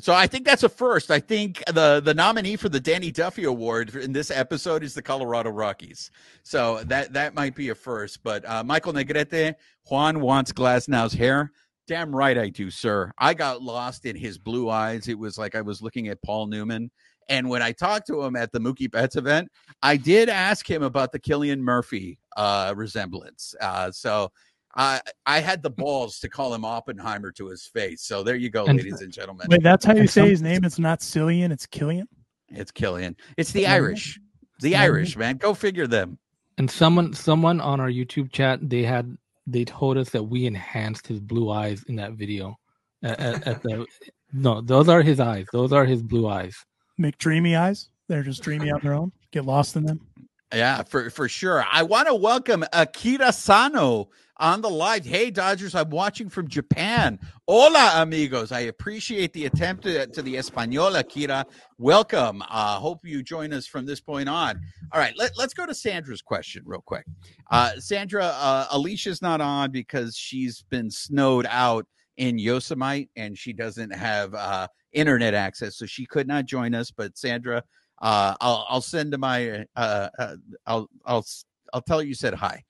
So 0.00 0.14
I 0.14 0.26
think 0.26 0.46
that's 0.46 0.62
a 0.62 0.68
first. 0.70 1.10
I 1.10 1.20
think 1.20 1.62
the 1.66 2.00
the 2.00 2.14
nominee 2.14 2.56
for 2.56 2.70
the 2.70 2.80
Danny 2.80 3.10
Duffy 3.10 3.44
Award 3.44 3.94
in 3.94 4.12
this 4.12 4.30
episode 4.30 4.82
is 4.82 4.94
the 4.94 5.02
Colorado 5.02 5.50
Rockies. 5.50 6.10
So 6.42 6.82
that 6.84 7.12
that 7.12 7.34
might 7.34 7.54
be 7.54 7.68
a 7.68 7.74
first. 7.74 8.22
But 8.22 8.48
uh, 8.48 8.64
Michael 8.64 8.94
Negrete, 8.94 9.54
Juan 9.90 10.20
wants 10.20 10.50
Glasnow's 10.52 11.12
hair. 11.12 11.52
Damn 11.86 12.14
right 12.14 12.38
I 12.38 12.48
do, 12.48 12.70
sir. 12.70 13.12
I 13.18 13.34
got 13.34 13.60
lost 13.60 14.06
in 14.06 14.16
his 14.16 14.38
blue 14.38 14.70
eyes. 14.70 15.08
It 15.08 15.18
was 15.18 15.36
like 15.36 15.54
I 15.54 15.60
was 15.60 15.82
looking 15.82 16.08
at 16.08 16.22
Paul 16.22 16.46
Newman. 16.46 16.90
And 17.28 17.48
when 17.48 17.62
I 17.62 17.72
talked 17.72 18.06
to 18.06 18.22
him 18.22 18.34
at 18.34 18.50
the 18.52 18.60
Mookie 18.60 18.90
Betts 18.90 19.16
event, 19.16 19.48
I 19.82 19.96
did 19.96 20.28
ask 20.28 20.68
him 20.68 20.82
about 20.82 21.12
the 21.12 21.20
Cillian 21.20 21.60
Murphy 21.60 22.18
uh, 22.36 22.72
resemblance. 22.76 23.54
Uh, 23.60 23.90
so 23.90 24.30
I 24.74 25.00
I 25.26 25.40
had 25.40 25.62
the 25.62 25.70
balls 25.70 26.18
to 26.20 26.28
call 26.28 26.54
him 26.54 26.64
Oppenheimer 26.64 27.30
to 27.32 27.48
his 27.48 27.66
face. 27.66 28.02
So 28.02 28.22
there 28.22 28.36
you 28.36 28.50
go, 28.50 28.64
ladies 28.64 29.02
and 29.02 29.12
gentlemen. 29.12 29.46
Wait, 29.50 29.62
that's 29.62 29.84
how 29.84 29.94
you 29.94 30.06
say 30.06 30.28
his 30.28 30.42
name? 30.42 30.64
It's 30.64 30.78
not 30.78 31.00
Cillian, 31.00 31.52
it's 31.52 31.66
Killian. 31.66 32.08
It's 32.48 32.70
Killian. 32.70 33.16
It's 33.36 33.52
the 33.52 33.66
Irish. 33.66 34.18
The 34.60 34.76
Irish, 34.76 35.16
man. 35.16 35.36
Go 35.36 35.54
figure 35.54 35.86
them. 35.86 36.18
And 36.58 36.70
someone 36.70 37.12
someone 37.12 37.60
on 37.60 37.80
our 37.80 37.90
YouTube 37.90 38.32
chat, 38.32 38.58
they 38.68 38.82
had 38.82 39.16
they 39.46 39.64
told 39.64 39.96
us 39.98 40.10
that 40.10 40.22
we 40.22 40.46
enhanced 40.46 41.06
his 41.06 41.20
blue 41.20 41.50
eyes 41.50 41.82
in 41.88 41.96
that 41.96 42.12
video. 42.12 42.58
At, 43.02 43.18
at, 43.20 43.46
at 43.46 43.62
the 43.62 43.86
no, 44.32 44.60
those 44.60 44.88
are 44.88 45.02
his 45.02 45.20
eyes. 45.20 45.46
Those 45.52 45.72
are 45.72 45.84
his 45.84 46.02
blue 46.02 46.28
eyes. 46.28 46.56
Make 46.98 47.18
dreamy 47.18 47.56
eyes. 47.56 47.88
They're 48.08 48.22
just 48.22 48.42
dreamy 48.42 48.70
on 48.70 48.80
their 48.82 48.94
own. 48.94 49.12
Get 49.30 49.44
lost 49.44 49.76
in 49.76 49.84
them. 49.84 50.06
Yeah, 50.54 50.82
for 50.82 51.10
for 51.10 51.28
sure. 51.28 51.64
I 51.70 51.82
want 51.82 52.08
to 52.08 52.14
welcome 52.14 52.64
Akira 52.72 53.32
Sano 53.32 54.10
on 54.42 54.60
the 54.60 54.68
live. 54.68 55.04
Hey, 55.04 55.30
Dodgers, 55.30 55.76
I'm 55.76 55.90
watching 55.90 56.28
from 56.28 56.48
Japan. 56.48 57.20
Hola, 57.46 57.92
amigos. 58.02 58.50
I 58.50 58.60
appreciate 58.62 59.32
the 59.32 59.46
attempt 59.46 59.84
to, 59.84 60.08
to 60.08 60.20
the 60.20 60.34
Española, 60.34 61.04
Kira. 61.04 61.44
Welcome. 61.78 62.42
Uh, 62.50 62.80
hope 62.80 63.06
you 63.06 63.22
join 63.22 63.52
us 63.52 63.68
from 63.68 63.86
this 63.86 64.00
point 64.00 64.28
on. 64.28 64.60
All 64.90 65.00
right, 65.00 65.14
let, 65.16 65.30
us 65.38 65.54
go 65.54 65.64
to 65.64 65.72
Sandra's 65.72 66.20
question 66.20 66.64
real 66.66 66.82
quick. 66.84 67.04
Uh, 67.52 67.78
Sandra, 67.78 68.24
uh, 68.24 68.66
Alicia's 68.72 69.22
not 69.22 69.40
on 69.40 69.70
because 69.70 70.16
she's 70.16 70.64
been 70.70 70.90
snowed 70.90 71.46
out 71.48 71.86
in 72.16 72.36
Yosemite 72.36 73.10
and 73.14 73.38
she 73.38 73.52
doesn't 73.52 73.94
have 73.94 74.34
uh, 74.34 74.66
internet 74.92 75.34
access, 75.34 75.76
so 75.76 75.86
she 75.86 76.04
could 76.04 76.26
not 76.26 76.46
join 76.46 76.74
us. 76.74 76.90
But 76.90 77.16
Sandra, 77.16 77.62
uh, 78.02 78.34
I'll 78.40 78.66
I'll 78.68 78.80
send 78.80 79.12
to 79.12 79.18
my 79.18 79.66
uh, 79.76 80.08
uh, 80.18 80.36
I'll 80.66 80.88
I'll 81.06 81.24
I'll 81.72 81.82
tell 81.82 82.02
you, 82.02 82.08
you 82.08 82.14
said 82.14 82.34
hi. 82.34 82.64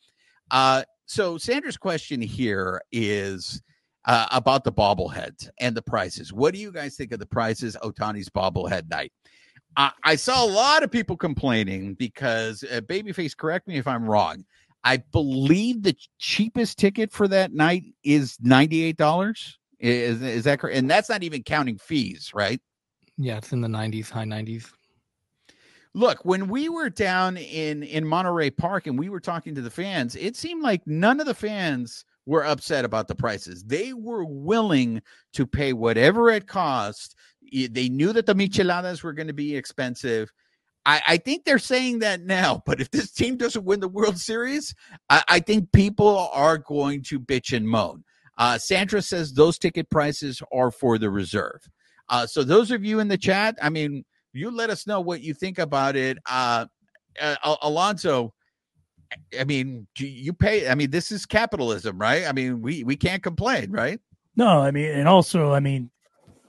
So 1.12 1.36
Sandra's 1.36 1.76
question 1.76 2.22
here 2.22 2.80
is 2.90 3.60
uh, 4.06 4.28
about 4.30 4.64
the 4.64 4.72
bobbleheads 4.72 5.50
and 5.60 5.76
the 5.76 5.82
prices. 5.82 6.32
What 6.32 6.54
do 6.54 6.58
you 6.58 6.72
guys 6.72 6.96
think 6.96 7.12
of 7.12 7.18
the 7.18 7.26
prices 7.26 7.76
Otani's 7.82 8.30
bobblehead 8.30 8.88
night? 8.88 9.12
I, 9.76 9.92
I 10.04 10.16
saw 10.16 10.42
a 10.42 10.48
lot 10.48 10.82
of 10.82 10.90
people 10.90 11.18
complaining 11.18 11.92
because 11.96 12.64
uh, 12.64 12.80
Babyface, 12.80 13.36
correct 13.36 13.68
me 13.68 13.76
if 13.76 13.86
I'm 13.86 14.08
wrong. 14.08 14.46
I 14.84 15.02
believe 15.12 15.82
the 15.82 15.94
cheapest 16.18 16.78
ticket 16.78 17.12
for 17.12 17.28
that 17.28 17.52
night 17.52 17.84
is 18.04 18.38
ninety 18.40 18.82
eight 18.82 18.96
dollars. 18.96 19.58
Is 19.80 20.22
is 20.22 20.44
that 20.44 20.60
correct? 20.60 20.78
And 20.78 20.90
that's 20.90 21.10
not 21.10 21.22
even 21.22 21.42
counting 21.42 21.76
fees, 21.76 22.30
right? 22.32 22.58
Yeah, 23.18 23.36
it's 23.36 23.52
in 23.52 23.60
the 23.60 23.68
nineties, 23.68 24.08
high 24.08 24.24
nineties 24.24 24.72
look 25.95 26.24
when 26.24 26.49
we 26.49 26.68
were 26.68 26.90
down 26.90 27.36
in 27.36 27.82
in 27.82 28.07
monterey 28.07 28.51
park 28.51 28.86
and 28.86 28.99
we 28.99 29.09
were 29.09 29.20
talking 29.20 29.55
to 29.55 29.61
the 29.62 29.70
fans 29.70 30.16
it 30.16 30.36
seemed 30.36 30.62
like 30.62 30.86
none 30.86 31.20
of 31.20 31.26
the 31.26 31.34
fans 31.34 32.05
were 32.24 32.45
upset 32.45 32.84
about 32.84 33.09
the 33.09 33.14
prices 33.14 33.64
they 33.64 33.93
were 33.93 34.24
willing 34.24 35.03
to 35.32 35.47
pay 35.47 35.72
whatever 35.72 36.30
it 36.30 36.47
cost 36.47 37.16
they 37.70 37.88
knew 37.88 38.12
that 38.12 38.26
the 38.26 38.34
micheladas 38.34 39.03
were 39.03 39.12
going 39.12 39.26
to 39.26 39.32
be 39.32 39.57
expensive 39.57 40.32
I, 40.84 41.03
I, 41.07 41.16
think 41.16 41.45
they're 41.45 41.61
saying 41.61 42.01
that 42.01 42.22
now, 42.22 42.61
but 42.66 42.80
if 42.80 42.90
this 42.90 43.12
team 43.12 43.36
doesn't 43.36 43.64
win 43.64 43.78
the 43.78 43.86
World 43.86 44.18
Series, 44.18 44.74
I, 45.09 45.22
I 45.28 45.38
think 45.38 45.70
people 45.70 46.28
are 46.32 46.59
going 46.59 47.03
to 47.05 47.20
bitch 47.20 47.57
and 47.57 47.68
moan. 47.68 48.03
Uh, 48.38 48.59
Sandra 48.59 49.03
says 49.03 49.32
those 49.32 49.59
ticket 49.59 49.90
prices 49.90 50.43
are 50.53 50.70
for 50.70 50.99
the 50.99 51.11
reserve. 51.11 51.68
Uh, 52.09 52.26
so 52.26 52.43
those 52.43 52.70
of 52.70 52.84
you 52.84 52.99
in 52.99 53.09
the 53.09 53.18
chat, 53.18 53.57
I 53.62 53.68
mean, 53.68 54.05
you 54.33 54.51
let 54.51 54.70
us 54.70 54.87
know 54.87 55.01
what 55.01 55.20
you 55.20 55.35
think 55.35 55.59
about 55.59 55.97
it. 55.97 56.18
Uh, 56.28 56.66
uh, 57.20 57.37
Al- 57.45 57.59
Alonso, 57.62 58.33
I 59.39 59.45
mean, 59.45 59.87
you 59.99 60.33
pay. 60.33 60.68
I 60.68 60.74
mean, 60.74 60.91
this 60.91 61.12
is 61.12 61.26
capitalism, 61.26 61.99
right? 61.99 62.26
I 62.26 62.33
mean, 62.33 62.62
we 62.62 62.85
we 62.85 62.97
can't 62.97 63.22
complain, 63.22 63.70
right? 63.70 64.01
No, 64.37 64.61
I 64.61 64.70
mean, 64.70 64.91
and 64.91 65.09
also, 65.09 65.53
I 65.53 65.61
mean, 65.61 65.91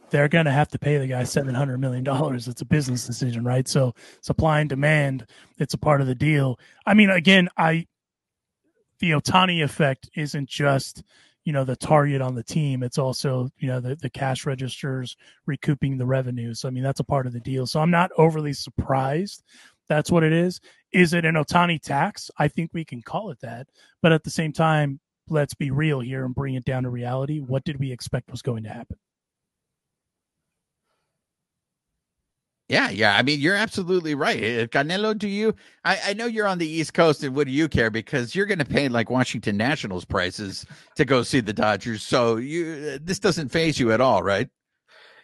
they're 0.10 0.30
going 0.30 0.46
to 0.46 0.52
have 0.52 0.70
to 0.70 0.80
pay 0.80 0.98
the 0.98 1.08
guy 1.08 1.24
seven 1.24 1.54
hundred 1.56 1.80
million 1.80 2.04
dollars. 2.04 2.48
It's 2.48 2.62
a 2.62 2.66
business 2.66 3.06
decision, 3.06 3.44
right? 3.44 3.68
So 3.68 3.94
supply 4.22 4.62
and 4.62 4.70
demand, 4.70 5.26
it's 5.58 5.74
a 5.74 5.78
part 5.78 6.02
of 6.02 6.08
the 6.08 6.16
deal. 6.16 6.60
I 6.86 6.94
mean, 6.94 7.10
again, 7.10 7.50
I 7.58 7.88
the 9.00 9.12
Otani 9.12 9.64
effect 9.64 10.10
isn't 10.16 10.48
just 10.48 11.04
you 11.44 11.54
know 11.54 11.64
the 11.64 11.76
target 11.76 12.22
on 12.22 12.36
the 12.36 12.44
team 12.44 12.84
it's 12.84 12.98
also 12.98 13.50
you 13.58 13.68
know 13.68 13.80
the, 13.80 13.96
the 13.96 14.10
cash 14.10 14.46
registers 14.46 15.16
recouping 15.46 15.98
the 15.98 16.06
revenues. 16.06 16.66
I 16.66 16.70
mean 16.70 16.84
that's 16.84 17.00
a 17.00 17.06
part 17.06 17.28
of 17.28 17.34
the 17.34 17.40
deal. 17.40 17.66
So 17.68 17.80
i'm 17.80 17.92
not 17.92 18.12
overly 18.18 18.54
surprised 18.54 19.44
that's 19.90 20.12
what 20.12 20.24
it 20.24 20.32
is. 20.32 20.62
Is 20.94 21.14
it 21.14 21.26
an 21.26 21.36
Ohtani 21.36 21.82
tax? 21.82 22.32
I 22.38 22.48
think 22.48 22.72
we 22.74 22.86
can 22.86 23.02
call 23.02 23.32
it 23.32 23.42
that. 23.42 23.68
But 24.02 24.14
at 24.14 24.24
the 24.24 24.30
same 24.30 24.54
time 24.54 25.00
let's 25.30 25.54
be 25.54 25.72
real 25.72 26.00
here 26.00 26.26
and 26.26 26.36
bring 26.36 26.56
it 26.56 26.66
down 26.66 26.84
to 26.84 26.90
reality. 26.90 27.40
What 27.40 27.64
did 27.64 27.80
we 27.80 27.92
expect 27.92 28.32
was 28.32 28.42
going 28.42 28.64
to 28.64 28.70
happen 28.70 28.98
Yeah, 32.70 32.90
yeah. 32.90 33.18
I 33.18 33.24
mean, 33.24 33.40
you're 33.40 33.56
absolutely 33.56 34.16
right. 34.16 34.38
Uh, 34.38 34.68
Canelo, 34.68 35.18
do 35.18 35.28
you? 35.28 35.54
I, 35.84 36.00
I 36.08 36.14
know 36.14 36.26
you're 36.26 36.48
on 36.48 36.60
the 36.60 36.68
East 36.68 36.94
Coast, 36.94 37.24
and 37.24 37.36
what 37.36 37.46
do 37.48 37.54
you 37.54 37.68
care? 37.68 37.90
Because 37.90 38.36
you're 38.36 38.46
going 38.46 38.60
to 38.60 38.66
pay 38.66 38.88
like 38.88 39.10
Washington 39.10 39.58
Nationals 39.58 40.06
prices 40.06 40.66
to 40.96 41.04
go 41.04 41.24
see 41.24 41.42
the 41.42 41.52
Dodgers. 41.52 42.04
So 42.04 42.38
you, 42.38 43.00
this 43.00 43.20
doesn't 43.20 43.50
phase 43.50 43.80
you 43.80 43.92
at 43.92 44.00
all, 44.00 44.24
right? 44.24 44.50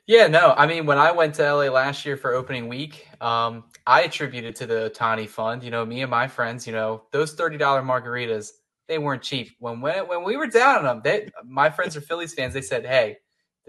Yeah, 0.05 0.27
no. 0.27 0.53
I 0.57 0.67
mean, 0.67 0.85
when 0.85 0.97
I 0.97 1.11
went 1.11 1.35
to 1.35 1.43
LA 1.43 1.65
last 1.71 2.05
year 2.05 2.17
for 2.17 2.33
opening 2.33 2.67
week, 2.67 3.07
um, 3.21 3.65
I 3.87 4.01
attributed 4.01 4.55
to 4.57 4.65
the 4.65 4.91
Ohtani 4.93 5.29
Fund. 5.29 5.63
You 5.63 5.71
know, 5.71 5.85
me 5.85 6.01
and 6.01 6.11
my 6.11 6.27
friends. 6.27 6.67
You 6.67 6.73
know, 6.73 7.03
those 7.11 7.33
thirty 7.33 7.57
dollar 7.57 7.81
margaritas, 7.81 8.49
they 8.87 8.97
weren't 8.97 9.21
cheap. 9.21 9.51
When 9.59 9.79
when 9.79 10.07
when 10.07 10.23
we 10.23 10.35
were 10.35 10.47
down 10.47 10.77
on 10.77 10.83
them, 10.83 11.01
they 11.03 11.29
my 11.45 11.69
friends 11.69 11.95
are 11.95 12.01
Phillies 12.01 12.33
fans. 12.33 12.53
They 12.53 12.61
said, 12.61 12.85
"Hey, 12.85 13.17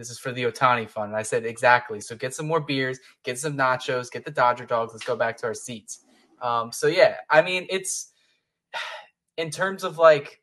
this 0.00 0.08
is 0.08 0.18
for 0.18 0.32
the 0.32 0.44
Ohtani 0.44 0.88
fund. 0.88 1.10
And 1.10 1.16
I 1.16 1.22
said, 1.22 1.44
exactly. 1.44 2.00
So 2.00 2.16
get 2.16 2.34
some 2.34 2.46
more 2.46 2.60
beers, 2.60 2.98
get 3.22 3.38
some 3.38 3.54
nachos, 3.54 4.10
get 4.10 4.24
the 4.24 4.30
Dodger 4.30 4.64
dogs. 4.64 4.94
Let's 4.94 5.04
go 5.04 5.14
back 5.14 5.36
to 5.38 5.46
our 5.46 5.54
seats. 5.54 6.06
Um, 6.40 6.72
so 6.72 6.86
yeah, 6.86 7.16
I 7.28 7.42
mean, 7.42 7.66
it's 7.68 8.12
in 9.36 9.50
terms 9.50 9.84
of 9.84 9.98
like 9.98 10.40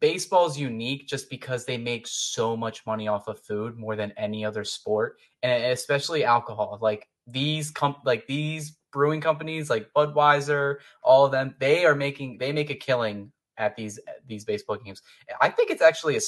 baseball's 0.00 0.58
unique 0.58 1.06
just 1.06 1.30
because 1.30 1.64
they 1.64 1.78
make 1.78 2.08
so 2.08 2.56
much 2.56 2.84
money 2.86 3.06
off 3.06 3.28
of 3.28 3.38
food 3.38 3.76
more 3.76 3.94
than 3.94 4.12
any 4.16 4.44
other 4.44 4.64
sport, 4.64 5.18
and 5.44 5.64
especially 5.66 6.24
alcohol. 6.24 6.76
Like 6.82 7.06
these 7.24 7.70
comp, 7.70 7.98
like 8.04 8.26
these 8.26 8.78
brewing 8.92 9.20
companies, 9.20 9.70
like 9.70 9.92
Budweiser, 9.94 10.78
all 11.04 11.24
of 11.24 11.30
them, 11.30 11.54
they 11.60 11.84
are 11.84 11.94
making 11.94 12.38
they 12.38 12.50
make 12.50 12.70
a 12.70 12.74
killing 12.74 13.30
at 13.58 13.76
these 13.76 14.00
these 14.26 14.44
baseball 14.44 14.76
games. 14.76 15.02
I 15.40 15.50
think 15.50 15.70
it's 15.70 15.82
actually 15.82 16.16
a 16.16 16.20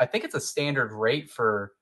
I 0.00 0.06
think 0.06 0.24
it's 0.24 0.34
a 0.34 0.40
standard 0.40 0.92
rate 0.92 1.30
for 1.30 1.72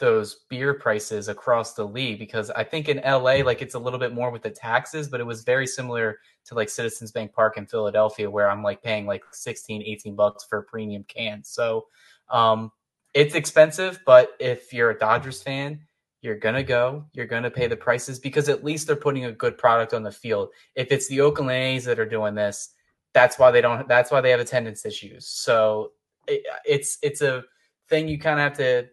those 0.00 0.40
beer 0.48 0.74
prices 0.74 1.28
across 1.28 1.74
the 1.74 1.84
league 1.84 2.18
because 2.18 2.50
I 2.50 2.64
think 2.64 2.88
in 2.88 3.00
LA 3.04 3.44
like 3.44 3.62
it's 3.62 3.74
a 3.74 3.78
little 3.78 3.98
bit 3.98 4.12
more 4.12 4.30
with 4.30 4.42
the 4.42 4.50
taxes 4.50 5.08
but 5.08 5.20
it 5.20 5.26
was 5.26 5.44
very 5.44 5.66
similar 5.66 6.18
to 6.46 6.54
like 6.54 6.68
Citizens 6.68 7.12
Bank 7.12 7.32
Park 7.32 7.56
in 7.56 7.66
Philadelphia 7.66 8.28
where 8.28 8.50
I'm 8.50 8.62
like 8.62 8.82
paying 8.82 9.06
like 9.06 9.22
16 9.30 9.82
18 9.82 10.16
bucks 10.16 10.44
for 10.44 10.58
a 10.58 10.62
premium 10.64 11.04
can. 11.04 11.44
So 11.44 11.86
um 12.30 12.72
it's 13.14 13.34
expensive 13.34 14.00
but 14.04 14.32
if 14.40 14.72
you're 14.72 14.90
a 14.90 14.98
Dodgers 14.98 15.42
fan 15.42 15.80
you're 16.22 16.36
going 16.36 16.54
to 16.54 16.62
go, 16.62 17.06
you're 17.14 17.26
going 17.26 17.44
to 17.44 17.50
pay 17.50 17.66
the 17.66 17.76
prices 17.76 18.18
because 18.18 18.48
at 18.48 18.62
least 18.62 18.86
they're 18.86 18.94
putting 18.96 19.24
a 19.24 19.32
good 19.32 19.56
product 19.56 19.94
on 19.94 20.02
the 20.02 20.12
field. 20.12 20.50
If 20.74 20.92
it's 20.92 21.08
the 21.08 21.22
Oakland 21.22 21.50
A's 21.50 21.86
that 21.86 21.98
are 21.98 22.04
doing 22.04 22.34
this, 22.34 22.74
that's 23.14 23.38
why 23.38 23.50
they 23.50 23.60
don't 23.60 23.88
that's 23.88 24.10
why 24.10 24.20
they 24.20 24.30
have 24.30 24.40
attendance 24.40 24.84
issues. 24.84 25.26
So 25.26 25.92
it, 26.28 26.42
it's 26.64 26.98
it's 27.02 27.22
a 27.22 27.44
thing 27.88 28.06
you 28.06 28.18
kind 28.18 28.38
of 28.38 28.44
have 28.44 28.56
to 28.58 28.88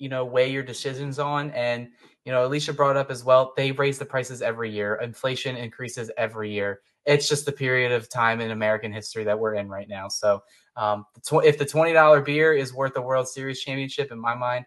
you 0.00 0.08
know 0.08 0.24
weigh 0.24 0.50
your 0.50 0.64
decisions 0.64 1.20
on. 1.20 1.50
And 1.52 1.88
you 2.24 2.32
know 2.32 2.44
alicia 2.44 2.72
brought 2.72 2.96
up 2.96 3.10
as 3.10 3.24
well 3.24 3.52
they 3.56 3.72
raise 3.72 3.98
the 3.98 4.04
prices 4.04 4.42
every 4.42 4.70
year. 4.70 4.96
Inflation 4.96 5.56
increases 5.56 6.10
every 6.16 6.50
year. 6.52 6.80
It's 7.06 7.28
just 7.28 7.46
the 7.46 7.52
period 7.52 7.92
of 7.92 8.08
time 8.08 8.40
in 8.40 8.50
american 8.50 8.92
history 8.92 9.24
that 9.24 9.38
we're 9.38 9.54
in 9.54 9.68
right 9.68 9.88
now. 9.88 10.08
So 10.08 10.42
um, 10.76 11.04
if 11.16 11.58
the 11.58 11.66
$20 11.66 12.24
beer 12.24 12.54
is 12.54 12.72
worth 12.72 12.96
a 12.96 13.02
world 13.02 13.28
series 13.28 13.60
championship 13.60 14.10
in 14.10 14.18
my 14.18 14.34
mind 14.34 14.66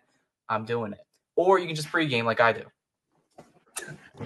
i'm 0.50 0.66
doing 0.66 0.94
it. 0.94 1.06
Or 1.36 1.60
you 1.60 1.66
can 1.68 1.76
just 1.76 1.90
pregame 1.90 2.24
like 2.24 2.40
i 2.40 2.54
do. 2.54 2.64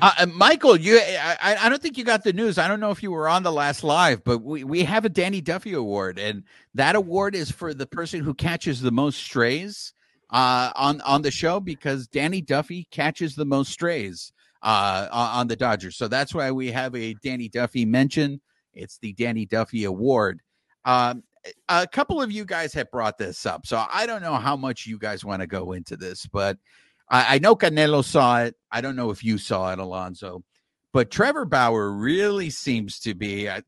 Uh, 0.01 0.25
Michael, 0.33 0.75
you, 0.75 0.99
I, 0.99 1.57
I 1.61 1.69
don't 1.69 1.81
think 1.81 1.97
you 1.97 2.03
got 2.03 2.23
the 2.23 2.33
news. 2.33 2.57
I 2.57 2.67
don't 2.67 2.81
know 2.81 2.91
if 2.91 3.01
you 3.01 3.11
were 3.11 3.29
on 3.29 3.43
the 3.43 3.51
last 3.51 3.83
live, 3.83 4.23
but 4.23 4.39
we, 4.39 4.65
we 4.65 4.83
have 4.83 5.05
a 5.05 5.09
Danny 5.09 5.39
Duffy 5.39 5.73
award, 5.73 6.19
and 6.19 6.43
that 6.75 6.95
award 6.95 7.33
is 7.33 7.49
for 7.49 7.73
the 7.73 7.87
person 7.87 8.21
who 8.21 8.33
catches 8.33 8.81
the 8.81 8.91
most 8.91 9.17
strays 9.17 9.93
uh, 10.29 10.71
on 10.75 11.01
on 11.01 11.21
the 11.21 11.31
show 11.31 11.59
because 11.59 12.07
Danny 12.07 12.41
Duffy 12.41 12.87
catches 12.91 13.35
the 13.35 13.45
most 13.45 13.71
strays 13.71 14.31
uh, 14.61 15.07
on 15.11 15.47
the 15.47 15.55
Dodgers. 15.55 15.95
So 15.95 16.07
that's 16.07 16.33
why 16.33 16.51
we 16.51 16.71
have 16.71 16.95
a 16.95 17.13
Danny 17.23 17.49
Duffy 17.49 17.85
mention. 17.85 18.41
It's 18.73 18.97
the 18.99 19.13
Danny 19.13 19.45
Duffy 19.45 19.85
Award. 19.85 20.41
Um, 20.85 21.23
a 21.69 21.87
couple 21.87 22.21
of 22.21 22.31
you 22.31 22.45
guys 22.45 22.73
have 22.73 22.91
brought 22.91 23.17
this 23.17 23.45
up, 23.45 23.65
so 23.65 23.85
I 23.91 24.05
don't 24.05 24.21
know 24.21 24.35
how 24.35 24.55
much 24.55 24.85
you 24.85 24.97
guys 24.97 25.23
want 25.23 25.41
to 25.41 25.47
go 25.47 25.71
into 25.71 25.95
this, 25.95 26.25
but 26.25 26.57
I, 27.09 27.35
I 27.35 27.39
know 27.39 27.55
Canelo 27.55 28.03
saw 28.03 28.41
it. 28.41 28.55
I 28.71 28.81
don't 28.81 28.95
know 28.95 29.11
if 29.11 29.23
you 29.23 29.37
saw 29.37 29.71
it, 29.71 29.79
Alonso, 29.79 30.43
but 30.93 31.09
Trevor 31.11 31.45
Bauer 31.45 31.91
really 31.91 32.49
seems 32.49 32.99
to 33.01 33.13
be. 33.15 33.47
Uh, 33.47 33.61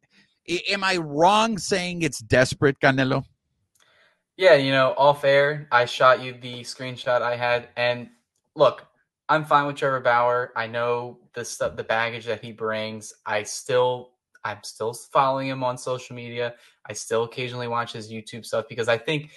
am 0.70 0.84
I 0.84 0.98
wrong 0.98 1.58
saying 1.58 2.02
it's 2.02 2.20
desperate, 2.20 2.80
Canelo? 2.80 3.24
Yeah, 4.40 4.54
you 4.56 4.72
know, 4.72 4.94
off 4.98 5.26
air, 5.26 5.68
I 5.70 5.84
shot 5.84 6.22
you 6.22 6.32
the 6.32 6.62
screenshot 6.62 7.22
I 7.22 7.36
had, 7.36 7.68
and 7.76 8.10
look, 8.56 8.88
I'm 9.28 9.44
fine 9.44 9.68
with 9.68 9.76
Trevor 9.76 10.00
Bauer. 10.00 10.54
I 10.56 10.66
know 10.66 11.20
the 11.34 11.44
stuff, 11.44 11.76
the 11.76 11.84
baggage 11.84 12.26
that 12.28 12.42
he 12.42 12.54
brings. 12.54 13.14
I 13.26 13.44
still, 13.44 14.12
I'm 14.46 14.60
still 14.64 14.94
following 14.94 15.50
him 15.50 15.62
on 15.62 15.78
social 15.78 16.16
media. 16.16 16.56
I 16.90 16.94
still 16.94 17.26
occasionally 17.26 17.68
watch 17.68 17.92
his 17.92 18.10
YouTube 18.10 18.46
stuff 18.46 18.64
because 18.70 18.88
I 18.88 18.98
think, 18.98 19.32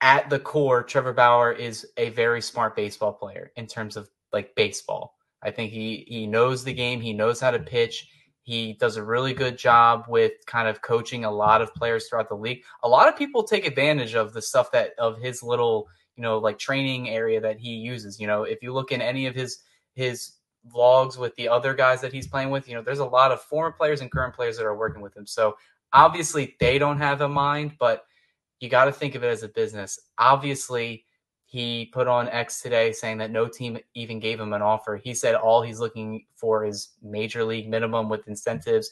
at 0.00 0.30
the 0.30 0.38
core, 0.38 0.84
Trevor 0.84 1.12
Bauer 1.12 1.50
is 1.50 1.84
a 1.96 2.10
very 2.10 2.40
smart 2.40 2.76
baseball 2.76 3.12
player 3.12 3.50
in 3.56 3.66
terms 3.66 3.96
of 3.96 4.08
like 4.32 4.54
baseball. 4.54 5.16
I 5.42 5.50
think 5.50 5.72
he 5.72 6.04
he 6.06 6.24
knows 6.24 6.62
the 6.62 6.72
game. 6.72 7.00
He 7.00 7.12
knows 7.12 7.40
how 7.40 7.50
to 7.50 7.58
pitch. 7.58 8.06
He 8.48 8.72
does 8.72 8.96
a 8.96 9.02
really 9.02 9.34
good 9.34 9.58
job 9.58 10.06
with 10.08 10.32
kind 10.46 10.68
of 10.68 10.80
coaching 10.80 11.26
a 11.26 11.30
lot 11.30 11.60
of 11.60 11.74
players 11.74 12.08
throughout 12.08 12.30
the 12.30 12.34
league. 12.34 12.62
A 12.82 12.88
lot 12.88 13.06
of 13.06 13.14
people 13.14 13.42
take 13.42 13.66
advantage 13.66 14.14
of 14.14 14.32
the 14.32 14.40
stuff 14.40 14.72
that 14.72 14.92
of 14.98 15.18
his 15.18 15.42
little, 15.42 15.86
you 16.16 16.22
know, 16.22 16.38
like 16.38 16.58
training 16.58 17.10
area 17.10 17.42
that 17.42 17.58
he 17.58 17.74
uses. 17.74 18.18
You 18.18 18.26
know, 18.26 18.44
if 18.44 18.62
you 18.62 18.72
look 18.72 18.90
in 18.90 19.02
any 19.02 19.26
of 19.26 19.34
his 19.34 19.58
his 19.96 20.32
vlogs 20.74 21.18
with 21.18 21.36
the 21.36 21.46
other 21.46 21.74
guys 21.74 22.00
that 22.00 22.10
he's 22.10 22.26
playing 22.26 22.48
with, 22.48 22.66
you 22.66 22.74
know, 22.74 22.80
there's 22.80 23.00
a 23.00 23.04
lot 23.04 23.32
of 23.32 23.42
former 23.42 23.70
players 23.70 24.00
and 24.00 24.10
current 24.10 24.34
players 24.34 24.56
that 24.56 24.64
are 24.64 24.74
working 24.74 25.02
with 25.02 25.14
him. 25.14 25.26
So 25.26 25.58
obviously 25.92 26.56
they 26.58 26.78
don't 26.78 26.96
have 26.96 27.20
a 27.20 27.28
mind, 27.28 27.72
but 27.78 28.06
you 28.60 28.70
got 28.70 28.86
to 28.86 28.92
think 28.92 29.14
of 29.14 29.22
it 29.22 29.28
as 29.28 29.42
a 29.42 29.48
business. 29.48 30.00
Obviously, 30.16 31.04
he 31.50 31.86
put 31.94 32.06
on 32.06 32.28
X 32.28 32.60
today 32.60 32.92
saying 32.92 33.16
that 33.16 33.30
no 33.30 33.48
team 33.48 33.78
even 33.94 34.20
gave 34.20 34.38
him 34.38 34.52
an 34.52 34.60
offer. 34.60 35.00
He 35.02 35.14
said 35.14 35.34
all 35.34 35.62
he's 35.62 35.80
looking 35.80 36.26
for 36.36 36.66
is 36.66 36.90
major 37.02 37.42
league 37.42 37.70
minimum 37.70 38.10
with 38.10 38.28
incentives. 38.28 38.90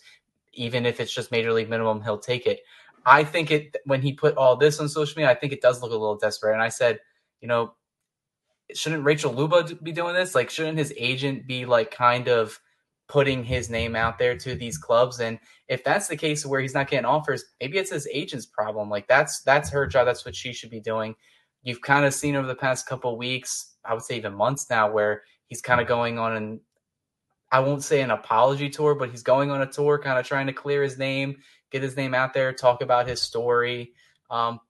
Even 0.55 0.87
if 0.87 0.99
it's 0.99 1.13
just 1.13 1.31
major 1.31 1.53
league 1.53 1.69
minimum, 1.69 2.03
he'll 2.03 2.17
take 2.17 2.47
it. 2.47 2.61
I 3.05 3.25
think 3.25 3.51
it 3.51 3.77
when 3.85 4.01
he 4.01 4.15
put 4.15 4.39
all 4.39 4.57
this 4.57 4.81
on 4.81 4.89
social 4.89 5.19
media, 5.19 5.31
I 5.31 5.35
think 5.35 5.53
it 5.53 5.61
does 5.61 5.83
look 5.83 5.91
a 5.91 5.97
little 5.97 6.17
desperate. 6.17 6.55
And 6.55 6.63
I 6.63 6.71
said, 6.71 6.99
you 7.43 7.47
know, 7.47 7.75
shouldn't 8.73 9.05
Rachel 9.05 9.35
Luba 9.35 9.75
be 9.83 9.93
doing 9.93 10.15
this? 10.15 10.35
Like, 10.35 10.49
shouldn't 10.49 10.79
his 10.79 10.95
agent 10.97 11.47
be 11.47 11.67
like 11.67 11.91
kind 11.91 12.27
of 12.27 12.59
putting 13.07 13.45
his 13.45 13.69
name 13.69 13.95
out 13.95 14.19
there 14.19 14.35
to 14.39 14.55
these 14.55 14.79
clubs? 14.79 15.21
And 15.21 15.39
if 15.69 15.85
that's 15.85 16.09
the 16.09 16.17
case 16.17 16.47
where 16.47 16.63
he's 16.63 16.73
not 16.73 16.89
getting 16.89 17.05
offers, 17.05 17.45
maybe 17.61 17.77
it's 17.77 17.91
his 17.91 18.09
agent's 18.11 18.47
problem. 18.47 18.89
Like 18.89 19.09
that's 19.09 19.43
that's 19.43 19.69
her 19.69 19.87
job. 19.87 20.07
That's 20.07 20.25
what 20.25 20.35
she 20.35 20.55
should 20.55 20.71
be 20.71 20.81
doing 20.81 21.15
you've 21.67 21.83
kind 21.83 22.05
of 22.05 22.15
seen 22.15 22.37
over 22.37 22.47
the 22.47 22.55
past 22.55 22.87
couple 22.87 23.19
weeks, 23.19 23.75
I 23.85 23.93
would 23.93 24.05
say 24.05 24.17
even 24.17 24.33
months 24.33 24.71
now, 24.71 24.89
where 24.89 25.25
he's 25.49 25.61
kind 25.61 25.81
of 25.81 25.89
going 25.89 26.17
on 26.17 26.37
an 26.37 26.61
I 27.51 27.61
won't 27.61 27.83
say 27.83 28.01
an 28.01 28.11
apology 28.11 28.71
tour, 28.71 28.95
but 28.95 29.11
he's 29.11 29.23
going 29.23 29.51
on 29.51 29.63
a 29.63 29.67
tour, 29.67 29.99
kind 29.99 30.19
of 30.19 30.27
trying 30.27 30.47
to 30.47 30.53
clear 30.53 30.83
his 30.83 30.97
name, 30.97 31.37
get 31.71 31.83
his 31.83 31.97
name 31.97 32.15
out 32.15 32.35
there, 32.35 32.53
talk 32.53 32.83
about 32.83 33.09
his 33.09 33.21
story. 33.21 33.93
Um, 34.31 34.61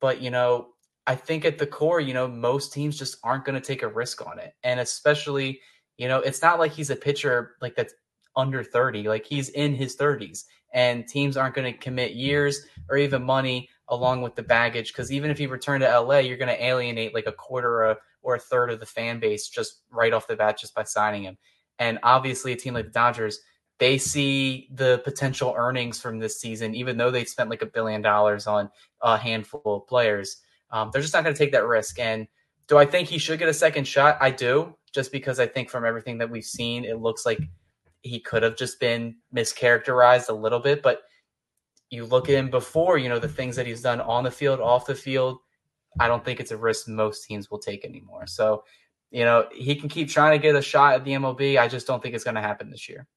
but 0.00 0.22
you 0.22 0.30
know, 0.30 0.68
I 1.06 1.14
think 1.14 1.44
at 1.44 1.58
the 1.58 1.66
core, 1.66 2.00
you 2.00 2.14
know, 2.14 2.26
most 2.26 2.72
teams 2.72 2.98
just 2.98 3.18
aren't 3.22 3.44
going 3.44 3.60
to 3.60 3.66
take 3.66 3.82
a 3.82 3.88
risk 3.88 4.26
on 4.26 4.38
it, 4.38 4.54
and 4.64 4.80
especially, 4.80 5.60
you 5.98 6.08
know, 6.08 6.20
it's 6.20 6.40
not 6.40 6.58
like 6.58 6.72
he's 6.72 6.90
a 6.90 6.96
pitcher 6.96 7.56
like 7.60 7.76
that's 7.76 7.94
under 8.36 8.62
30 8.62 9.08
like 9.08 9.26
he's 9.26 9.48
in 9.50 9.74
his 9.74 9.96
30s 9.96 10.44
and 10.72 11.08
teams 11.08 11.36
aren't 11.36 11.54
going 11.54 11.70
to 11.70 11.78
commit 11.78 12.12
years 12.12 12.64
or 12.88 12.96
even 12.96 13.24
money 13.24 13.68
along 13.90 14.22
with 14.22 14.34
the 14.34 14.42
baggage. 14.42 14.92
Because 14.92 15.12
even 15.12 15.30
if 15.30 15.38
you 15.38 15.48
return 15.48 15.80
to 15.80 16.00
LA, 16.00 16.18
you're 16.18 16.38
going 16.38 16.48
to 16.48 16.64
alienate 16.64 17.14
like 17.14 17.26
a 17.26 17.32
quarter 17.32 17.84
or 17.84 17.96
or 18.22 18.34
a 18.34 18.40
third 18.40 18.70
of 18.70 18.80
the 18.80 18.86
fan 18.86 19.18
base 19.18 19.48
just 19.48 19.82
right 19.90 20.12
off 20.12 20.26
the 20.26 20.36
bat 20.36 20.58
just 20.58 20.74
by 20.74 20.84
signing 20.84 21.22
him. 21.22 21.38
And 21.78 21.98
obviously, 22.02 22.52
a 22.52 22.56
team 22.56 22.74
like 22.74 22.86
the 22.86 22.90
Dodgers, 22.90 23.40
they 23.78 23.96
see 23.96 24.68
the 24.74 25.00
potential 25.04 25.54
earnings 25.56 26.00
from 26.00 26.18
this 26.18 26.38
season, 26.38 26.74
even 26.74 26.98
though 26.98 27.10
they 27.10 27.24
spent 27.24 27.48
like 27.48 27.62
a 27.62 27.66
billion 27.66 28.02
dollars 28.02 28.46
on 28.46 28.70
a 29.00 29.16
handful 29.16 29.62
of 29.64 29.86
players. 29.86 30.36
Um, 30.70 30.90
they're 30.92 31.02
just 31.02 31.14
not 31.14 31.24
going 31.24 31.34
to 31.34 31.38
take 31.38 31.52
that 31.52 31.66
risk. 31.66 31.98
And 31.98 32.28
do 32.68 32.76
I 32.76 32.84
think 32.84 33.08
he 33.08 33.18
should 33.18 33.38
get 33.38 33.48
a 33.48 33.54
second 33.54 33.88
shot? 33.88 34.18
I 34.20 34.30
do, 34.30 34.76
just 34.92 35.10
because 35.10 35.40
I 35.40 35.46
think 35.46 35.70
from 35.70 35.84
everything 35.84 36.18
that 36.18 36.30
we've 36.30 36.44
seen, 36.44 36.84
it 36.84 37.00
looks 37.00 37.24
like 37.24 37.40
he 38.02 38.20
could 38.20 38.42
have 38.42 38.56
just 38.56 38.78
been 38.78 39.16
mischaracterized 39.34 40.28
a 40.28 40.34
little 40.34 40.60
bit. 40.60 40.82
But 40.82 41.02
you 41.90 42.06
look 42.06 42.28
at 42.28 42.36
him 42.36 42.50
before, 42.50 42.98
you 42.98 43.08
know, 43.08 43.18
the 43.18 43.28
things 43.28 43.56
that 43.56 43.66
he's 43.66 43.82
done 43.82 44.00
on 44.00 44.24
the 44.24 44.30
field, 44.30 44.60
off 44.60 44.86
the 44.86 44.94
field. 44.94 45.38
I 45.98 46.06
don't 46.06 46.24
think 46.24 46.38
it's 46.38 46.52
a 46.52 46.56
risk 46.56 46.88
most 46.88 47.24
teams 47.24 47.50
will 47.50 47.58
take 47.58 47.84
anymore. 47.84 48.26
So, 48.28 48.64
you 49.10 49.24
know, 49.24 49.48
he 49.52 49.74
can 49.74 49.88
keep 49.88 50.08
trying 50.08 50.38
to 50.38 50.42
get 50.42 50.54
a 50.54 50.62
shot 50.62 50.94
at 50.94 51.04
the 51.04 51.12
MLB. 51.12 51.58
I 51.58 51.66
just 51.66 51.88
don't 51.88 52.00
think 52.00 52.14
it's 52.14 52.24
going 52.24 52.36
to 52.36 52.40
happen 52.40 52.70
this 52.70 52.88
year. 52.88 53.08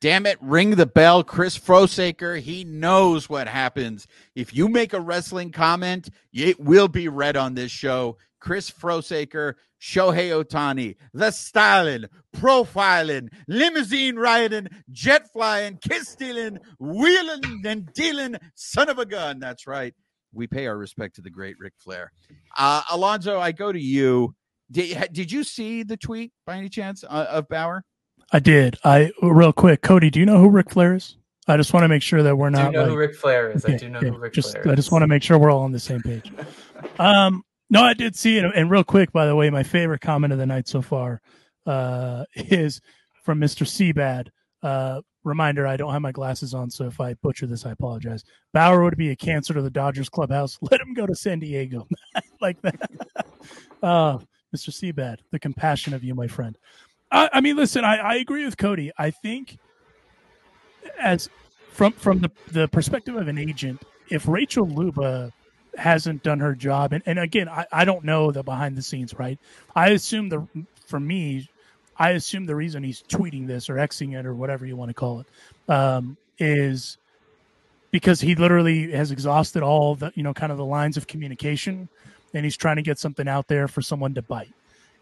Damn 0.00 0.26
it, 0.26 0.36
ring 0.40 0.70
the 0.70 0.86
bell. 0.86 1.22
Chris 1.22 1.56
Frosaker, 1.56 2.40
he 2.40 2.64
knows 2.64 3.28
what 3.28 3.46
happens. 3.46 4.08
If 4.34 4.52
you 4.52 4.66
make 4.66 4.92
a 4.92 5.00
wrestling 5.00 5.52
comment, 5.52 6.10
it 6.32 6.58
will 6.58 6.88
be 6.88 7.06
read 7.06 7.36
on 7.36 7.54
this 7.54 7.70
show. 7.70 8.16
Chris 8.42 8.68
Frosaker, 8.68 9.54
Shohei 9.80 10.30
Ohtani, 10.30 10.96
the 11.14 11.30
styling, 11.30 12.06
profiling, 12.36 13.28
limousine 13.46 14.16
riding, 14.16 14.66
jet 14.90 15.32
flying, 15.32 15.76
kiss 15.76 16.08
stealing, 16.08 16.58
wheeling 16.80 17.62
and 17.64 17.92
dealing, 17.92 18.34
son 18.56 18.88
of 18.88 18.98
a 18.98 19.06
gun. 19.06 19.38
That's 19.38 19.68
right. 19.68 19.94
We 20.34 20.48
pay 20.48 20.66
our 20.66 20.76
respect 20.76 21.14
to 21.16 21.22
the 21.22 21.30
great 21.30 21.54
Ric 21.60 21.74
Flair. 21.78 22.10
Uh, 22.56 22.82
Alonso, 22.90 23.38
I 23.38 23.52
go 23.52 23.70
to 23.70 23.80
you. 23.80 24.34
Did, 24.72 25.12
did 25.12 25.30
you 25.30 25.44
see 25.44 25.84
the 25.84 25.96
tweet 25.96 26.32
by 26.44 26.56
any 26.56 26.68
chance 26.68 27.04
uh, 27.04 27.26
of 27.30 27.48
Bauer? 27.48 27.84
I 28.32 28.40
did. 28.40 28.76
I 28.82 29.12
real 29.22 29.52
quick, 29.52 29.82
Cody. 29.82 30.10
Do 30.10 30.18
you 30.18 30.26
know 30.26 30.38
who 30.38 30.48
Ric 30.48 30.70
Flair 30.70 30.96
is? 30.96 31.16
I 31.46 31.56
just 31.56 31.72
want 31.72 31.84
to 31.84 31.88
make 31.88 32.02
sure 32.02 32.24
that 32.24 32.36
we're 32.36 32.50
not. 32.50 32.62
I 32.62 32.66
do 32.66 32.72
know 32.72 32.80
like, 32.80 32.90
who 32.90 32.96
Ric 32.96 33.14
Flair 33.14 33.50
is. 33.52 33.64
I 33.64 33.76
do 33.76 33.88
know 33.88 34.00
who 34.00 34.16
Ric 34.16 34.32
just, 34.32 34.50
Flair 34.52 34.64
is. 34.64 34.72
I 34.72 34.74
just 34.74 34.90
want 34.90 35.02
to 35.02 35.06
make 35.06 35.22
sure 35.22 35.38
we're 35.38 35.50
all 35.50 35.62
on 35.62 35.70
the 35.70 35.78
same 35.78 36.00
page. 36.02 36.32
um, 36.98 37.44
no, 37.72 37.82
I 37.82 37.94
did 37.94 38.14
see 38.14 38.36
it. 38.36 38.44
And 38.54 38.70
real 38.70 38.84
quick, 38.84 39.12
by 39.12 39.24
the 39.24 39.34
way, 39.34 39.48
my 39.48 39.62
favorite 39.62 40.02
comment 40.02 40.30
of 40.30 40.38
the 40.38 40.44
night 40.44 40.68
so 40.68 40.82
far 40.82 41.22
uh, 41.64 42.24
is 42.34 42.82
from 43.24 43.40
Mr. 43.40 43.66
Seabad. 43.66 44.28
Uh, 44.62 45.00
reminder: 45.24 45.66
I 45.66 45.78
don't 45.78 45.90
have 45.90 46.02
my 46.02 46.12
glasses 46.12 46.52
on, 46.52 46.68
so 46.68 46.84
if 46.84 47.00
I 47.00 47.14
butcher 47.14 47.46
this, 47.46 47.64
I 47.64 47.70
apologize. 47.70 48.24
Bauer 48.52 48.82
would 48.82 48.98
be 48.98 49.08
a 49.08 49.16
cancer 49.16 49.54
to 49.54 49.62
the 49.62 49.70
Dodgers 49.70 50.10
clubhouse. 50.10 50.58
Let 50.70 50.82
him 50.82 50.92
go 50.92 51.06
to 51.06 51.14
San 51.14 51.38
Diego, 51.38 51.88
like 52.42 52.60
that. 52.60 52.90
uh, 53.82 54.18
Mr. 54.54 54.68
Seabad, 54.68 55.20
the 55.30 55.38
compassion 55.38 55.94
of 55.94 56.04
you, 56.04 56.14
my 56.14 56.26
friend. 56.26 56.58
I, 57.10 57.30
I 57.32 57.40
mean, 57.40 57.56
listen, 57.56 57.86
I, 57.86 57.96
I 57.96 58.14
agree 58.16 58.44
with 58.44 58.58
Cody. 58.58 58.92
I 58.98 59.10
think 59.10 59.56
as 61.00 61.30
from 61.70 61.92
from 61.92 62.18
the 62.18 62.30
the 62.50 62.68
perspective 62.68 63.16
of 63.16 63.28
an 63.28 63.38
agent, 63.38 63.82
if 64.10 64.28
Rachel 64.28 64.68
Luba 64.68 65.32
hasn't 65.76 66.22
done 66.22 66.40
her 66.40 66.54
job, 66.54 66.92
and, 66.92 67.02
and 67.06 67.18
again, 67.18 67.48
I, 67.48 67.66
I 67.72 67.84
don't 67.84 68.04
know 68.04 68.30
the 68.30 68.42
behind 68.42 68.76
the 68.76 68.82
scenes, 68.82 69.14
right? 69.14 69.38
I 69.74 69.90
assume 69.90 70.28
the 70.28 70.46
for 70.86 71.00
me, 71.00 71.48
I 71.96 72.10
assume 72.10 72.46
the 72.46 72.56
reason 72.56 72.82
he's 72.82 73.02
tweeting 73.02 73.46
this 73.46 73.70
or 73.70 73.74
Xing 73.76 74.18
it 74.18 74.26
or 74.26 74.34
whatever 74.34 74.66
you 74.66 74.76
want 74.76 74.90
to 74.90 74.94
call 74.94 75.20
it 75.20 75.72
um, 75.72 76.16
is 76.38 76.98
because 77.90 78.20
he 78.20 78.34
literally 78.34 78.90
has 78.92 79.10
exhausted 79.10 79.62
all 79.62 79.94
the 79.94 80.12
you 80.14 80.22
know 80.22 80.34
kind 80.34 80.52
of 80.52 80.58
the 80.58 80.64
lines 80.64 80.96
of 80.96 81.06
communication, 81.06 81.88
and 82.34 82.44
he's 82.44 82.56
trying 82.56 82.76
to 82.76 82.82
get 82.82 82.98
something 82.98 83.28
out 83.28 83.48
there 83.48 83.68
for 83.68 83.82
someone 83.82 84.14
to 84.14 84.22
bite. 84.22 84.52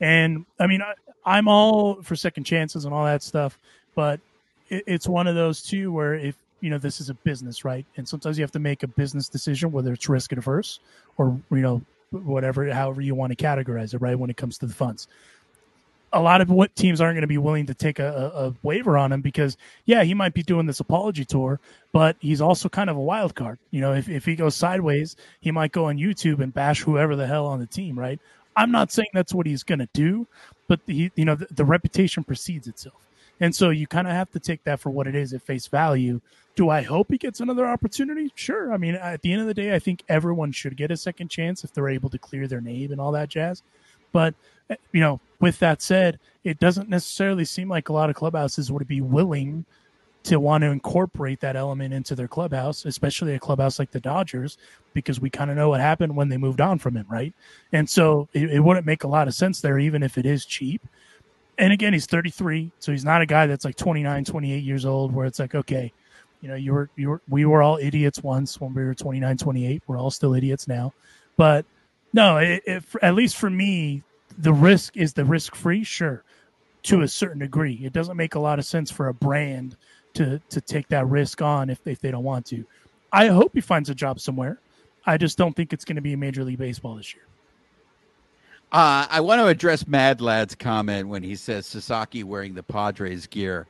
And 0.00 0.46
I 0.58 0.66
mean, 0.66 0.82
I, 0.82 0.94
I'm 1.24 1.48
all 1.48 2.02
for 2.02 2.16
second 2.16 2.44
chances 2.44 2.84
and 2.84 2.94
all 2.94 3.04
that 3.04 3.22
stuff, 3.22 3.58
but 3.94 4.20
it, 4.68 4.84
it's 4.86 5.08
one 5.08 5.26
of 5.26 5.34
those 5.34 5.62
too 5.62 5.92
where 5.92 6.14
if 6.14 6.36
you 6.60 6.70
know 6.70 6.78
this 6.78 7.00
is 7.00 7.10
a 7.10 7.14
business, 7.14 7.64
right? 7.64 7.86
And 7.96 8.08
sometimes 8.08 8.38
you 8.38 8.42
have 8.42 8.52
to 8.52 8.58
make 8.58 8.82
a 8.82 8.88
business 8.88 9.28
decision, 9.28 9.72
whether 9.72 9.92
it's 9.92 10.08
risk 10.08 10.32
adverse 10.32 10.80
or 11.16 11.40
you 11.50 11.58
know 11.58 11.82
whatever, 12.10 12.72
however 12.72 13.00
you 13.00 13.14
want 13.14 13.36
to 13.36 13.44
categorize 13.44 13.94
it, 13.94 13.98
right? 13.98 14.18
When 14.18 14.30
it 14.30 14.36
comes 14.36 14.58
to 14.58 14.66
the 14.66 14.74
funds, 14.74 15.06
a 16.12 16.20
lot 16.20 16.40
of 16.40 16.50
what 16.50 16.74
teams 16.74 17.00
aren't 17.00 17.14
going 17.14 17.22
to 17.22 17.28
be 17.28 17.38
willing 17.38 17.66
to 17.66 17.74
take 17.74 17.98
a, 17.98 18.32
a, 18.34 18.54
waiver 18.62 18.98
on 18.98 19.12
him 19.12 19.20
because 19.20 19.56
yeah, 19.86 20.02
he 20.02 20.14
might 20.14 20.34
be 20.34 20.42
doing 20.42 20.66
this 20.66 20.80
apology 20.80 21.24
tour, 21.24 21.60
but 21.92 22.16
he's 22.18 22.40
also 22.40 22.68
kind 22.68 22.90
of 22.90 22.96
a 22.96 23.00
wild 23.00 23.34
card. 23.34 23.58
You 23.70 23.80
know, 23.80 23.94
if 23.94 24.08
if 24.08 24.24
he 24.24 24.34
goes 24.34 24.56
sideways, 24.56 25.16
he 25.40 25.50
might 25.50 25.72
go 25.72 25.86
on 25.86 25.98
YouTube 25.98 26.40
and 26.40 26.52
bash 26.52 26.82
whoever 26.82 27.16
the 27.16 27.26
hell 27.26 27.46
on 27.46 27.60
the 27.60 27.66
team, 27.66 27.98
right? 27.98 28.18
I'm 28.56 28.72
not 28.72 28.90
saying 28.90 29.08
that's 29.14 29.32
what 29.32 29.46
he's 29.46 29.62
going 29.62 29.78
to 29.78 29.88
do, 29.92 30.26
but 30.66 30.80
he, 30.86 31.12
you 31.14 31.24
know, 31.24 31.36
the, 31.36 31.46
the 31.50 31.64
reputation 31.64 32.24
precedes 32.24 32.66
itself. 32.66 32.96
And 33.40 33.54
so 33.54 33.70
you 33.70 33.86
kind 33.86 34.06
of 34.06 34.12
have 34.12 34.30
to 34.32 34.40
take 34.40 34.64
that 34.64 34.80
for 34.80 34.90
what 34.90 35.06
it 35.06 35.14
is 35.14 35.32
at 35.32 35.42
face 35.42 35.66
value. 35.66 36.20
Do 36.56 36.68
I 36.68 36.82
hope 36.82 37.08
he 37.10 37.18
gets 37.18 37.40
another 37.40 37.66
opportunity? 37.66 38.30
Sure. 38.34 38.72
I 38.72 38.76
mean, 38.76 38.94
at 38.96 39.22
the 39.22 39.32
end 39.32 39.40
of 39.40 39.46
the 39.46 39.54
day, 39.54 39.74
I 39.74 39.78
think 39.78 40.04
everyone 40.08 40.52
should 40.52 40.76
get 40.76 40.90
a 40.90 40.96
second 40.96 41.28
chance 41.28 41.64
if 41.64 41.72
they're 41.72 41.88
able 41.88 42.10
to 42.10 42.18
clear 42.18 42.46
their 42.46 42.60
name 42.60 42.92
and 42.92 43.00
all 43.00 43.12
that 43.12 43.30
jazz. 43.30 43.62
But, 44.12 44.34
eh, 44.68 44.76
you 44.92 45.00
know, 45.00 45.20
with 45.40 45.58
that 45.60 45.80
said, 45.80 46.18
it 46.44 46.58
doesn't 46.58 46.88
necessarily 46.88 47.44
seem 47.44 47.68
like 47.68 47.88
a 47.88 47.92
lot 47.92 48.10
of 48.10 48.16
clubhouses 48.16 48.70
would 48.70 48.86
be 48.86 49.00
willing 49.00 49.64
to 50.22 50.38
want 50.38 50.62
to 50.62 50.70
incorporate 50.70 51.40
that 51.40 51.56
element 51.56 51.94
into 51.94 52.14
their 52.14 52.28
clubhouse, 52.28 52.84
especially 52.84 53.34
a 53.34 53.38
clubhouse 53.38 53.78
like 53.78 53.90
the 53.90 54.00
Dodgers, 54.00 54.58
because 54.92 55.20
we 55.20 55.30
kind 55.30 55.50
of 55.50 55.56
know 55.56 55.70
what 55.70 55.80
happened 55.80 56.14
when 56.14 56.28
they 56.28 56.36
moved 56.36 56.60
on 56.60 56.78
from 56.78 56.96
him, 56.96 57.06
right? 57.08 57.32
And 57.72 57.88
so 57.88 58.28
it, 58.34 58.50
it, 58.50 58.60
wouldn't 58.60 58.84
make 58.84 59.04
a 59.04 59.08
lot 59.08 59.28
of 59.28 59.34
sense 59.34 59.60
there, 59.60 59.78
even 59.78 60.02
if 60.02 60.18
it 60.18 60.26
is 60.26 60.44
cheap. 60.44 60.82
And 61.60 61.72
again, 61.72 61.92
he's 61.92 62.06
33, 62.06 62.72
so 62.78 62.90
he's 62.90 63.04
not 63.04 63.22
a 63.22 63.26
guy 63.26 63.46
that's 63.46 63.64
like 63.64 63.76
29, 63.76 64.24
28 64.24 64.64
years 64.64 64.84
old, 64.84 65.14
where 65.14 65.26
it's 65.26 65.38
like, 65.38 65.54
okay, 65.54 65.92
you 66.40 66.48
know, 66.48 66.54
you 66.54 66.72
were, 66.72 66.90
you 66.96 67.10
were, 67.10 67.20
we 67.28 67.44
were 67.44 67.62
all 67.62 67.76
idiots 67.76 68.22
once 68.22 68.60
when 68.60 68.74
we 68.74 68.82
were 68.82 68.94
29, 68.94 69.36
28. 69.36 69.82
We're 69.86 69.98
all 69.98 70.10
still 70.10 70.34
idiots 70.34 70.66
now. 70.66 70.92
But 71.36 71.66
no, 72.12 72.38
it, 72.38 72.62
it, 72.66 72.82
at 73.02 73.14
least 73.14 73.36
for 73.36 73.50
me, 73.50 74.02
the 74.38 74.52
risk 74.52 74.96
is 74.96 75.12
the 75.12 75.24
risk 75.24 75.54
free, 75.54 75.84
sure, 75.84 76.24
to 76.84 77.02
a 77.02 77.08
certain 77.08 77.40
degree. 77.40 77.78
It 77.84 77.92
doesn't 77.92 78.16
make 78.16 78.34
a 78.34 78.40
lot 78.40 78.58
of 78.58 78.64
sense 78.64 78.90
for 78.90 79.08
a 79.08 79.14
brand– 79.14 79.76
to 80.14 80.40
to 80.50 80.60
take 80.60 80.88
that 80.88 81.06
risk 81.06 81.42
on 81.42 81.70
if, 81.70 81.86
if 81.86 82.00
they 82.00 82.10
don't 82.10 82.24
want 82.24 82.46
to. 82.46 82.64
I 83.12 83.28
hope 83.28 83.52
he 83.54 83.60
finds 83.60 83.90
a 83.90 83.94
job 83.94 84.20
somewhere. 84.20 84.58
I 85.06 85.16
just 85.16 85.38
don't 85.38 85.54
think 85.54 85.72
it's 85.72 85.84
going 85.84 85.96
to 85.96 86.02
be 86.02 86.12
a 86.12 86.16
Major 86.16 86.44
League 86.44 86.58
Baseball 86.58 86.96
this 86.96 87.14
year. 87.14 87.24
Uh, 88.72 89.06
I 89.10 89.20
want 89.20 89.40
to 89.40 89.46
address 89.46 89.86
Mad 89.86 90.20
Lad's 90.20 90.54
comment 90.54 91.08
when 91.08 91.22
he 91.22 91.34
says 91.34 91.66
Sasaki 91.66 92.22
wearing 92.22 92.54
the 92.54 92.62
Padres 92.62 93.26
gear. 93.26 93.66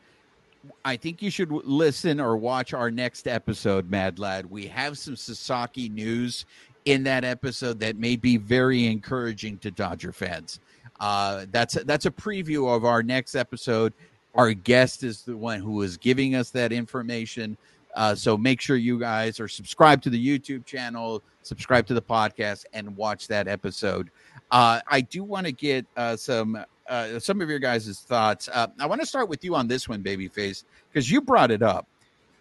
I 0.84 0.96
think 0.96 1.22
you 1.22 1.30
should 1.30 1.51
listen 1.51 2.20
or 2.20 2.36
watch 2.36 2.74
our 2.74 2.90
next 2.90 3.26
episode, 3.26 3.90
Mad 3.90 4.18
Lad. 4.18 4.51
We 4.51 4.66
have 4.66 4.98
some 4.98 5.16
Sasaki 5.16 5.88
news 5.88 6.44
in 6.84 7.03
that 7.05 7.24
episode 7.24 7.80
that 7.80 7.96
may 7.96 8.16
be 8.16 8.37
very 8.37 8.87
encouraging 8.87 9.57
to 9.58 9.70
Dodger 9.70 10.12
fans. 10.12 10.61
Uh, 10.99 11.46
that's 11.50 11.75
that's 11.84 12.04
a 12.04 12.11
preview 12.11 12.75
of 12.75 12.84
our 12.84 13.03
next 13.03 13.34
episode 13.34 13.95
our 14.34 14.53
guest 14.53 15.03
is 15.03 15.22
the 15.22 15.37
one 15.37 15.61
who 15.61 15.83
is 15.83 15.96
giving 15.96 16.34
us 16.34 16.50
that 16.50 16.72
information. 16.72 17.57
Uh, 17.95 18.14
so 18.14 18.37
make 18.37 18.61
sure 18.61 18.76
you 18.76 18.99
guys 18.99 19.41
are 19.41 19.49
subscribed 19.49 20.03
to 20.04 20.11
the 20.11 20.38
YouTube 20.38 20.64
channel, 20.64 21.22
subscribe 21.42 21.87
to 21.87 21.95
the 21.95 22.03
podcast, 22.03 22.64
and 22.72 22.96
watch 22.96 23.29
that 23.29 23.49
episode. 23.49 24.11
Uh, 24.50 24.80
I 24.88 25.00
do 25.00 25.22
want 25.25 25.46
to 25.46 25.53
get 25.53 25.87
uh, 25.96 26.17
some 26.17 26.64
uh, 26.88 27.21
some 27.21 27.41
of 27.41 27.49
your 27.49 27.61
guys' 27.61 28.00
thoughts. 28.00 28.49
Uh, 28.53 28.67
I 28.80 28.87
want 28.87 29.00
to 29.00 29.07
start 29.07 29.29
with 29.29 29.45
you 29.45 29.54
on 29.54 29.68
this 29.68 29.88
one, 29.88 30.03
Babyface, 30.03 30.64
because 30.92 31.11
you 31.11 31.21
brought 31.21 31.53
it 31.53 31.62
up. 31.62 31.87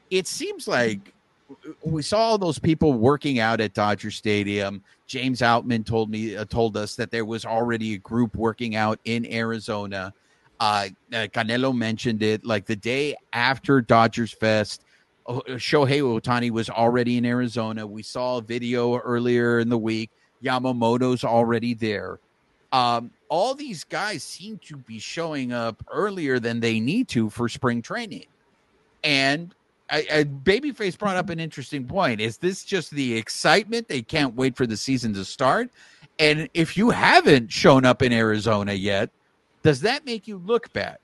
It 0.09 0.25
seems 0.25 0.67
like 0.67 1.13
we 1.83 2.01
saw 2.01 2.19
all 2.19 2.37
those 2.37 2.59
people 2.59 2.93
working 2.93 3.39
out 3.39 3.61
at 3.61 3.73
Dodger 3.73 4.11
Stadium. 4.11 4.83
James 5.07 5.41
Outman 5.41 5.85
told 5.85 6.09
me 6.09 6.35
uh, 6.35 6.45
told 6.45 6.77
us 6.77 6.95
that 6.95 7.11
there 7.11 7.25
was 7.25 7.45
already 7.45 7.95
a 7.95 7.97
group 7.97 8.35
working 8.35 8.75
out 8.75 8.99
in 9.05 9.31
Arizona. 9.31 10.13
Uh, 10.59 10.89
uh, 11.13 11.27
Canelo 11.33 11.75
mentioned 11.75 12.21
it 12.21 12.45
like 12.45 12.65
the 12.65 12.75
day 12.75 13.15
after 13.33 13.81
Dodgers 13.81 14.31
Fest. 14.31 14.83
Oh, 15.29 15.43
Shohei 15.47 16.01
Ohtani 16.01 16.49
was 16.49 16.71
already 16.71 17.17
in 17.17 17.25
Arizona. 17.25 17.85
We 17.85 18.01
saw 18.01 18.37
a 18.37 18.41
video 18.41 18.97
earlier 18.97 19.59
in 19.59 19.69
the 19.69 19.77
week. 19.77 20.09
Yamamoto's 20.43 21.23
already 21.23 21.75
there. 21.75 22.17
Um, 22.71 23.11
all 23.29 23.53
these 23.53 23.83
guys 23.83 24.23
seem 24.23 24.57
to 24.65 24.77
be 24.77 24.97
showing 24.97 25.53
up 25.53 25.85
earlier 25.91 26.39
than 26.39 26.59
they 26.59 26.79
need 26.79 27.09
to 27.09 27.29
for 27.29 27.47
spring 27.47 27.83
training. 27.83 28.25
And 29.03 29.53
I, 29.91 30.07
I, 30.11 30.23
Babyface 30.23 30.97
brought 30.97 31.15
up 31.15 31.29
an 31.29 31.39
interesting 31.39 31.85
point. 31.85 32.21
Is 32.21 32.37
this 32.37 32.63
just 32.63 32.89
the 32.89 33.15
excitement? 33.15 33.87
They 33.87 34.01
can't 34.01 34.35
wait 34.35 34.57
for 34.57 34.65
the 34.65 34.77
season 34.77 35.13
to 35.13 35.23
start. 35.23 35.69
And 36.17 36.49
if 36.55 36.75
you 36.75 36.89
haven't 36.89 37.51
shown 37.51 37.85
up 37.85 38.01
in 38.01 38.11
Arizona 38.11 38.73
yet, 38.73 39.11
does 39.61 39.81
that 39.81 40.07
make 40.07 40.27
you 40.27 40.37
look 40.39 40.73
bad? 40.73 40.97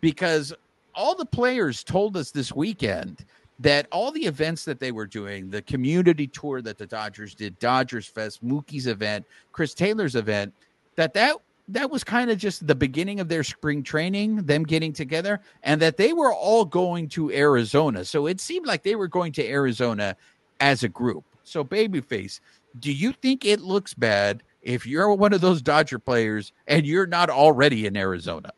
Because 0.00 0.52
all 0.96 1.14
the 1.14 1.26
players 1.26 1.84
told 1.84 2.16
us 2.16 2.32
this 2.32 2.52
weekend 2.52 3.24
that 3.60 3.86
all 3.90 4.10
the 4.10 4.24
events 4.24 4.64
that 4.64 4.78
they 4.78 4.92
were 4.92 5.06
doing, 5.06 5.50
the 5.50 5.62
community 5.62 6.26
tour 6.26 6.62
that 6.62 6.78
the 6.78 6.86
Dodgers 6.86 7.34
did, 7.34 7.58
Dodgers 7.58 8.06
Fest, 8.06 8.44
Mookie's 8.44 8.86
event, 8.86 9.26
Chris 9.52 9.74
Taylor's 9.74 10.14
event, 10.14 10.54
that 10.96 11.14
that 11.14 11.36
that 11.68 11.90
was 11.90 12.02
kind 12.02 12.30
of 12.30 12.38
just 12.38 12.66
the 12.66 12.74
beginning 12.74 13.20
of 13.20 13.28
their 13.28 13.44
spring 13.44 13.82
training, 13.82 14.36
them 14.36 14.62
getting 14.62 14.92
together, 14.92 15.40
and 15.62 15.82
that 15.82 15.98
they 15.98 16.12
were 16.12 16.32
all 16.32 16.64
going 16.64 17.08
to 17.10 17.30
Arizona. 17.30 18.04
So 18.04 18.26
it 18.26 18.40
seemed 18.40 18.66
like 18.66 18.82
they 18.82 18.96
were 18.96 19.08
going 19.08 19.32
to 19.32 19.46
Arizona 19.46 20.16
as 20.60 20.82
a 20.82 20.88
group. 20.88 21.24
So, 21.44 21.62
Babyface, 21.64 22.40
do 22.80 22.92
you 22.92 23.12
think 23.12 23.44
it 23.44 23.60
looks 23.60 23.92
bad 23.92 24.42
if 24.62 24.86
you're 24.86 25.12
one 25.14 25.32
of 25.32 25.40
those 25.40 25.60
Dodger 25.60 25.98
players 25.98 26.52
and 26.66 26.86
you're 26.86 27.06
not 27.06 27.28
already 27.30 27.86
in 27.86 27.96
Arizona? 27.96 28.52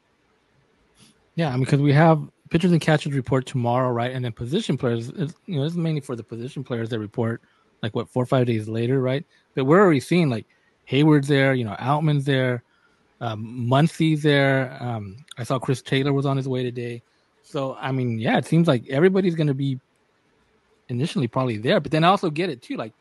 Yeah, 1.34 1.56
because 1.56 1.80
we 1.80 1.92
have 1.92 2.28
pitchers 2.50 2.72
and 2.72 2.80
catchers 2.80 3.14
report 3.14 3.46
tomorrow, 3.46 3.90
right? 3.90 4.12
And 4.12 4.24
then 4.24 4.32
position 4.32 4.76
players, 4.76 5.08
is, 5.10 5.34
you 5.46 5.56
know, 5.56 5.64
this 5.64 5.72
is 5.72 5.78
mainly 5.78 6.00
for 6.00 6.16
the 6.16 6.22
position 6.22 6.62
players 6.62 6.90
that 6.90 6.98
report 6.98 7.40
like 7.82 7.94
what 7.94 8.08
four 8.08 8.22
or 8.22 8.26
five 8.26 8.46
days 8.46 8.68
later, 8.68 9.00
right? 9.00 9.24
But 9.54 9.64
we're 9.64 9.80
already 9.80 10.00
seeing 10.00 10.28
like 10.28 10.46
Heyward's 10.90 11.28
there, 11.28 11.54
you 11.54 11.64
know, 11.64 11.76
Outman's 11.78 12.24
there, 12.24 12.62
um, 13.20 13.66
Muncy's 13.70 14.22
there. 14.22 14.76
Um, 14.80 15.16
I 15.38 15.44
saw 15.44 15.58
Chris 15.58 15.80
Taylor 15.80 16.12
was 16.12 16.26
on 16.26 16.36
his 16.36 16.48
way 16.48 16.62
today. 16.62 17.02
So 17.42 17.76
I 17.80 17.92
mean, 17.92 18.18
yeah, 18.18 18.36
it 18.38 18.46
seems 18.46 18.68
like 18.68 18.88
everybody's 18.88 19.34
going 19.34 19.46
to 19.46 19.54
be 19.54 19.80
initially 20.88 21.28
probably 21.28 21.56
there, 21.56 21.80
but 21.80 21.92
then 21.92 22.04
I 22.04 22.08
also 22.08 22.30
get 22.30 22.50
it 22.50 22.62
too. 22.62 22.76
Like 22.76 22.92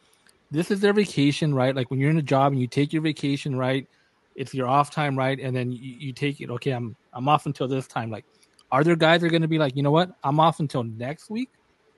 this 0.51 0.71
is 0.71 0.79
their 0.79 0.93
vacation, 0.93 1.53
right? 1.53 1.75
Like 1.75 1.91
when 1.91 1.99
you're 1.99 2.09
in 2.09 2.17
a 2.17 2.23
job 2.23 2.51
and 2.51 2.61
you 2.61 2.67
take 2.67 2.93
your 2.93 3.01
vacation, 3.01 3.55
right? 3.55 3.87
It's 4.35 4.53
your 4.53 4.67
off 4.67 4.89
time, 4.89 5.17
right? 5.17 5.39
And 5.39 5.55
then 5.55 5.71
you, 5.71 5.79
you 5.79 6.13
take 6.13 6.39
it. 6.39 6.49
Okay, 6.49 6.71
I'm 6.71 6.95
I'm 7.13 7.27
off 7.27 7.45
until 7.45 7.67
this 7.67 7.87
time. 7.87 8.09
Like, 8.09 8.25
are 8.71 8.83
there 8.83 8.95
guys 8.95 9.21
that 9.21 9.27
are 9.27 9.31
going 9.31 9.41
to 9.41 9.47
be 9.47 9.57
like, 9.57 9.75
you 9.75 9.83
know 9.83 9.91
what? 9.91 10.11
I'm 10.23 10.39
off 10.39 10.59
until 10.59 10.83
next 10.83 11.29
week. 11.29 11.49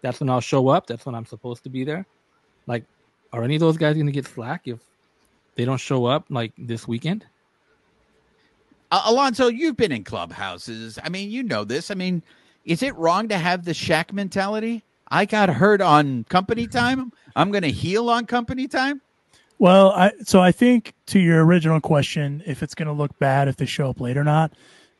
That's 0.02 0.20
when 0.20 0.30
I'll 0.30 0.42
show 0.42 0.70
up. 0.70 0.88
That's 0.88 1.06
when 1.06 1.16
I'm 1.16 1.26
supposed 1.26 1.64
to 1.64 1.70
be 1.70 1.84
there. 1.84 2.06
Like, 2.68 2.86
are 3.34 3.44
any 3.44 3.56
of 3.56 3.62
those 3.62 3.78
guys 3.78 3.96
going 3.96 4.08
to 4.08 4.12
get 4.12 4.26
slack 4.26 4.68
if 4.68 4.80
they 5.56 5.66
don't 5.66 5.78
show 5.78 6.06
up 6.06 6.26
like 6.30 6.54
this 6.58 6.88
weekend? 6.88 7.26
Uh, 8.92 9.04
Alonso, 9.06 9.48
you've 9.48 9.78
been 9.78 9.92
in 9.92 10.04
clubhouses. 10.04 11.00
I 11.04 11.10
mean, 11.10 11.30
you 11.30 11.44
know 11.44 11.64
this. 11.64 11.92
I 11.92 11.94
mean, 11.94 12.24
is 12.66 12.84
it 12.84 12.96
wrong 12.96 13.28
to 13.30 13.38
have 13.38 13.64
the 13.64 13.72
Shaq 13.72 14.12
mentality? 14.12 14.84
I 15.10 15.26
got 15.26 15.50
hurt 15.50 15.82
on 15.82 16.24
company 16.26 16.68
time. 16.68 17.12
I'm 17.36 17.52
going 17.52 17.64
to 17.64 17.72
heal 17.72 18.10
on 18.10 18.26
company 18.26 18.68
time. 18.68 19.02
Well, 19.60 19.92
I 19.92 20.12
so 20.24 20.42
I 20.42 20.52
think 20.52 20.96
to 21.08 21.20
your 21.20 21.46
original 21.46 21.80
question, 21.80 22.42
if 22.48 22.64
it's 22.64 22.74
going 22.74 22.88
to 22.88 22.94
look 22.94 23.18
bad 23.20 23.48
if 23.48 23.58
they 23.58 23.68
show 23.68 23.92
up 23.92 24.00
late 24.02 24.18
or 24.18 24.24
not, 24.24 24.54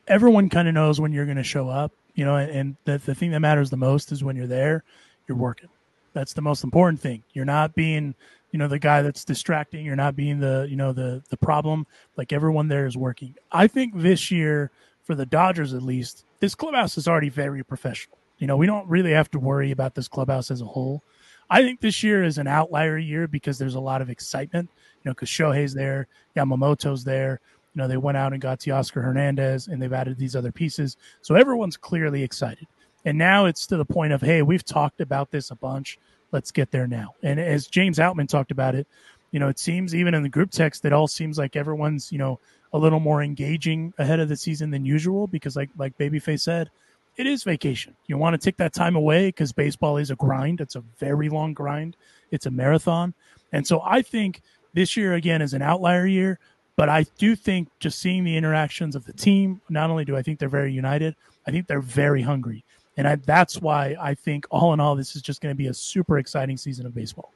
everyone 0.06 0.48
kind 0.48 0.68
of 0.68 0.74
knows 0.74 1.00
when 1.00 1.12
you're 1.12 1.24
going 1.24 1.36
to 1.36 1.42
show 1.44 1.68
up. 1.68 1.92
You 2.14 2.26
know, 2.26 2.36
and 2.36 2.76
the 2.84 2.98
the 2.98 3.14
thing 3.14 3.30
that 3.30 3.40
matters 3.40 3.70
the 3.70 3.76
most 3.78 4.12
is 4.12 4.22
when 4.22 4.36
you're 4.36 4.46
there, 4.46 4.84
you're 5.26 5.38
working. 5.38 5.70
That's 6.12 6.34
the 6.34 6.42
most 6.42 6.62
important 6.62 7.00
thing. 7.00 7.22
You're 7.32 7.46
not 7.46 7.74
being, 7.74 8.14
you 8.50 8.58
know, 8.58 8.68
the 8.68 8.78
guy 8.78 9.00
that's 9.00 9.24
distracting. 9.24 9.86
You're 9.86 9.96
not 9.96 10.14
being 10.14 10.38
the, 10.38 10.66
you 10.68 10.76
know, 10.76 10.92
the 10.92 11.22
the 11.30 11.38
problem. 11.38 11.86
Like 12.16 12.32
everyone 12.32 12.68
there 12.68 12.86
is 12.86 12.98
working. 12.98 13.34
I 13.50 13.66
think 13.66 13.94
this 13.96 14.30
year 14.30 14.70
for 15.04 15.14
the 15.14 15.24
Dodgers 15.24 15.72
at 15.72 15.82
least, 15.82 16.26
this 16.40 16.54
clubhouse 16.54 16.98
is 16.98 17.08
already 17.08 17.30
very 17.30 17.64
professional. 17.64 18.18
You 18.38 18.46
know, 18.46 18.56
we 18.56 18.66
don't 18.66 18.88
really 18.88 19.12
have 19.12 19.30
to 19.30 19.38
worry 19.38 19.70
about 19.70 19.94
this 19.94 20.08
clubhouse 20.08 20.50
as 20.50 20.60
a 20.60 20.66
whole. 20.66 21.02
I 21.48 21.62
think 21.62 21.80
this 21.80 22.02
year 22.02 22.24
is 22.24 22.38
an 22.38 22.46
outlier 22.46 22.98
year 22.98 23.26
because 23.26 23.58
there's 23.58 23.74
a 23.74 23.80
lot 23.80 24.02
of 24.02 24.10
excitement. 24.10 24.68
You 25.02 25.08
know, 25.08 25.14
because 25.14 25.28
Shohei's 25.28 25.74
there, 25.74 26.08
Yamamoto's 26.36 27.04
there. 27.04 27.40
You 27.74 27.82
know, 27.82 27.88
they 27.88 27.96
went 27.96 28.16
out 28.16 28.32
and 28.32 28.42
got 28.42 28.60
Teoscar 28.60 29.02
Hernandez, 29.02 29.68
and 29.68 29.80
they've 29.80 29.92
added 29.92 30.18
these 30.18 30.36
other 30.36 30.52
pieces. 30.52 30.96
So 31.22 31.34
everyone's 31.34 31.76
clearly 31.76 32.22
excited. 32.22 32.66
And 33.04 33.18
now 33.18 33.46
it's 33.46 33.66
to 33.68 33.76
the 33.76 33.84
point 33.84 34.12
of, 34.12 34.20
hey, 34.20 34.42
we've 34.42 34.64
talked 34.64 35.00
about 35.00 35.30
this 35.30 35.50
a 35.50 35.56
bunch. 35.56 35.98
Let's 36.30 36.50
get 36.50 36.70
there 36.70 36.86
now. 36.86 37.14
And 37.22 37.40
as 37.40 37.66
James 37.66 37.98
Outman 37.98 38.28
talked 38.28 38.50
about 38.50 38.74
it, 38.74 38.86
you 39.32 39.40
know, 39.40 39.48
it 39.48 39.58
seems 39.58 39.94
even 39.94 40.14
in 40.14 40.22
the 40.22 40.28
group 40.28 40.50
text, 40.50 40.84
it 40.84 40.92
all 40.92 41.08
seems 41.08 41.38
like 41.38 41.56
everyone's, 41.56 42.12
you 42.12 42.18
know, 42.18 42.38
a 42.74 42.78
little 42.78 43.00
more 43.00 43.22
engaging 43.22 43.92
ahead 43.98 44.20
of 44.20 44.28
the 44.28 44.36
season 44.36 44.70
than 44.70 44.84
usual 44.84 45.26
because, 45.26 45.56
like 45.56 45.70
like 45.76 45.96
Babyface 45.98 46.40
said, 46.40 46.70
it 47.16 47.26
is 47.26 47.42
vacation. 47.42 47.94
You 48.06 48.16
want 48.18 48.34
to 48.34 48.44
take 48.44 48.56
that 48.58 48.72
time 48.72 48.96
away 48.96 49.28
because 49.28 49.52
baseball 49.52 49.96
is 49.96 50.10
a 50.10 50.16
grind. 50.16 50.60
It's 50.60 50.76
a 50.76 50.84
very 50.98 51.28
long 51.28 51.54
grind. 51.54 51.96
It's 52.30 52.46
a 52.46 52.50
marathon. 52.50 53.14
And 53.52 53.66
so 53.66 53.82
I 53.84 54.02
think 54.02 54.42
this 54.72 54.96
year 54.96 55.14
again 55.14 55.42
is 55.42 55.52
an 55.52 55.62
outlier 55.62 56.06
year, 56.06 56.38
but 56.76 56.88
I 56.88 57.04
do 57.18 57.36
think 57.36 57.68
just 57.80 57.98
seeing 57.98 58.24
the 58.24 58.36
interactions 58.36 58.96
of 58.96 59.04
the 59.04 59.12
team, 59.12 59.60
not 59.68 59.90
only 59.90 60.04
do 60.04 60.16
I 60.16 60.22
think 60.22 60.38
they're 60.38 60.48
very 60.48 60.72
united, 60.72 61.14
I 61.46 61.50
think 61.50 61.66
they're 61.66 61.80
very 61.80 62.22
hungry. 62.22 62.64
And 62.96 63.06
I, 63.08 63.16
that's 63.16 63.60
why 63.60 63.96
I 64.00 64.14
think 64.14 64.46
all 64.50 64.72
in 64.72 64.80
all, 64.80 64.96
this 64.96 65.16
is 65.16 65.22
just 65.22 65.40
going 65.40 65.54
to 65.54 65.56
be 65.56 65.68
a 65.68 65.74
super 65.74 66.18
exciting 66.18 66.56
season 66.56 66.86
of 66.86 66.94
baseball. 66.94 67.32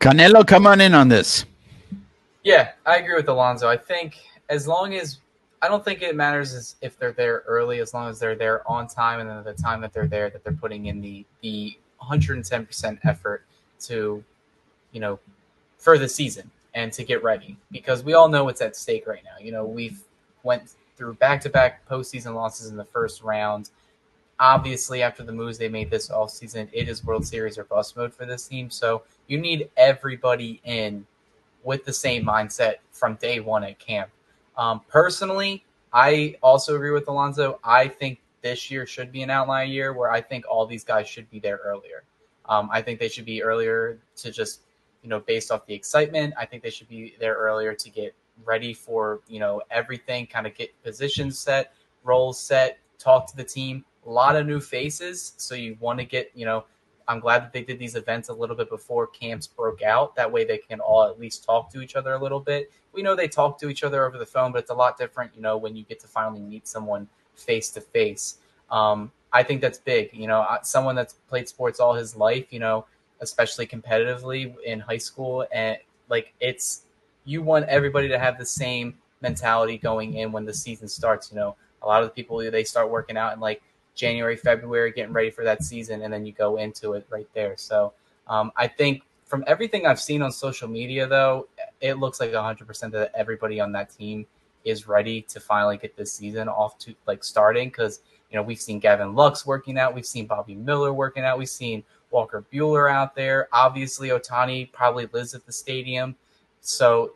Canelo, 0.00 0.46
come 0.46 0.66
on 0.66 0.80
in 0.80 0.94
on 0.94 1.08
this. 1.08 1.44
Yeah, 2.42 2.72
I 2.84 2.98
agree 2.98 3.14
with 3.14 3.28
Alonso. 3.28 3.68
I 3.68 3.76
think 3.76 4.16
as 4.48 4.66
long 4.66 4.94
as 4.94 5.18
I 5.62 5.68
don't 5.68 5.84
think 5.84 6.02
it 6.02 6.14
matters 6.14 6.76
if 6.80 6.98
they're 6.98 7.12
there 7.12 7.42
early, 7.46 7.80
as 7.80 7.94
long 7.94 8.08
as 8.08 8.18
they're 8.18 8.36
there 8.36 8.68
on 8.70 8.86
time 8.88 9.20
and 9.20 9.28
then 9.28 9.42
the 9.44 9.54
time 9.54 9.80
that 9.80 9.92
they're 9.92 10.06
there, 10.06 10.30
that 10.30 10.44
they're 10.44 10.52
putting 10.52 10.86
in 10.86 11.00
the 11.00 11.24
the 11.40 11.76
110% 12.02 12.98
effort 13.04 13.44
to, 13.80 14.22
you 14.92 15.00
know, 15.00 15.18
for 15.78 15.98
the 15.98 16.08
season 16.08 16.50
and 16.76 16.92
to 16.92 17.02
get 17.02 17.24
ready 17.24 17.56
because 17.72 18.04
we 18.04 18.14
all 18.14 18.28
know 18.28 18.44
what's 18.44 18.60
at 18.60 18.76
stake 18.76 19.08
right 19.08 19.24
now. 19.24 19.44
You 19.44 19.50
know, 19.50 19.64
we've 19.64 20.00
went 20.44 20.74
through 20.96 21.14
back-to-back 21.14 21.88
postseason 21.88 22.34
losses 22.34 22.70
in 22.70 22.76
the 22.76 22.84
first 22.84 23.22
round 23.22 23.70
obviously 24.38 25.02
after 25.02 25.22
the 25.22 25.32
moves 25.32 25.58
they 25.58 25.68
made 25.68 25.90
this 25.90 26.10
off 26.10 26.30
season, 26.30 26.68
it 26.72 26.88
is 26.88 27.04
World 27.04 27.26
Series 27.26 27.58
or 27.58 27.64
bust 27.64 27.96
mode 27.96 28.12
for 28.12 28.26
this 28.26 28.46
team. 28.46 28.70
So 28.70 29.02
you 29.26 29.38
need 29.38 29.70
everybody 29.76 30.60
in 30.64 31.06
with 31.64 31.84
the 31.84 31.92
same 31.92 32.24
mindset 32.24 32.76
from 32.92 33.14
day 33.16 33.40
one 33.40 33.64
at 33.64 33.78
camp. 33.78 34.10
Um, 34.56 34.80
personally, 34.88 35.64
I 35.92 36.36
also 36.42 36.76
agree 36.76 36.90
with 36.90 37.08
Alonso. 37.08 37.58
I 37.64 37.88
think 37.88 38.20
this 38.42 38.70
year 38.70 38.86
should 38.86 39.10
be 39.10 39.22
an 39.22 39.30
outlier 39.30 39.64
year 39.64 39.92
where 39.92 40.10
I 40.10 40.20
think 40.20 40.44
all 40.48 40.66
these 40.66 40.84
guys 40.84 41.08
should 41.08 41.28
be 41.30 41.40
there 41.40 41.60
earlier. 41.64 42.04
Um, 42.48 42.68
I 42.70 42.80
think 42.80 43.00
they 43.00 43.08
should 43.08 43.24
be 43.24 43.42
earlier 43.42 43.98
to 44.16 44.30
just, 44.30 44.60
you 45.06 45.10
know, 45.10 45.20
based 45.20 45.52
off 45.52 45.64
the 45.66 45.72
excitement. 45.72 46.34
I 46.36 46.44
think 46.44 46.64
they 46.64 46.70
should 46.70 46.88
be 46.88 47.14
there 47.20 47.34
earlier 47.34 47.74
to 47.74 47.90
get 47.90 48.12
ready 48.44 48.74
for, 48.74 49.20
you 49.28 49.38
know, 49.38 49.62
everything, 49.70 50.26
kind 50.26 50.48
of 50.48 50.54
get 50.56 50.70
positions 50.82 51.38
set, 51.38 51.74
roles 52.02 52.40
set, 52.40 52.80
talk 52.98 53.30
to 53.30 53.36
the 53.36 53.44
team 53.44 53.84
a 54.04 54.10
lot 54.10 54.34
of 54.34 54.48
new 54.48 54.58
faces. 54.58 55.34
So 55.36 55.54
you 55.54 55.76
want 55.78 56.00
to 56.00 56.04
get, 56.04 56.32
you 56.34 56.44
know, 56.44 56.64
I'm 57.06 57.20
glad 57.20 57.42
that 57.42 57.52
they 57.52 57.62
did 57.62 57.78
these 57.78 57.94
events 57.94 58.30
a 58.30 58.32
little 58.32 58.56
bit 58.56 58.68
before 58.68 59.06
camps 59.06 59.46
broke 59.46 59.82
out. 59.82 60.16
That 60.16 60.30
way 60.30 60.44
they 60.44 60.58
can 60.58 60.80
all 60.80 61.04
at 61.04 61.20
least 61.20 61.44
talk 61.44 61.72
to 61.72 61.80
each 61.80 61.94
other 61.94 62.14
a 62.14 62.18
little 62.20 62.40
bit. 62.40 62.72
We 62.92 63.00
know 63.00 63.14
they 63.14 63.28
talk 63.28 63.60
to 63.60 63.68
each 63.68 63.84
other 63.84 64.04
over 64.04 64.18
the 64.18 64.26
phone, 64.26 64.50
but 64.50 64.58
it's 64.58 64.70
a 64.70 64.74
lot 64.74 64.98
different, 64.98 65.30
you 65.36 65.40
know, 65.40 65.56
when 65.56 65.76
you 65.76 65.84
get 65.84 66.00
to 66.00 66.08
finally 66.08 66.40
meet 66.40 66.66
someone 66.66 67.06
face 67.36 67.70
to 67.70 67.80
face. 67.80 68.38
Um 68.72 69.12
I 69.32 69.44
think 69.44 69.60
that's 69.60 69.78
big. 69.78 70.10
You 70.12 70.26
know, 70.26 70.44
someone 70.62 70.96
that's 70.96 71.14
played 71.28 71.48
sports 71.48 71.78
all 71.78 71.94
his 71.94 72.16
life, 72.16 72.52
you 72.52 72.58
know, 72.58 72.86
especially 73.20 73.66
competitively 73.66 74.54
in 74.64 74.80
high 74.80 74.98
school, 74.98 75.46
and 75.52 75.78
like 76.08 76.34
it's 76.40 76.82
you 77.24 77.42
want 77.42 77.66
everybody 77.66 78.08
to 78.08 78.18
have 78.18 78.38
the 78.38 78.46
same 78.46 78.94
mentality 79.20 79.78
going 79.78 80.14
in 80.14 80.32
when 80.32 80.44
the 80.44 80.54
season 80.54 80.88
starts. 80.88 81.30
You 81.30 81.36
know, 81.36 81.56
a 81.82 81.86
lot 81.86 82.02
of 82.02 82.08
the 82.08 82.14
people 82.14 82.38
they 82.38 82.64
start 82.64 82.90
working 82.90 83.16
out 83.16 83.34
in 83.34 83.40
like 83.40 83.62
January, 83.94 84.36
February, 84.36 84.92
getting 84.92 85.12
ready 85.12 85.30
for 85.30 85.44
that 85.44 85.62
season, 85.62 86.02
and 86.02 86.12
then 86.12 86.24
you 86.24 86.32
go 86.32 86.56
into 86.56 86.92
it 86.92 87.06
right 87.10 87.28
there. 87.34 87.56
So 87.56 87.92
um, 88.28 88.52
I 88.56 88.68
think 88.68 89.02
from 89.24 89.42
everything 89.46 89.86
I've 89.86 90.00
seen 90.00 90.22
on 90.22 90.30
social 90.30 90.68
media, 90.68 91.06
though, 91.06 91.48
it 91.80 91.94
looks 91.94 92.20
like 92.20 92.30
100% 92.30 92.92
that 92.92 93.10
everybody 93.14 93.60
on 93.60 93.72
that 93.72 93.90
team 93.90 94.26
is 94.64 94.88
ready 94.88 95.22
to 95.22 95.40
finally 95.40 95.76
get 95.76 95.96
this 95.96 96.12
season 96.12 96.48
off 96.48 96.76
to 96.78 96.94
like 97.06 97.22
starting 97.22 97.68
because 97.68 98.00
you 98.30 98.36
know 98.36 98.42
we've 98.42 98.60
seen 98.60 98.80
Gavin 98.80 99.14
Lux 99.14 99.46
working 99.46 99.78
out, 99.78 99.94
we've 99.94 100.06
seen 100.06 100.26
Bobby 100.26 100.54
Miller 100.54 100.92
working 100.92 101.24
out, 101.24 101.38
we've 101.38 101.48
seen 101.48 101.84
Walker 102.10 102.44
Buehler 102.52 102.90
out 102.90 103.14
there. 103.14 103.48
Obviously, 103.52 104.08
Ohtani 104.08 104.70
probably 104.72 105.06
lives 105.12 105.34
at 105.34 105.44
the 105.46 105.52
stadium, 105.52 106.16
so 106.60 107.14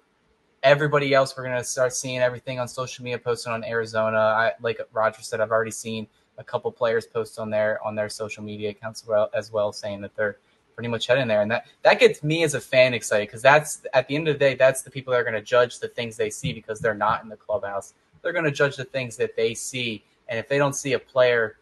everybody 0.62 1.14
else 1.14 1.36
we're 1.36 1.44
gonna 1.44 1.64
start 1.64 1.94
seeing 1.94 2.20
everything 2.20 2.60
on 2.60 2.68
social 2.68 3.02
media 3.02 3.18
posted 3.18 3.52
on 3.52 3.64
Arizona. 3.64 4.18
I 4.18 4.52
like 4.60 4.80
Roger 4.92 5.22
said, 5.22 5.40
I've 5.40 5.50
already 5.50 5.70
seen 5.70 6.06
a 6.38 6.44
couple 6.44 6.72
players 6.72 7.06
post 7.06 7.38
on 7.38 7.50
their 7.50 7.82
on 7.84 7.94
their 7.94 8.08
social 8.08 8.42
media 8.42 8.70
accounts 8.70 9.02
as 9.02 9.08
well, 9.08 9.30
as 9.34 9.52
well 9.52 9.72
saying 9.72 10.00
that 10.00 10.14
they're 10.16 10.38
pretty 10.74 10.88
much 10.88 11.06
heading 11.06 11.28
there, 11.28 11.42
and 11.42 11.50
that 11.50 11.66
that 11.82 12.00
gets 12.00 12.22
me 12.22 12.42
as 12.42 12.54
a 12.54 12.60
fan 12.60 12.94
excited 12.94 13.28
because 13.28 13.42
that's 13.42 13.82
at 13.92 14.08
the 14.08 14.16
end 14.16 14.26
of 14.28 14.34
the 14.34 14.38
day, 14.38 14.54
that's 14.54 14.82
the 14.82 14.90
people 14.90 15.12
that 15.12 15.20
are 15.20 15.24
going 15.24 15.34
to 15.34 15.42
judge 15.42 15.78
the 15.78 15.88
things 15.88 16.16
they 16.16 16.30
see 16.30 16.52
because 16.52 16.80
they're 16.80 16.94
not 16.94 17.22
in 17.22 17.28
the 17.28 17.36
clubhouse. 17.36 17.94
They're 18.22 18.32
going 18.32 18.46
to 18.46 18.50
judge 18.50 18.76
the 18.76 18.84
things 18.84 19.16
that 19.18 19.36
they 19.36 19.54
see, 19.54 20.04
and 20.28 20.38
if 20.38 20.48
they 20.48 20.58
don't 20.58 20.74
see 20.74 20.94
a 20.94 20.98
player 20.98 21.58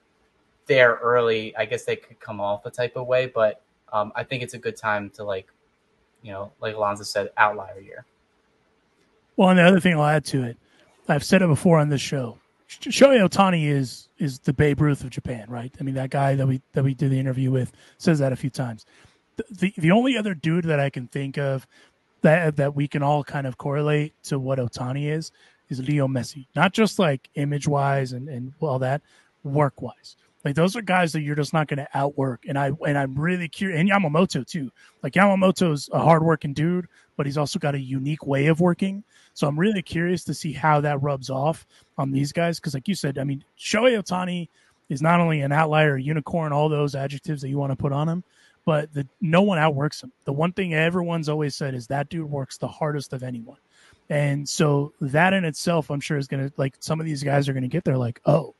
there 0.68 0.98
early, 1.02 1.56
I 1.56 1.64
guess 1.64 1.84
they 1.84 1.96
could 1.96 2.20
come 2.20 2.40
off 2.40 2.64
a 2.64 2.70
type 2.70 2.96
of 2.96 3.06
way. 3.06 3.26
But 3.26 3.62
um, 3.92 4.12
I 4.14 4.22
think 4.22 4.44
it's 4.44 4.54
a 4.54 4.58
good 4.58 4.76
time 4.76 5.10
to 5.10 5.24
like, 5.24 5.48
you 6.22 6.30
know, 6.30 6.52
like 6.60 6.76
Alonso 6.76 7.02
said, 7.02 7.30
outlier 7.36 7.80
year. 7.80 8.04
Well, 9.36 9.50
and 9.50 9.58
the 9.58 9.64
other 9.64 9.80
thing 9.80 9.94
I'll 9.94 10.04
add 10.04 10.24
to 10.26 10.44
it, 10.44 10.56
I've 11.08 11.24
said 11.24 11.42
it 11.42 11.48
before 11.48 11.78
on 11.78 11.88
this 11.88 12.00
show. 12.00 12.38
Shohei 12.68 13.26
Ohtani 13.26 13.68
is 13.68 14.08
is 14.18 14.40
the 14.40 14.52
Babe 14.52 14.80
Ruth 14.80 15.02
of 15.02 15.10
Japan, 15.10 15.46
right? 15.48 15.72
I 15.80 15.82
mean, 15.82 15.94
that 15.94 16.10
guy 16.10 16.34
that 16.34 16.46
we 16.46 16.60
that 16.74 16.84
we 16.84 16.92
did 16.94 17.10
the 17.10 17.18
interview 17.18 17.50
with 17.50 17.72
says 17.96 18.18
that 18.18 18.32
a 18.32 18.36
few 18.36 18.50
times. 18.50 18.84
The, 19.36 19.44
the, 19.50 19.74
the 19.78 19.90
only 19.90 20.18
other 20.18 20.34
dude 20.34 20.64
that 20.64 20.80
I 20.80 20.90
can 20.90 21.06
think 21.06 21.38
of 21.38 21.66
that 22.22 22.56
that 22.56 22.74
we 22.74 22.88
can 22.88 23.02
all 23.02 23.24
kind 23.24 23.46
of 23.46 23.56
correlate 23.56 24.12
to 24.24 24.38
what 24.38 24.58
Ohtani 24.58 25.10
is 25.10 25.32
is 25.70 25.80
Leo 25.80 26.08
Messi. 26.08 26.46
Not 26.54 26.72
just 26.72 26.98
like 26.98 27.30
image 27.36 27.68
wise 27.68 28.12
and, 28.12 28.28
and 28.28 28.52
all 28.60 28.80
that, 28.80 29.02
work 29.44 29.80
wise. 29.80 30.16
Like 30.48 30.54
those 30.54 30.76
are 30.76 30.80
guys 30.80 31.12
that 31.12 31.20
you're 31.20 31.36
just 31.36 31.52
not 31.52 31.68
going 31.68 31.76
to 31.76 31.88
outwork. 31.92 32.46
And 32.48 32.58
I 32.58 32.70
and 32.86 32.96
I'm 32.96 33.14
really 33.14 33.48
curious. 33.48 33.78
And 33.78 33.90
Yamamoto 33.90 34.46
too. 34.46 34.70
Like 35.02 35.12
Yamamoto's 35.12 35.90
a 35.92 35.98
hardworking 35.98 36.54
dude, 36.54 36.86
but 37.18 37.26
he's 37.26 37.36
also 37.36 37.58
got 37.58 37.74
a 37.74 37.78
unique 37.78 38.26
way 38.26 38.46
of 38.46 38.58
working. 38.58 39.04
So 39.34 39.46
I'm 39.46 39.60
really 39.60 39.82
curious 39.82 40.24
to 40.24 40.32
see 40.32 40.54
how 40.54 40.80
that 40.80 41.02
rubs 41.02 41.28
off 41.28 41.66
on 41.98 42.12
these 42.12 42.32
guys. 42.32 42.58
Because 42.58 42.72
like 42.72 42.88
you 42.88 42.94
said, 42.94 43.18
I 43.18 43.24
mean, 43.24 43.44
Shohei 43.58 44.02
Ohtani 44.02 44.48
is 44.88 45.02
not 45.02 45.20
only 45.20 45.42
an 45.42 45.52
outlier, 45.52 45.96
a 45.96 46.02
unicorn, 46.02 46.50
all 46.50 46.70
those 46.70 46.94
adjectives 46.94 47.42
that 47.42 47.50
you 47.50 47.58
want 47.58 47.72
to 47.72 47.76
put 47.76 47.92
on 47.92 48.08
him, 48.08 48.24
but 48.64 48.90
the, 48.94 49.06
no 49.20 49.42
one 49.42 49.58
outworks 49.58 50.02
him. 50.02 50.12
The 50.24 50.32
one 50.32 50.54
thing 50.54 50.72
everyone's 50.72 51.28
always 51.28 51.54
said 51.56 51.74
is 51.74 51.88
that 51.88 52.08
dude 52.08 52.30
works 52.30 52.56
the 52.56 52.68
hardest 52.68 53.12
of 53.12 53.22
anyone. 53.22 53.58
And 54.08 54.48
so 54.48 54.94
that 55.02 55.34
in 55.34 55.44
itself, 55.44 55.90
I'm 55.90 56.00
sure 56.00 56.16
is 56.16 56.26
going 56.26 56.48
to 56.48 56.54
like 56.56 56.76
some 56.80 57.00
of 57.00 57.04
these 57.04 57.22
guys 57.22 57.50
are 57.50 57.52
going 57.52 57.64
to 57.64 57.68
get 57.68 57.84
there 57.84 57.98
like, 57.98 58.22
oh, 58.24 58.54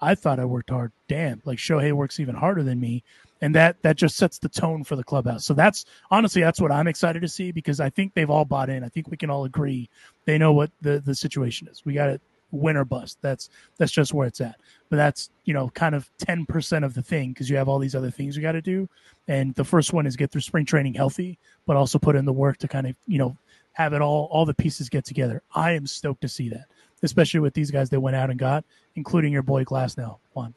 I 0.00 0.14
thought 0.14 0.40
I 0.40 0.44
worked 0.44 0.70
hard. 0.70 0.92
Damn, 1.08 1.42
like 1.44 1.58
Shohei 1.58 1.92
works 1.92 2.20
even 2.20 2.34
harder 2.34 2.62
than 2.62 2.80
me. 2.80 3.02
And 3.40 3.54
that 3.54 3.80
that 3.82 3.96
just 3.96 4.16
sets 4.16 4.38
the 4.38 4.48
tone 4.48 4.82
for 4.82 4.96
the 4.96 5.04
clubhouse. 5.04 5.44
So 5.44 5.54
that's 5.54 5.84
honestly 6.10 6.42
that's 6.42 6.60
what 6.60 6.72
I'm 6.72 6.88
excited 6.88 7.22
to 7.22 7.28
see 7.28 7.52
because 7.52 7.78
I 7.78 7.88
think 7.88 8.14
they've 8.14 8.30
all 8.30 8.44
bought 8.44 8.68
in. 8.68 8.82
I 8.82 8.88
think 8.88 9.08
we 9.08 9.16
can 9.16 9.30
all 9.30 9.44
agree 9.44 9.88
they 10.24 10.38
know 10.38 10.52
what 10.52 10.70
the 10.80 11.00
the 11.00 11.14
situation 11.14 11.68
is. 11.68 11.84
We 11.84 11.94
got 11.94 12.10
it 12.10 12.20
win 12.50 12.76
or 12.76 12.84
bust. 12.84 13.18
That's 13.20 13.50
that's 13.76 13.92
just 13.92 14.14
where 14.14 14.26
it's 14.26 14.40
at. 14.40 14.56
But 14.90 14.96
that's 14.96 15.30
you 15.44 15.54
know 15.54 15.68
kind 15.70 15.94
of 15.94 16.10
ten 16.18 16.46
percent 16.46 16.84
of 16.84 16.94
the 16.94 17.02
thing 17.02 17.30
because 17.30 17.48
you 17.48 17.56
have 17.56 17.68
all 17.68 17.78
these 17.78 17.94
other 17.94 18.10
things 18.10 18.36
you 18.36 18.42
got 18.42 18.52
to 18.52 18.62
do. 18.62 18.88
And 19.28 19.54
the 19.54 19.64
first 19.64 19.92
one 19.92 20.06
is 20.06 20.16
get 20.16 20.30
through 20.30 20.40
spring 20.40 20.64
training 20.64 20.94
healthy, 20.94 21.38
but 21.66 21.76
also 21.76 21.98
put 21.98 22.16
in 22.16 22.24
the 22.24 22.32
work 22.32 22.58
to 22.58 22.68
kind 22.68 22.86
of 22.86 22.96
you 23.06 23.18
know 23.18 23.36
have 23.72 23.92
it 23.92 24.02
all 24.02 24.28
all 24.30 24.44
the 24.44 24.54
pieces 24.54 24.88
get 24.88 25.04
together. 25.04 25.42
I 25.54 25.72
am 25.72 25.86
stoked 25.86 26.22
to 26.22 26.28
see 26.28 26.48
that, 26.50 26.64
especially 27.02 27.40
with 27.40 27.54
these 27.54 27.70
guys 27.70 27.90
that 27.90 28.00
went 28.00 28.16
out 28.16 28.30
and 28.30 28.38
got, 28.38 28.64
including 28.96 29.32
your 29.32 29.42
boy 29.42 29.64
Glasnow. 29.64 30.18
One. 30.32 30.54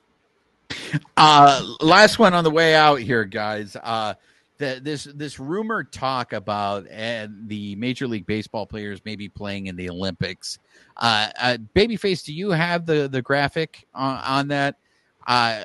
Uh, 1.18 1.76
last 1.82 2.20
one 2.20 2.34
on 2.34 2.44
the 2.44 2.52
way 2.52 2.76
out 2.76 3.00
here, 3.00 3.26
guys. 3.26 3.76
Uh, 3.82 4.14
the, 4.58 4.80
this 4.82 5.06
this 5.16 5.40
rumored 5.40 5.92
talk 5.92 6.34
about 6.34 6.86
uh, 6.92 7.28
the 7.48 7.76
Major 7.76 8.08
League 8.08 8.26
Baseball 8.26 8.66
players 8.66 9.02
maybe 9.06 9.28
playing 9.28 9.68
in 9.68 9.76
the 9.76 9.90
Olympics. 9.90 10.60
Uh, 10.98 11.30
uh, 11.40 11.58
Babyface, 11.76 12.24
do 12.24 12.34
you 12.34 12.52
have 12.52 12.86
the 12.86 13.08
the 13.08 13.22
graphic 13.22 13.88
on, 13.94 14.18
on 14.18 14.48
that? 14.50 14.78
Uh, 15.26 15.64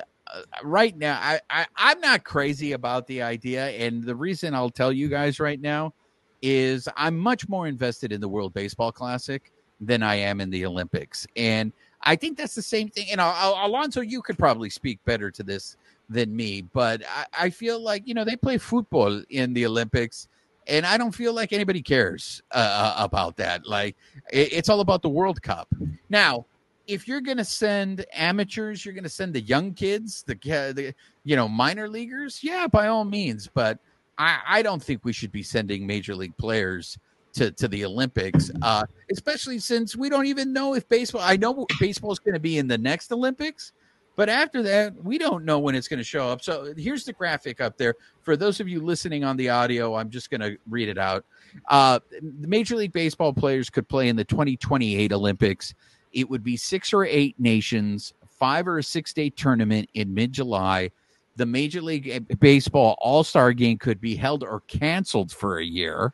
right 0.63 0.97
now, 0.97 1.19
I, 1.21 1.39
I 1.49 1.65
I'm 1.75 2.01
not 2.01 2.23
crazy 2.23 2.71
about 2.71 3.07
the 3.07 3.21
idea, 3.21 3.67
and 3.67 4.03
the 4.03 4.15
reason 4.15 4.53
I'll 4.55 4.69
tell 4.69 4.91
you 4.91 5.09
guys 5.09 5.39
right 5.39 5.61
now 5.61 5.93
is 6.41 6.89
I'm 6.97 7.17
much 7.17 7.47
more 7.47 7.67
invested 7.67 8.11
in 8.11 8.19
the 8.19 8.29
World 8.29 8.53
Baseball 8.53 8.91
Classic 8.91 9.51
than 9.79 10.03
I 10.03 10.15
am 10.15 10.41
in 10.41 10.49
the 10.49 10.65
Olympics. 10.65 11.27
And 11.35 11.71
I 12.01 12.15
think 12.15 12.37
that's 12.37 12.55
the 12.55 12.61
same 12.61 12.89
thing. 12.89 13.07
And 13.11 13.21
Alonso, 13.21 14.01
you 14.01 14.21
could 14.21 14.37
probably 14.37 14.69
speak 14.69 14.99
better 15.05 15.31
to 15.31 15.43
this 15.43 15.77
than 16.09 16.35
me, 16.35 16.61
but 16.61 17.03
I, 17.09 17.25
I, 17.45 17.49
feel 17.49 17.81
like, 17.81 18.07
you 18.07 18.13
know, 18.13 18.23
they 18.23 18.37
play 18.37 18.57
football 18.57 19.21
in 19.29 19.53
the 19.53 19.65
Olympics. 19.65 20.27
And 20.67 20.85
I 20.85 20.97
don't 20.97 21.11
feel 21.11 21.33
like 21.33 21.53
anybody 21.53 21.81
cares 21.81 22.41
uh, 22.51 22.93
uh 22.97 23.03
about 23.03 23.37
that. 23.37 23.67
Like, 23.67 23.95
it, 24.31 24.53
it's 24.53 24.69
all 24.69 24.79
about 24.79 25.01
the 25.01 25.09
World 25.09 25.41
Cup. 25.41 25.67
Now, 26.09 26.45
if 26.87 27.07
you're 27.07 27.21
going 27.21 27.37
to 27.37 27.45
send 27.45 28.05
amateurs, 28.13 28.85
you're 28.85 28.93
going 28.93 29.03
to 29.03 29.09
send 29.09 29.33
the 29.33 29.41
young 29.41 29.73
kids, 29.73 30.23
the, 30.23 30.35
the, 30.35 30.93
you 31.25 31.35
know, 31.35 31.47
minor 31.47 31.89
leaguers, 31.89 32.39
yeah, 32.41 32.67
by 32.67 32.87
all 32.87 33.03
means. 33.03 33.49
But 33.53 33.79
I, 34.17 34.39
I 34.47 34.61
don't 34.61 34.81
think 34.81 35.03
we 35.03 35.13
should 35.13 35.31
be 35.31 35.43
sending 35.43 35.85
major 35.85 36.15
league 36.15 36.35
players 36.37 36.97
to, 37.37 37.51
to 37.51 37.67
the 37.67 37.85
Olympics, 37.85 38.51
uh, 38.61 38.83
especially 39.11 39.59
since 39.59 39.95
we 39.95 40.09
don't 40.09 40.25
even 40.25 40.51
know 40.53 40.73
if 40.73 40.87
baseball. 40.89 41.21
I 41.23 41.37
know 41.37 41.65
baseball 41.79 42.11
is 42.11 42.19
going 42.19 42.33
to 42.33 42.39
be 42.39 42.57
in 42.57 42.67
the 42.67 42.77
next 42.77 43.11
Olympics, 43.11 43.71
but 44.15 44.29
after 44.29 44.63
that, 44.63 44.95
we 45.03 45.17
don't 45.17 45.45
know 45.45 45.59
when 45.59 45.75
it's 45.75 45.87
going 45.87 45.99
to 45.99 46.03
show 46.03 46.27
up. 46.27 46.41
So 46.41 46.73
here's 46.75 47.05
the 47.05 47.13
graphic 47.13 47.61
up 47.61 47.77
there. 47.77 47.95
For 48.23 48.35
those 48.35 48.59
of 48.59 48.67
you 48.67 48.81
listening 48.81 49.23
on 49.23 49.37
the 49.37 49.49
audio, 49.49 49.95
I'm 49.95 50.09
just 50.09 50.29
going 50.29 50.41
to 50.41 50.57
read 50.67 50.89
it 50.89 50.97
out. 50.97 51.25
Uh, 51.67 51.99
Major 52.21 52.75
League 52.75 52.93
Baseball 52.93 53.31
players 53.31 53.69
could 53.69 53.87
play 53.87 54.09
in 54.09 54.15
the 54.15 54.25
2028 54.25 55.13
Olympics. 55.13 55.75
It 56.13 56.29
would 56.29 56.43
be 56.43 56.57
six 56.57 56.93
or 56.93 57.05
eight 57.05 57.39
nations, 57.39 58.13
five 58.27 58.67
or 58.67 58.79
a 58.79 58.83
six 58.83 59.13
day 59.13 59.29
tournament 59.29 59.89
in 59.93 60.13
mid 60.13 60.33
July 60.33 60.91
the 61.37 61.45
Major 61.45 61.81
League 61.81 62.39
Baseball 62.39 62.97
All 62.99 63.23
Star 63.23 63.53
game 63.53 63.77
could 63.77 64.01
be 64.01 64.15
held 64.15 64.43
or 64.43 64.61
canceled 64.61 65.31
for 65.31 65.59
a 65.59 65.63
year, 65.63 66.13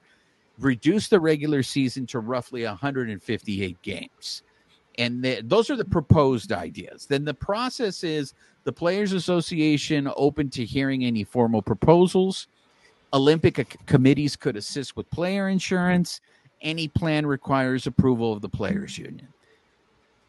reduce 0.64 1.08
the 1.08 1.20
regular 1.20 1.64
season 1.64 2.06
to 2.08 2.20
roughly 2.20 2.64
158 2.64 3.82
games. 3.82 4.44
And 4.98 5.24
the, 5.24 5.42
those 5.44 5.70
are 5.70 5.76
the 5.76 5.86
proposed 5.86 6.52
ideas. 6.52 7.06
Then 7.08 7.26
the 7.26 7.34
process 7.34 8.04
is 8.04 8.34
the 8.64 8.72
Players 8.72 9.14
Association 9.14 10.10
open 10.16 10.50
to 10.52 10.66
hearing 10.66 11.04
any 11.04 11.24
formal 11.24 11.62
proposals. 11.62 12.48
Olympic 13.14 13.76
committees 13.86 14.36
could 14.36 14.56
assist 14.56 14.96
with 14.96 15.10
player 15.10 15.50
insurance. 15.50 16.22
Any 16.62 16.88
plan 16.88 17.26
requires 17.26 17.88
approval 17.88 18.34
of 18.34 18.42
the 18.42 18.50
Players 18.50 18.98
Union. 18.98 19.28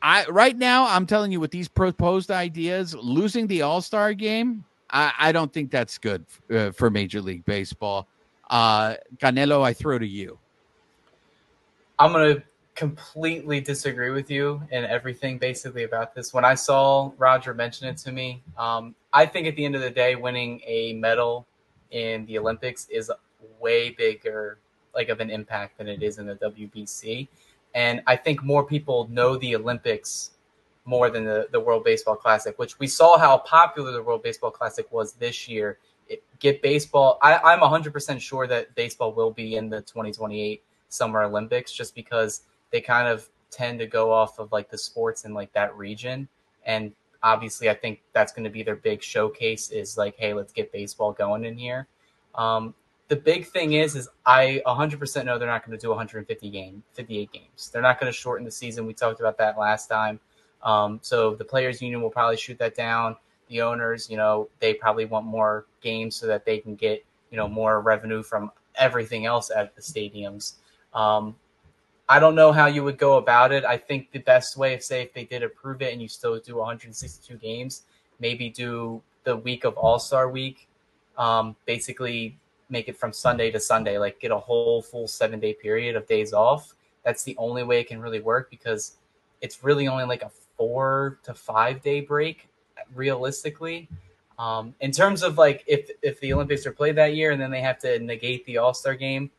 I 0.03 0.27
right 0.27 0.57
now 0.57 0.87
I'm 0.87 1.07
telling 1.07 1.33
you 1.33 1.41
with 1.41 1.51
these 1.51 1.69
proposed 1.69 2.31
ideas, 2.31 2.95
losing 2.95 3.47
the 3.47 3.63
All 3.63 3.81
Star 3.81 4.13
game 4.13 4.65
I, 4.95 5.13
I 5.19 5.33
don't 5.33 5.53
think 5.53 5.71
that's 5.71 5.99
good 5.99 6.25
uh, 6.51 6.71
for 6.71 6.89
Major 6.89 7.21
League 7.21 7.45
Baseball. 7.45 8.07
Uh, 8.51 8.95
Canelo, 9.19 9.63
I 9.63 9.73
throw 9.73 9.99
to 9.99 10.07
you. 10.07 10.39
I'm 11.99 12.13
going 12.13 12.37
to 12.37 12.43
completely 12.75 13.61
disagree 13.61 14.11
with 14.11 14.31
you 14.31 14.61
and 14.73 14.85
everything 14.87 15.39
basically 15.39 15.85
about 15.85 16.15
this. 16.15 16.35
When 16.35 16.45
I 16.45 16.55
saw 16.55 17.13
Roger 17.19 17.55
mention 17.55 17.89
it 17.89 17.97
to 17.99 18.13
me, 18.13 18.43
um, 18.59 18.95
I 19.13 19.27
think 19.27 19.47
at 19.47 19.57
the 19.57 19.65
end 19.65 19.77
of 19.77 19.81
the 19.81 19.91
day, 19.91 20.17
winning 20.17 20.61
a 20.67 20.93
medal 20.95 21.47
in 21.91 22.27
the 22.27 22.39
Olympics 22.39 22.89
is 22.89 23.11
way 23.61 23.91
bigger, 23.91 24.59
like 24.95 25.09
of 25.09 25.21
an 25.21 25.31
impact 25.31 25.79
than 25.79 25.89
it 25.89 26.03
is 26.03 26.19
in 26.19 26.27
the 26.27 26.35
WBC. 26.37 27.29
And 27.75 28.03
I 28.07 28.17
think 28.17 28.43
more 28.43 28.65
people 28.65 29.09
know 29.11 29.37
the 29.37 29.55
Olympics 29.57 30.33
more 30.85 31.11
than 31.11 31.25
the, 31.25 31.49
the 31.51 31.61
World 31.61 31.85
Baseball 31.85 32.17
Classic, 32.17 32.59
which 32.59 32.79
we 32.79 32.87
saw 32.87 33.19
how 33.19 33.39
popular 33.39 33.93
the 33.93 34.03
World 34.03 34.23
Baseball 34.23 34.51
Classic 34.51 34.91
was 34.93 35.13
this 35.15 35.49
year. 35.49 35.79
Get 36.39 36.63
baseball. 36.63 37.19
I, 37.23 37.39
I'm 37.39 37.61
100% 37.61 38.21
sure 38.21 38.47
that 38.47 38.75
baseball 38.75 39.13
will 39.13 39.31
be 39.31 39.57
in 39.57 39.71
the 39.71 39.81
2028 39.81 40.63
Summer 40.89 41.23
Olympics 41.23 41.73
just 41.73 41.95
because 41.95 42.43
they 42.71 42.81
kind 42.81 43.09
of 43.09 43.29
tend 43.51 43.79
to 43.79 43.87
go 43.87 44.13
off 44.13 44.39
of 44.39 44.53
like 44.53 44.71
the 44.71 44.79
sports 44.79 45.25
in 45.25 45.33
like 45.33 45.53
that 45.53 45.75
region. 45.77 46.29
And 46.67 46.93
obviously, 47.23 47.71
I 47.71 47.75
think 47.75 48.03
that's 48.13 48.33
going 48.33 48.45
to 48.45 48.51
be 48.51 48.63
their 48.63 48.77
big 48.77 49.03
showcase 49.03 49.71
is 49.71 49.97
like, 49.97 50.17
hey, 50.19 50.35
let's 50.35 50.53
get 50.53 50.73
baseball 50.73 51.13
going 51.13 51.45
in 51.45 51.57
here. 51.57 51.87
Um, 52.35 52.75
the 53.09 53.17
big 53.17 53.47
thing 53.47 53.75
is, 53.75 53.95
is 53.97 54.09
I 54.25 54.63
100% 54.67 55.25
know 55.25 55.39
they're 55.39 55.49
not 55.49 55.65
going 55.65 55.77
to 55.79 55.81
do 55.81 55.91
150 55.91 56.51
game, 56.51 56.83
58 56.95 57.33
games. 57.33 57.71
They're 57.73 57.83
not 57.83 58.01
going 58.01 58.13
to 58.13 58.17
shorten 58.17 58.45
the 58.45 58.51
season. 58.51 58.87
We 58.87 58.95
talked 58.95 59.21
about 59.21 59.39
that 59.39 59.59
last 59.59 59.89
time. 59.89 60.21
Um, 60.63 60.99
so 61.03 61.35
the 61.35 61.45
players 61.45 61.83
union 61.83 62.01
will 62.01 62.11
probably 62.11 62.37
shoot 62.39 62.59
that 62.59 62.75
down. 62.75 63.17
The 63.55 63.63
owners, 63.63 64.11
you 64.11 64.17
know, 64.17 64.49
they 64.59 64.75
probably 64.75 65.05
want 65.05 65.27
more 65.27 65.67
games 65.81 66.17
so 66.17 66.27
that 66.27 66.45
they 66.45 66.59
can 66.59 66.75
get, 66.75 67.05
you 67.31 67.37
know, 67.37 67.47
more 67.47 67.81
revenue 67.81 68.21
from 68.21 68.51
everything 68.75 69.27
else 69.27 69.49
at 69.55 69.77
the 69.77 69.81
stadiums. 69.81 70.55
Um, 70.93 71.37
I 72.09 72.19
don't 72.19 72.35
know 72.35 72.51
how 72.51 72.67
you 72.67 72.83
would 72.83 72.99
go 72.99 73.17
about 73.17 73.53
it. 73.53 73.65
I 73.65 73.77
think 73.77 74.11
the 74.11 74.19
best 74.19 74.57
way, 74.57 74.75
if 74.75 74.83
say 74.83 75.03
if 75.03 75.15
they 75.15 75.23
did 75.23 75.45
approve 75.45 75.83
it 75.83 75.93
and 75.93 76.03
you 76.03 76.09
still 76.09 76.37
do 76.41 76.57
162 76.57 77.37
games, 77.37 77.83
maybe 78.19 78.51
do 78.51 79.01
the 79.23 79.37
week 79.37 79.63
of 79.63 79.77
All 79.77 80.01
Star 80.01 80.29
Week. 80.29 80.67
Um, 81.17 81.55
basically, 81.65 82.37
make 82.71 82.89
it 82.89 82.97
from 82.97 83.13
Sunday 83.13 83.53
to 83.53 83.61
Sunday, 83.61 83.99
like 83.99 84.19
get 84.19 84.33
a 84.33 84.37
whole 84.37 84.83
full 84.83 85.07
seven 85.07 85.39
day 85.39 85.55
period 85.55 85.95
of 85.95 86.09
days 86.09 86.33
off. 86.33 86.75
That's 87.05 87.23
the 87.23 87.37
only 87.39 87.63
way 87.63 87.79
it 87.79 87.87
can 87.87 88.01
really 88.01 88.21
work 88.21 88.51
because 88.51 88.97
it's 89.43 89.63
really 89.63 89.87
only 89.87 90.07
like 90.07 90.23
a 90.23 90.31
four 90.57 91.21
to 91.23 91.35
five 91.35 91.83
day 91.83 92.01
break 92.01 92.49
realistically. 92.95 93.89
Um, 94.39 94.75
in 94.81 94.91
terms 94.91 95.23
of 95.23 95.39
like 95.39 95.63
if 95.67 95.91
if 96.03 96.19
the 96.21 96.33
Olympics 96.33 96.67
are 96.67 96.73
played 96.73 96.97
that 96.97 97.15
year 97.15 97.31
and 97.31 97.41
then 97.41 97.51
they 97.51 97.61
have 97.61 97.79
to 97.81 97.99
negate 98.01 98.45
the 98.47 98.59
All 98.59 98.75
Star 98.75 98.95
game, 98.95 99.31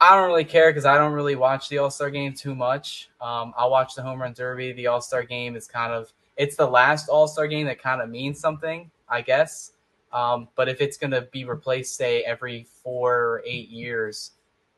I 0.00 0.16
don't 0.16 0.28
really 0.28 0.44
care 0.44 0.70
because 0.70 0.84
I 0.84 0.96
don't 0.96 1.12
really 1.12 1.36
watch 1.36 1.68
the 1.68 1.78
All 1.78 1.90
Star 1.90 2.10
game 2.10 2.32
too 2.32 2.54
much. 2.54 3.10
Um, 3.20 3.52
I'll 3.56 3.70
watch 3.70 3.94
the 3.94 4.02
home 4.02 4.20
run 4.20 4.32
derby. 4.32 4.72
The 4.72 4.88
All 4.88 5.00
Star 5.00 5.22
game 5.22 5.54
is 5.54 5.68
kind 5.68 5.92
of 5.92 6.12
it's 6.36 6.56
the 6.56 6.66
last 6.66 7.08
All 7.08 7.28
Star 7.28 7.46
game 7.46 7.66
that 7.66 7.80
kind 7.80 8.00
of 8.00 8.08
means 8.08 8.40
something, 8.40 8.90
I 9.08 9.20
guess. 9.20 9.72
Um, 10.12 10.48
but 10.56 10.68
if 10.68 10.80
it's 10.80 10.96
going 10.96 11.12
to 11.12 11.22
be 11.30 11.44
replaced, 11.44 11.96
say 11.96 12.22
every 12.22 12.66
four 12.82 13.14
or 13.14 13.42
eight 13.46 13.68
years 13.68 14.32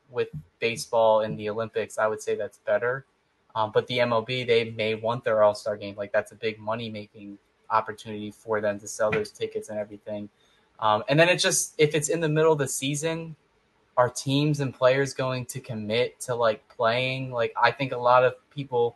with 0.09 0.27
baseball 0.59 1.21
in 1.21 1.35
the 1.35 1.49
Olympics, 1.49 1.97
I 1.97 2.05
would 2.05 2.21
say 2.21 2.35
that's 2.35 2.59
better. 2.59 3.05
Um, 3.55 3.71
but 3.73 3.87
the 3.87 3.99
MLB, 3.99 4.45
they 4.45 4.71
may 4.71 4.93
want 4.93 5.23
their 5.23 5.41
All 5.41 5.55
Star 5.55 5.77
game. 5.77 5.95
Like 5.95 6.11
that's 6.11 6.31
a 6.31 6.35
big 6.35 6.59
money 6.59 6.89
making 6.89 7.37
opportunity 7.73 8.31
for 8.31 8.61
them 8.61 8.79
to 8.79 8.87
sell 8.87 9.11
those 9.11 9.31
tickets 9.31 9.69
and 9.69 9.79
everything. 9.79 10.29
Um, 10.79 11.03
and 11.09 11.19
then 11.19 11.29
it 11.29 11.37
just 11.37 11.73
if 11.77 11.95
it's 11.95 12.09
in 12.09 12.19
the 12.19 12.29
middle 12.29 12.51
of 12.51 12.59
the 12.59 12.67
season, 12.67 13.35
are 13.97 14.09
teams 14.09 14.59
and 14.59 14.73
players 14.73 15.13
going 15.13 15.45
to 15.47 15.59
commit 15.59 16.19
to 16.21 16.35
like 16.35 16.67
playing? 16.69 17.31
Like 17.31 17.53
I 17.61 17.71
think 17.71 17.91
a 17.91 17.97
lot 17.97 18.23
of 18.23 18.33
people 18.49 18.95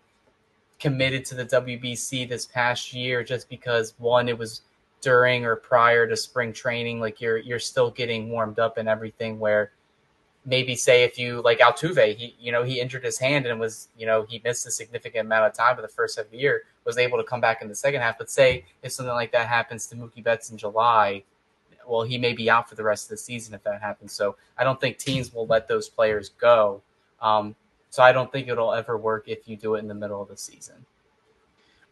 committed 0.80 1.26
to 1.26 1.36
the 1.36 1.46
WBC 1.46 2.30
this 2.30 2.46
past 2.46 2.94
year 2.94 3.24
just 3.24 3.50
because 3.50 3.94
one, 3.98 4.30
it 4.30 4.38
was 4.38 4.62
during 5.02 5.46
or 5.46 5.56
prior 5.56 6.08
to 6.08 6.18
spring 6.18 6.54
training, 6.54 7.00
like 7.00 7.22
you're 7.22 7.38
you're 7.38 7.60
still 7.60 7.92
getting 7.92 8.30
warmed 8.30 8.60
up 8.60 8.78
and 8.78 8.90
everything 8.90 9.40
where 9.40 9.72
maybe 10.48 10.76
say 10.76 11.04
if 11.04 11.20
you 11.20 11.42
like 11.42 11.60
Altuve, 11.60 12.16
he 12.16 12.36
you 12.40 12.52
know 12.52 12.64
he 12.64 12.80
injured 12.80 13.04
his 13.04 13.20
hand 13.20 13.46
and 13.46 13.60
was 13.60 13.90
you 13.98 14.08
know 14.08 14.24
he 14.28 14.42
missed 14.44 14.66
a 14.66 14.72
significant 14.72 15.28
amount 15.28 15.46
of 15.46 15.54
time 15.54 15.76
for 15.76 15.82
the 15.84 15.88
first 15.88 16.16
half 16.16 16.26
of 16.26 16.32
the 16.32 16.38
year, 16.38 16.64
was 16.86 16.98
able 16.98 17.18
to 17.18 17.24
come 17.24 17.42
back 17.42 17.62
in 17.62 17.68
the 17.68 17.76
second 17.76 18.02
half. 18.02 18.18
But 18.18 18.32
say 18.32 18.66
if 18.82 18.94
something 18.94 19.14
like 19.14 19.32
that 19.34 19.48
happens 19.48 19.86
to 19.88 19.96
Mookie 19.96 20.24
Betts 20.24 20.50
in 20.50 20.58
July, 20.58 21.24
well 21.86 22.04
he 22.04 22.18
may 22.18 22.34
be 22.34 22.50
out 22.50 22.68
for 22.68 22.76
the 22.76 22.84
rest 22.84 23.06
of 23.06 23.10
the 23.10 23.18
season 23.18 23.54
if 23.54 23.64
that 23.64 23.82
happens. 23.82 24.14
So 24.14 24.38
I 24.58 24.64
don't 24.64 24.80
think 24.82 24.98
teams 24.98 25.34
will 25.34 25.46
let 25.46 25.68
those 25.68 25.90
players 25.90 26.30
go. 26.30 26.82
Um, 27.22 27.56
so 27.90 28.02
I 28.02 28.12
don't 28.12 28.32
think 28.32 28.48
it'll 28.48 28.74
ever 28.74 28.98
work 28.98 29.28
if 29.28 29.48
you 29.48 29.58
do 29.58 29.76
it 29.76 29.80
in 29.80 29.88
the 29.88 29.94
middle 29.94 30.22
of 30.22 30.30
the 30.30 30.38
season. 30.38 30.86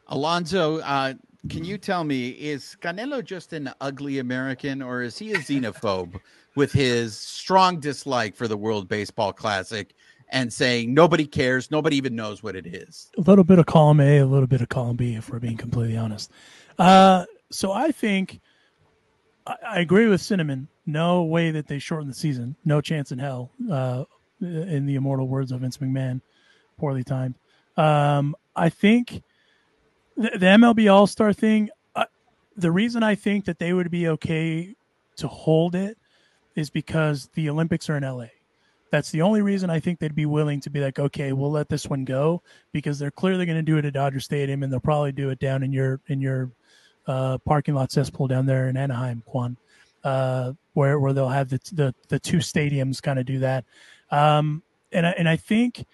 Alonso, 0.08 0.80
uh, 0.80 1.14
can 1.50 1.64
you 1.64 1.78
tell 1.78 2.04
me 2.04 2.30
is 2.30 2.76
Canelo 2.82 3.24
just 3.24 3.54
an 3.54 3.72
ugly 3.82 4.20
American 4.20 4.82
or 4.82 5.02
is 5.02 5.18
he 5.18 5.34
a 5.34 5.38
xenophobe 5.38 6.20
with 6.56 6.72
his 6.72 7.18
strong 7.18 7.80
dislike 7.80 8.36
for 8.36 8.48
the 8.48 8.58
World 8.58 8.88
Baseball 8.88 9.34
Classic 9.34 9.94
and 10.30 10.52
saying 10.52 10.94
nobody 10.94 11.26
cares, 11.26 11.70
nobody 11.70 11.98
even 11.98 12.16
knows 12.16 12.42
what 12.42 12.56
it 12.56 12.66
is? 12.66 13.12
A 13.18 13.22
little 13.22 13.44
bit 13.44 13.60
of 13.60 13.66
column 13.66 14.00
A, 14.00 14.20
a 14.20 14.26
little 14.26 14.48
bit 14.48 14.62
of 14.62 14.70
column 14.70 14.96
B, 14.96 15.16
if 15.16 15.30
we're 15.30 15.40
being 15.40 15.58
completely 15.58 15.98
honest. 15.98 16.32
Uh, 16.80 17.26
so 17.52 17.72
I 17.72 17.92
think 17.92 18.40
I, 19.46 19.56
I, 19.68 19.80
agree 19.80 20.08
with 20.08 20.22
Cinnamon. 20.22 20.68
No 20.86 21.24
way 21.24 21.52
that 21.52 21.68
they 21.68 21.80
shorten 21.80 22.08
the 22.08 22.14
season. 22.14 22.56
No 22.66 22.82
chance 22.82 23.12
in 23.12 23.20
hell. 23.20 23.52
Uh, 23.72 24.06
in 24.42 24.86
the 24.86 24.96
immortal 24.96 25.28
words 25.28 25.52
of 25.52 25.62
Vince 25.62 25.78
McMahon, 25.78 26.22
poorly 26.78 27.04
timed. 27.04 27.36
Um, 27.78 28.36
I 28.56 28.70
think 28.70 29.24
the, 30.16 30.32
the 30.32 30.46
MLB 30.46 30.92
All 30.92 31.08
Star 31.08 31.34
thing. 31.34 31.70
Uh, 31.96 32.06
the 32.56 32.72
reason 32.72 33.04
I 33.04 33.16
think 33.16 33.46
that 33.46 33.60
they 33.60 33.74
would 33.74 33.92
be 33.92 34.08
okay 34.10 34.76
to 35.18 35.28
hold 35.28 35.76
it 35.76 35.98
is 36.56 36.70
because 36.70 37.30
the 37.34 37.50
Olympics 37.50 37.90
are 37.90 37.98
in 37.98 38.04
LA. 38.04 38.28
That's 38.92 39.12
the 39.12 39.22
only 39.22 39.42
reason 39.42 39.70
I 39.70 39.80
think 39.80 40.00
they'd 40.00 40.16
be 40.16 40.26
willing 40.26 40.62
to 40.62 40.70
be 40.70 40.80
like, 40.80 41.00
okay, 41.00 41.34
we'll 41.34 41.52
let 41.52 41.68
this 41.68 41.88
one 41.88 42.06
go 42.06 42.42
because 42.72 42.98
they're 42.98 43.12
clearly 43.12 43.46
going 43.46 43.58
to 43.58 43.62
do 43.62 43.78
it 43.78 43.86
at 43.86 43.94
Dodger 43.94 44.20
Stadium 44.20 44.64
and 44.64 44.72
they'll 44.72 44.80
probably 44.80 45.12
do 45.12 45.30
it 45.32 45.40
down 45.40 45.64
in 45.64 45.74
your 45.74 46.00
in 46.08 46.22
your 46.22 46.52
uh, 47.08 47.38
parking 47.40 47.76
lot 47.76 47.92
cesspool 47.92 48.28
down 48.28 48.46
there 48.46 48.70
in 48.70 48.78
Anaheim, 48.78 49.22
Quan, 49.26 49.58
uh, 50.04 50.54
where 50.74 51.00
where 51.00 51.14
they'll 51.14 51.28
have 51.28 51.50
the 51.50 51.60
the, 51.74 51.96
the 52.08 52.20
two 52.20 52.38
stadiums 52.38 53.02
kind 53.02 53.20
of 53.20 53.26
do 53.26 53.40
that. 53.40 53.66
Um, 54.12 54.64
and 54.92 55.06
I, 55.06 55.12
and 55.12 55.28
I 55.28 55.36
think 55.36 55.86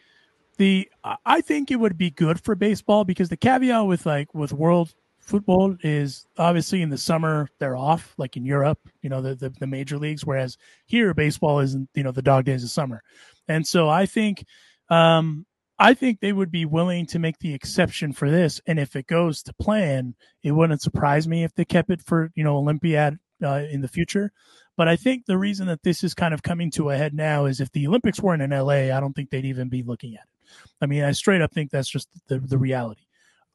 the 0.62 0.88
I 1.26 1.42
think 1.42 1.72
it 1.72 1.78
would 1.78 1.98
be 1.98 2.12
good 2.12 2.40
for 2.40 2.54
baseball 2.54 3.04
because 3.04 3.30
the 3.30 3.36
caveat 3.38 3.88
with 3.88 4.06
like 4.06 4.32
with 4.36 4.54
world 4.54 4.94
football 5.20 5.76
is 5.82 6.28
obviously 6.38 6.84
in 6.84 6.92
the 6.92 7.00
summer 7.00 7.50
they're 7.58 7.76
off 7.76 8.14
like 8.20 8.38
in 8.38 8.46
Europe, 8.46 8.78
you 9.02 9.10
know, 9.10 9.24
the, 9.24 9.34
the, 9.34 9.50
the 9.50 9.66
major 9.66 9.98
leagues, 9.98 10.24
whereas 10.24 10.60
here 10.86 11.16
baseball 11.16 11.62
isn't, 11.62 11.90
you 11.96 12.04
know, 12.04 12.12
the 12.12 12.22
dog 12.22 12.46
days 12.46 12.64
of 12.64 12.70
summer. 12.70 13.02
And 13.48 13.66
so 13.66 13.90
I 13.90 14.06
think 14.06 14.46
um 14.92 15.48
I 15.80 15.96
think 15.96 16.20
they 16.20 16.32
would 16.32 16.52
be 16.52 16.66
willing 16.66 17.08
to 17.08 17.18
make 17.18 17.40
the 17.40 17.56
exception 17.56 18.14
for 18.14 18.30
this. 18.30 18.62
And 18.68 18.78
if 18.78 18.96
it 18.96 19.08
goes 19.08 19.42
to 19.44 19.54
plan, 19.56 20.14
it 20.44 20.52
wouldn't 20.52 20.84
surprise 20.84 21.28
me 21.28 21.44
if 21.44 21.56
they 21.56 21.66
kept 21.66 21.90
it 21.90 22.04
for, 22.04 22.30
you 22.36 22.44
know, 22.44 22.58
Olympiad 22.58 23.18
uh, 23.44 23.64
in 23.72 23.82
the 23.82 23.88
future. 23.88 24.32
But 24.78 24.88
I 24.88 24.96
think 24.96 25.26
the 25.26 25.40
reason 25.40 25.66
that 25.68 25.82
this 25.82 26.04
is 26.04 26.14
kind 26.14 26.36
of 26.36 26.44
coming 26.44 26.70
to 26.72 26.92
a 26.92 26.98
head 26.98 27.16
now 27.16 27.46
is 27.46 27.60
if 27.60 27.72
the 27.72 27.88
Olympics 27.88 28.22
weren't 28.22 28.44
in 28.44 28.52
LA, 28.52 28.96
I 28.96 29.00
don't 29.00 29.14
think 29.14 29.32
they'd 29.32 29.46
even 29.46 29.70
be 29.70 29.82
looking 29.82 30.14
at 30.14 30.22
it. 30.22 30.41
I 30.82 30.86
mean, 30.86 31.04
I 31.04 31.12
straight 31.12 31.42
up 31.42 31.54
think 31.54 31.72
that's 31.72 31.90
just 31.90 32.10
the, 32.28 32.40
the 32.40 32.58
reality. 32.58 33.04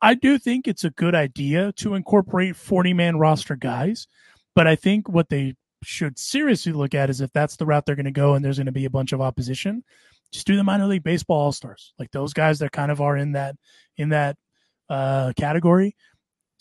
I 0.02 0.14
do 0.14 0.38
think 0.38 0.68
it's 0.68 0.84
a 0.84 0.90
good 0.90 1.14
idea 1.14 1.72
to 1.72 1.94
incorporate 1.94 2.56
40 2.56 2.92
man 2.92 3.18
roster 3.18 3.56
guys, 3.56 4.06
but 4.54 4.66
I 4.66 4.76
think 4.76 5.08
what 5.08 5.28
they 5.28 5.54
should 5.82 6.18
seriously 6.18 6.72
look 6.72 6.94
at 6.94 7.10
is 7.10 7.20
if 7.20 7.32
that's 7.32 7.56
the 7.56 7.66
route 7.66 7.86
they're 7.86 7.96
going 7.96 8.04
to 8.04 8.10
go 8.10 8.34
and 8.34 8.44
there's 8.44 8.58
going 8.58 8.66
to 8.66 8.72
be 8.72 8.84
a 8.84 8.90
bunch 8.90 9.12
of 9.12 9.20
opposition, 9.20 9.84
just 10.32 10.46
do 10.46 10.56
the 10.56 10.64
minor 10.64 10.86
league 10.86 11.04
baseball 11.04 11.40
all 11.40 11.52
stars. 11.52 11.94
Like 11.98 12.10
those 12.10 12.32
guys 12.32 12.58
that 12.58 12.72
kind 12.72 12.90
of 12.90 13.00
are 13.00 13.16
in 13.16 13.32
that 13.32 13.56
in 13.96 14.10
that 14.10 14.36
uh, 14.88 15.32
category 15.36 15.96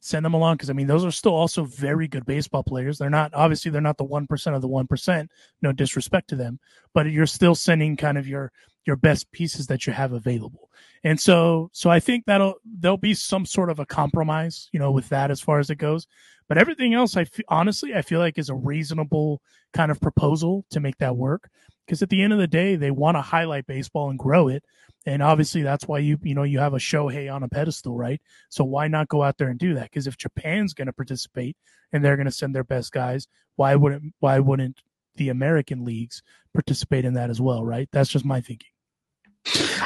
send 0.06 0.24
them 0.24 0.36
along 0.36 0.56
because 0.56 0.70
I 0.70 0.74
mean 0.74 0.86
those 0.86 1.04
are 1.04 1.12
still 1.12 1.34
also 1.34 1.64
very 1.64 2.08
good 2.08 2.28
baseball 2.28 2.64
players. 2.64 3.00
They're 3.00 3.10
not 3.10 3.34
obviously 3.34 3.72
they're 3.72 3.82
not 3.82 3.98
the 3.98 4.04
one 4.04 4.28
percent 4.28 4.56
of 4.56 4.62
the 4.62 4.68
one 4.68 4.86
percent. 4.86 5.32
No 5.64 5.72
disrespect 5.72 6.30
to 6.30 6.36
them, 6.36 6.60
but 6.94 7.10
you're 7.10 7.26
still 7.26 7.56
sending 7.56 7.98
kind 7.98 8.18
of 8.18 8.28
your 8.28 8.52
your 8.86 8.96
best 8.96 9.32
pieces 9.32 9.68
that 9.68 9.88
you 9.88 9.94
have 9.94 10.14
available. 10.14 10.70
And 11.04 11.20
so 11.20 11.70
so 11.74 11.90
I 11.90 12.00
think 12.00 12.26
that'll 12.26 12.56
there'll 12.66 12.98
be 12.98 13.14
some 13.14 13.46
sort 13.46 13.70
of 13.70 13.80
a 13.80 13.86
compromise, 13.86 14.70
you 14.72 14.80
know, 14.80 14.92
with 14.92 15.10
that 15.10 15.32
as 15.32 15.42
far 15.42 15.60
as 15.60 15.70
it 15.70 15.76
goes. 15.76 16.08
But 16.48 16.58
everything 16.58 16.94
else, 16.94 17.18
I 17.18 17.22
f- 17.22 17.40
honestly 17.48 17.94
I 17.94 18.02
feel 18.02 18.20
like 18.20 18.38
is 18.38 18.50
a 18.50 18.56
reasonable 18.56 19.42
kind 19.74 19.92
of 19.92 20.02
proposal 20.02 20.66
to 20.72 20.80
make 20.80 20.98
that 20.98 21.16
work 21.16 21.50
because 21.86 22.02
at 22.02 22.10
the 22.10 22.22
end 22.22 22.34
of 22.34 22.40
the 22.40 22.48
day 22.48 22.76
they 22.76 22.92
want 22.92 23.18
to 23.18 23.22
highlight 23.22 23.68
baseball 23.68 24.10
and 24.10 24.18
grow 24.18 24.48
it 24.48 24.64
and 25.06 25.22
obviously 25.22 25.62
that's 25.62 25.88
why 25.88 26.00
you 26.00 26.18
you 26.24 26.34
know 26.34 26.44
you 26.44 26.60
have 26.60 26.74
a 26.74 26.78
Shohei 26.78 27.34
on 27.34 27.44
a 27.44 27.50
pedestal, 27.50 27.96
right? 27.98 28.22
So 28.50 28.64
why 28.64 28.88
not 28.88 29.08
go 29.08 29.22
out 29.22 29.38
there 29.38 29.50
and 29.50 29.60
do 29.60 29.76
that? 29.76 29.84
Because 29.84 30.08
if 30.08 30.18
Japan's 30.18 30.74
going 30.74 30.88
to 30.88 30.94
participate 30.94 31.56
and 31.92 32.04
they're 32.04 32.18
going 32.18 32.26
to 32.26 32.32
send 32.32 32.56
their 32.56 32.64
best 32.64 32.92
guys, 32.92 33.28
why 33.56 33.76
wouldn't 33.76 34.14
why 34.20 34.40
wouldn't 34.40 34.82
the 35.16 35.30
American 35.30 35.86
leagues 35.86 36.22
participate 36.54 37.06
in 37.06 37.14
that 37.14 37.30
as 37.30 37.40
well, 37.40 37.64
right? 37.64 37.88
That's 37.92 38.10
just 38.10 38.26
my 38.26 38.42
thinking. 38.42 38.70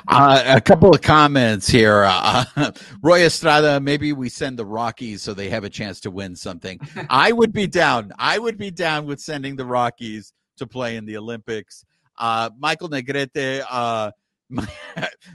Uh, 0.07 0.43
a 0.45 0.61
couple 0.61 0.93
of 0.93 1.01
comments 1.01 1.67
here. 1.67 2.03
Uh, 2.07 2.45
Roy 3.01 3.23
Estrada, 3.23 3.79
maybe 3.79 4.13
we 4.13 4.29
send 4.29 4.57
the 4.57 4.65
Rockies 4.65 5.21
so 5.21 5.33
they 5.33 5.49
have 5.49 5.63
a 5.63 5.69
chance 5.69 5.99
to 6.01 6.11
win 6.11 6.35
something. 6.35 6.79
I 7.09 7.31
would 7.31 7.53
be 7.53 7.67
down. 7.67 8.11
I 8.17 8.39
would 8.39 8.57
be 8.57 8.71
down 8.71 9.05
with 9.05 9.19
sending 9.19 9.55
the 9.55 9.65
Rockies 9.65 10.33
to 10.57 10.67
play 10.67 10.95
in 10.95 11.05
the 11.05 11.17
Olympics. 11.17 11.85
Uh, 12.17 12.49
Michael 12.57 12.89
Negrete, 12.89 13.63
uh, 13.69 14.11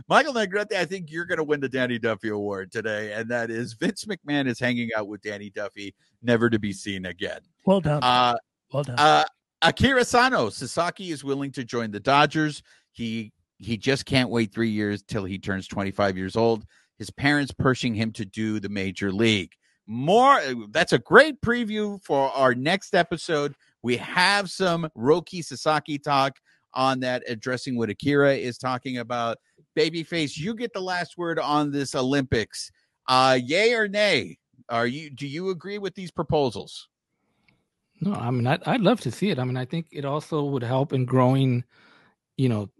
Michael 0.08 0.34
Negrete, 0.34 0.72
I 0.72 0.84
think 0.84 1.10
you're 1.10 1.24
going 1.24 1.38
to 1.38 1.44
win 1.44 1.60
the 1.60 1.68
Danny 1.68 1.98
Duffy 1.98 2.28
Award 2.28 2.72
today, 2.72 3.12
and 3.12 3.30
that 3.30 3.50
is 3.50 3.74
Vince 3.74 4.04
McMahon 4.04 4.46
is 4.46 4.58
hanging 4.58 4.90
out 4.96 5.08
with 5.08 5.22
Danny 5.22 5.50
Duffy, 5.50 5.94
never 6.22 6.50
to 6.50 6.58
be 6.58 6.72
seen 6.72 7.06
again. 7.06 7.40
Well 7.64 7.80
done. 7.80 8.02
Uh, 8.02 8.36
well 8.72 8.82
done. 8.82 8.96
Uh, 8.98 9.24
Akira 9.62 10.04
Sano, 10.04 10.50
Sasaki 10.50 11.10
is 11.10 11.24
willing 11.24 11.52
to 11.52 11.64
join 11.64 11.90
the 11.90 12.00
Dodgers. 12.00 12.62
He 12.92 13.32
he 13.58 13.76
just 13.76 14.06
can't 14.06 14.30
wait 14.30 14.52
three 14.52 14.70
years 14.70 15.02
till 15.02 15.24
he 15.24 15.38
turns 15.38 15.66
25 15.68 16.16
years 16.16 16.36
old. 16.36 16.64
His 16.98 17.10
parents 17.10 17.52
pushing 17.52 17.94
him 17.94 18.12
to 18.12 18.24
do 18.24 18.60
the 18.60 18.68
major 18.68 19.12
league. 19.12 19.52
More. 19.86 20.40
That's 20.70 20.92
a 20.92 20.98
great 20.98 21.40
preview 21.40 22.02
for 22.02 22.30
our 22.32 22.54
next 22.54 22.94
episode. 22.94 23.54
We 23.82 23.96
have 23.98 24.50
some 24.50 24.88
Roki 24.96 25.44
Sasaki 25.44 25.98
talk 25.98 26.38
on 26.72 27.00
that, 27.00 27.22
addressing 27.28 27.76
what 27.76 27.90
Akira 27.90 28.34
is 28.34 28.58
talking 28.58 28.98
about. 28.98 29.38
Babyface, 29.76 30.36
you 30.38 30.54
get 30.54 30.72
the 30.72 30.80
last 30.80 31.18
word 31.18 31.38
on 31.38 31.70
this 31.70 31.94
Olympics. 31.94 32.70
Uh, 33.06 33.38
yay 33.42 33.74
or 33.74 33.88
nay? 33.88 34.38
Are 34.68 34.86
you 34.86 35.10
do 35.10 35.26
you 35.26 35.50
agree 35.50 35.78
with 35.78 35.94
these 35.94 36.10
proposals? 36.10 36.88
No, 38.00 38.14
I 38.14 38.30
mean 38.30 38.46
I'd, 38.46 38.62
I'd 38.64 38.80
love 38.80 39.00
to 39.02 39.10
see 39.10 39.30
it. 39.30 39.38
I 39.38 39.44
mean 39.44 39.56
I 39.56 39.66
think 39.66 39.88
it 39.92 40.04
also 40.04 40.42
would 40.44 40.62
help 40.62 40.92
in 40.92 41.04
growing, 41.04 41.64
you 42.36 42.48
know, 42.48 42.70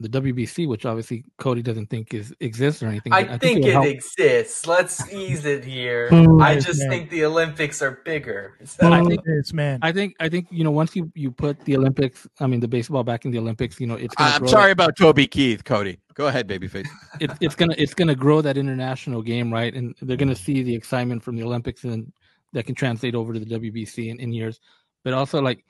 the 0.00 0.08
WBC, 0.08 0.66
which 0.66 0.86
obviously 0.86 1.24
Cody 1.36 1.60
doesn't 1.60 1.90
think 1.90 2.14
is 2.14 2.34
exists 2.40 2.82
or 2.82 2.86
anything. 2.86 3.12
I, 3.12 3.18
I 3.18 3.38
think, 3.38 3.62
think, 3.62 3.66
it, 3.66 3.86
exists. 3.86 4.66
Let's 4.66 5.12
ease 5.12 5.44
it 5.44 5.62
here. 5.62 6.08
I 6.40 6.54
just 6.54 6.80
man. 6.80 6.88
think 6.88 7.10
the 7.10 7.26
Olympics 7.26 7.82
are 7.82 8.00
bigger. 8.04 8.56
I 8.80 9.04
think 9.04 9.20
it's 9.26 9.52
man. 9.52 9.78
I 9.82 9.92
think 9.92 10.14
I 10.18 10.30
think 10.30 10.48
you 10.50 10.64
know 10.64 10.70
once 10.70 10.96
you 10.96 11.12
you 11.14 11.30
put 11.30 11.60
the 11.66 11.76
Olympics, 11.76 12.26
I 12.40 12.46
mean 12.46 12.60
the 12.60 12.68
baseball 12.68 13.04
back 13.04 13.26
in 13.26 13.30
the 13.30 13.38
Olympics, 13.38 13.78
you 13.78 13.86
know 13.86 13.94
it's. 13.94 14.14
I'm 14.16 14.48
sorry 14.48 14.68
that. 14.68 14.72
about 14.72 14.96
Toby 14.96 15.26
Keith, 15.26 15.64
Cody. 15.64 15.98
Go 16.14 16.26
ahead, 16.28 16.48
babyface. 16.48 16.88
It, 17.20 17.30
it's 17.42 17.54
gonna 17.54 17.74
it's 17.76 17.92
gonna 17.92 18.14
grow 18.14 18.40
that 18.40 18.56
international 18.56 19.20
game, 19.20 19.52
right? 19.52 19.74
And 19.74 19.94
they're 20.00 20.16
gonna 20.16 20.34
see 20.34 20.62
the 20.62 20.74
excitement 20.74 21.22
from 21.22 21.36
the 21.36 21.42
Olympics 21.42 21.84
and 21.84 22.10
that 22.54 22.64
can 22.64 22.74
translate 22.74 23.14
over 23.14 23.34
to 23.34 23.38
the 23.38 23.58
WBC 23.58 24.08
in, 24.08 24.18
in 24.18 24.32
years. 24.32 24.60
But 25.04 25.12
also 25.12 25.42
like 25.42 25.64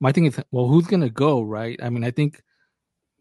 my 0.00 0.10
thing 0.10 0.24
is, 0.24 0.40
well, 0.50 0.66
who's 0.66 0.86
gonna 0.86 1.10
go, 1.10 1.42
right? 1.42 1.78
I 1.82 1.90
mean, 1.90 2.04
I 2.04 2.10
think 2.10 2.42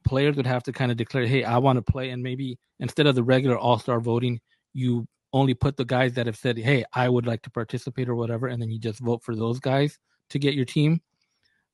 players 0.03 0.35
would 0.35 0.47
have 0.47 0.63
to 0.63 0.73
kind 0.73 0.91
of 0.91 0.97
declare, 0.97 1.25
hey, 1.25 1.43
I 1.43 1.57
want 1.57 1.77
to 1.77 1.91
play. 1.91 2.09
And 2.09 2.21
maybe 2.21 2.57
instead 2.79 3.07
of 3.07 3.15
the 3.15 3.23
regular 3.23 3.57
all 3.57 3.79
star 3.79 3.99
voting, 3.99 4.39
you 4.73 5.07
only 5.31 5.53
put 5.53 5.77
the 5.77 5.85
guys 5.85 6.13
that 6.13 6.25
have 6.25 6.37
said, 6.37 6.57
hey, 6.57 6.85
I 6.93 7.09
would 7.09 7.25
like 7.25 7.41
to 7.43 7.49
participate 7.49 8.09
or 8.09 8.15
whatever. 8.15 8.47
And 8.47 8.61
then 8.61 8.69
you 8.69 8.79
just 8.79 8.99
vote 8.99 9.23
for 9.23 9.35
those 9.35 9.59
guys 9.59 9.97
to 10.29 10.39
get 10.39 10.53
your 10.53 10.65
team 10.65 11.01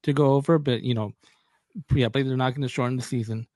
to 0.03 0.13
go 0.13 0.33
over. 0.33 0.57
But, 0.57 0.83
you 0.83 0.93
know, 0.93 1.11
yeah, 1.93 2.09
but 2.09 2.25
they're 2.25 2.37
not 2.37 2.51
going 2.51 2.61
to 2.61 2.69
shorten 2.69 2.97
the 2.97 3.03
season. 3.03 3.47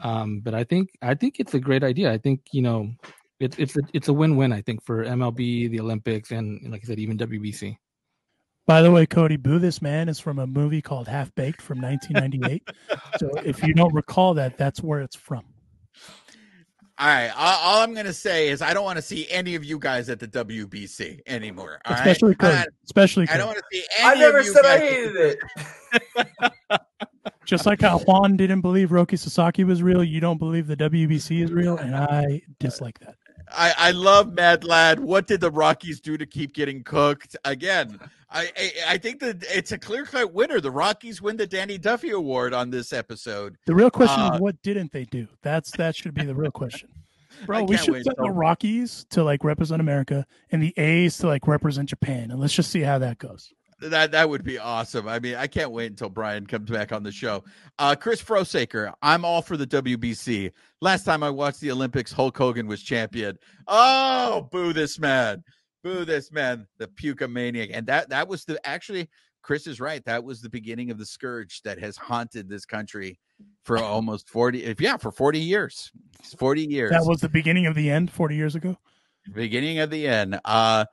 Um, 0.00 0.40
but 0.40 0.54
I 0.54 0.64
think 0.64 0.90
I 1.02 1.14
think 1.14 1.38
it's 1.38 1.54
a 1.54 1.60
great 1.60 1.84
idea. 1.84 2.12
I 2.12 2.18
think 2.18 2.40
you 2.52 2.62
know 2.62 2.90
it's 3.40 3.58
it's 3.58 3.76
a, 3.76 3.80
it's 3.92 4.08
a 4.08 4.12
win 4.12 4.36
win. 4.36 4.52
I 4.52 4.60
think 4.60 4.82
for 4.84 5.04
MLB, 5.04 5.70
the 5.70 5.80
Olympics, 5.80 6.30
and 6.30 6.60
like 6.70 6.82
I 6.84 6.86
said, 6.86 6.98
even 6.98 7.18
WBC. 7.18 7.76
By 8.66 8.80
the 8.82 8.90
way, 8.90 9.04
Cody, 9.06 9.36
Boo 9.36 9.58
This 9.58 9.82
Man 9.82 10.08
is 10.08 10.18
from 10.18 10.38
a 10.38 10.46
movie 10.46 10.80
called 10.80 11.06
Half 11.06 11.34
Baked 11.34 11.60
from 11.60 11.80
1998. 11.82 12.68
so 13.18 13.30
if 13.44 13.62
you 13.62 13.74
don't 13.74 13.92
recall 13.94 14.34
that, 14.34 14.56
that's 14.56 14.82
where 14.82 15.00
it's 15.00 15.16
from. 15.16 15.44
All 16.96 17.08
right. 17.08 17.30
All, 17.36 17.58
all 17.76 17.82
I'm 17.82 17.92
going 17.92 18.06
to 18.06 18.12
say 18.14 18.48
is 18.48 18.62
I 18.62 18.72
don't 18.72 18.84
want 18.84 18.96
to 18.96 19.02
see 19.02 19.28
any 19.28 19.54
of 19.56 19.64
you 19.64 19.78
guys 19.78 20.08
at 20.08 20.18
the 20.20 20.28
WBC 20.28 21.20
anymore. 21.26 21.80
all 21.84 21.92
right? 21.94 22.00
Especially 22.00 22.34
Cody. 22.36 22.54
I, 22.54 22.66
Especially 22.84 23.24
I 23.24 23.26
Cody. 23.26 23.38
don't 23.38 23.46
want 23.48 23.58
to 23.58 23.64
see 23.72 23.84
I 24.02 24.10
any 24.12 24.20
never 24.20 24.38
of 24.38 24.44
you 24.46 24.52
said 24.52 24.64
I 24.64 24.78
guys- 24.78 24.90
hated 24.90 25.16
it. 25.16 26.80
Just 27.44 27.66
like 27.66 27.82
how 27.82 27.98
Juan 27.98 28.36
didn't 28.38 28.62
believe 28.62 28.88
Roki 28.88 29.18
Sasaki 29.18 29.64
was 29.64 29.82
real, 29.82 30.02
you 30.02 30.18
don't 30.20 30.38
believe 30.38 30.66
the 30.66 30.76
WBC 30.76 31.44
is 31.44 31.52
real, 31.52 31.76
and 31.76 31.94
I 31.94 32.40
dislike 32.58 32.98
that. 33.00 33.16
I, 33.56 33.74
I 33.76 33.90
love 33.92 34.32
Mad 34.32 34.64
Lad. 34.64 35.00
What 35.00 35.26
did 35.26 35.40
the 35.40 35.50
Rockies 35.50 36.00
do 36.00 36.16
to 36.16 36.26
keep 36.26 36.54
getting 36.54 36.82
cooked? 36.82 37.36
Again, 37.44 37.98
I 38.30 38.50
I, 38.56 38.72
I 38.88 38.98
think 38.98 39.20
that 39.20 39.44
it's 39.48 39.72
a 39.72 39.78
clear 39.78 40.04
cut 40.04 40.32
winner. 40.32 40.60
The 40.60 40.70
Rockies 40.70 41.22
win 41.22 41.36
the 41.36 41.46
Danny 41.46 41.78
Duffy 41.78 42.10
Award 42.10 42.52
on 42.54 42.70
this 42.70 42.92
episode. 42.92 43.56
The 43.66 43.74
real 43.74 43.90
question 43.90 44.20
Uh, 44.20 44.34
is 44.34 44.40
what 44.40 44.60
didn't 44.62 44.92
they 44.92 45.04
do? 45.04 45.28
That's 45.42 45.70
that 45.76 45.96
should 45.96 46.14
be 46.14 46.24
the 46.24 46.34
real 46.34 46.50
question. 46.50 46.88
Bro, 47.46 47.64
we 47.64 47.76
should 47.76 48.04
send 48.04 48.16
the 48.16 48.30
Rockies 48.30 49.06
to 49.10 49.24
like 49.24 49.42
represent 49.42 49.80
America 49.80 50.24
and 50.52 50.62
the 50.62 50.72
A's 50.76 51.18
to 51.18 51.26
like 51.26 51.46
represent 51.48 51.88
Japan, 51.88 52.30
and 52.30 52.40
let's 52.40 52.54
just 52.54 52.70
see 52.70 52.80
how 52.80 52.98
that 52.98 53.18
goes. 53.18 53.52
That 53.80 54.12
that 54.12 54.28
would 54.28 54.44
be 54.44 54.58
awesome. 54.58 55.08
I 55.08 55.18
mean, 55.18 55.34
I 55.34 55.46
can't 55.46 55.70
wait 55.70 55.90
until 55.90 56.08
Brian 56.08 56.46
comes 56.46 56.70
back 56.70 56.92
on 56.92 57.02
the 57.02 57.12
show. 57.12 57.44
Uh, 57.78 57.94
Chris 57.94 58.22
Frosaker, 58.22 58.92
I'm 59.02 59.24
all 59.24 59.42
for 59.42 59.56
the 59.56 59.66
WBC. 59.66 60.52
Last 60.80 61.04
time 61.04 61.22
I 61.22 61.30
watched 61.30 61.60
the 61.60 61.70
Olympics, 61.70 62.12
Hulk 62.12 62.36
Hogan 62.36 62.66
was 62.66 62.82
champion. 62.82 63.36
Oh, 63.66 64.48
boo 64.52 64.72
this 64.72 64.98
man, 64.98 65.42
boo 65.82 66.04
this 66.04 66.30
man, 66.32 66.66
the 66.78 66.88
puka 66.88 67.26
maniac, 67.28 67.70
and 67.72 67.86
that 67.86 68.08
that 68.10 68.28
was 68.28 68.44
the 68.44 68.64
actually. 68.66 69.08
Chris 69.42 69.66
is 69.66 69.78
right. 69.78 70.02
That 70.06 70.24
was 70.24 70.40
the 70.40 70.48
beginning 70.48 70.90
of 70.90 70.96
the 70.96 71.04
scourge 71.04 71.60
that 71.64 71.78
has 71.78 71.98
haunted 71.98 72.48
this 72.48 72.64
country 72.64 73.18
for 73.62 73.76
almost 73.76 74.28
40 74.30 74.64
if 74.64 74.80
yeah 74.80 74.96
for 74.96 75.10
40 75.10 75.38
years 75.40 75.90
40 76.38 76.62
years 76.62 76.90
That 76.92 77.04
was 77.04 77.20
the 77.20 77.28
beginning 77.28 77.66
of 77.66 77.74
the 77.74 77.90
end 77.90 78.10
40 78.10 78.36
years 78.36 78.54
ago. 78.54 78.78
beginning 79.34 79.80
of 79.80 79.90
the 79.90 80.06
end. 80.06 80.40
Uh, 80.44 80.84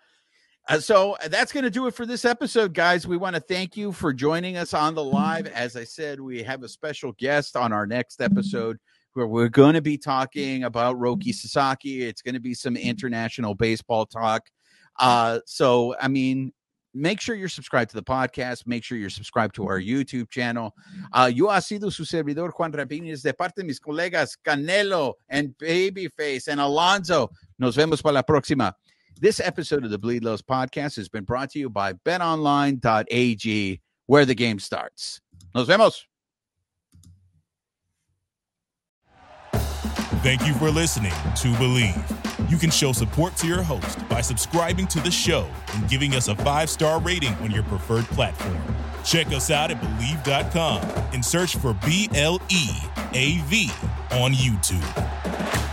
uh, 0.68 0.80
so 0.80 1.18
that's 1.30 1.52
going 1.52 1.64
to 1.64 1.70
do 1.70 1.88
it 1.88 1.94
for 1.94 2.06
this 2.06 2.26
episode, 2.26 2.74
guys. 2.74 3.08
We 3.08 3.18
want 3.18 3.36
to 3.36 3.42
thank 3.42 3.76
you 3.76 3.92
for 3.92 4.14
joining 4.14 4.58
us 4.58 4.74
on 4.74 4.96
the 4.96 5.04
live. 5.04 5.48
As 5.48 5.76
I 5.76 5.84
said, 5.84 6.20
we 6.20 6.44
have 6.44 6.64
a 6.64 6.70
special 6.70 7.14
guest 7.14 7.56
on 7.56 7.74
our 7.74 7.88
next 7.88 8.22
episode 8.22 8.78
where 9.14 9.28
we're 9.28 9.50
going 9.50 9.74
to 9.74 9.82
be 9.82 9.98
talking 9.98 10.64
about 10.64 10.98
Roki 10.98 11.34
Sasaki. 11.34 12.04
It's 12.04 12.22
going 12.22 12.36
to 12.36 12.40
be 12.40 12.54
some 12.54 12.78
international 12.78 13.56
baseball 13.56 14.06
talk. 14.06 14.50
Uh, 15.00 15.40
so, 15.46 15.96
I 16.00 16.08
mean, 16.08 16.54
make 16.94 17.20
sure 17.20 17.36
you're 17.36 17.50
subscribed 17.50 17.90
to 17.92 17.96
the 17.96 18.04
podcast. 18.04 18.68
Make 18.68 18.84
sure 18.84 18.98
you're 18.98 19.10
subscribed 19.10 19.56
to 19.56 19.68
our 19.68 19.80
YouTube 19.80 20.30
channel. 20.30 20.76
Uh, 21.12 21.32
yo 21.34 21.48
ha 21.48 21.60
sido 21.60 21.92
su 21.92 22.06
servidor 22.06 22.52
Juan 22.52 22.72
Rapines 22.72 23.22
de 23.22 23.34
parte 23.34 23.62
de 23.62 23.64
mis 23.64 23.80
colegas 23.80 24.38
Canelo 24.46 25.14
and 25.30 25.56
Babyface 25.58 26.48
and 26.48 26.62
Alonso. 26.62 27.32
Nos 27.60 27.76
vemos 27.76 28.02
para 28.02 28.14
la 28.14 28.24
próxima. 28.24 28.74
This 29.20 29.40
episode 29.40 29.84
of 29.84 29.92
the 29.92 30.00
Bleed 30.00 30.24
Lows 30.24 30.42
podcast 30.42 30.96
has 30.96 31.08
been 31.08 31.24
brought 31.24 31.52
to 31.52 31.60
you 31.60 31.70
by 31.70 31.94
betonline.ag, 31.94 33.82
where 34.08 34.26
the 34.26 34.36
game 34.36 34.60
starts. 34.60 35.22
Nos 35.54 35.68
vemos. 35.68 36.06
Thank 40.24 40.46
you 40.46 40.54
for 40.54 40.70
listening 40.70 41.12
to 41.12 41.48
Bleav. 41.54 42.50
You 42.52 42.58
can 42.58 42.70
show 42.70 42.92
support 42.92 43.36
to 43.38 43.48
your 43.48 43.64
host 43.64 44.08
by 44.08 44.22
subscribing 44.22 44.86
to 44.88 45.00
the 45.00 45.10
show 45.10 45.48
and 45.74 45.90
giving 45.90 46.14
us 46.14 46.28
a 46.28 46.36
five 46.36 46.70
star 46.70 47.00
rating 47.00 47.34
on 47.36 47.50
your 47.50 47.64
preferred 47.64 48.06
platform. 48.06 48.60
Check 49.04 49.28
us 49.28 49.50
out 49.50 49.72
at 49.72 49.82
Bleav.com 49.82 50.82
and 51.14 51.26
search 51.26 51.56
for 51.56 51.74
B 51.86 52.10
L 52.14 52.40
E 52.50 52.70
A 53.14 53.40
V 53.46 53.72
on 54.12 54.34
YouTube. 54.34 55.71